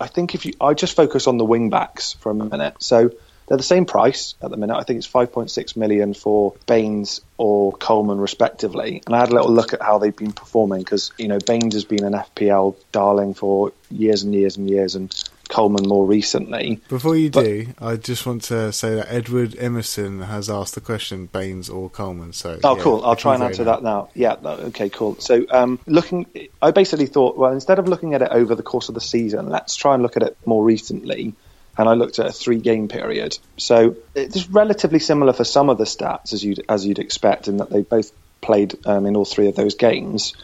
I 0.00 0.06
think 0.06 0.34
if 0.34 0.46
you, 0.46 0.52
I 0.60 0.74
just 0.74 0.94
focus 0.94 1.26
on 1.26 1.38
the 1.38 1.44
wing 1.44 1.70
backs 1.70 2.12
for 2.14 2.30
a 2.30 2.34
minute. 2.34 2.76
So 2.80 3.10
they're 3.48 3.56
the 3.56 3.62
same 3.62 3.86
price 3.86 4.34
at 4.42 4.50
the 4.50 4.56
minute. 4.56 4.76
I 4.76 4.82
think 4.82 4.98
it's 4.98 5.08
5.6 5.08 5.76
million 5.76 6.14
for 6.14 6.54
Baines 6.66 7.20
or 7.38 7.72
Coleman, 7.72 8.18
respectively. 8.18 9.02
And 9.06 9.16
I 9.16 9.20
had 9.20 9.30
a 9.30 9.32
little 9.32 9.52
look 9.52 9.72
at 9.72 9.82
how 9.82 9.98
they've 9.98 10.14
been 10.14 10.32
performing 10.32 10.80
because 10.80 11.12
you 11.18 11.28
know 11.28 11.38
Baines 11.38 11.74
has 11.74 11.84
been 11.84 12.04
an 12.04 12.12
FPL 12.12 12.76
darling 12.92 13.34
for 13.34 13.72
years 13.90 14.22
and 14.22 14.34
years 14.34 14.56
and 14.56 14.68
years, 14.68 14.94
and 14.94 15.12
Coleman 15.48 15.88
more 15.88 16.06
recently. 16.06 16.80
Before 16.88 17.16
you 17.16 17.30
but, 17.30 17.44
do, 17.44 17.66
I 17.80 17.96
just 17.96 18.26
want 18.26 18.42
to 18.44 18.72
say 18.72 18.94
that 18.96 19.10
Edward 19.10 19.56
Emerson 19.58 20.22
has 20.22 20.50
asked 20.50 20.74
the 20.74 20.80
question 20.80 21.26
Baines 21.26 21.68
or 21.68 21.88
Coleman. 21.88 22.32
So 22.32 22.60
oh, 22.62 22.76
yeah, 22.76 22.82
cool. 22.82 23.04
I'll 23.04 23.16
try 23.16 23.34
and 23.34 23.42
answer 23.42 23.64
that 23.64 23.82
now. 23.82 24.10
Yeah. 24.14 24.36
Okay. 24.44 24.88
Cool. 24.90 25.16
So 25.20 25.46
um, 25.50 25.78
looking, 25.86 26.26
I 26.60 26.70
basically 26.70 27.06
thought, 27.06 27.36
well, 27.36 27.52
instead 27.52 27.78
of 27.78 27.88
looking 27.88 28.14
at 28.14 28.22
it 28.22 28.28
over 28.30 28.54
the 28.54 28.62
course 28.62 28.88
of 28.88 28.94
the 28.94 29.00
season, 29.00 29.48
let's 29.48 29.74
try 29.74 29.94
and 29.94 30.02
look 30.02 30.16
at 30.16 30.22
it 30.22 30.36
more 30.44 30.62
recently. 30.62 31.34
And 31.76 31.88
I 31.88 31.94
looked 31.94 32.18
at 32.18 32.26
a 32.26 32.32
three-game 32.32 32.88
period. 32.88 33.38
So 33.56 33.96
it's 34.14 34.48
relatively 34.48 34.98
similar 34.98 35.32
for 35.32 35.44
some 35.44 35.70
of 35.70 35.78
the 35.78 35.84
stats 35.84 36.32
as 36.32 36.44
you'd 36.44 36.64
as 36.68 36.84
you'd 36.84 36.98
expect, 36.98 37.48
in 37.48 37.58
that 37.58 37.70
they 37.70 37.82
both 37.82 38.12
played 38.40 38.74
um, 38.84 39.06
in 39.06 39.16
all 39.16 39.24
three 39.24 39.48
of 39.48 39.54
those 39.54 39.76
games. 39.76 40.34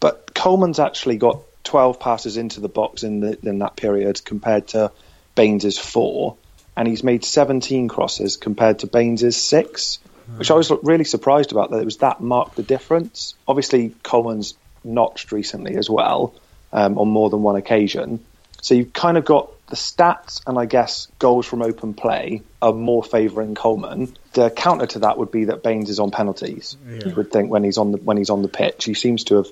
But 0.00 0.34
Coleman's 0.34 0.78
actually 0.78 1.16
got 1.16 1.40
12 1.64 1.98
passes 1.98 2.36
into 2.36 2.60
the 2.60 2.68
box 2.68 3.02
in, 3.02 3.20
the, 3.20 3.38
in 3.42 3.58
that 3.58 3.76
period 3.76 4.24
compared 4.24 4.68
to 4.68 4.92
Baines's 5.34 5.78
four, 5.78 6.36
and 6.76 6.86
he's 6.86 7.02
made 7.02 7.24
17 7.24 7.88
crosses 7.88 8.36
compared 8.36 8.80
to 8.80 8.86
Baines's 8.86 9.36
six, 9.36 9.98
mm. 10.30 10.38
which 10.38 10.50
I 10.50 10.54
was 10.54 10.70
really 10.82 11.04
surprised 11.04 11.52
about 11.52 11.70
that 11.70 11.78
it 11.78 11.84
was 11.84 11.98
that 11.98 12.20
marked 12.20 12.56
the 12.56 12.62
difference. 12.62 13.34
Obviously, 13.48 13.94
Coleman's 14.02 14.54
notched 14.84 15.32
recently 15.32 15.76
as 15.76 15.88
well 15.88 16.34
um, 16.72 16.98
on 16.98 17.08
more 17.08 17.30
than 17.30 17.42
one 17.42 17.56
occasion. 17.56 18.24
So 18.60 18.74
you've 18.74 18.92
kind 18.92 19.16
of 19.16 19.24
got 19.24 19.50
the 19.68 19.76
stats 19.76 20.42
and 20.46 20.58
I 20.58 20.66
guess 20.66 21.08
goals 21.18 21.46
from 21.46 21.62
open 21.62 21.94
play 21.94 22.42
are 22.60 22.72
more 22.72 23.02
favouring 23.02 23.54
Coleman. 23.54 24.14
The 24.32 24.50
counter 24.50 24.86
to 24.86 25.00
that 25.00 25.18
would 25.18 25.30
be 25.30 25.46
that 25.46 25.62
Baines 25.62 25.90
is 25.90 25.98
on 25.98 26.10
penalties. 26.10 26.76
Yeah. 26.86 27.06
You 27.06 27.14
would 27.14 27.30
think 27.30 27.50
when 27.50 27.64
he's 27.64 27.78
on 27.78 27.92
the 27.92 27.98
when 27.98 28.16
he's 28.16 28.30
on 28.30 28.42
the 28.42 28.48
pitch, 28.48 28.84
he 28.84 28.94
seems 28.94 29.24
to 29.24 29.36
have 29.36 29.46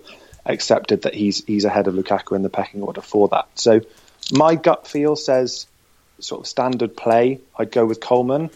accepted 0.45 1.03
that 1.03 1.14
he's 1.14 1.45
he's 1.45 1.64
ahead 1.64 1.86
of 1.86 1.95
Lukaku 1.95 2.36
in 2.36 2.43
the 2.43 2.51
pecking 2.51 2.82
order 2.82 3.01
for 3.01 3.28
that. 3.28 3.47
So 3.55 3.80
my 4.32 4.55
gut 4.55 4.86
feel 4.86 5.16
says 5.16 5.66
sort 6.18 6.43
of 6.43 6.47
standard 6.47 6.97
play, 6.97 7.40
I'd 7.59 7.70
go 7.70 7.84
with 7.84 8.01
Coleman 8.01 8.51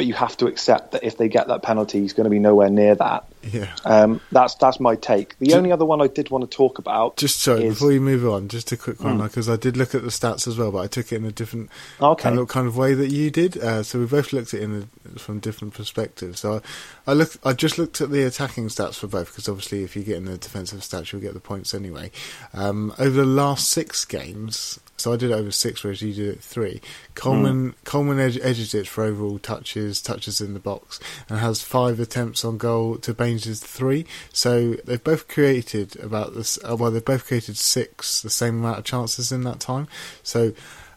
but 0.00 0.06
you 0.06 0.14
have 0.14 0.34
to 0.34 0.46
accept 0.46 0.92
that 0.92 1.04
if 1.04 1.18
they 1.18 1.28
get 1.28 1.48
that 1.48 1.62
penalty, 1.62 2.00
he's 2.00 2.14
going 2.14 2.24
to 2.24 2.30
be 2.30 2.38
nowhere 2.38 2.70
near 2.70 2.94
that. 2.94 3.22
Yeah. 3.42 3.70
Um, 3.84 4.22
that's 4.32 4.54
that's 4.54 4.80
my 4.80 4.96
take. 4.96 5.38
The 5.40 5.52
only 5.52 5.72
other 5.72 5.84
one 5.84 6.00
I 6.00 6.06
did 6.06 6.30
want 6.30 6.50
to 6.50 6.56
talk 6.56 6.78
about, 6.78 7.18
Just 7.18 7.40
sorry, 7.40 7.64
is- 7.66 7.74
before 7.74 7.92
you 7.92 8.00
move 8.00 8.26
on, 8.26 8.48
just 8.48 8.72
a 8.72 8.78
quick 8.78 9.02
one 9.04 9.18
Mm. 9.18 9.24
because 9.24 9.46
I 9.50 9.56
did 9.56 9.76
look 9.76 9.94
at 9.94 10.00
the 10.00 10.08
stats 10.08 10.48
as 10.48 10.56
well, 10.56 10.72
but 10.72 10.78
I 10.78 10.86
took 10.86 11.12
it 11.12 11.16
in 11.16 11.26
a 11.26 11.32
different 11.32 11.68
Okay. 12.00 12.22
kind 12.22 12.38
of 12.38 12.48
kind 12.48 12.66
of 12.66 12.78
way 12.78 12.94
that 12.94 13.10
you 13.10 13.30
did. 13.30 13.58
Uh, 13.58 13.82
so 13.82 13.98
we 13.98 14.06
both 14.06 14.32
looked 14.32 14.54
at 14.54 14.60
it 14.60 14.62
in 14.62 14.88
a, 15.14 15.18
from 15.18 15.38
different 15.38 15.74
perspectives. 15.74 16.40
So 16.40 16.62
I, 17.06 17.10
I 17.10 17.12
looked, 17.12 17.36
I 17.44 17.52
just 17.52 17.76
looked 17.76 18.00
at 18.00 18.10
the 18.10 18.22
attacking 18.22 18.68
stats 18.68 18.94
for 18.94 19.06
both 19.06 19.26
because 19.28 19.50
obviously 19.50 19.84
if 19.84 19.96
you 19.96 20.02
get 20.02 20.16
in 20.16 20.24
the 20.24 20.38
defensive 20.38 20.80
stats, 20.80 21.12
you'll 21.12 21.20
get 21.20 21.34
the 21.34 21.40
points 21.40 21.74
anyway. 21.74 22.10
Um, 22.54 22.94
over 22.98 23.10
the 23.20 23.26
last 23.26 23.68
six 23.68 24.06
games. 24.06 24.80
So 25.00 25.12
I 25.12 25.16
did 25.16 25.30
it 25.30 25.34
over 25.34 25.50
six, 25.50 25.82
whereas 25.82 26.02
you 26.02 26.12
did 26.12 26.28
it 26.28 26.42
three. 26.42 26.80
Coleman 27.14 27.74
Coleman 27.84 28.20
edge, 28.20 28.38
edges 28.42 28.74
it 28.74 28.86
for 28.86 29.04
overall 29.04 29.38
touches, 29.38 30.00
touches 30.00 30.40
in 30.40 30.54
the 30.54 30.60
box, 30.60 31.00
and 31.28 31.38
has 31.38 31.62
five 31.62 31.98
attempts 32.00 32.44
on 32.44 32.58
goal 32.58 32.96
to 32.98 33.14
Baines' 33.14 33.60
three. 33.60 34.06
So 34.32 34.74
they've 34.84 35.02
both 35.02 35.28
created 35.28 35.96
about 36.00 36.34
this. 36.34 36.58
Uh, 36.68 36.76
well, 36.76 36.90
they've 36.90 37.04
both 37.04 37.26
created 37.26 37.56
six, 37.56 38.20
the 38.22 38.30
same 38.30 38.60
amount 38.60 38.78
of 38.78 38.84
chances 38.84 39.32
in 39.32 39.44
that 39.44 39.60
time. 39.60 39.88
So, 40.22 40.52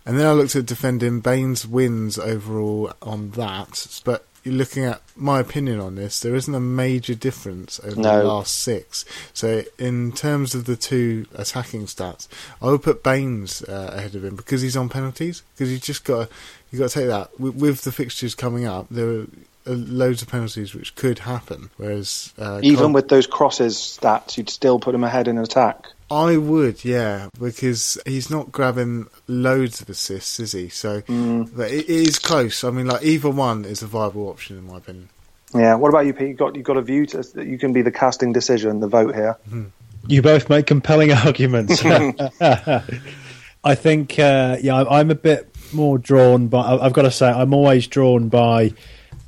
and 0.05 0.19
then 0.19 0.27
I 0.27 0.31
looked 0.33 0.55
at 0.55 0.65
defending. 0.65 1.21
Baines 1.21 1.65
wins 1.65 2.19
overall 2.19 2.91
on 3.01 3.31
that, 3.31 4.01
but 4.03 4.25
you're 4.43 4.55
looking 4.55 4.83
at 4.83 5.01
my 5.15 5.39
opinion 5.39 5.79
on 5.79 5.95
this. 5.95 6.19
There 6.19 6.35
isn't 6.35 6.53
a 6.53 6.59
major 6.59 7.15
difference 7.15 7.79
over 7.83 7.95
the 7.95 8.23
last 8.23 8.59
six. 8.59 9.05
So, 9.33 9.63
in 9.79 10.11
terms 10.11 10.53
of 10.53 10.65
the 10.65 10.75
two 10.75 11.25
attacking 11.33 11.85
stats, 11.85 12.27
I 12.61 12.65
would 12.67 12.83
put 12.83 13.03
Baines 13.03 13.63
uh, 13.63 13.93
ahead 13.93 14.15
of 14.15 14.25
him 14.25 14.35
because 14.35 14.61
he's 14.61 14.75
on 14.75 14.89
penalties. 14.89 15.43
Because 15.53 15.71
you 15.71 15.79
just 15.79 16.03
got 16.03 16.29
you 16.71 16.79
got 16.79 16.89
to 16.89 16.99
take 16.99 17.07
that 17.07 17.39
with, 17.39 17.55
with 17.55 17.81
the 17.83 17.91
fixtures 17.91 18.35
coming 18.35 18.65
up. 18.65 18.87
There 18.89 19.07
are 19.07 19.27
uh, 19.65 19.71
loads 19.71 20.21
of 20.21 20.27
penalties 20.27 20.75
which 20.75 20.95
could 20.95 21.19
happen. 21.19 21.69
Whereas 21.77 22.33
uh, 22.37 22.59
even 22.63 22.85
Col- 22.85 22.93
with 22.93 23.07
those 23.07 23.27
crosses 23.27 23.75
stats, 23.77 24.37
you'd 24.37 24.49
still 24.49 24.79
put 24.79 24.93
him 24.93 25.03
ahead 25.03 25.27
in 25.27 25.37
attack. 25.37 25.87
I 26.13 26.37
would, 26.37 26.85
yeah, 26.85 27.29
because 27.39 27.97
he's 28.05 28.29
not 28.29 28.51
grabbing 28.51 29.07
loads 29.27 29.81
of 29.81 29.89
assists, 29.89 30.39
is 30.39 30.51
he? 30.51 30.69
So, 30.69 31.01
but 31.07 31.71
it 31.71 31.89
is 31.89 32.19
close. 32.19 32.63
I 32.63 32.69
mean, 32.69 32.85
like 32.87 33.03
either 33.03 33.29
one 33.29 33.65
is 33.65 33.81
a 33.81 33.87
viable 33.87 34.27
option 34.29 34.57
in 34.57 34.67
my 34.67 34.77
opinion. 34.77 35.09
Yeah. 35.55 35.75
What 35.75 35.89
about 35.89 36.05
you, 36.05 36.13
Pete? 36.13 36.29
You 36.29 36.33
got 36.35 36.55
you 36.55 36.63
got 36.63 36.77
a 36.77 36.81
view 36.81 37.05
to 37.07 37.23
you 37.43 37.57
can 37.57 37.73
be 37.73 37.81
the 37.81 37.91
casting 37.91 38.31
decision, 38.33 38.79
the 38.79 38.87
vote 38.87 39.13
here. 39.15 39.37
You 40.07 40.21
both 40.21 40.49
make 40.49 40.65
compelling 40.67 41.11
arguments. 41.25 41.81
I 43.65 43.75
think, 43.75 44.19
uh, 44.19 44.57
yeah, 44.61 44.75
I'm- 44.75 44.87
I'm 44.89 45.11
a 45.11 45.15
bit 45.15 45.55
more 45.71 45.97
drawn, 45.97 46.47
but 46.47 46.81
I've 46.81 46.93
got 46.93 47.03
to 47.03 47.11
say, 47.11 47.27
I'm 47.27 47.53
always 47.53 47.87
drawn 47.87 48.29
by 48.29 48.73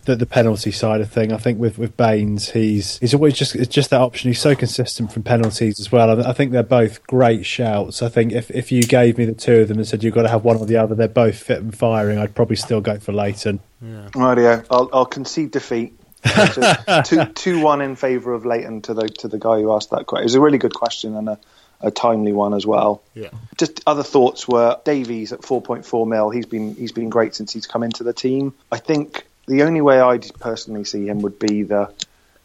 the, 0.06 0.16
the 0.16 0.26
penalty 0.26 0.72
side 0.72 1.02
of 1.02 1.12
thing. 1.12 1.32
I 1.32 1.38
think 1.38 1.60
with, 1.60 1.78
with 1.78 1.98
Baines, 1.98 2.52
he's 2.52 2.98
he's 3.00 3.14
always 3.14 3.34
just 3.34 3.56
it's 3.56 3.74
just 3.74 3.90
that 3.90 4.02
option. 4.02 4.30
He's 4.30 4.40
so 4.40 4.56
consistent 4.56 5.12
from 5.12 5.24
penalties 5.24 5.80
as 5.80 5.92
well. 5.92 6.10
I, 6.10 6.30
I 6.30 6.34
think 6.34 6.52
they're 6.52 6.64
both 6.64 7.06
great 7.08 7.46
shouts. 7.46 8.02
I 8.02 8.10
think 8.10 8.32
if 8.32 8.50
if 8.52 8.72
you 8.72 8.84
gave 8.84 9.18
me 9.18 9.26
the 9.26 9.34
two 9.34 9.62
of 9.62 9.68
them 9.68 9.78
and 9.78 9.88
said 9.88 10.04
you've 10.04 10.16
got 10.16 10.24
to 10.24 10.30
have 10.30 10.44
one 10.44 10.58
or 10.58 10.66
the 10.66 10.78
other, 10.78 10.96
they're 10.96 11.08
both 11.08 11.38
fit 11.38 11.62
and 11.62 11.76
firing. 11.76 12.18
I'd 12.18 12.36
probably 12.36 12.56
still 12.56 12.82
go 12.82 12.98
for 13.00 13.12
Leighton. 13.12 13.60
Yeah. 13.82 14.10
Rightio. 14.14 14.66
I'll, 14.70 14.90
I'll 14.94 15.06
concede 15.06 15.52
defeat. 15.52 16.00
So 16.54 17.02
two, 17.04 17.26
two 17.34 17.62
one 17.62 17.82
in 17.82 17.96
favour 17.96 18.34
of 18.34 18.48
Leighton 18.48 18.82
to 18.84 18.96
the 18.96 19.08
to 19.08 19.28
the 19.28 19.38
guy 19.38 19.60
who 19.60 19.72
asked 19.72 19.92
that 19.92 20.08
question. 20.08 20.24
It 20.24 20.26
was 20.26 20.36
a 20.36 20.42
really 20.42 20.58
good 20.58 20.74
question 20.74 21.16
and 21.16 21.30
a, 21.30 21.40
a 21.82 21.92
timely 21.92 22.34
one 22.34 22.56
as 22.56 22.66
well. 22.66 23.04
Yeah. 23.14 23.30
Just 23.58 23.82
other 23.86 24.02
thoughts 24.02 24.48
were 24.48 24.80
Davies 24.86 25.32
at 25.34 25.42
4.4 25.42 26.08
mil. 26.08 26.32
He's 26.32 26.48
been 26.48 26.74
he's 26.76 26.92
been 26.92 27.10
great 27.10 27.36
since 27.36 27.54
he's 27.54 27.68
come 27.68 27.84
into 27.84 28.04
the 28.04 28.14
team. 28.14 28.56
I 28.72 28.80
think 28.80 29.28
the 29.48 29.64
only 29.64 29.82
way 29.82 30.00
I'd 30.00 30.26
personally 30.40 30.84
see 30.84 31.08
him 31.08 31.20
would 31.22 31.40
be 31.40 31.64
the 31.64 31.92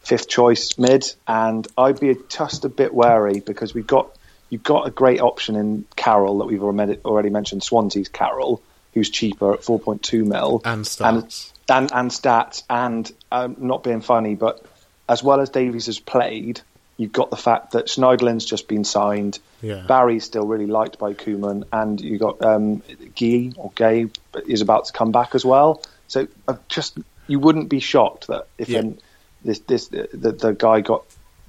fifth 0.01 0.27
choice 0.27 0.77
mid, 0.77 1.11
and 1.27 1.67
I'd 1.77 1.99
be 1.99 2.15
just 2.29 2.65
a 2.65 2.69
bit 2.69 2.93
wary 2.93 3.39
because 3.39 3.73
we've 3.73 3.87
got 3.87 4.15
you've 4.49 4.63
got 4.63 4.87
a 4.87 4.91
great 4.91 5.21
option 5.21 5.55
in 5.55 5.85
Carroll 5.95 6.39
that 6.39 6.45
we've 6.45 6.63
already 6.63 7.29
mentioned. 7.29 7.63
Swansea's 7.63 8.09
Carroll, 8.09 8.61
who's 8.93 9.09
cheaper 9.09 9.53
at 9.53 9.61
4.2 9.61 10.25
mil, 10.25 10.61
And 10.65 10.85
starts. 10.85 11.53
and 11.69 11.91
and 11.93 12.11
stats, 12.11 12.63
and 12.69 13.11
um, 13.31 13.55
not 13.59 13.83
being 13.83 14.01
funny, 14.01 14.35
but 14.35 14.65
as 15.07 15.23
well 15.23 15.39
as 15.39 15.49
Davies 15.49 15.85
has 15.87 15.99
played, 15.99 16.61
you've 16.97 17.11
got 17.11 17.29
the 17.29 17.37
fact 17.37 17.71
that 17.71 17.87
Schneiderlin's 17.87 18.45
just 18.45 18.67
been 18.67 18.83
signed. 18.83 19.39
Yeah. 19.61 19.83
Barry's 19.87 20.23
still 20.23 20.45
really 20.45 20.67
liked 20.67 20.97
by 20.99 21.13
Koeman, 21.13 21.63
and 21.71 21.99
you 22.01 22.17
got 22.17 22.43
um, 22.43 22.81
Guy 23.19 23.51
or 23.57 23.71
Gay 23.75 24.07
is 24.47 24.61
about 24.61 24.85
to 24.85 24.93
come 24.93 25.11
back 25.11 25.35
as 25.35 25.45
well. 25.45 25.81
So 26.11 26.27
uh, 26.47 26.55
just 26.67 26.97
you 27.27 27.39
wouldn't 27.39 27.69
be 27.69 27.79
shocked 27.79 28.27
that 28.27 28.47
if 28.57 28.67
Yeah. 28.69 28.79
an- 28.79 28.99
this 29.43 29.59
this 29.59 29.87
the, 29.87 30.07
the 30.13 30.51
guy 30.53 30.81
got 30.81 31.03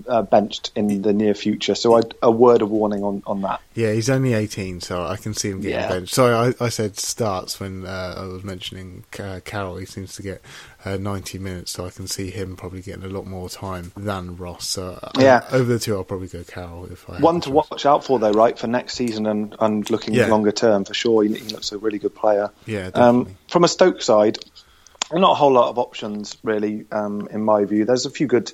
uh, 0.09 0.23
benched 0.23 0.71
in 0.75 1.03
the 1.03 1.13
near 1.13 1.35
future. 1.35 1.75
So 1.75 1.95
I'd, 1.97 2.15
a 2.23 2.31
word 2.31 2.63
of 2.63 2.71
warning 2.71 3.05
on, 3.05 3.23
on 3.27 3.43
that. 3.43 3.61
Yeah, 3.75 3.93
he's 3.93 4.09
only 4.11 4.33
18, 4.35 4.81
so 4.81 5.05
I 5.05 5.17
can 5.17 5.33
see 5.35 5.51
him 5.51 5.61
getting 5.61 5.79
Yeah. 5.79 5.89
benched. 5.89 6.15
Sorry, 6.15 6.35
I, 6.35 6.65
I 6.65 6.71
said 6.71 6.97
starts 6.99 7.61
when 7.61 7.87
uh, 7.87 8.15
I 8.19 8.25
was 8.25 8.43
mentioning 8.43 9.05
uh, 9.21 9.41
Carroll. 9.45 9.77
He 9.77 9.85
seems 9.87 10.15
to 10.17 10.23
get 10.23 10.43
uh, 10.85 10.97
90 10.97 11.39
minutes, 11.39 11.73
so 11.73 11.87
I 11.87 11.91
can 11.91 12.07
see 12.07 12.31
him 12.31 12.57
probably 12.57 12.83
getting 12.83 13.05
a 13.05 13.09
lot 13.09 13.27
more 13.27 13.49
time 13.49 13.93
than 13.97 14.37
Ross. 14.37 14.69
So 14.69 14.99
uh, 15.03 15.11
Yeah. 15.19 15.45
over 15.53 15.73
the 15.75 15.79
two, 15.79 15.97
I'll 15.97 16.05
probably 16.05 16.29
go 16.29 16.43
Carroll 16.45 16.87
if 16.87 17.09
I. 17.09 17.21
One 17.21 17.41
to 17.43 17.51
choice. 17.51 17.71
watch 17.71 17.87
out 17.87 18.05
for 18.05 18.19
though, 18.19 18.33
right, 18.33 18.59
for 18.59 18.67
next 18.67 18.95
season 18.95 19.27
and, 19.27 19.55
and 19.61 19.89
looking 19.91 20.15
Yeah. 20.15 20.27
longer 20.27 20.53
term 20.53 20.85
for 20.85 20.95
sure. 20.95 21.23
He, 21.25 21.35
he 21.35 21.49
looks 21.49 21.73
a 21.73 21.79
really 21.79 21.99
good 21.99 22.15
player. 22.15 22.51
Yeah. 22.67 22.91
Um, 22.95 23.37
from 23.49 23.65
a 23.65 23.69
Stoke 23.69 24.03
side, 24.03 24.39
not 25.13 25.33
a 25.33 25.35
whole 25.35 25.53
lot 25.53 25.69
of 25.69 25.79
options 25.79 26.37
really, 26.43 26.87
um, 26.91 27.29
in 27.31 27.43
my 27.43 27.65
view. 27.65 27.85
There's 27.85 28.07
a 28.07 28.11
few 28.11 28.27
good 28.27 28.51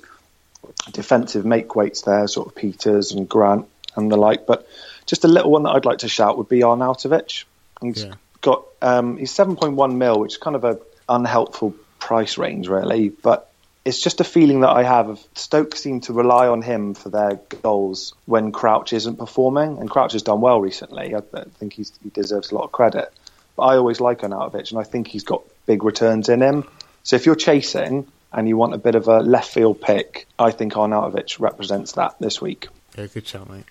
defensive 0.91 1.45
make 1.45 1.75
weights 1.75 2.01
there, 2.03 2.27
sort 2.27 2.47
of 2.47 2.55
Peters 2.55 3.11
and 3.11 3.27
Grant 3.27 3.67
and 3.95 4.11
the 4.11 4.17
like, 4.17 4.45
but 4.45 4.67
just 5.05 5.23
a 5.25 5.27
little 5.27 5.51
one 5.51 5.63
that 5.63 5.71
I'd 5.71 5.85
like 5.85 5.99
to 5.99 6.09
shout 6.09 6.37
would 6.37 6.49
be 6.49 6.59
Arnautovic. 6.59 7.45
He's 7.81 8.03
Yeah. 8.03 8.13
got 8.41 8.65
um, 8.81 9.17
he's 9.17 9.33
7.1 9.33 9.95
mil, 9.95 10.19
which 10.19 10.33
is 10.33 10.37
kind 10.37 10.55
of 10.55 10.63
a 10.63 10.79
unhelpful 11.07 11.73
price 11.99 12.37
range 12.37 12.67
really, 12.67 13.09
but 13.09 13.51
it's 13.85 14.01
just 14.01 14.19
a 14.19 14.23
feeling 14.23 14.61
that 14.61 14.69
I 14.69 14.83
have 14.83 15.09
of 15.09 15.23
Stoke 15.35 15.75
seem 15.75 16.01
to 16.01 16.13
rely 16.13 16.47
on 16.47 16.61
him 16.61 16.93
for 16.93 17.09
their 17.09 17.39
goals 17.61 18.13
when 18.25 18.51
Crouch 18.51 18.93
isn't 18.93 19.17
performing, 19.17 19.77
and 19.77 19.89
Crouch 19.89 20.13
has 20.13 20.21
done 20.21 20.41
well 20.41 20.61
recently. 20.61 21.15
I 21.15 21.21
think 21.21 21.73
he 21.73 21.85
deserves 22.13 22.51
a 22.51 22.55
lot 22.55 22.65
of 22.65 22.71
credit. 22.71 23.11
But 23.55 23.63
I 23.63 23.77
always 23.77 23.99
like 23.99 24.19
Arnautovic, 24.19 24.71
and 24.71 24.79
I 24.79 24.83
think 24.83 25.07
he's 25.07 25.23
got 25.23 25.43
big 25.65 25.83
returns 25.83 26.29
in 26.29 26.41
him. 26.41 26.65
So 27.03 27.15
if 27.15 27.25
you're 27.25 27.35
chasing 27.35 28.07
and 28.31 28.47
you 28.47 28.57
want 28.57 28.73
a 28.73 28.77
bit 28.77 28.95
of 28.95 29.07
a 29.07 29.19
left 29.19 29.51
field 29.51 29.81
pick, 29.81 30.27
I 30.37 30.51
think 30.51 30.73
Arnautovic 30.73 31.39
represents 31.39 31.93
that 31.93 32.15
this 32.19 32.41
week. 32.41 32.67
Yeah, 32.97 33.07
good 33.07 33.27
shout, 33.27 33.49
mate. 33.49 33.65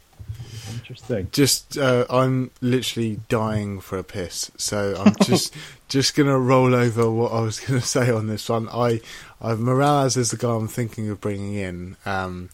Interesting. 0.88 1.28
Just, 1.32 1.76
uh, 1.76 2.06
I'm 2.08 2.50
literally 2.62 3.20
dying 3.28 3.78
for 3.78 3.98
a 3.98 4.04
piss, 4.04 4.50
so 4.56 4.96
I'm 4.98 5.14
just 5.22 5.54
just 5.88 6.16
gonna 6.16 6.38
roll 6.38 6.74
over 6.74 7.10
what 7.10 7.30
I 7.32 7.40
was 7.40 7.60
gonna 7.66 7.82
say 7.82 8.10
on 8.10 8.26
this 8.26 8.48
one. 8.48 8.70
I, 8.70 9.02
I 9.38 9.52
Mirallas 9.52 10.16
is 10.16 10.30
the 10.30 10.38
guy 10.38 10.54
I'm 10.54 10.66
thinking 10.66 11.10
of 11.10 11.20
bringing 11.20 11.54
in. 11.54 11.96
Um, 12.06 12.48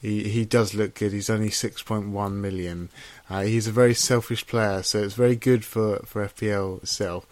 he 0.00 0.28
he 0.28 0.44
does 0.44 0.74
look 0.74 0.94
good. 0.94 1.10
He's 1.10 1.28
only 1.28 1.48
6.1 1.48 2.32
million. 2.34 2.88
Uh, 3.28 3.42
he's 3.42 3.66
a 3.66 3.72
very 3.72 3.94
selfish 3.94 4.46
player, 4.46 4.84
so 4.84 5.02
it's 5.02 5.14
very 5.14 5.34
good 5.34 5.64
for 5.64 5.98
for 6.04 6.24
FPL 6.28 6.84
itself. 6.84 7.26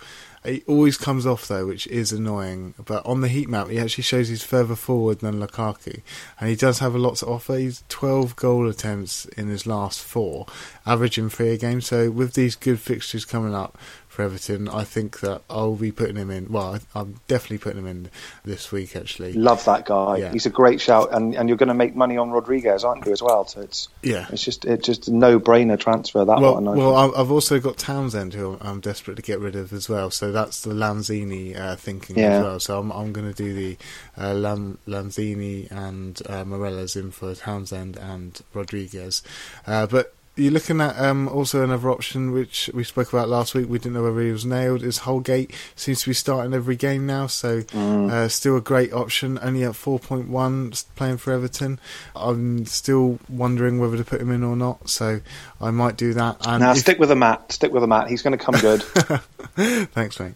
He 0.45 0.63
always 0.67 0.97
comes 0.97 1.27
off 1.27 1.47
though, 1.47 1.67
which 1.67 1.87
is 1.89 2.13
annoying. 2.13 2.75
But 2.83 3.05
on 3.05 3.21
the 3.21 3.29
heat 3.29 3.49
map, 3.49 3.69
he 3.69 3.79
actually 3.79 4.05
shows 4.05 4.29
he's 4.29 4.43
further 4.43 4.75
forward 4.75 5.21
than 5.21 5.39
Lukaku, 5.39 6.01
and 6.41 6.49
he 6.49 6.57
does 6.57 6.79
have 6.79 6.95
a 6.95 6.99
lot 6.99 7.17
to 7.17 7.27
offer. 7.27 7.59
He's 7.59 7.85
12 7.89 8.37
goal 8.37 8.69
attempts 8.69 9.27
in 9.27 9.49
his 9.49 9.67
last 9.67 10.03
four, 10.03 10.47
averaging 10.87 11.29
three 11.29 11.51
a 11.51 11.57
game. 11.59 11.83
So 11.83 12.11
with 12.11 12.35
these 12.35 12.57
good 12.57 12.81
fixtures 12.81 13.27
coming 13.27 13.55
up 13.55 13.77
for 14.11 14.23
Everton, 14.23 14.69
I 14.69 14.83
think 14.83 15.21
that 15.21 15.43
I'll 15.49 15.77
be 15.77 15.93
putting 15.93 16.17
him 16.17 16.33
in. 16.33 16.51
Well, 16.51 16.75
I, 16.75 16.99
I'm 16.99 17.21
definitely 17.29 17.59
putting 17.59 17.79
him 17.79 17.87
in 17.87 18.11
this 18.45 18.73
week. 18.73 18.97
Actually, 18.97 19.35
Love 19.35 19.65
that 19.67 19.87
guy. 19.87 20.17
Yeah. 20.17 20.33
He's 20.33 20.47
a 20.47 20.51
great 20.51 20.81
shout, 20.81 21.11
and, 21.13 21.33
and 21.37 21.49
you're 21.49 21.57
going 21.57 21.69
to 21.69 21.75
make 21.75 21.95
money 21.95 22.17
on 22.17 22.31
Rodriguez, 22.31 22.83
aren't 22.83 23.07
you, 23.07 23.13
as 23.13 23.23
well? 23.23 23.47
So 23.47 23.61
it's 23.61 23.89
yeah. 24.03 24.27
it's 24.31 24.43
just 24.43 24.65
it's 24.65 24.85
just 24.85 25.07
a 25.07 25.15
no 25.15 25.39
brainer 25.39 25.79
transfer 25.79 26.25
that 26.25 26.41
Well, 26.41 26.55
one. 26.55 26.67
I 26.67 26.71
well, 26.73 27.03
think. 27.05 27.17
I- 27.17 27.21
I've 27.21 27.31
also 27.31 27.61
got 27.61 27.79
Townsend, 27.79 28.35
who 28.35 28.59
I'm 28.61 28.81
desperate 28.81 29.15
to 29.15 29.23
get 29.23 29.39
rid 29.39 29.55
of 29.55 29.73
as 29.73 29.89
well. 29.89 30.11
So 30.11 30.33
that's 30.33 30.63
the 30.63 30.75
Lanzini 30.75 31.57
uh, 31.57 31.77
thinking 31.77 32.19
Yeah. 32.19 32.33
as 32.39 32.43
well. 32.43 32.59
So 32.61 32.81
I'm, 32.81 32.91
I'm 32.91 33.13
going 33.13 33.33
to 33.33 33.43
do 33.43 33.55
the 33.55 33.77
uh, 34.19 34.35
Lan- 34.35 34.79
Lanzini 34.89 35.71
and 35.71 36.21
uh, 36.27 36.43
Mirallas 36.45 36.97
in 36.97 37.13
for 37.13 37.33
Townsend 37.37 37.97
and 37.97 38.41
Rodriguez. 38.55 39.23
Uh, 39.69 39.87
but 39.87 40.15
you're 40.37 40.53
looking 40.53 40.81
at 40.81 40.99
um, 40.99 41.29
also 41.29 41.63
another 41.63 41.91
option 41.91 42.33
which 42.33 42.71
we 42.73 42.85
spoke 42.85 43.13
about 43.13 43.29
last 43.29 43.55
week. 43.55 43.69
We 43.69 43.79
didn't 43.79 43.95
know 43.95 44.05
whether 44.05 44.21
he 44.21 44.31
was 44.31 44.47
nailed. 44.47 44.83
Is 44.83 44.99
Holgate 44.99 45.53
seems 45.75 46.03
to 46.03 46.11
be 46.11 46.15
starting 46.15 46.55
every 46.55 46.77
game 46.77 47.07
now, 47.07 47.27
so 47.27 47.63
mm. 47.63 48.11
uh, 48.11 48.29
still 48.29 48.57
a 48.57 48.61
great 48.61 48.93
option. 48.93 49.39
Only 49.43 49.65
at 49.65 49.73
4.1, 49.73 50.85
playing 50.97 51.19
for 51.19 51.33
Everton. 51.33 51.81
I'm 52.15 52.65
still 52.67 53.19
wondering 53.29 53.79
whether 53.81 53.97
to 53.97 54.05
put 54.05 54.21
him 54.21 54.31
in 54.31 54.43
or 54.43 54.57
not, 54.57 54.89
so 54.89 55.21
I 55.61 55.71
might 55.71 55.97
do 55.97 56.15
that. 56.15 56.47
And 56.47 56.63
now 56.63 56.73
if... 56.73 56.79
stick 56.79 56.99
with 56.99 57.09
the 57.09 57.17
mat. 57.17 57.53
Stick 57.53 57.73
with 57.73 57.83
the 57.83 57.89
mat. 57.89 58.09
He's 58.09 58.23
going 58.23 58.37
to 58.37 58.43
come 58.43 58.55
good. 58.61 58.83
Thanks, 59.93 60.21
mate. 60.21 60.35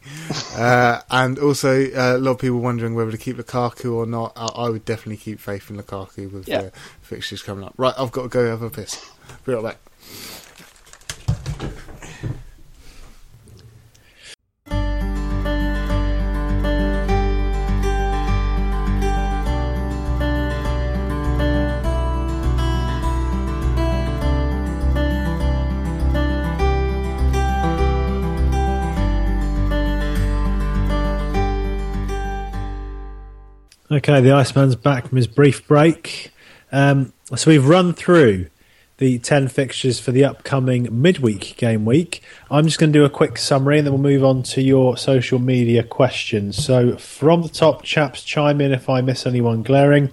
uh, 0.57 1.01
and 1.11 1.39
also 1.39 1.85
uh, 1.93 2.17
a 2.17 2.19
lot 2.19 2.33
of 2.33 2.39
people 2.39 2.59
wondering 2.59 2.95
whether 2.95 3.13
to 3.13 3.19
keep 3.19 3.37
Lukaku 3.37 3.95
or 3.95 4.07
not. 4.07 4.33
I, 4.37 4.47
I 4.47 4.69
would 4.69 4.85
definitely 4.85 5.19
keep 5.19 5.41
faith 5.41 5.71
in 5.71 5.77
Lukaku 5.77 6.33
with 6.33 6.49
yeah. 6.49 6.71
Fixtures 7.05 7.43
coming 7.43 7.65
up. 7.65 7.75
Right, 7.77 7.95
I've 7.97 8.13
got 8.13 8.23
to 8.23 8.29
go 8.29 8.47
have 8.49 8.63
a 8.63 8.71
piss. 8.71 9.11
Be 9.45 9.55
right 9.55 9.63
back. 9.63 9.79
Okay, 33.91 34.21
the 34.21 34.33
Iceman's 34.33 34.75
back 34.75 35.07
from 35.07 35.17
his 35.17 35.29
brief 35.29 35.69
break. 35.69 36.34
Um, 36.75 37.13
so 37.37 37.53
we've 37.53 37.65
run 37.65 37.93
through 37.93 38.49
the 38.99 39.21
10 39.21 39.47
fixtures 39.47 40.01
for 40.01 40.11
the 40.11 40.25
upcoming 40.25 40.89
midweek 40.91 41.57
game 41.57 41.85
week. 41.85 42.21
I'm 42.51 42.65
just 42.65 42.81
going 42.81 42.93
to 42.93 42.99
do 42.99 43.05
a 43.05 43.11
quick 43.11 43.39
summary 43.39 43.79
and 43.79 43.87
then 43.87 43.93
we'll 43.93 44.03
move 44.03 44.25
on 44.25 44.43
to 44.43 44.61
your 44.61 44.97
social 44.97 45.39
media 45.39 45.85
questions. 45.85 46.63
So, 46.63 46.97
from 46.97 47.43
the 47.43 47.49
top, 47.49 47.85
chaps, 47.85 48.25
chime 48.25 48.61
in 48.61 48.73
if 48.73 48.89
I 48.89 49.03
miss 49.03 49.25
anyone 49.25 49.63
glaring. 49.63 50.13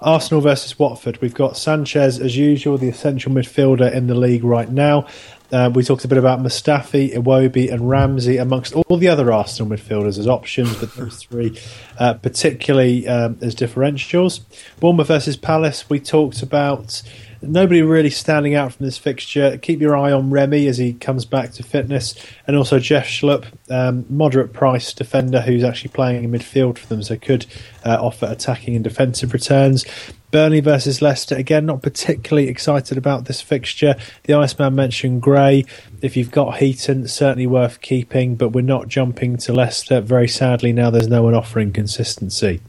Arsenal 0.00 0.40
versus 0.42 0.78
Watford. 0.78 1.20
We've 1.20 1.34
got 1.34 1.56
Sanchez, 1.56 2.20
as 2.20 2.36
usual, 2.36 2.78
the 2.78 2.88
essential 2.88 3.32
midfielder 3.32 3.92
in 3.92 4.06
the 4.06 4.14
league 4.14 4.44
right 4.44 4.70
now. 4.70 5.08
Uh, 5.52 5.70
we 5.72 5.84
talked 5.84 6.04
a 6.04 6.08
bit 6.08 6.18
about 6.18 6.40
Mustafi, 6.40 7.14
Iwobi, 7.14 7.72
and 7.72 7.88
Ramsey 7.88 8.36
amongst 8.36 8.74
all 8.74 8.96
the 8.96 9.08
other 9.08 9.32
Arsenal 9.32 9.70
midfielders 9.70 10.18
as 10.18 10.26
options, 10.26 10.76
but 10.76 10.94
those 10.94 11.22
three 11.22 11.58
uh, 11.98 12.14
particularly 12.14 13.06
um, 13.06 13.38
as 13.40 13.54
differentials. 13.54 14.40
Bournemouth 14.80 15.08
versus 15.08 15.36
Palace, 15.36 15.88
we 15.88 16.00
talked 16.00 16.42
about 16.42 17.02
nobody 17.42 17.82
really 17.82 18.10
standing 18.10 18.54
out 18.54 18.72
from 18.72 18.86
this 18.86 18.98
fixture. 18.98 19.56
Keep 19.58 19.80
your 19.80 19.96
eye 19.96 20.12
on 20.12 20.30
Remy 20.30 20.66
as 20.66 20.78
he 20.78 20.94
comes 20.94 21.24
back 21.24 21.52
to 21.52 21.62
fitness, 21.62 22.14
and 22.46 22.56
also 22.56 22.78
Jeff 22.78 23.06
Schlupp, 23.06 23.46
um, 23.70 24.04
moderate 24.08 24.52
price 24.52 24.92
defender 24.92 25.40
who's 25.40 25.64
actually 25.64 25.90
playing 25.90 26.24
in 26.24 26.30
midfield 26.30 26.78
for 26.78 26.86
them, 26.86 27.02
so 27.02 27.16
could 27.16 27.46
uh, 27.84 27.98
offer 28.00 28.26
attacking 28.26 28.74
and 28.74 28.84
defensive 28.84 29.32
returns. 29.32 29.84
Burnley 30.32 30.60
versus 30.60 31.00
Leicester, 31.00 31.36
again, 31.36 31.66
not 31.66 31.82
particularly 31.82 32.48
excited 32.48 32.98
about 32.98 33.24
this 33.24 33.40
fixture. 33.40 33.94
The 34.24 34.34
Iceman 34.34 34.74
mentioned 34.74 35.22
Gray. 35.22 35.64
If 36.02 36.16
you've 36.16 36.32
got 36.32 36.58
Heaton, 36.58 37.06
certainly 37.08 37.46
worth 37.46 37.80
keeping, 37.80 38.34
but 38.36 38.50
we're 38.50 38.62
not 38.62 38.88
jumping 38.88 39.36
to 39.38 39.52
Leicester. 39.52 40.00
Very 40.00 40.28
sadly, 40.28 40.72
now 40.72 40.90
there's 40.90 41.08
no 41.08 41.22
one 41.22 41.34
offering 41.34 41.72
consistency. 41.72 42.60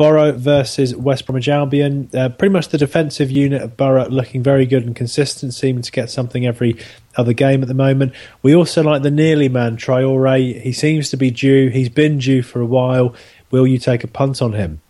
Borough 0.00 0.32
versus 0.32 0.96
West 0.96 1.26
Bromwich 1.26 1.46
Albion. 1.46 2.08
Uh, 2.14 2.30
pretty 2.30 2.50
much 2.50 2.68
the 2.68 2.78
defensive 2.78 3.30
unit 3.30 3.60
of 3.60 3.76
Borough 3.76 4.08
looking 4.08 4.42
very 4.42 4.64
good 4.64 4.82
and 4.82 4.96
consistent, 4.96 5.52
seeming 5.52 5.82
to 5.82 5.92
get 5.92 6.08
something 6.08 6.46
every 6.46 6.78
other 7.18 7.34
game 7.34 7.60
at 7.60 7.68
the 7.68 7.74
moment. 7.74 8.14
We 8.42 8.54
also 8.54 8.82
like 8.82 9.02
the 9.02 9.10
nearly 9.10 9.50
man, 9.50 9.76
Traore. 9.76 10.58
He 10.58 10.72
seems 10.72 11.10
to 11.10 11.18
be 11.18 11.30
due. 11.30 11.68
He's 11.68 11.90
been 11.90 12.16
due 12.16 12.42
for 12.42 12.62
a 12.62 12.64
while. 12.64 13.14
Will 13.50 13.66
you 13.66 13.76
take 13.76 14.02
a 14.02 14.08
punt 14.08 14.40
on 14.40 14.54
him? 14.54 14.80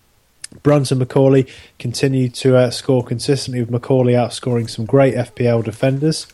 Brunson 0.62 1.00
McAuley 1.00 1.50
continue 1.80 2.28
to 2.28 2.56
uh, 2.56 2.70
score 2.70 3.02
consistently 3.02 3.64
with 3.64 3.70
McAuley 3.72 4.12
outscoring 4.12 4.70
some 4.70 4.84
great 4.84 5.16
FPL 5.16 5.64
defenders. 5.64 6.28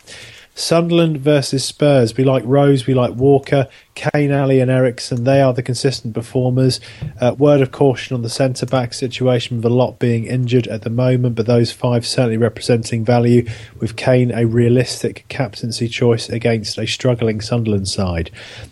Sunderland 0.57 1.19
versus 1.19 1.66
Spurs. 1.66 2.16
We 2.16 2.24
like 2.24 2.43
Rose, 2.47 2.87
we 2.87 2.95
like 2.95 3.15
Walker, 3.15 3.69
Kane, 3.95 4.31
Alli, 4.33 4.59
and 4.59 4.70
Eriksen. 4.70 5.24
They 5.24 5.43
are 5.43 5.53
the 5.53 5.62
consistent 5.62 6.15
performers. 6.15 6.81
Uh, 7.20 7.37
word 7.39 7.61
of 7.61 7.73
caution 7.73 8.15
on 8.15 8.23
the 8.23 8.31
centre 8.31 8.65
back 8.65 8.95
situation 8.95 9.59
with 9.59 9.66
a 9.66 9.74
lot 9.74 9.99
being 9.99 10.24
injured 10.24 10.66
at 10.69 10.81
the 10.81 10.89
moment, 10.89 11.35
but 11.35 11.45
those 11.45 11.73
five 11.73 12.07
certainly 12.07 12.39
representing 12.39 13.05
value, 13.05 13.47
with 13.81 13.97
Kane 13.97 14.31
a 14.31 14.47
realistic 14.47 15.27
captaincy 15.28 15.89
choice 15.89 16.31
against 16.31 16.78
a 16.78 16.87
struggling 16.87 17.43
Sunderland 17.43 17.87
side. 17.87 18.31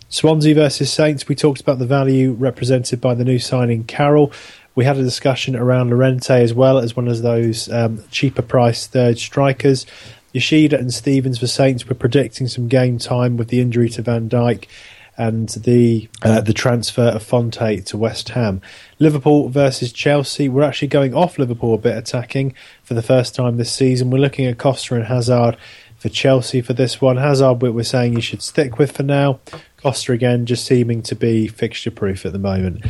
Swansea 0.09 0.55
versus 0.55 0.91
Saints. 0.91 1.27
We 1.27 1.35
talked 1.35 1.61
about 1.61 1.77
the 1.77 1.85
value 1.85 2.33
represented 2.33 2.99
by 2.99 3.13
the 3.13 3.23
new 3.23 3.37
signing 3.37 3.83
Carroll. 3.83 4.31
We 4.73 4.85
had 4.85 4.97
a 4.97 5.03
discussion 5.03 5.55
around 5.55 5.91
Llorente 5.91 6.41
as 6.41 6.53
well 6.53 6.79
as 6.79 6.95
one 6.95 7.07
of 7.07 7.21
those 7.21 7.71
um, 7.71 8.03
cheaper 8.09 8.41
price 8.41 8.87
third 8.87 9.19
strikers. 9.19 9.85
Yoshida 10.35 10.77
and 10.77 10.93
Stephens 10.93 11.39
for 11.39 11.47
Saints 11.47 11.87
were 11.87 11.95
predicting 11.95 12.49
some 12.49 12.67
game 12.67 12.97
time 12.97 13.37
with 13.37 13.47
the 13.47 13.61
injury 13.61 13.87
to 13.87 14.01
Van 14.01 14.27
Dijk 14.27 14.65
and 15.15 15.47
the 15.47 16.09
uh, 16.23 16.41
the 16.41 16.51
transfer 16.51 17.03
of 17.03 17.23
Fonte 17.23 17.85
to 17.85 17.97
West 17.97 18.27
Ham. 18.27 18.61
Liverpool 18.99 19.47
versus 19.47 19.93
Chelsea. 19.93 20.49
We're 20.49 20.63
actually 20.63 20.89
going 20.89 21.13
off 21.13 21.39
Liverpool 21.39 21.75
a 21.75 21.77
bit 21.77 21.97
attacking 21.97 22.53
for 22.83 22.95
the 22.95 23.01
first 23.01 23.33
time 23.33 23.55
this 23.55 23.71
season. 23.71 24.09
We're 24.09 24.17
looking 24.17 24.45
at 24.45 24.57
Costa 24.57 24.95
and 24.95 25.05
Hazard 25.05 25.55
for 25.95 26.09
Chelsea 26.09 26.59
for 26.59 26.73
this 26.73 26.99
one. 26.99 27.15
Hazard, 27.15 27.61
we're 27.61 27.83
saying 27.83 28.11
you 28.11 28.21
should 28.21 28.41
stick 28.41 28.77
with 28.77 28.91
for 28.91 29.03
now. 29.03 29.39
Costa 29.77 30.11
again, 30.11 30.45
just 30.45 30.65
seeming 30.65 31.01
to 31.03 31.15
be 31.15 31.47
fixture 31.47 31.91
proof 31.91 32.25
at 32.25 32.33
the 32.33 32.39
moment. 32.39 32.83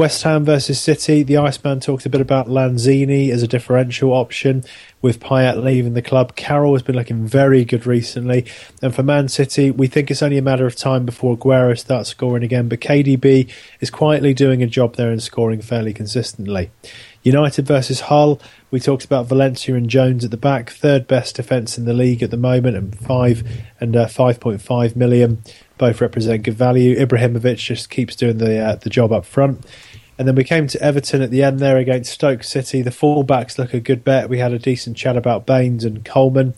West 0.00 0.22
Ham 0.22 0.46
versus 0.46 0.80
City. 0.80 1.22
The 1.22 1.36
Iceman 1.36 1.80
talked 1.80 2.06
a 2.06 2.08
bit 2.08 2.22
about 2.22 2.46
Lanzini 2.46 3.28
as 3.28 3.42
a 3.42 3.46
differential 3.46 4.14
option 4.14 4.64
with 5.02 5.20
Payet 5.20 5.62
leaving 5.62 5.92
the 5.92 6.00
club. 6.00 6.36
Carroll 6.36 6.72
has 6.72 6.82
been 6.82 6.96
looking 6.96 7.26
very 7.26 7.66
good 7.66 7.84
recently. 7.84 8.46
And 8.80 8.94
for 8.94 9.02
Man 9.02 9.28
City, 9.28 9.70
we 9.70 9.88
think 9.88 10.10
it's 10.10 10.22
only 10.22 10.38
a 10.38 10.42
matter 10.42 10.64
of 10.64 10.74
time 10.74 11.04
before 11.04 11.36
Aguero 11.36 11.78
starts 11.78 12.08
scoring 12.08 12.42
again. 12.42 12.66
But 12.66 12.80
KDB 12.80 13.52
is 13.80 13.90
quietly 13.90 14.32
doing 14.32 14.62
a 14.62 14.66
job 14.66 14.96
there 14.96 15.10
and 15.10 15.22
scoring 15.22 15.60
fairly 15.60 15.92
consistently. 15.92 16.70
United 17.22 17.66
versus 17.66 18.00
Hull. 18.00 18.40
We 18.70 18.80
talked 18.80 19.04
about 19.04 19.26
Valencia 19.26 19.74
and 19.74 19.90
Jones 19.90 20.24
at 20.24 20.30
the 20.30 20.38
back, 20.38 20.70
third 20.70 21.06
best 21.06 21.36
defence 21.36 21.76
in 21.76 21.84
the 21.84 21.92
league 21.92 22.22
at 22.22 22.30
the 22.30 22.38
moment, 22.38 22.76
and 22.76 22.98
five 22.98 23.46
and 23.78 23.94
uh, 23.94 24.06
five 24.06 24.40
point 24.40 24.62
five 24.62 24.96
million. 24.96 25.42
Both 25.76 26.00
represent 26.00 26.44
good 26.44 26.54
value. 26.54 26.96
Ibrahimovic 26.96 27.58
just 27.58 27.90
keeps 27.90 28.16
doing 28.16 28.38
the 28.38 28.58
uh, 28.58 28.76
the 28.76 28.88
job 28.88 29.12
up 29.12 29.26
front. 29.26 29.66
And 30.20 30.28
then 30.28 30.34
we 30.34 30.44
came 30.44 30.66
to 30.66 30.82
Everton 30.82 31.22
at 31.22 31.30
the 31.30 31.42
end 31.42 31.60
there 31.60 31.78
against 31.78 32.12
Stoke 32.12 32.44
City. 32.44 32.82
The 32.82 32.90
fullbacks 32.90 33.56
look 33.56 33.72
a 33.72 33.80
good 33.80 34.04
bet. 34.04 34.28
We 34.28 34.36
had 34.36 34.52
a 34.52 34.58
decent 34.58 34.98
chat 34.98 35.16
about 35.16 35.46
Baines 35.46 35.82
and 35.82 36.04
Coleman. 36.04 36.52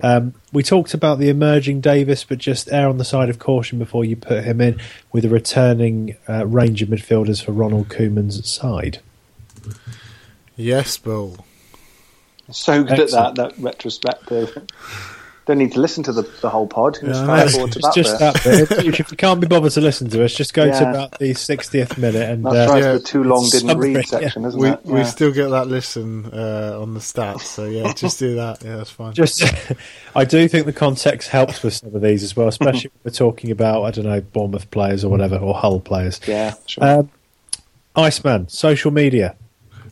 Um, 0.00 0.34
we 0.52 0.62
talked 0.62 0.94
about 0.94 1.18
the 1.18 1.28
emerging 1.28 1.80
Davies, 1.80 2.22
but 2.22 2.38
just 2.38 2.70
err 2.70 2.88
on 2.88 2.98
the 2.98 3.04
side 3.04 3.28
of 3.28 3.40
caution 3.40 3.80
before 3.80 4.04
you 4.04 4.14
put 4.14 4.44
him 4.44 4.60
in 4.60 4.80
with 5.10 5.24
a 5.24 5.28
returning 5.28 6.16
uh, 6.28 6.46
range 6.46 6.80
of 6.80 6.90
midfielders 6.90 7.44
for 7.44 7.50
Ronald 7.50 7.88
Koeman's 7.88 8.48
side. 8.48 9.00
Yes, 10.54 10.96
Bill. 10.96 11.44
So 12.52 12.84
good 12.84 13.00
Excellent. 13.00 13.30
at 13.30 13.34
that, 13.34 13.56
that 13.56 13.60
retrospective 13.60 14.64
don't 15.48 15.56
need 15.56 15.72
to 15.72 15.80
listen 15.80 16.04
to 16.04 16.12
the, 16.12 16.22
the 16.42 16.50
whole 16.50 16.66
pod. 16.66 16.98
Yeah, 17.02 17.08
it's 17.08 17.20
that 17.20 17.92
just 17.94 18.18
bit. 18.18 18.18
that 18.18 18.44
bit. 18.44 18.84
if, 18.86 18.98
you 19.10 19.16
can't 19.16 19.40
be 19.40 19.46
bothered 19.46 19.72
to 19.72 19.80
listen 19.80 20.10
to 20.10 20.22
us, 20.22 20.34
just 20.34 20.52
go 20.52 20.64
yeah. 20.64 20.78
to 20.78 20.90
about 20.90 21.18
the 21.18 21.30
60th 21.30 21.96
minute. 21.96 22.28
and 22.28 22.44
That's 22.44 22.68
uh, 22.68 22.72
right, 22.72 22.82
yeah, 22.82 22.92
the 22.92 23.00
too 23.00 23.24
long 23.24 23.48
didn't 23.50 23.78
read 23.78 24.06
section, 24.06 24.44
isn't 24.44 24.60
we, 24.60 24.68
it? 24.68 24.84
We 24.84 25.04
still 25.04 25.32
get 25.32 25.48
that 25.48 25.66
listen 25.66 26.26
uh, 26.26 26.78
on 26.78 26.92
the 26.92 27.00
stats, 27.00 27.44
so 27.44 27.64
yeah, 27.64 27.94
just 27.94 28.18
do 28.18 28.34
that. 28.36 28.62
Yeah, 28.62 28.76
that's 28.76 28.90
fine. 28.90 29.14
Just, 29.14 29.42
I 30.14 30.26
do 30.26 30.46
think 30.48 30.66
the 30.66 30.74
context 30.74 31.30
helps 31.30 31.62
with 31.62 31.72
some 31.72 31.94
of 31.94 32.02
these 32.02 32.22
as 32.22 32.36
well, 32.36 32.48
especially 32.48 32.90
when 32.90 33.00
we're 33.04 33.16
talking 33.16 33.50
about, 33.50 33.84
I 33.84 33.90
don't 33.90 34.04
know, 34.04 34.20
Bournemouth 34.20 34.70
players 34.70 35.02
or 35.02 35.10
whatever, 35.10 35.38
or 35.38 35.54
Hull 35.54 35.80
players. 35.80 36.20
Yeah, 36.26 36.56
sure. 36.66 36.84
Um, 36.84 37.10
Iceman, 37.96 38.48
social 38.48 38.90
media. 38.90 39.34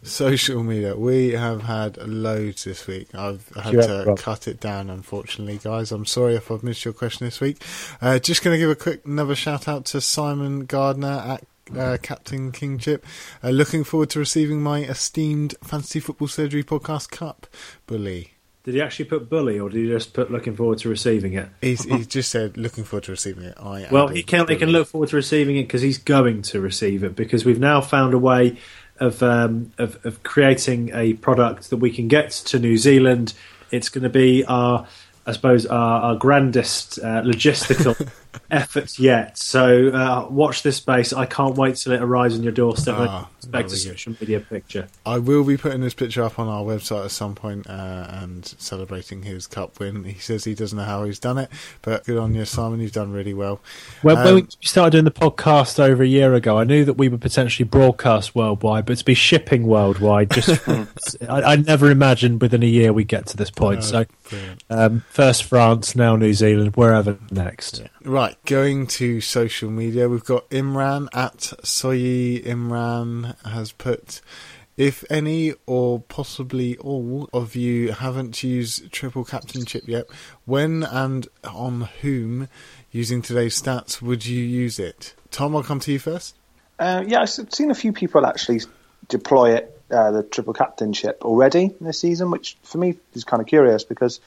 Social 0.06 0.62
media. 0.62 0.96
We 0.96 1.32
have 1.32 1.62
had 1.62 1.96
loads 1.98 2.64
this 2.64 2.86
week. 2.86 3.14
I've 3.14 3.48
had 3.56 3.72
to 3.72 4.14
cut 4.16 4.46
it 4.46 4.60
down, 4.60 4.88
unfortunately, 4.88 5.58
guys. 5.58 5.90
I'm 5.90 6.06
sorry 6.06 6.36
if 6.36 6.50
I've 6.50 6.62
missed 6.62 6.84
your 6.84 6.94
question 6.94 7.26
this 7.26 7.40
week. 7.40 7.62
Uh, 8.00 8.18
just 8.18 8.44
going 8.44 8.54
to 8.54 8.58
give 8.58 8.70
a 8.70 8.76
quick 8.76 9.04
another 9.04 9.34
shout 9.34 9.66
out 9.66 9.84
to 9.86 10.00
Simon 10.00 10.64
Gardner 10.64 11.08
at 11.08 11.44
uh, 11.76 11.96
Captain 12.00 12.52
Kingship. 12.52 13.04
Uh, 13.42 13.50
looking 13.50 13.84
forward 13.84 14.10
to 14.10 14.18
receiving 14.18 14.62
my 14.62 14.80
esteemed 14.84 15.54
Fantasy 15.62 16.00
Football 16.00 16.28
Surgery 16.28 16.62
Podcast 16.62 17.10
Cup, 17.10 17.46
Bully. 17.86 18.32
Did 18.62 18.74
he 18.74 18.82
actually 18.82 19.04
put 19.04 19.30
bully, 19.30 19.60
or 19.60 19.68
did 19.68 19.84
he 19.84 19.86
just 19.88 20.12
put 20.12 20.32
looking 20.32 20.56
forward 20.56 20.78
to 20.78 20.88
receiving 20.88 21.34
it? 21.34 21.48
He's, 21.60 21.84
he 21.84 22.04
just 22.04 22.32
said 22.32 22.56
looking 22.56 22.82
forward 22.82 23.04
to 23.04 23.12
receiving 23.12 23.44
it. 23.44 23.54
I 23.60 23.86
well, 23.92 24.08
he 24.08 24.24
can. 24.24 24.48
He 24.48 24.56
can 24.56 24.70
look 24.70 24.88
forward 24.88 25.10
to 25.10 25.16
receiving 25.16 25.56
it 25.56 25.62
because 25.62 25.82
he's 25.82 25.98
going 25.98 26.42
to 26.42 26.60
receive 26.60 27.04
it 27.04 27.14
because 27.14 27.44
we've 27.44 27.60
now 27.60 27.80
found 27.80 28.12
a 28.12 28.18
way 28.18 28.56
of, 29.00 29.22
um, 29.22 29.72
of, 29.78 30.04
of 30.04 30.22
creating 30.22 30.90
a 30.94 31.14
product 31.14 31.70
that 31.70 31.78
we 31.78 31.90
can 31.90 32.08
get 32.08 32.30
to 32.30 32.58
New 32.58 32.76
Zealand. 32.76 33.34
It's 33.70 33.88
going 33.88 34.04
to 34.04 34.10
be 34.10 34.44
our 34.44 34.86
I 35.28 35.32
suppose, 35.32 35.66
our, 35.66 36.02
our 36.02 36.14
grandest 36.14 37.00
uh, 37.00 37.22
logistical 37.22 38.08
efforts 38.50 38.98
yet. 38.98 39.36
So 39.38 39.88
uh, 39.88 40.26
watch 40.30 40.62
this 40.62 40.76
space. 40.76 41.12
I 41.12 41.26
can't 41.26 41.56
wait 41.56 41.76
till 41.76 41.92
it 41.92 42.02
arrives 42.02 42.36
on 42.36 42.42
your 42.42 42.52
doorstep. 42.52 42.94
Ah, 42.98 43.28
Expect 43.38 43.46
a 43.46 43.50
that'll 43.50 43.70
be 43.70 43.76
social 43.76 44.12
media 44.20 44.40
picture. 44.40 44.88
I 45.04 45.18
will 45.18 45.44
be 45.44 45.56
putting 45.56 45.80
this 45.80 45.94
picture 45.94 46.22
up 46.22 46.38
on 46.38 46.48
our 46.48 46.62
website 46.64 47.04
at 47.04 47.10
some 47.10 47.34
point 47.34 47.68
uh, 47.68 48.06
and 48.10 48.44
celebrating 48.58 49.22
his 49.22 49.46
cup 49.46 49.78
win. 49.78 50.04
He 50.04 50.18
says 50.18 50.44
he 50.44 50.54
doesn't 50.54 50.76
know 50.76 50.84
how 50.84 51.04
he's 51.04 51.18
done 51.18 51.38
it, 51.38 51.50
but 51.82 52.04
good 52.04 52.18
on 52.18 52.34
you, 52.34 52.44
Simon. 52.44 52.80
You've 52.80 52.92
done 52.92 53.12
really 53.12 53.34
well. 53.34 53.60
When, 54.02 54.16
when 54.16 54.34
we 54.34 54.40
Um, 54.42 54.48
started 54.62 54.90
doing 54.92 55.04
the 55.04 55.10
podcast 55.10 55.78
over 55.78 56.02
a 56.02 56.06
year 56.08 56.34
ago, 56.34 56.58
I 56.58 56.64
knew 56.64 56.84
that 56.84 56.94
we 56.94 57.08
would 57.08 57.20
potentially 57.20 57.66
broadcast 57.68 58.34
worldwide, 58.34 58.86
but 58.86 58.98
to 58.98 59.04
be 59.04 59.14
shipping 59.14 59.66
worldwide, 59.66 60.30
just 60.30 60.66
I, 61.28 61.42
I 61.42 61.56
never 61.56 61.90
imagined 61.90 62.40
within 62.40 62.62
a 62.62 62.66
year 62.66 62.92
we'd 62.92 63.08
get 63.08 63.26
to 63.26 63.36
this 63.36 63.50
point. 63.50 63.78
Oh, 63.78 63.82
so 63.82 64.06
um, 64.70 65.04
first 65.10 65.44
France, 65.44 65.94
now 65.94 66.16
New 66.16 66.34
Zealand, 66.34 66.74
wherever 66.76 67.18
next. 67.30 67.82
Right, 68.02 68.25
going 68.44 68.86
to 68.88 69.20
social 69.20 69.70
media, 69.70 70.08
we've 70.08 70.24
got 70.24 70.48
Imran 70.50 71.08
at 71.12 71.38
Soyi 71.62 72.44
Imran 72.44 73.36
has 73.46 73.72
put. 73.72 74.20
If 74.76 75.04
any 75.10 75.54
or 75.66 76.00
possibly 76.00 76.76
all 76.76 77.30
of 77.32 77.56
you 77.56 77.92
haven't 77.92 78.42
used 78.42 78.92
triple 78.92 79.24
captainship 79.24 79.84
yet, 79.86 80.06
when 80.44 80.82
and 80.82 81.26
on 81.44 81.88
whom, 82.02 82.48
using 82.90 83.22
today's 83.22 83.60
stats, 83.60 84.02
would 84.02 84.26
you 84.26 84.42
use 84.42 84.78
it? 84.78 85.14
Tom, 85.30 85.56
I'll 85.56 85.62
come 85.62 85.80
to 85.80 85.92
you 85.92 85.98
first. 85.98 86.36
Uh, 86.78 87.04
yeah, 87.06 87.22
I've 87.22 87.30
seen 87.30 87.70
a 87.70 87.74
few 87.74 87.92
people 87.92 88.26
actually 88.26 88.60
deploy 89.08 89.54
it, 89.56 89.80
uh, 89.90 90.10
the 90.10 90.22
triple 90.22 90.52
captainship 90.52 91.24
already 91.24 91.74
this 91.80 92.00
season, 92.00 92.30
which 92.30 92.58
for 92.62 92.78
me 92.78 92.96
is 93.14 93.24
kind 93.24 93.40
of 93.40 93.46
curious 93.46 93.84
because 93.84 94.20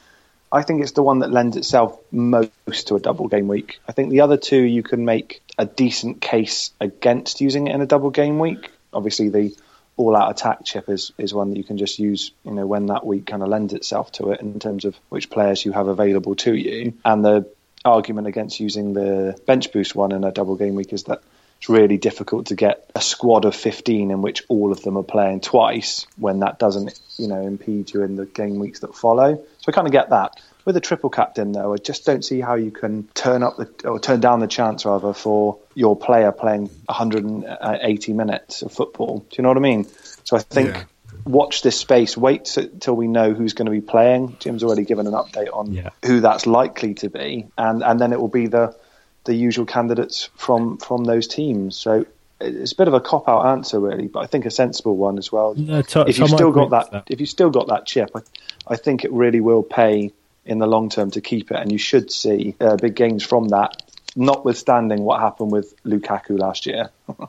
I 0.51 0.63
think 0.63 0.81
it's 0.81 0.93
the 0.93 1.03
one 1.03 1.19
that 1.19 1.31
lends 1.31 1.57
itself 1.57 1.99
most 2.11 2.87
to 2.87 2.95
a 2.95 2.99
double 2.99 3.27
game 3.27 3.47
week. 3.47 3.79
I 3.87 3.91
think 3.91 4.09
the 4.09 4.21
other 4.21 4.37
two 4.37 4.61
you 4.61 4.81
can 4.81 5.05
make 5.05 5.41
a 5.57 5.65
decent 5.65 6.21
case 6.21 6.71
against 6.79 7.41
using 7.41 7.67
it 7.67 7.75
in 7.75 7.81
a 7.81 7.85
double 7.85 8.09
game 8.09 8.39
week. 8.39 8.71
Obviously, 8.91 9.29
the 9.29 9.55
all 9.97 10.15
out 10.15 10.31
attack 10.31 10.63
chip 10.63 10.89
is, 10.89 11.11
is 11.17 11.33
one 11.33 11.49
that 11.49 11.57
you 11.57 11.63
can 11.63 11.77
just 11.77 11.99
use, 11.99 12.31
you 12.45 12.51
know, 12.51 12.65
when 12.65 12.85
that 12.85 13.05
week 13.05 13.25
kind 13.25 13.43
of 13.43 13.49
lends 13.49 13.73
itself 13.73 14.11
to 14.13 14.31
it 14.31 14.39
in 14.39 14.57
terms 14.57 14.85
of 14.85 14.97
which 15.09 15.29
players 15.29 15.63
you 15.65 15.73
have 15.73 15.87
available 15.87 16.35
to 16.35 16.55
you. 16.55 16.93
And 17.03 17.23
the 17.23 17.51
argument 17.83 18.27
against 18.27 18.59
using 18.59 18.93
the 18.93 19.37
bench 19.45 19.71
boost 19.73 19.95
one 19.95 20.13
in 20.13 20.23
a 20.23 20.31
double 20.31 20.55
game 20.55 20.75
week 20.75 20.93
is 20.93 21.03
that 21.03 21.21
it's 21.59 21.67
really 21.67 21.97
difficult 21.97 22.47
to 22.47 22.55
get 22.55 22.89
a 22.95 23.01
squad 23.01 23.43
of 23.43 23.53
15 23.53 24.11
in 24.11 24.21
which 24.21 24.43
all 24.47 24.71
of 24.71 24.81
them 24.81 24.97
are 24.97 25.03
playing 25.03 25.41
twice 25.41 26.07
when 26.15 26.39
that 26.39 26.57
doesn't, 26.57 26.97
you 27.17 27.27
know, 27.27 27.41
impede 27.41 27.93
you 27.93 28.01
in 28.03 28.15
the 28.15 28.25
game 28.25 28.59
weeks 28.59 28.79
that 28.79 28.95
follow. 28.95 29.35
So 29.35 29.65
I 29.67 29.71
kind 29.73 29.85
of 29.87 29.91
get 29.91 30.11
that. 30.11 30.39
With 30.63 30.77
a 30.77 30.81
triple 30.81 31.09
captain, 31.09 31.51
though, 31.51 31.73
I 31.73 31.77
just 31.77 32.05
don't 32.05 32.23
see 32.23 32.39
how 32.39 32.55
you 32.55 32.71
can 32.71 33.07
turn 33.13 33.43
up 33.43 33.57
the 33.57 33.69
or 33.89 33.99
turn 33.99 34.19
down 34.21 34.39
the 34.39 34.47
chance 34.47 34.85
rather 34.85 35.13
for 35.13 35.59
your 35.73 35.97
player 35.97 36.31
playing 36.31 36.69
180 36.85 38.11
uh, 38.11 38.15
minutes 38.15 38.61
of 38.61 38.71
football. 38.71 39.19
Do 39.29 39.35
you 39.37 39.41
know 39.41 39.49
what 39.49 39.57
I 39.57 39.61
mean? 39.61 39.87
So 40.23 40.37
I 40.37 40.39
think 40.39 40.67
Yeah. 40.69 40.83
watch 41.25 41.61
this 41.61 41.77
space. 41.77 42.15
Wait 42.15 42.55
till 42.79 42.95
we 42.95 43.07
know 43.07 43.33
who's 43.33 43.53
going 43.53 43.65
to 43.65 43.71
be 43.71 43.81
playing. 43.81 44.37
Jim's 44.39 44.63
already 44.63 44.83
given 44.85 45.07
an 45.07 45.13
update 45.13 45.49
on 45.51 45.73
Yeah. 45.73 45.89
who 46.05 46.21
that's 46.21 46.45
likely 46.45 46.93
to 46.95 47.09
be, 47.09 47.47
and 47.57 47.83
and 47.83 47.99
then 47.99 48.13
it 48.13 48.21
will 48.21 48.27
be 48.29 48.47
the 48.47 48.75
the 49.25 49.33
usual 49.35 49.65
candidates 49.65 50.29
from 50.35 50.77
from 50.77 51.03
those 51.05 51.27
teams. 51.27 51.75
So 51.75 52.05
it's 52.41 52.71
a 52.71 52.75
bit 52.75 52.87
of 52.87 52.93
a 52.93 53.01
cop 53.01 53.27
out 53.27 53.45
answer, 53.47 53.79
really, 53.79 54.07
but 54.07 54.19
I 54.19 54.25
think 54.27 54.45
a 54.45 54.51
sensible 54.51 54.95
one 54.95 55.17
as 55.17 55.31
well. 55.31 55.55
No, 55.55 55.81
To- 55.81 56.05
if 56.07 56.17
you've 56.19 56.29
still 56.29 56.51
got 56.51 56.71
with 56.71 56.91
that, 56.91 57.03
if 57.07 57.19
you've 57.19 57.29
still 57.29 57.49
got 57.49 57.67
that 57.67 57.85
chip, 57.85 58.11
I, 58.15 58.21
I 58.67 58.75
think 58.77 59.03
it 59.03 59.11
really 59.11 59.41
will 59.41 59.63
pay 59.63 60.13
in 60.45 60.59
the 60.59 60.67
long 60.67 60.89
term 60.89 61.11
to 61.11 61.21
keep 61.21 61.51
it, 61.51 61.57
and 61.57 61.71
you 61.71 61.77
should 61.77 62.11
see 62.11 62.55
uh, 62.61 62.77
big 62.77 62.95
gains 62.95 63.23
from 63.23 63.49
that. 63.49 63.83
Notwithstanding 64.15 65.03
what 65.03 65.19
happened 65.21 65.51
with 65.51 65.75
Lukaku 65.83 66.39
last 66.39 66.65
year, 66.65 66.89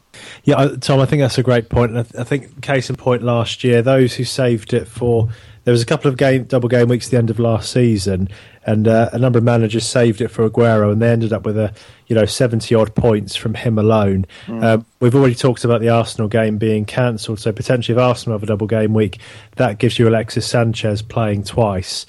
Yeah, 0.44 0.76
Tom, 0.80 1.00
I 1.00 1.06
think 1.06 1.20
that's 1.20 1.38
a 1.38 1.42
great 1.42 1.68
point. 1.68 1.90
And 1.90 2.00
I, 2.00 2.02
th- 2.04 2.20
I 2.20 2.24
think 2.24 2.62
case 2.62 2.88
in 2.88 2.96
point 2.96 3.22
last 3.22 3.62
year, 3.64 3.82
those 3.82 4.14
who 4.14 4.24
saved 4.24 4.72
it 4.72 4.88
for 4.88 5.28
there 5.64 5.72
was 5.72 5.82
a 5.82 5.86
couple 5.86 6.08
of 6.08 6.16
game 6.16 6.44
double 6.44 6.68
game 6.68 6.88
weeks 6.88 7.06
at 7.06 7.10
the 7.12 7.16
end 7.18 7.30
of 7.30 7.38
last 7.38 7.70
season, 7.72 8.28
and 8.64 8.88
uh, 8.88 9.10
a 9.12 9.18
number 9.18 9.38
of 9.38 9.44
managers 9.44 9.86
saved 9.86 10.20
it 10.20 10.28
for 10.28 10.48
Aguero, 10.48 10.92
and 10.92 11.00
they 11.00 11.10
ended 11.10 11.32
up 11.32 11.44
with 11.44 11.58
a 11.58 11.72
you 12.06 12.16
know 12.16 12.24
seventy 12.24 12.74
odd 12.74 12.94
points 12.94 13.36
from 13.36 13.54
him 13.54 13.78
alone. 13.78 14.26
Um, 14.62 14.86
we've 15.00 15.14
already 15.14 15.34
talked 15.34 15.64
about 15.64 15.80
the 15.80 15.88
Arsenal 15.88 16.28
game 16.28 16.58
being 16.58 16.84
cancelled, 16.84 17.40
so 17.40 17.52
potentially 17.52 17.96
if 17.96 18.02
Arsenal 18.02 18.38
have 18.38 18.42
a 18.42 18.46
double 18.46 18.66
game 18.66 18.94
week, 18.94 19.18
that 19.56 19.78
gives 19.78 19.98
you 19.98 20.08
Alexis 20.08 20.46
Sanchez 20.46 21.02
playing 21.02 21.44
twice. 21.44 22.06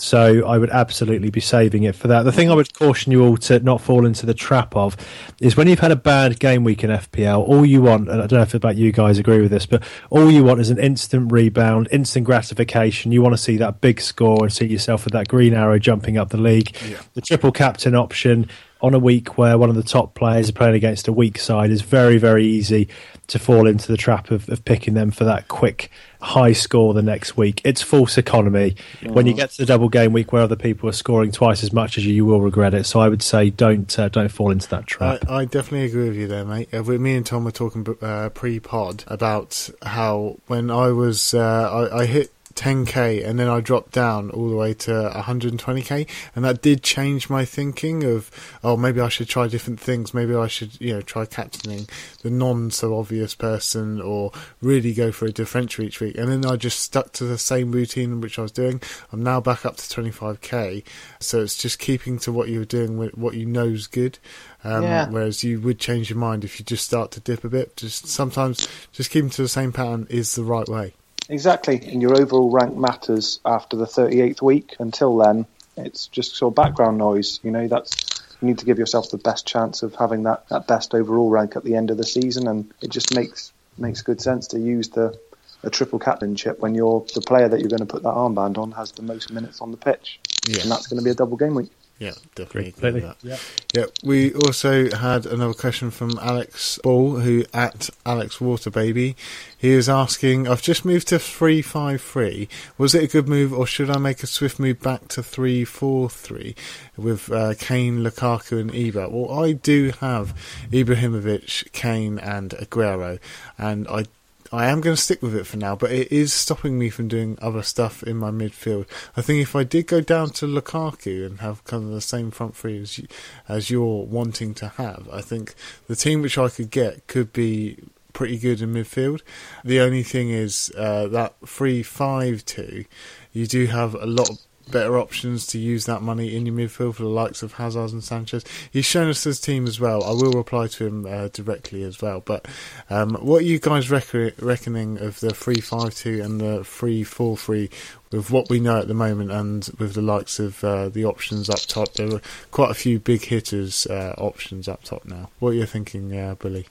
So 0.00 0.46
I 0.46 0.58
would 0.58 0.70
absolutely 0.70 1.30
be 1.30 1.40
saving 1.40 1.82
it 1.82 1.94
for 1.94 2.08
that. 2.08 2.22
The 2.22 2.32
thing 2.32 2.50
I 2.50 2.54
would 2.54 2.72
caution 2.74 3.12
you 3.12 3.24
all 3.24 3.36
to 3.38 3.60
not 3.60 3.80
fall 3.80 4.06
into 4.06 4.26
the 4.26 4.34
trap 4.34 4.74
of 4.74 4.96
is 5.40 5.56
when 5.56 5.68
you've 5.68 5.80
had 5.80 5.92
a 5.92 5.96
bad 5.96 6.40
game 6.40 6.64
week 6.64 6.82
in 6.82 6.90
FPL, 6.90 7.46
all 7.46 7.66
you 7.66 7.82
want, 7.82 8.08
and 8.08 8.22
I 8.22 8.26
don't 8.26 8.38
know 8.38 8.42
if 8.42 8.54
about 8.54 8.76
you 8.76 8.92
guys 8.92 9.18
agree 9.18 9.40
with 9.40 9.50
this, 9.50 9.66
but 9.66 9.82
all 10.08 10.30
you 10.30 10.42
want 10.42 10.60
is 10.60 10.70
an 10.70 10.78
instant 10.78 11.30
rebound, 11.30 11.88
instant 11.92 12.24
gratification. 12.24 13.12
You 13.12 13.22
want 13.22 13.34
to 13.34 13.38
see 13.38 13.56
that 13.58 13.80
big 13.80 14.00
score 14.00 14.42
and 14.42 14.52
see 14.52 14.66
yourself 14.66 15.04
with 15.04 15.12
that 15.12 15.28
green 15.28 15.54
arrow 15.54 15.78
jumping 15.78 16.16
up 16.16 16.30
the 16.30 16.38
league. 16.38 16.74
The 17.14 17.20
triple 17.20 17.52
captain 17.52 17.94
option 17.94 18.48
on 18.82 18.94
a 18.94 18.98
week 18.98 19.36
where 19.36 19.58
one 19.58 19.68
of 19.68 19.76
the 19.76 19.82
top 19.82 20.14
players 20.14 20.48
are 20.48 20.52
playing 20.52 20.74
against 20.74 21.06
a 21.08 21.12
weak 21.12 21.38
side 21.38 21.70
is 21.70 21.82
very, 21.82 22.16
very 22.18 22.44
easy 22.46 22.88
to 23.26 23.38
fall 23.38 23.66
into 23.66 23.86
the 23.92 23.96
trap 23.96 24.30
of, 24.30 24.48
of 24.48 24.64
picking 24.64 24.94
them 24.94 25.10
for 25.10 25.24
that 25.24 25.46
quick 25.48 25.90
high 26.20 26.52
score 26.52 26.92
the 26.94 27.02
next 27.02 27.36
week. 27.36 27.60
It's 27.64 27.80
false 27.82 28.18
economy. 28.18 28.74
When 29.06 29.26
you 29.26 29.34
get 29.34 29.50
to 29.50 29.58
the 29.58 29.66
double 29.66 29.88
game 29.88 30.12
week 30.12 30.32
where 30.32 30.42
other 30.42 30.56
people 30.56 30.88
are 30.88 30.92
scoring 30.92 31.30
twice 31.30 31.62
as 31.62 31.72
much 31.72 31.96
as 31.98 32.06
you, 32.06 32.12
you 32.14 32.24
will 32.24 32.40
regret 32.40 32.74
it. 32.74 32.84
So 32.84 33.00
I 33.00 33.08
would 33.08 33.22
say 33.22 33.50
don't 33.50 33.96
uh, 33.98 34.08
don't 34.08 34.30
fall 34.30 34.50
into 34.50 34.68
that 34.70 34.86
trap. 34.86 35.24
I, 35.28 35.40
I 35.40 35.44
definitely 35.44 35.86
agree 35.86 36.08
with 36.08 36.16
you 36.18 36.26
there, 36.26 36.44
mate. 36.44 36.72
Uh, 36.74 36.82
we- 36.82 36.98
me 36.98 37.14
and 37.16 37.24
Tom 37.24 37.44
were 37.44 37.50
talking 37.52 37.86
uh, 38.02 38.30
pre-pod 38.30 39.04
about 39.06 39.70
how 39.82 40.38
when 40.46 40.70
I 40.70 40.88
was 40.88 41.32
uh, 41.34 41.88
I, 41.92 42.00
I 42.00 42.06
hit 42.06 42.32
10k 42.54 43.26
and 43.26 43.38
then 43.38 43.48
I 43.48 43.60
dropped 43.60 43.92
down 43.92 44.30
all 44.30 44.48
the 44.48 44.56
way 44.56 44.74
to 44.74 44.90
120k, 44.90 46.06
and 46.34 46.44
that 46.44 46.62
did 46.62 46.82
change 46.82 47.30
my 47.30 47.44
thinking 47.44 48.04
of 48.04 48.30
oh 48.62 48.76
maybe 48.76 49.00
I 49.00 49.08
should 49.08 49.28
try 49.28 49.48
different 49.48 49.80
things. 49.80 50.12
Maybe 50.12 50.34
I 50.34 50.46
should 50.46 50.80
you 50.80 50.94
know 50.94 51.00
try 51.00 51.26
captaining 51.26 51.88
the 52.22 52.30
non 52.30 52.70
so 52.70 52.98
obvious 52.98 53.34
person 53.34 54.00
or 54.00 54.32
really 54.60 54.92
go 54.92 55.12
for 55.12 55.26
a 55.26 55.32
differential 55.32 55.84
each 55.84 56.00
week. 56.00 56.16
And 56.16 56.28
then 56.28 56.46
I 56.50 56.56
just 56.56 56.80
stuck 56.80 57.12
to 57.14 57.24
the 57.24 57.38
same 57.38 57.72
routine 57.72 58.20
which 58.20 58.38
I 58.38 58.42
was 58.42 58.52
doing. 58.52 58.80
I'm 59.12 59.22
now 59.22 59.40
back 59.40 59.64
up 59.64 59.76
to 59.76 59.82
25k, 59.82 60.82
so 61.18 61.40
it's 61.42 61.56
just 61.56 61.78
keeping 61.78 62.18
to 62.20 62.32
what 62.32 62.48
you 62.48 62.58
were 62.60 62.64
doing, 62.64 62.98
with 62.98 63.16
what 63.16 63.34
you 63.34 63.46
know 63.46 63.66
is 63.66 63.86
good. 63.86 64.18
Um, 64.64 64.82
Yeah. 64.82 65.08
Whereas 65.08 65.42
you 65.42 65.60
would 65.60 65.78
change 65.78 66.10
your 66.10 66.18
mind 66.18 66.44
if 66.44 66.58
you 66.58 66.64
just 66.64 66.84
start 66.84 67.10
to 67.12 67.20
dip 67.20 67.44
a 67.44 67.48
bit. 67.48 67.76
Just 67.76 68.06
sometimes 68.08 68.68
just 68.92 69.10
keeping 69.10 69.30
to 69.30 69.42
the 69.42 69.48
same 69.48 69.72
pattern 69.72 70.06
is 70.10 70.34
the 70.34 70.44
right 70.44 70.68
way. 70.68 70.94
Exactly, 71.30 71.80
and 71.90 72.02
your 72.02 72.20
overall 72.20 72.50
rank 72.50 72.76
matters 72.76 73.40
after 73.44 73.76
the 73.76 73.86
38th 73.86 74.42
week. 74.42 74.76
Until 74.78 75.16
then, 75.16 75.46
it's 75.76 76.06
just 76.08 76.36
sort 76.36 76.52
of 76.52 76.56
background 76.56 76.98
noise. 76.98 77.40
You 77.42 77.50
know, 77.50 77.68
that's 77.68 77.92
you 78.40 78.48
need 78.48 78.58
to 78.58 78.64
give 78.66 78.78
yourself 78.78 79.10
the 79.10 79.18
best 79.18 79.46
chance 79.46 79.82
of 79.82 79.94
having 79.94 80.24
that, 80.24 80.48
that 80.48 80.66
best 80.66 80.94
overall 80.94 81.30
rank 81.30 81.56
at 81.56 81.64
the 81.64 81.74
end 81.76 81.90
of 81.90 81.96
the 81.96 82.04
season, 82.04 82.46
and 82.48 82.72
it 82.82 82.90
just 82.90 83.14
makes 83.14 83.52
makes 83.78 84.02
good 84.02 84.20
sense 84.20 84.48
to 84.48 84.58
use 84.58 84.90
the 84.90 85.18
a 85.62 85.70
triple 85.70 85.98
captainship 85.98 86.58
when 86.60 86.74
you're 86.74 87.04
the 87.14 87.20
player 87.20 87.48
that 87.48 87.60
you're 87.60 87.68
going 87.68 87.80
to 87.80 87.86
put 87.86 88.02
that 88.02 88.14
armband 88.14 88.56
on 88.56 88.72
has 88.72 88.92
the 88.92 89.02
most 89.02 89.30
minutes 89.30 89.60
on 89.60 89.70
the 89.70 89.76
pitch, 89.76 90.18
Yeah. 90.46 90.62
and 90.62 90.70
that's 90.70 90.86
going 90.86 90.98
to 90.98 91.04
be 91.04 91.10
a 91.10 91.14
double 91.14 91.36
game 91.36 91.54
week. 91.54 91.70
Yeah, 92.00 92.12
definitely. 92.34 92.72
agree 92.78 93.00
that. 93.02 93.16
Yeah. 93.22 93.36
Yeah, 93.74 93.84
we 94.02 94.32
also 94.32 94.90
had 94.90 95.26
another 95.26 95.52
question 95.52 95.90
from 95.90 96.18
Alex 96.18 96.78
Ball, 96.82 97.20
who 97.20 97.44
at 97.52 97.90
Alex 98.06 98.38
Waterbaby. 98.38 99.14
He 99.58 99.68
is 99.68 99.86
asking, 99.86 100.48
I've 100.48 100.62
just 100.62 100.86
moved 100.86 101.08
to 101.08 101.18
353. 101.18 102.48
Was 102.78 102.94
it 102.94 103.04
a 103.04 103.06
good 103.06 103.28
move 103.28 103.52
or 103.52 103.66
should 103.66 103.90
I 103.90 103.98
make 103.98 104.22
a 104.22 104.26
swift 104.26 104.58
move 104.58 104.80
back 104.80 105.08
to 105.08 105.22
343 105.22 106.56
with 106.96 107.30
uh, 107.30 107.52
Kane, 107.58 107.98
Lukaku 107.98 108.58
and 108.58 108.72
Ibra? 108.72 109.10
Well, 109.10 109.38
I 109.38 109.52
do 109.52 109.92
have 110.00 110.34
Ibrahimovic, 110.70 111.70
Kane 111.72 112.18
and 112.18 112.52
Aguero 112.52 113.18
and 113.58 113.86
I 113.88 114.06
I 114.52 114.66
am 114.66 114.80
going 114.80 114.96
to 114.96 115.00
stick 115.00 115.22
with 115.22 115.36
it 115.36 115.46
for 115.46 115.56
now, 115.56 115.76
but 115.76 115.92
it 115.92 116.10
is 116.10 116.32
stopping 116.32 116.76
me 116.76 116.90
from 116.90 117.06
doing 117.06 117.38
other 117.40 117.62
stuff 117.62 118.02
in 118.02 118.16
my 118.16 118.30
midfield. 118.30 118.86
I 119.16 119.22
think 119.22 119.40
if 119.40 119.54
I 119.54 119.62
did 119.62 119.86
go 119.86 120.00
down 120.00 120.30
to 120.30 120.46
Lukaku 120.46 121.24
and 121.24 121.40
have 121.40 121.62
kind 121.64 121.84
of 121.84 121.90
the 121.90 122.00
same 122.00 122.32
front 122.32 122.56
three 122.56 122.80
as 122.80 122.98
you, 122.98 123.06
as 123.48 123.70
you're 123.70 124.04
wanting 124.06 124.54
to 124.54 124.68
have, 124.70 125.08
I 125.12 125.20
think 125.20 125.54
the 125.86 125.94
team 125.94 126.20
which 126.22 126.36
I 126.36 126.48
could 126.48 126.70
get 126.70 127.06
could 127.06 127.32
be 127.32 127.78
pretty 128.12 128.38
good 128.38 128.60
in 128.60 128.74
midfield. 128.74 129.22
The 129.64 129.80
only 129.80 130.02
thing 130.02 130.30
is 130.30 130.72
uh, 130.76 131.06
that 131.08 131.34
three 131.46 131.84
five 131.84 132.44
two, 132.44 132.86
you 133.32 133.46
do 133.46 133.66
have 133.66 133.94
a 133.94 134.06
lot 134.06 134.30
better 134.70 134.98
options 134.98 135.46
to 135.48 135.58
use 135.58 135.86
that 135.86 136.02
money 136.02 136.34
in 136.34 136.46
your 136.46 136.54
midfield 136.54 136.94
for 136.94 137.02
the 137.02 137.08
likes 137.08 137.42
of 137.42 137.54
Hazard 137.54 137.92
and 137.92 138.04
Sanchez? 138.04 138.44
He's 138.70 138.84
shown 138.84 139.08
us 139.08 139.24
his 139.24 139.40
team 139.40 139.66
as 139.66 139.80
well. 139.80 140.02
I 140.04 140.10
will 140.10 140.32
reply 140.32 140.68
to 140.68 140.86
him 140.86 141.06
uh, 141.06 141.28
directly 141.28 141.82
as 141.82 142.00
well. 142.00 142.20
But 142.20 142.46
um, 142.88 143.14
what 143.14 143.42
are 143.42 143.46
you 143.46 143.58
guys 143.58 143.90
reckon- 143.90 144.32
reckoning 144.40 144.98
of 144.98 145.20
the 145.20 145.30
three 145.30 145.60
five 145.60 145.94
two 145.94 146.22
and 146.22 146.40
the 146.40 146.64
three 146.64 147.04
four 147.04 147.36
three 147.36 147.70
with 148.12 148.30
what 148.30 148.50
we 148.50 148.58
know 148.58 148.78
at 148.80 148.88
the 148.88 148.94
moment 148.94 149.30
and 149.30 149.68
with 149.78 149.94
the 149.94 150.02
likes 150.02 150.38
of 150.40 150.62
uh, 150.64 150.88
the 150.88 151.04
options 151.04 151.48
up 151.48 151.60
top? 151.60 151.94
There 151.94 152.14
are 152.14 152.22
quite 152.50 152.70
a 152.70 152.74
few 152.74 152.98
big 152.98 153.22
hitters 153.22 153.86
uh, 153.86 154.14
options 154.18 154.68
up 154.68 154.82
top 154.84 155.04
now. 155.04 155.30
What 155.38 155.50
are 155.50 155.54
you 155.54 155.66
thinking, 155.66 156.16
uh, 156.16 156.34
Billy? 156.36 156.66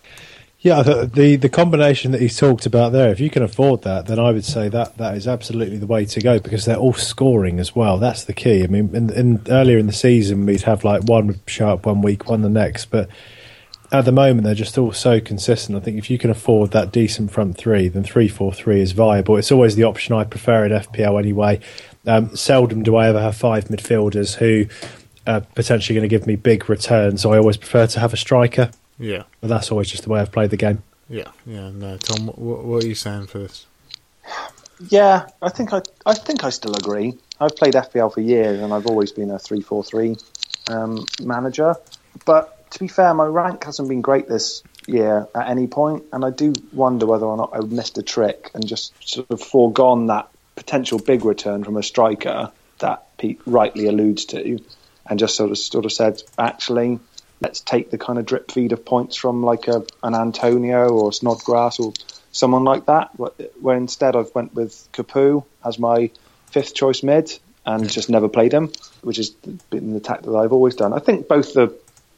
Yeah, 0.61 0.81
the, 0.81 1.37
the, 1.37 1.47
combination 1.47 2.11
that 2.11 2.19
he's 2.19 2.37
talked 2.37 2.65
about 2.65 2.91
there, 2.91 3.09
if 3.11 3.21
you 3.21 3.29
can 3.29 3.43
afford 3.43 3.83
that, 3.83 4.07
then 4.07 4.19
I 4.19 4.31
would 4.31 4.43
say 4.43 4.67
that 4.67 4.97
that 4.97 5.15
is 5.15 5.25
absolutely 5.25 5.77
the 5.77 5.87
way 5.87 6.03
to 6.03 6.19
go 6.19 6.37
because 6.37 6.65
they're 6.65 6.75
all 6.75 6.93
scoring 6.93 7.61
as 7.61 7.73
well. 7.73 7.97
That's 7.97 8.25
the 8.25 8.33
key. 8.33 8.65
I 8.65 8.67
mean, 8.67 8.93
in, 8.93 9.09
in 9.13 9.41
earlier 9.47 9.77
in 9.77 9.87
the 9.87 9.93
season, 9.93 10.45
we'd 10.45 10.63
have 10.63 10.83
like 10.83 11.03
one 11.03 11.39
sharp 11.47 11.85
one 11.85 12.01
week, 12.01 12.27
one 12.27 12.41
the 12.41 12.49
next, 12.49 12.87
but 12.87 13.07
at 13.89 14.03
the 14.03 14.11
moment 14.11 14.43
they're 14.43 14.53
just 14.53 14.77
all 14.77 14.91
so 14.91 15.21
consistent. 15.21 15.77
I 15.77 15.81
think 15.81 15.97
if 15.97 16.09
you 16.09 16.17
can 16.17 16.29
afford 16.29 16.71
that 16.71 16.91
decent 16.91 17.31
front 17.31 17.55
three, 17.57 17.87
then 17.87 18.03
three 18.03 18.27
four 18.27 18.53
three 18.53 18.81
is 18.81 18.91
viable. 18.91 19.37
It's 19.37 19.53
always 19.53 19.77
the 19.77 19.85
option 19.85 20.13
I 20.13 20.25
prefer 20.25 20.65
in 20.65 20.73
FPL 20.73 21.17
anyway. 21.17 21.61
Um, 22.05 22.35
seldom 22.35 22.83
do 22.83 22.97
I 22.97 23.07
ever 23.07 23.21
have 23.21 23.37
five 23.37 23.65
midfielders 23.65 24.35
who 24.35 24.65
are 25.25 25.39
potentially 25.39 25.95
going 25.95 26.07
to 26.07 26.13
give 26.13 26.27
me 26.27 26.35
big 26.35 26.69
returns. 26.69 27.21
So 27.21 27.31
I 27.31 27.37
always 27.37 27.55
prefer 27.55 27.87
to 27.87 27.99
have 28.01 28.11
a 28.11 28.17
striker. 28.17 28.71
Yeah, 28.99 29.23
but 29.41 29.47
that's 29.47 29.71
always 29.71 29.89
just 29.89 30.03
the 30.03 30.09
way 30.09 30.19
I've 30.19 30.31
played 30.31 30.49
the 30.49 30.57
game. 30.57 30.83
Yeah, 31.09 31.31
yeah. 31.45 31.69
No, 31.71 31.97
Tom, 31.97 32.27
what, 32.27 32.63
what 32.63 32.83
are 32.83 32.87
you 32.87 32.95
saying 32.95 33.27
for 33.27 33.39
this? 33.39 33.65
Yeah, 34.89 35.27
I 35.41 35.49
think 35.49 35.73
I, 35.73 35.81
I 36.05 36.13
think 36.13 36.43
I 36.43 36.49
still 36.49 36.75
agree. 36.75 37.17
I've 37.39 37.55
played 37.55 37.73
FPL 37.73 38.13
for 38.13 38.21
years, 38.21 38.59
and 38.61 38.73
I've 38.73 38.85
always 38.85 39.11
been 39.11 39.31
a 39.31 39.39
three-four-three 39.39 40.17
um, 40.69 41.05
manager. 41.21 41.75
But 42.25 42.71
to 42.71 42.79
be 42.79 42.87
fair, 42.87 43.13
my 43.13 43.25
rank 43.25 43.63
hasn't 43.63 43.89
been 43.89 44.01
great 44.01 44.27
this 44.27 44.63
year 44.87 45.27
at 45.33 45.49
any 45.49 45.67
point, 45.67 46.03
and 46.13 46.23
I 46.23 46.29
do 46.29 46.53
wonder 46.73 47.05
whether 47.05 47.25
or 47.25 47.37
not 47.37 47.51
I 47.53 47.59
missed 47.59 47.97
a 47.97 48.03
trick 48.03 48.51
and 48.53 48.65
just 48.67 48.93
sort 49.07 49.29
of 49.31 49.41
foregone 49.41 50.07
that 50.07 50.29
potential 50.55 50.99
big 50.99 51.25
return 51.25 51.63
from 51.63 51.77
a 51.77 51.83
striker 51.83 52.51
that 52.79 53.17
Pete 53.17 53.41
rightly 53.45 53.87
alludes 53.87 54.25
to, 54.25 54.59
and 55.05 55.19
just 55.19 55.35
sort 55.35 55.51
of 55.51 55.57
sort 55.57 55.85
of 55.85 55.91
said, 55.91 56.21
actually, 56.37 56.99
let's 57.41 57.61
take 57.61 57.89
the 57.89 57.97
kind 57.97 58.19
of 58.19 58.25
drip 58.25 58.51
feed 58.51 58.71
of 58.71 58.85
points 58.85 59.15
from 59.15 59.43
like 59.43 59.67
a, 59.67 59.85
an 60.03 60.15
Antonio 60.15 60.89
or 60.89 61.13
Snodgrass 61.13 61.79
or 61.79 61.93
someone 62.31 62.63
like 62.63 62.85
that. 62.87 63.11
Where 63.17 63.77
instead 63.77 64.15
I've 64.15 64.33
went 64.35 64.53
with 64.53 64.87
Capoue 64.93 65.45
as 65.63 65.79
my 65.79 66.11
fifth 66.47 66.75
choice 66.75 67.03
mid 67.03 67.37
and 67.65 67.89
just 67.89 68.09
never 68.09 68.27
played 68.27 68.53
him, 68.53 68.71
which 69.01 69.17
has 69.17 69.29
been 69.29 69.93
the 69.93 69.99
tact 69.99 70.23
that 70.23 70.35
I've 70.35 70.53
always 70.53 70.75
done. 70.75 70.93
I 70.93 70.99
think 70.99 71.27
both 71.27 71.55
are 71.57 71.71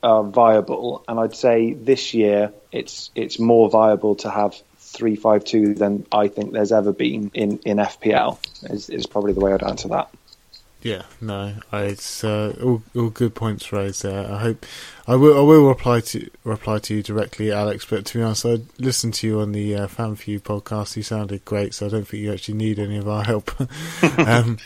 uh, 0.04 0.24
viable, 0.24 1.04
and 1.08 1.20
I'd 1.20 1.36
say 1.36 1.74
this 1.74 2.14
year 2.14 2.54
it's 2.72 3.12
it's 3.16 3.40
more 3.40 3.70
viable 3.70 4.16
to 4.16 4.30
have 4.30 4.56
three 4.78 5.16
five 5.16 5.46
two 5.46 5.74
than 5.74 6.06
I 6.12 6.28
think 6.28 6.54
there's 6.54 6.72
ever 6.72 6.92
been 6.92 7.32
in 7.34 7.60
in 7.60 7.78
FPL. 7.78 8.40
Is, 8.72 8.90
is 8.90 9.06
probably 9.06 9.34
the 9.34 9.42
way 9.42 9.54
I'd 9.54 9.64
answer 9.64 9.90
that. 9.90 10.10
Yeah, 10.84 11.04
no, 11.20 11.54
it's 11.72 12.24
uh, 12.24 12.56
all 12.64 12.82
all 12.96 13.10
good 13.12 13.36
points 13.36 13.72
raised 13.72 14.02
there. 14.02 14.32
I 14.32 14.40
hope 14.40 14.66
I 15.08 15.16
will 15.16 15.38
I 15.38 15.42
will 15.42 15.68
reply 15.68 16.00
to 16.02 16.28
reply 16.44 16.80
to 16.80 16.96
you 16.96 17.04
directly, 17.04 17.52
Alex. 17.52 17.86
But 17.86 18.06
to 18.06 18.18
be 18.18 18.24
honest, 18.24 18.48
I 18.48 18.58
listened 18.80 19.14
to 19.16 19.28
you 19.28 19.40
on 19.42 19.52
the 19.52 19.76
uh, 19.76 19.88
Fan 19.88 20.16
View 20.16 20.40
podcast. 20.40 20.98
You 20.98 21.04
sounded 21.04 21.46
great, 21.46 21.76
so 21.76 21.86
I 21.86 21.90
don't 21.90 22.08
think 22.08 22.24
you 22.24 22.34
actually 22.34 22.56
need 22.56 22.80
any 22.80 22.98
of 22.98 23.08
our 23.08 23.24
help. 23.24 23.52
um, 24.18 24.58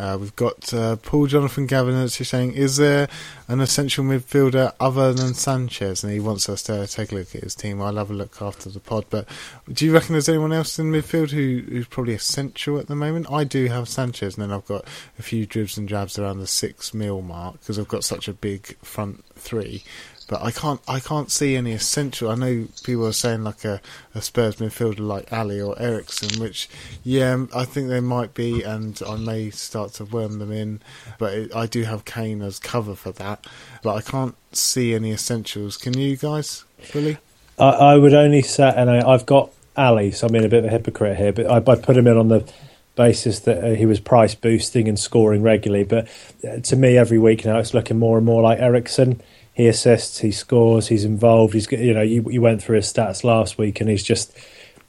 uh, 0.00 0.16
we've 0.16 0.34
got 0.34 0.72
uh, 0.72 0.96
Paul 0.96 1.26
Jonathan 1.26 1.66
Gavin 1.66 1.94
that's 1.94 2.26
saying, 2.26 2.54
is 2.54 2.78
there 2.78 3.06
an 3.48 3.60
essential 3.60 4.02
midfielder 4.02 4.72
other 4.80 5.12
than 5.12 5.34
Sanchez? 5.34 6.02
And 6.02 6.10
he 6.10 6.20
wants 6.20 6.48
us 6.48 6.62
to 6.62 6.86
take 6.86 7.12
a 7.12 7.16
look 7.16 7.34
at 7.34 7.42
his 7.42 7.54
team. 7.54 7.82
I'll 7.82 7.96
have 7.96 8.10
a 8.10 8.14
look 8.14 8.40
after 8.40 8.70
the 8.70 8.80
pod. 8.80 9.04
But 9.10 9.28
do 9.70 9.84
you 9.84 9.92
reckon 9.92 10.14
there's 10.14 10.30
anyone 10.30 10.54
else 10.54 10.78
in 10.78 10.90
midfield 10.90 11.32
who, 11.32 11.64
who's 11.68 11.86
probably 11.86 12.14
essential 12.14 12.78
at 12.78 12.86
the 12.86 12.96
moment? 12.96 13.30
I 13.30 13.44
do 13.44 13.66
have 13.66 13.90
Sanchez, 13.90 14.38
and 14.38 14.42
then 14.44 14.56
I've 14.56 14.64
got 14.64 14.86
a 15.18 15.22
few 15.22 15.44
dribs 15.44 15.76
and 15.76 15.86
jabs 15.86 16.18
around 16.18 16.38
the 16.38 16.46
six 16.46 16.94
mil 16.94 17.20
mark 17.20 17.60
because 17.60 17.78
I've 17.78 17.86
got 17.86 18.02
such 18.02 18.26
a 18.26 18.32
big 18.32 18.78
front 18.78 19.22
three 19.34 19.84
but 20.30 20.42
I 20.42 20.52
can't 20.52 20.80
I 20.86 21.00
can't 21.00 21.28
see 21.28 21.56
any 21.56 21.72
essential. 21.72 22.30
I 22.30 22.36
know 22.36 22.68
people 22.84 23.04
are 23.04 23.12
saying 23.12 23.42
like 23.42 23.64
a, 23.64 23.80
a 24.14 24.22
Spurs 24.22 24.56
midfielder 24.56 25.00
like 25.00 25.32
Alli 25.32 25.60
or 25.60 25.76
Eriksen, 25.76 26.40
which 26.40 26.68
yeah, 27.02 27.46
I 27.52 27.64
think 27.64 27.88
they 27.88 27.98
might 27.98 28.32
be, 28.32 28.62
and 28.62 28.98
I 29.06 29.16
may 29.16 29.50
start 29.50 29.94
to 29.94 30.04
worm 30.04 30.38
them 30.38 30.52
in. 30.52 30.82
But 31.18 31.34
it, 31.34 31.54
I 31.54 31.66
do 31.66 31.82
have 31.82 32.04
Kane 32.04 32.42
as 32.42 32.60
cover 32.60 32.94
for 32.94 33.10
that, 33.10 33.44
but 33.82 33.96
I 33.96 34.02
can't 34.02 34.36
see 34.52 34.94
any 34.94 35.10
essentials. 35.10 35.76
Can 35.76 35.98
you 35.98 36.16
guys, 36.16 36.62
really? 36.94 37.18
I, 37.58 37.68
I 37.68 37.96
would 37.96 38.14
only 38.14 38.42
say, 38.42 38.72
and 38.74 38.88
I, 38.88 39.10
have 39.10 39.26
got 39.26 39.50
Alli, 39.76 40.12
so 40.12 40.28
I'm 40.28 40.32
being 40.32 40.44
a 40.44 40.48
bit 40.48 40.60
of 40.60 40.66
a 40.66 40.70
hypocrite 40.70 41.16
here, 41.16 41.32
but 41.32 41.46
I, 41.46 41.56
I 41.56 41.74
put 41.74 41.96
him 41.96 42.06
in 42.06 42.16
on 42.16 42.28
the 42.28 42.48
basis 42.94 43.40
that 43.40 43.64
uh, 43.64 43.74
he 43.74 43.84
was 43.84 43.98
price 43.98 44.36
boosting 44.36 44.86
and 44.86 44.96
scoring 44.96 45.42
regularly. 45.42 45.82
But 45.84 46.06
uh, 46.48 46.60
to 46.60 46.76
me, 46.76 46.96
every 46.96 47.18
week 47.18 47.44
now, 47.44 47.58
it's 47.58 47.74
looking 47.74 47.98
more 47.98 48.16
and 48.16 48.24
more 48.24 48.42
like 48.42 48.60
Eriksen 48.60 49.20
he 49.52 49.66
assists, 49.66 50.18
he 50.18 50.30
scores, 50.30 50.88
he's 50.88 51.04
involved. 51.04 51.54
He's 51.54 51.70
you 51.72 51.94
know 51.94 52.02
you, 52.02 52.24
you 52.30 52.40
went 52.40 52.62
through 52.62 52.76
his 52.76 52.92
stats 52.92 53.24
last 53.24 53.58
week, 53.58 53.80
and 53.80 53.90
he's 53.90 54.02
just 54.02 54.36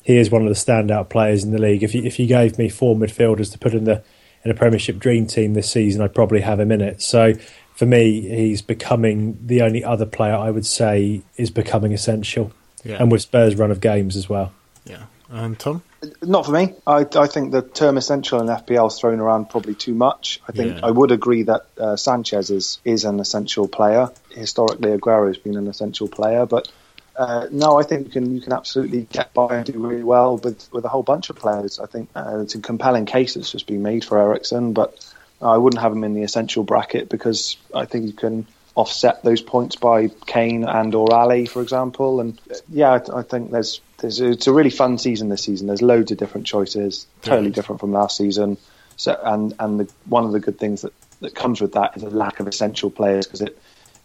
he 0.04 0.18
is 0.18 0.30
one 0.30 0.42
of 0.42 0.50
the 0.50 0.56
standout 0.56 1.10
players 1.10 1.44
in 1.44 1.52
the 1.52 1.60
league. 1.60 1.84
If 1.84 1.94
you 1.96 2.04
if 2.04 2.20
you 2.20 2.28
gave 2.28 2.58
me 2.58 2.70
four 2.70 2.96
midfielders 2.96 3.52
to 3.52 3.60
put 3.60 3.74
in 3.74 3.84
the 3.86 4.04
in 4.44 4.52
a 4.52 4.54
Premiership 4.54 4.98
dream 4.98 5.28
team 5.28 5.54
this 5.54 5.70
season, 5.70 6.02
I'd 6.02 6.16
probably 6.16 6.42
have 6.42 6.60
him 6.60 6.72
in 6.72 6.82
it. 6.82 7.02
So 7.02 7.34
for 7.76 7.86
me, 7.86 8.22
he's 8.22 8.62
becoming 8.62 9.38
the 9.46 9.62
only 9.62 9.84
other 9.84 10.06
player 10.06 10.36
I 10.36 10.52
would 10.52 10.66
say 10.66 11.22
is 11.38 11.52
becoming 11.52 11.94
essential, 11.94 12.52
yeah. 12.84 12.98
and 13.00 13.12
with 13.12 13.22
Spurs' 13.22 13.56
run 13.56 13.72
of 13.72 13.82
games 13.82 14.16
as 14.16 14.30
well. 14.30 14.52
Yeah, 14.86 15.06
and 15.32 15.58
Tom. 15.58 15.82
Not 16.22 16.46
for 16.46 16.52
me. 16.52 16.74
I, 16.86 17.06
I, 17.16 17.28
think 17.28 17.52
the 17.52 17.62
term 17.62 17.98
essential 17.98 18.42
in 18.42 18.48
FPL 18.48 18.88
is 18.88 19.00
thrown 19.00 19.20
around 19.20 19.50
probably 19.50 19.76
too 19.76 19.94
much. 19.94 20.42
I 20.48 20.52
think 20.52 20.78
yeah. 20.78 20.86
I 20.86 20.92
would 20.92 21.12
agree 21.12 21.44
that 21.44 21.68
uh, 21.78 21.96
Sanchez 21.96 22.50
is, 22.50 22.80
is 22.84 23.06
an 23.06 23.20
essential 23.20 23.68
player. 23.68 24.10
Historically, 24.32 24.98
Aguero 24.98 25.28
has 25.28 25.38
been 25.38 25.58
an 25.58 25.68
essential 25.68 26.08
player, 26.08 26.46
but 26.46 26.72
uh, 27.16 27.48
no, 27.52 27.80
I 27.80 27.84
think 27.84 28.08
you 28.08 28.12
can 28.12 28.36
you 28.36 28.42
can 28.42 28.54
absolutely 28.54 29.04
get 29.12 29.34
by 29.34 29.58
and 29.58 29.66
do 29.66 29.74
really 29.74 30.04
well 30.04 30.38
with, 30.38 30.68
with 30.72 30.86
a 30.86 30.90
whole 30.90 31.04
bunch 31.04 31.30
of 31.30 31.36
players. 31.36 31.80
I 31.80 31.86
think 31.86 32.10
uh, 32.16 32.40
it's 32.42 32.56
a 32.56 32.60
compelling 32.60 33.06
case 33.06 33.36
that's 33.36 33.52
just 33.52 33.68
been 33.68 33.84
made 33.84 34.04
for 34.04 34.18
Eriksen, 34.18 34.74
but 34.74 35.06
I 35.42 35.58
wouldn't 35.58 35.82
have 35.82 35.92
him 35.92 36.04
in 36.04 36.14
the 36.14 36.24
essential 36.24 36.64
bracket 36.64 37.10
because 37.10 37.58
I 37.76 37.86
think 37.86 38.06
you 38.06 38.14
can 38.14 38.48
offset 38.76 39.24
those 39.24 39.42
points 39.42 39.76
by 39.76 40.08
Kane 40.26 40.64
and 40.64 40.96
or 40.96 41.14
Alli, 41.14 41.46
for 41.46 41.62
example. 41.62 42.22
And 42.22 42.40
uh, 42.50 42.56
yeah, 42.70 42.92
I, 42.92 43.20
I 43.20 43.22
think 43.24 43.52
there's 43.52 43.82
there's, 44.02 44.20
it's 44.20 44.48
a 44.48 44.54
really 44.54 44.70
fun 44.70 44.98
season 44.98 45.30
this 45.30 45.44
season. 45.44 45.68
There's 45.68 45.82
loads 45.82 46.12
of 46.12 46.18
different 46.18 46.48
choices, 46.48 47.08
totally 47.22 47.48
yes. 47.48 47.56
different 47.56 47.80
from 47.80 47.92
last 47.92 48.18
season. 48.18 48.58
So, 48.98 49.20
and 49.24 49.54
and 49.60 49.80
the, 49.80 49.92
one 50.06 50.26
of 50.26 50.32
the 50.32 50.40
good 50.40 50.60
things 50.60 50.82
that, 50.82 50.94
that 51.22 51.34
comes 51.34 51.62
with 51.62 51.74
that 51.74 51.96
is 51.96 52.04
a 52.04 52.10
lack 52.10 52.40
of 52.40 52.48
essential 52.48 52.92
players 52.92 53.26
because 53.26 53.42
it 53.42 53.58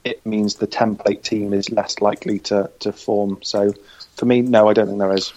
it 0.04 0.24
means 0.24 0.54
the 0.54 0.68
template 0.68 1.22
team 1.22 1.52
is 1.52 1.70
less 1.70 2.00
likely 2.00 2.38
to, 2.38 2.70
to 2.78 2.92
form. 2.92 3.38
So, 3.42 3.72
for 4.14 4.24
me, 4.24 4.40
no, 4.40 4.68
I 4.68 4.72
don't 4.72 4.86
think 4.86 4.98
there 4.98 5.12
is. 5.12 5.32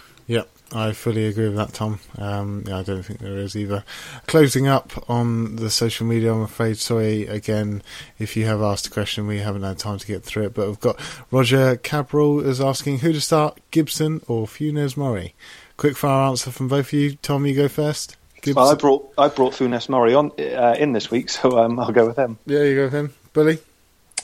Yep. 0.71 0.75
I 0.75 0.91
fully 0.93 1.25
agree 1.25 1.47
with 1.47 1.57
that, 1.57 1.73
Tom. 1.73 1.99
Um, 2.17 2.63
yeah, 2.67 2.79
I 2.79 2.83
don't 2.83 3.03
think 3.03 3.19
there 3.19 3.37
is 3.37 3.55
either. 3.55 3.83
Closing 4.27 4.67
up 4.67 5.09
on 5.09 5.55
the 5.55 5.69
social 5.69 6.05
media, 6.05 6.33
I'm 6.33 6.41
afraid. 6.41 6.77
Sorry 6.77 7.27
again 7.27 7.81
if 8.17 8.35
you 8.37 8.45
have 8.45 8.61
asked 8.61 8.87
a 8.87 8.89
question, 8.91 9.27
we 9.27 9.39
haven't 9.39 9.63
had 9.63 9.79
time 9.79 9.97
to 9.97 10.07
get 10.07 10.23
through 10.23 10.45
it. 10.45 10.53
But 10.53 10.67
we've 10.67 10.79
got 10.79 10.99
Roger 11.31 11.77
Cabral 11.77 12.41
is 12.41 12.61
asking 12.61 12.99
who 12.99 13.13
to 13.13 13.21
start, 13.21 13.59
Gibson 13.71 14.21
or 14.27 14.45
Funes 14.45 14.95
Mori. 14.95 15.33
Quick 15.77 15.97
fire 15.97 16.27
answer 16.27 16.51
from 16.51 16.67
both 16.67 16.87
of 16.87 16.93
you. 16.93 17.15
Tom, 17.15 17.45
you 17.45 17.55
go 17.55 17.67
first. 17.67 18.17
Gibson. 18.35 18.55
Well, 18.55 18.69
I 18.71 18.75
brought 18.75 19.13
I 19.17 19.27
brought 19.27 19.53
Funes 19.53 19.89
Mori 19.89 20.13
on 20.13 20.31
uh, 20.39 20.75
in 20.77 20.93
this 20.93 21.11
week, 21.11 21.29
so 21.29 21.57
um, 21.59 21.79
I'll 21.79 21.91
go 21.91 22.07
with 22.07 22.17
him. 22.17 22.37
Yeah, 22.45 22.63
you 22.63 22.75
go 22.75 22.83
with 22.85 22.93
him, 22.93 23.13
Billy. 23.33 23.59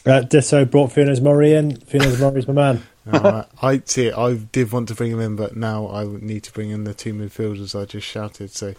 Uh, 0.06 0.22
Ditto 0.22 0.66
brought 0.66 0.92
Funes 0.92 1.22
Mori 1.22 1.54
in. 1.54 1.78
Funes 1.78 2.20
Mori's 2.20 2.48
my 2.48 2.54
man. 2.54 2.84
I 3.62 3.82
see. 3.86 4.12
I 4.12 4.34
did 4.34 4.72
want 4.72 4.88
to 4.88 4.96
bring 4.96 5.12
him 5.12 5.20
in, 5.20 5.36
but 5.36 5.56
now 5.56 5.90
I 5.90 6.06
need 6.06 6.44
to 6.44 6.52
bring 6.52 6.72
in 6.72 6.86
the 6.86 6.94
two 6.94 7.14
midfielders 7.14 7.80
I 7.80 7.86
just 7.86 8.08
shouted. 8.08 8.52
So 8.52 8.74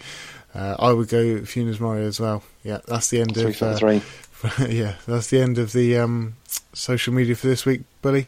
uh, 0.54 0.76
I 0.78 0.92
would 0.92 1.08
go 1.08 1.40
Funes 1.40 1.78
Mori 1.78 2.04
as 2.04 2.18
well. 2.18 2.42
Yeah, 2.64 2.80
that's 2.86 3.10
the 3.10 3.20
end 3.20 3.34
three 3.34 3.50
of 3.50 3.62
uh, 3.62 3.76
three. 3.76 4.02
yeah, 4.68 4.94
that's 5.06 5.30
the 5.30 5.40
end 5.40 5.58
of 5.58 5.72
the 5.72 5.96
um, 5.96 6.34
social 6.72 7.14
media 7.14 7.36
for 7.36 7.46
this 7.46 7.64
week, 7.64 7.82
Billy. 8.02 8.26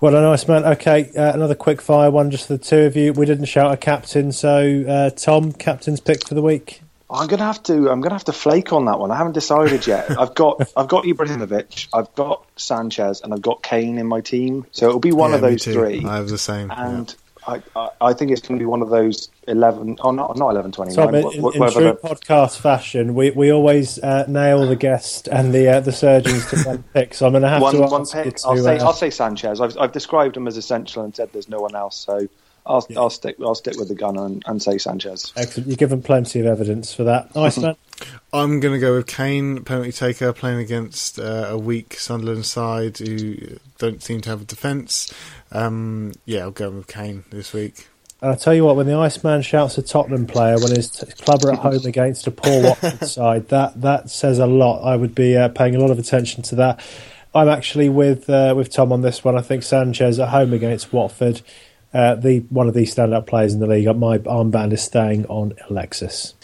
Well, 0.00 0.16
a 0.16 0.20
nice 0.20 0.46
man. 0.48 0.64
Okay, 0.64 1.10
uh, 1.16 1.32
another 1.32 1.54
quick 1.54 1.80
fire 1.80 2.10
one 2.10 2.30
just 2.30 2.48
for 2.48 2.56
the 2.56 2.62
two 2.62 2.80
of 2.80 2.96
you. 2.96 3.12
We 3.12 3.26
didn't 3.26 3.46
shout 3.46 3.72
a 3.72 3.76
captain, 3.76 4.32
so 4.32 4.84
uh, 4.86 5.10
Tom, 5.10 5.52
captain's 5.52 6.00
pick 6.00 6.26
for 6.26 6.34
the 6.34 6.42
week. 6.42 6.82
I'm 7.10 7.26
gonna 7.28 7.44
have 7.44 7.62
to. 7.64 7.90
I'm 7.90 8.00
gonna 8.00 8.14
have 8.14 8.24
to 8.24 8.32
flake 8.32 8.72
on 8.72 8.86
that 8.86 8.98
one. 8.98 9.10
I 9.10 9.16
haven't 9.16 9.32
decided 9.32 9.86
yet. 9.86 10.10
I've 10.18 10.34
got. 10.34 10.72
I've 10.76 10.88
got 10.88 11.04
Ibrahimovic. 11.04 11.88
I've 11.92 12.12
got 12.14 12.46
Sanchez, 12.56 13.20
and 13.20 13.32
I've 13.32 13.42
got 13.42 13.62
Kane 13.62 13.98
in 13.98 14.06
my 14.06 14.20
team. 14.20 14.66
So 14.72 14.88
it'll 14.88 15.00
be 15.00 15.12
one 15.12 15.30
yeah, 15.30 15.36
of 15.36 15.42
those 15.42 15.64
three. 15.64 16.04
I 16.04 16.16
have 16.16 16.28
the 16.28 16.38
same. 16.38 16.70
And 16.70 17.08
yeah. 17.08 17.14
I, 17.46 17.62
I, 17.76 17.88
I, 18.00 18.12
think 18.14 18.30
it's 18.30 18.40
going 18.40 18.58
to 18.58 18.62
be 18.62 18.66
one 18.66 18.80
of 18.80 18.88
those 18.88 19.28
eleven. 19.46 19.98
Oh, 20.00 20.12
not 20.12 20.36
not 20.38 20.50
eleven 20.50 20.72
twenty 20.72 20.94
Tom, 20.94 21.14
in, 21.14 21.26
in, 21.26 21.44
in 21.44 21.70
true 21.70 21.98
podcast 22.02 22.58
fashion, 22.58 23.14
we, 23.14 23.30
we 23.32 23.52
always 23.52 23.98
uh, 23.98 24.24
nail 24.26 24.66
the 24.66 24.76
guest 24.76 25.28
and 25.28 25.52
the 25.52 25.68
uh, 25.68 25.80
the 25.80 25.92
surgeons 25.92 26.48
to 26.50 26.62
one 26.62 26.84
pick. 26.94 27.12
So 27.12 27.26
I'm 27.26 27.32
going 27.32 27.42
to 27.42 27.48
have 27.50 27.60
one, 27.60 27.74
to 27.74 27.80
one 27.82 28.00
ask 28.00 28.14
pick. 28.14 28.24
you 28.24 28.30
to, 28.30 28.48
I'll 28.48 28.56
say 28.56 28.78
uh, 28.78 28.86
I'll 28.86 28.92
say 28.94 29.10
Sanchez. 29.10 29.60
I've 29.60 29.76
I've 29.78 29.92
described 29.92 30.38
him 30.38 30.48
as 30.48 30.56
essential 30.56 31.04
and 31.04 31.14
said 31.14 31.32
there's 31.32 31.50
no 31.50 31.60
one 31.60 31.74
else. 31.74 31.96
So 31.96 32.28
I'll 32.66 32.86
I'll 32.96 33.10
stick 33.10 33.36
I'll 33.40 33.54
stick 33.54 33.78
with 33.78 33.88
the 33.88 33.94
gun 33.94 34.18
and, 34.18 34.42
and 34.46 34.62
say 34.62 34.78
Sanchez. 34.78 35.32
Excellent. 35.36 35.68
You've 35.68 35.78
given 35.78 36.02
plenty 36.02 36.40
of 36.40 36.46
evidence 36.46 36.94
for 36.94 37.04
that. 37.04 37.30
Iceman. 37.36 37.76
I'm 38.32 38.58
going 38.58 38.74
to 38.74 38.80
go 38.80 38.96
with 38.96 39.06
Kane, 39.06 39.62
penalty 39.62 39.92
taker, 39.92 40.32
playing 40.32 40.58
against 40.58 41.18
uh, 41.18 41.46
a 41.50 41.58
weak 41.58 41.94
Sunderland 41.94 42.46
side 42.46 42.98
who 42.98 43.58
don't 43.78 44.02
seem 44.02 44.20
to 44.22 44.30
have 44.30 44.42
a 44.42 44.44
defence. 44.44 45.14
Um, 45.52 46.12
yeah, 46.24 46.40
I'll 46.40 46.50
go 46.50 46.70
with 46.70 46.88
Kane 46.88 47.24
this 47.30 47.52
week. 47.52 47.88
And 48.20 48.32
I 48.32 48.36
tell 48.36 48.54
you 48.54 48.64
what, 48.64 48.76
when 48.76 48.86
the 48.86 48.94
Iceman 48.94 49.42
shouts 49.42 49.76
a 49.76 49.82
Tottenham 49.82 50.26
player 50.26 50.58
when 50.58 50.74
his 50.74 50.90
t- 50.90 51.06
club 51.22 51.44
are 51.44 51.52
at 51.52 51.58
home 51.58 51.84
against 51.84 52.26
a 52.26 52.30
poor 52.30 52.62
Watford 52.62 53.06
side, 53.08 53.48
that 53.48 53.80
that 53.82 54.08
says 54.08 54.38
a 54.38 54.46
lot. 54.46 54.82
I 54.82 54.96
would 54.96 55.14
be 55.14 55.36
uh, 55.36 55.48
paying 55.50 55.74
a 55.74 55.78
lot 55.78 55.90
of 55.90 55.98
attention 55.98 56.42
to 56.44 56.54
that. 56.56 56.80
I'm 57.34 57.48
actually 57.48 57.88
with 57.88 58.30
uh, 58.30 58.54
with 58.56 58.70
Tom 58.70 58.92
on 58.92 59.02
this 59.02 59.22
one. 59.22 59.36
I 59.36 59.42
think 59.42 59.62
Sanchez 59.62 60.18
at 60.18 60.30
home 60.30 60.52
against 60.52 60.92
Watford, 60.92 61.42
uh, 61.94 62.16
the 62.16 62.40
one 62.50 62.68
of 62.68 62.74
the 62.74 62.82
standout 62.82 63.26
players 63.26 63.54
in 63.54 63.60
the 63.60 63.66
league. 63.66 63.86
My 63.96 64.18
armband 64.18 64.72
is 64.72 64.82
staying 64.82 65.26
on 65.26 65.54
Alexis. 65.70 66.34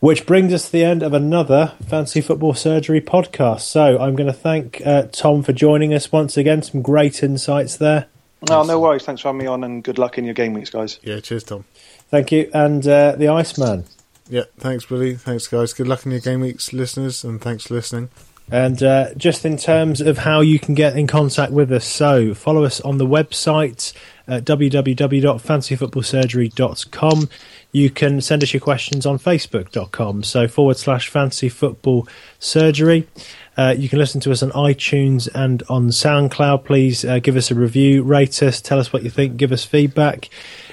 Which 0.00 0.26
brings 0.26 0.52
us 0.52 0.66
to 0.66 0.72
the 0.72 0.84
end 0.84 1.02
of 1.02 1.14
another 1.14 1.72
Fantasy 1.86 2.20
Football 2.20 2.52
Surgery 2.52 3.00
podcast. 3.00 3.62
So 3.62 3.98
I'm 3.98 4.14
going 4.14 4.26
to 4.26 4.34
thank 4.34 4.82
uh, 4.84 5.04
Tom 5.04 5.42
for 5.42 5.54
joining 5.54 5.94
us 5.94 6.12
once 6.12 6.36
again. 6.36 6.62
Some 6.62 6.82
great 6.82 7.22
insights 7.22 7.78
there. 7.78 8.06
No, 8.50 8.62
no 8.64 8.78
worries. 8.78 9.04
Thanks 9.04 9.22
for 9.22 9.28
having 9.28 9.38
me 9.38 9.46
on, 9.46 9.64
and 9.64 9.82
good 9.82 9.96
luck 9.96 10.18
in 10.18 10.26
your 10.26 10.34
game 10.34 10.52
weeks, 10.52 10.68
guys. 10.68 10.98
Yeah, 11.02 11.20
cheers, 11.20 11.44
Tom. 11.44 11.64
Thank 12.10 12.30
you. 12.32 12.50
And 12.52 12.86
uh, 12.86 13.12
the 13.16 13.28
Iceman. 13.28 13.84
Yeah, 14.28 14.42
thanks, 14.58 14.84
Billy. 14.84 15.14
Thanks, 15.14 15.48
guys. 15.48 15.72
Good 15.72 15.88
luck 15.88 16.04
in 16.04 16.12
your 16.12 16.20
game 16.20 16.40
weeks, 16.40 16.74
listeners, 16.74 17.24
and 17.24 17.40
thanks 17.40 17.66
for 17.66 17.74
listening. 17.74 18.10
And 18.50 18.82
uh, 18.82 19.14
just 19.14 19.46
in 19.46 19.56
terms 19.56 20.02
of 20.02 20.18
how 20.18 20.42
you 20.42 20.58
can 20.58 20.74
get 20.74 20.96
in 20.96 21.06
contact 21.06 21.52
with 21.52 21.72
us, 21.72 21.86
so 21.86 22.34
follow 22.34 22.64
us 22.64 22.80
on 22.82 22.98
the 22.98 23.06
website 23.06 23.94
at 24.26 24.44
www.fantasyfootballsurgery.com. 24.44 27.28
You 27.72 27.90
can 27.90 28.20
send 28.20 28.42
us 28.42 28.52
your 28.52 28.60
questions 28.60 29.06
on 29.06 29.18
facebook.com, 29.18 30.22
so 30.22 30.46
forward 30.46 30.76
slash 30.76 31.08
fantasy 31.08 31.48
football 31.48 32.06
surgery. 32.38 33.08
Uh, 33.56 33.74
you 33.76 33.88
can 33.88 33.98
listen 33.98 34.20
to 34.20 34.32
us 34.32 34.42
on 34.42 34.50
iTunes 34.52 35.28
and 35.34 35.62
on 35.68 35.88
SoundCloud. 35.88 36.64
Please 36.64 37.04
uh, 37.04 37.18
give 37.18 37.36
us 37.36 37.50
a 37.50 37.54
review, 37.54 38.02
rate 38.02 38.42
us, 38.42 38.60
tell 38.60 38.80
us 38.80 38.92
what 38.92 39.02
you 39.02 39.10
think, 39.10 39.36
give 39.36 39.52
us 39.52 39.64
feedback. 39.64 40.28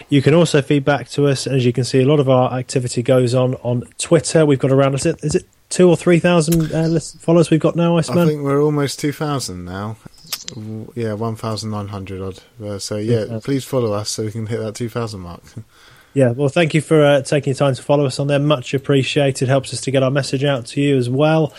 You 0.09 0.21
can 0.21 0.33
also 0.33 0.61
feedback 0.61 1.07
to 1.09 1.27
us. 1.27 1.47
As 1.47 1.65
you 1.65 1.73
can 1.73 1.83
see, 1.83 2.01
a 2.01 2.05
lot 2.05 2.19
of 2.19 2.29
our 2.29 2.53
activity 2.53 3.01
goes 3.01 3.33
on 3.33 3.55
on 3.55 3.83
Twitter. 3.97 4.45
We've 4.45 4.59
got 4.59 4.71
around, 4.71 4.95
is 4.95 5.05
it, 5.05 5.23
is 5.23 5.35
it 5.35 5.45
two 5.71 5.89
or 5.89 5.95
three 5.95 6.19
thousand 6.19 6.71
uh, 6.71 6.99
followers 6.99 7.49
we've 7.49 7.59
got 7.59 7.75
now, 7.75 7.97
I 7.97 8.01
think 8.01 8.43
we're 8.43 8.61
almost 8.61 8.99
2,000 8.99 9.65
now. 9.65 9.97
Yeah, 10.95 11.13
1,900 11.13 12.21
odd. 12.21 12.39
Uh, 12.63 12.79
so, 12.79 12.97
yeah, 12.97 13.25
Yeah. 13.25 13.39
please 13.43 13.63
follow 13.63 13.93
us 13.93 14.09
so 14.09 14.23
we 14.23 14.31
can 14.31 14.47
hit 14.47 14.59
that 14.59 14.75
2,000 14.75 15.19
mark. 15.19 15.41
Yeah, 16.13 16.31
well, 16.31 16.49
thank 16.49 16.73
you 16.73 16.81
for 16.81 17.03
uh, 17.03 17.21
taking 17.21 17.53
the 17.53 17.59
time 17.59 17.73
to 17.75 17.81
follow 17.81 18.05
us 18.05 18.19
on 18.19 18.27
there. 18.27 18.39
Much 18.39 18.73
appreciated. 18.73 19.47
Helps 19.47 19.73
us 19.73 19.79
to 19.81 19.91
get 19.91 20.03
our 20.03 20.11
message 20.11 20.43
out 20.43 20.65
to 20.67 20.81
you 20.81 20.97
as 20.97 21.09
well. 21.09 21.53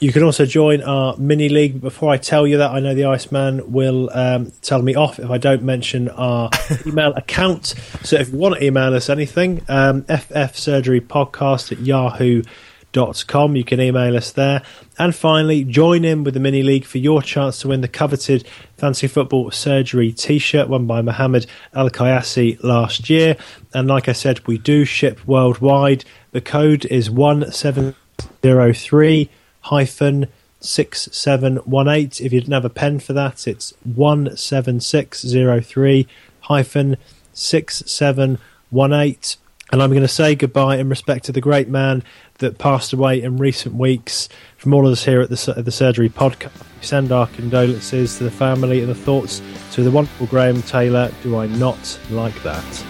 You 0.00 0.12
can 0.12 0.24
also 0.24 0.44
join 0.44 0.82
our 0.82 1.16
mini 1.16 1.48
league. 1.48 1.80
Before 1.80 2.10
I 2.10 2.16
tell 2.16 2.44
you 2.48 2.56
that, 2.58 2.72
I 2.72 2.80
know 2.80 2.96
the 2.96 3.04
Iceman 3.04 3.70
will 3.72 4.10
um, 4.12 4.50
tell 4.60 4.82
me 4.82 4.96
off 4.96 5.20
if 5.20 5.30
I 5.30 5.38
don't 5.38 5.62
mention 5.62 6.08
our 6.08 6.50
email 6.86 7.12
account. 7.14 7.74
So 8.02 8.16
if 8.16 8.30
you 8.32 8.38
want 8.38 8.56
to 8.56 8.64
email 8.64 8.92
us 8.92 9.08
anything, 9.08 9.62
um, 9.68 10.02
ffsurgerypodcast 10.02 11.70
at 11.72 11.78
yahoo.com. 11.78 12.50
You 12.94 13.64
can 13.64 13.80
email 13.80 14.14
us 14.16 14.30
there. 14.32 14.62
And 14.98 15.14
finally, 15.14 15.64
join 15.64 16.04
in 16.04 16.22
with 16.22 16.34
the 16.34 16.40
mini 16.40 16.62
league 16.62 16.84
for 16.84 16.98
your 16.98 17.22
chance 17.22 17.58
to 17.60 17.68
win 17.68 17.80
the 17.80 17.88
coveted 17.88 18.46
Fantasy 18.76 19.06
Football 19.08 19.50
Surgery 19.50 20.12
t 20.12 20.38
shirt 20.38 20.68
won 20.68 20.86
by 20.86 21.00
Mohammed 21.02 21.46
Al 21.74 21.90
Kayasi 21.90 22.62
last 22.62 23.10
year. 23.10 23.36
And 23.72 23.88
like 23.88 24.08
I 24.08 24.12
said, 24.12 24.46
we 24.46 24.58
do 24.58 24.84
ship 24.84 25.26
worldwide. 25.26 26.04
The 26.30 26.40
code 26.40 26.84
is 26.84 27.10
1703 27.10 29.30
hyphen 29.60 30.28
6718. 30.60 32.24
If 32.24 32.32
you 32.32 32.40
didn't 32.40 32.52
have 32.52 32.64
a 32.64 32.70
pen 32.70 33.00
for 33.00 33.12
that, 33.12 33.48
it's 33.48 33.74
17603 33.84 36.06
hyphen 36.40 36.96
6718. 37.32 39.38
And 39.72 39.82
I'm 39.82 39.90
going 39.90 40.02
to 40.02 40.08
say 40.08 40.36
goodbye 40.36 40.76
in 40.76 40.88
respect 40.88 41.24
to 41.24 41.32
the 41.32 41.40
great 41.40 41.68
man 41.68 42.04
that 42.44 42.58
passed 42.58 42.92
away 42.92 43.20
in 43.20 43.38
recent 43.38 43.74
weeks. 43.74 44.28
From 44.56 44.72
all 44.74 44.86
of 44.86 44.92
us 44.92 45.04
here 45.04 45.20
at 45.20 45.30
the, 45.30 45.54
at 45.56 45.64
the 45.64 45.72
Surgery 45.72 46.08
Podcast, 46.08 46.52
we 46.80 46.86
send 46.86 47.10
our 47.10 47.26
condolences 47.28 48.18
to 48.18 48.24
the 48.24 48.30
family 48.30 48.80
and 48.80 48.88
the 48.88 48.94
thoughts 48.94 49.42
to 49.72 49.82
the 49.82 49.90
wonderful 49.90 50.26
Graham 50.26 50.62
Taylor. 50.62 51.10
Do 51.22 51.36
I 51.36 51.46
not 51.46 51.98
like 52.10 52.40
that? 52.42 52.84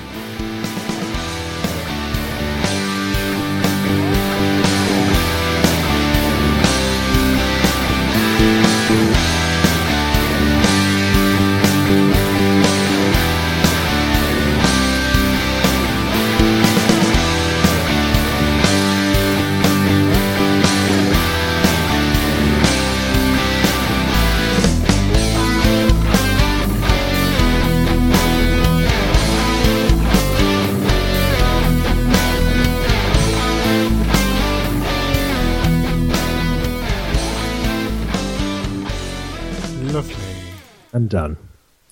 Done. 41.14 41.36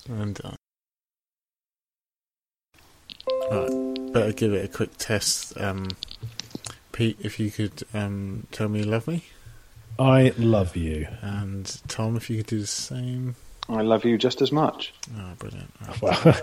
And 0.09 0.35
done. 0.35 0.55
Right, 3.49 4.11
better 4.11 4.33
give 4.33 4.53
it 4.53 4.65
a 4.65 4.67
quick 4.67 4.97
test. 4.97 5.57
Um, 5.57 5.91
Pete, 6.91 7.17
if 7.21 7.39
you 7.39 7.49
could 7.49 7.83
um, 7.93 8.47
tell 8.51 8.67
me 8.67 8.79
you 8.79 8.85
love 8.85 9.07
me. 9.07 9.23
I 9.97 10.33
love 10.37 10.75
you. 10.75 11.07
And 11.21 11.65
Tom, 11.87 12.17
if 12.17 12.29
you 12.29 12.37
could 12.37 12.47
do 12.47 12.59
the 12.59 12.67
same. 12.67 13.35
I 13.69 13.81
love 13.81 14.03
you 14.03 14.17
just 14.17 14.41
as 14.41 14.51
much. 14.51 14.93
Oh, 15.17 15.31
brilliant. 15.39 15.71
Right. 15.87 16.01
Well, 16.01 16.15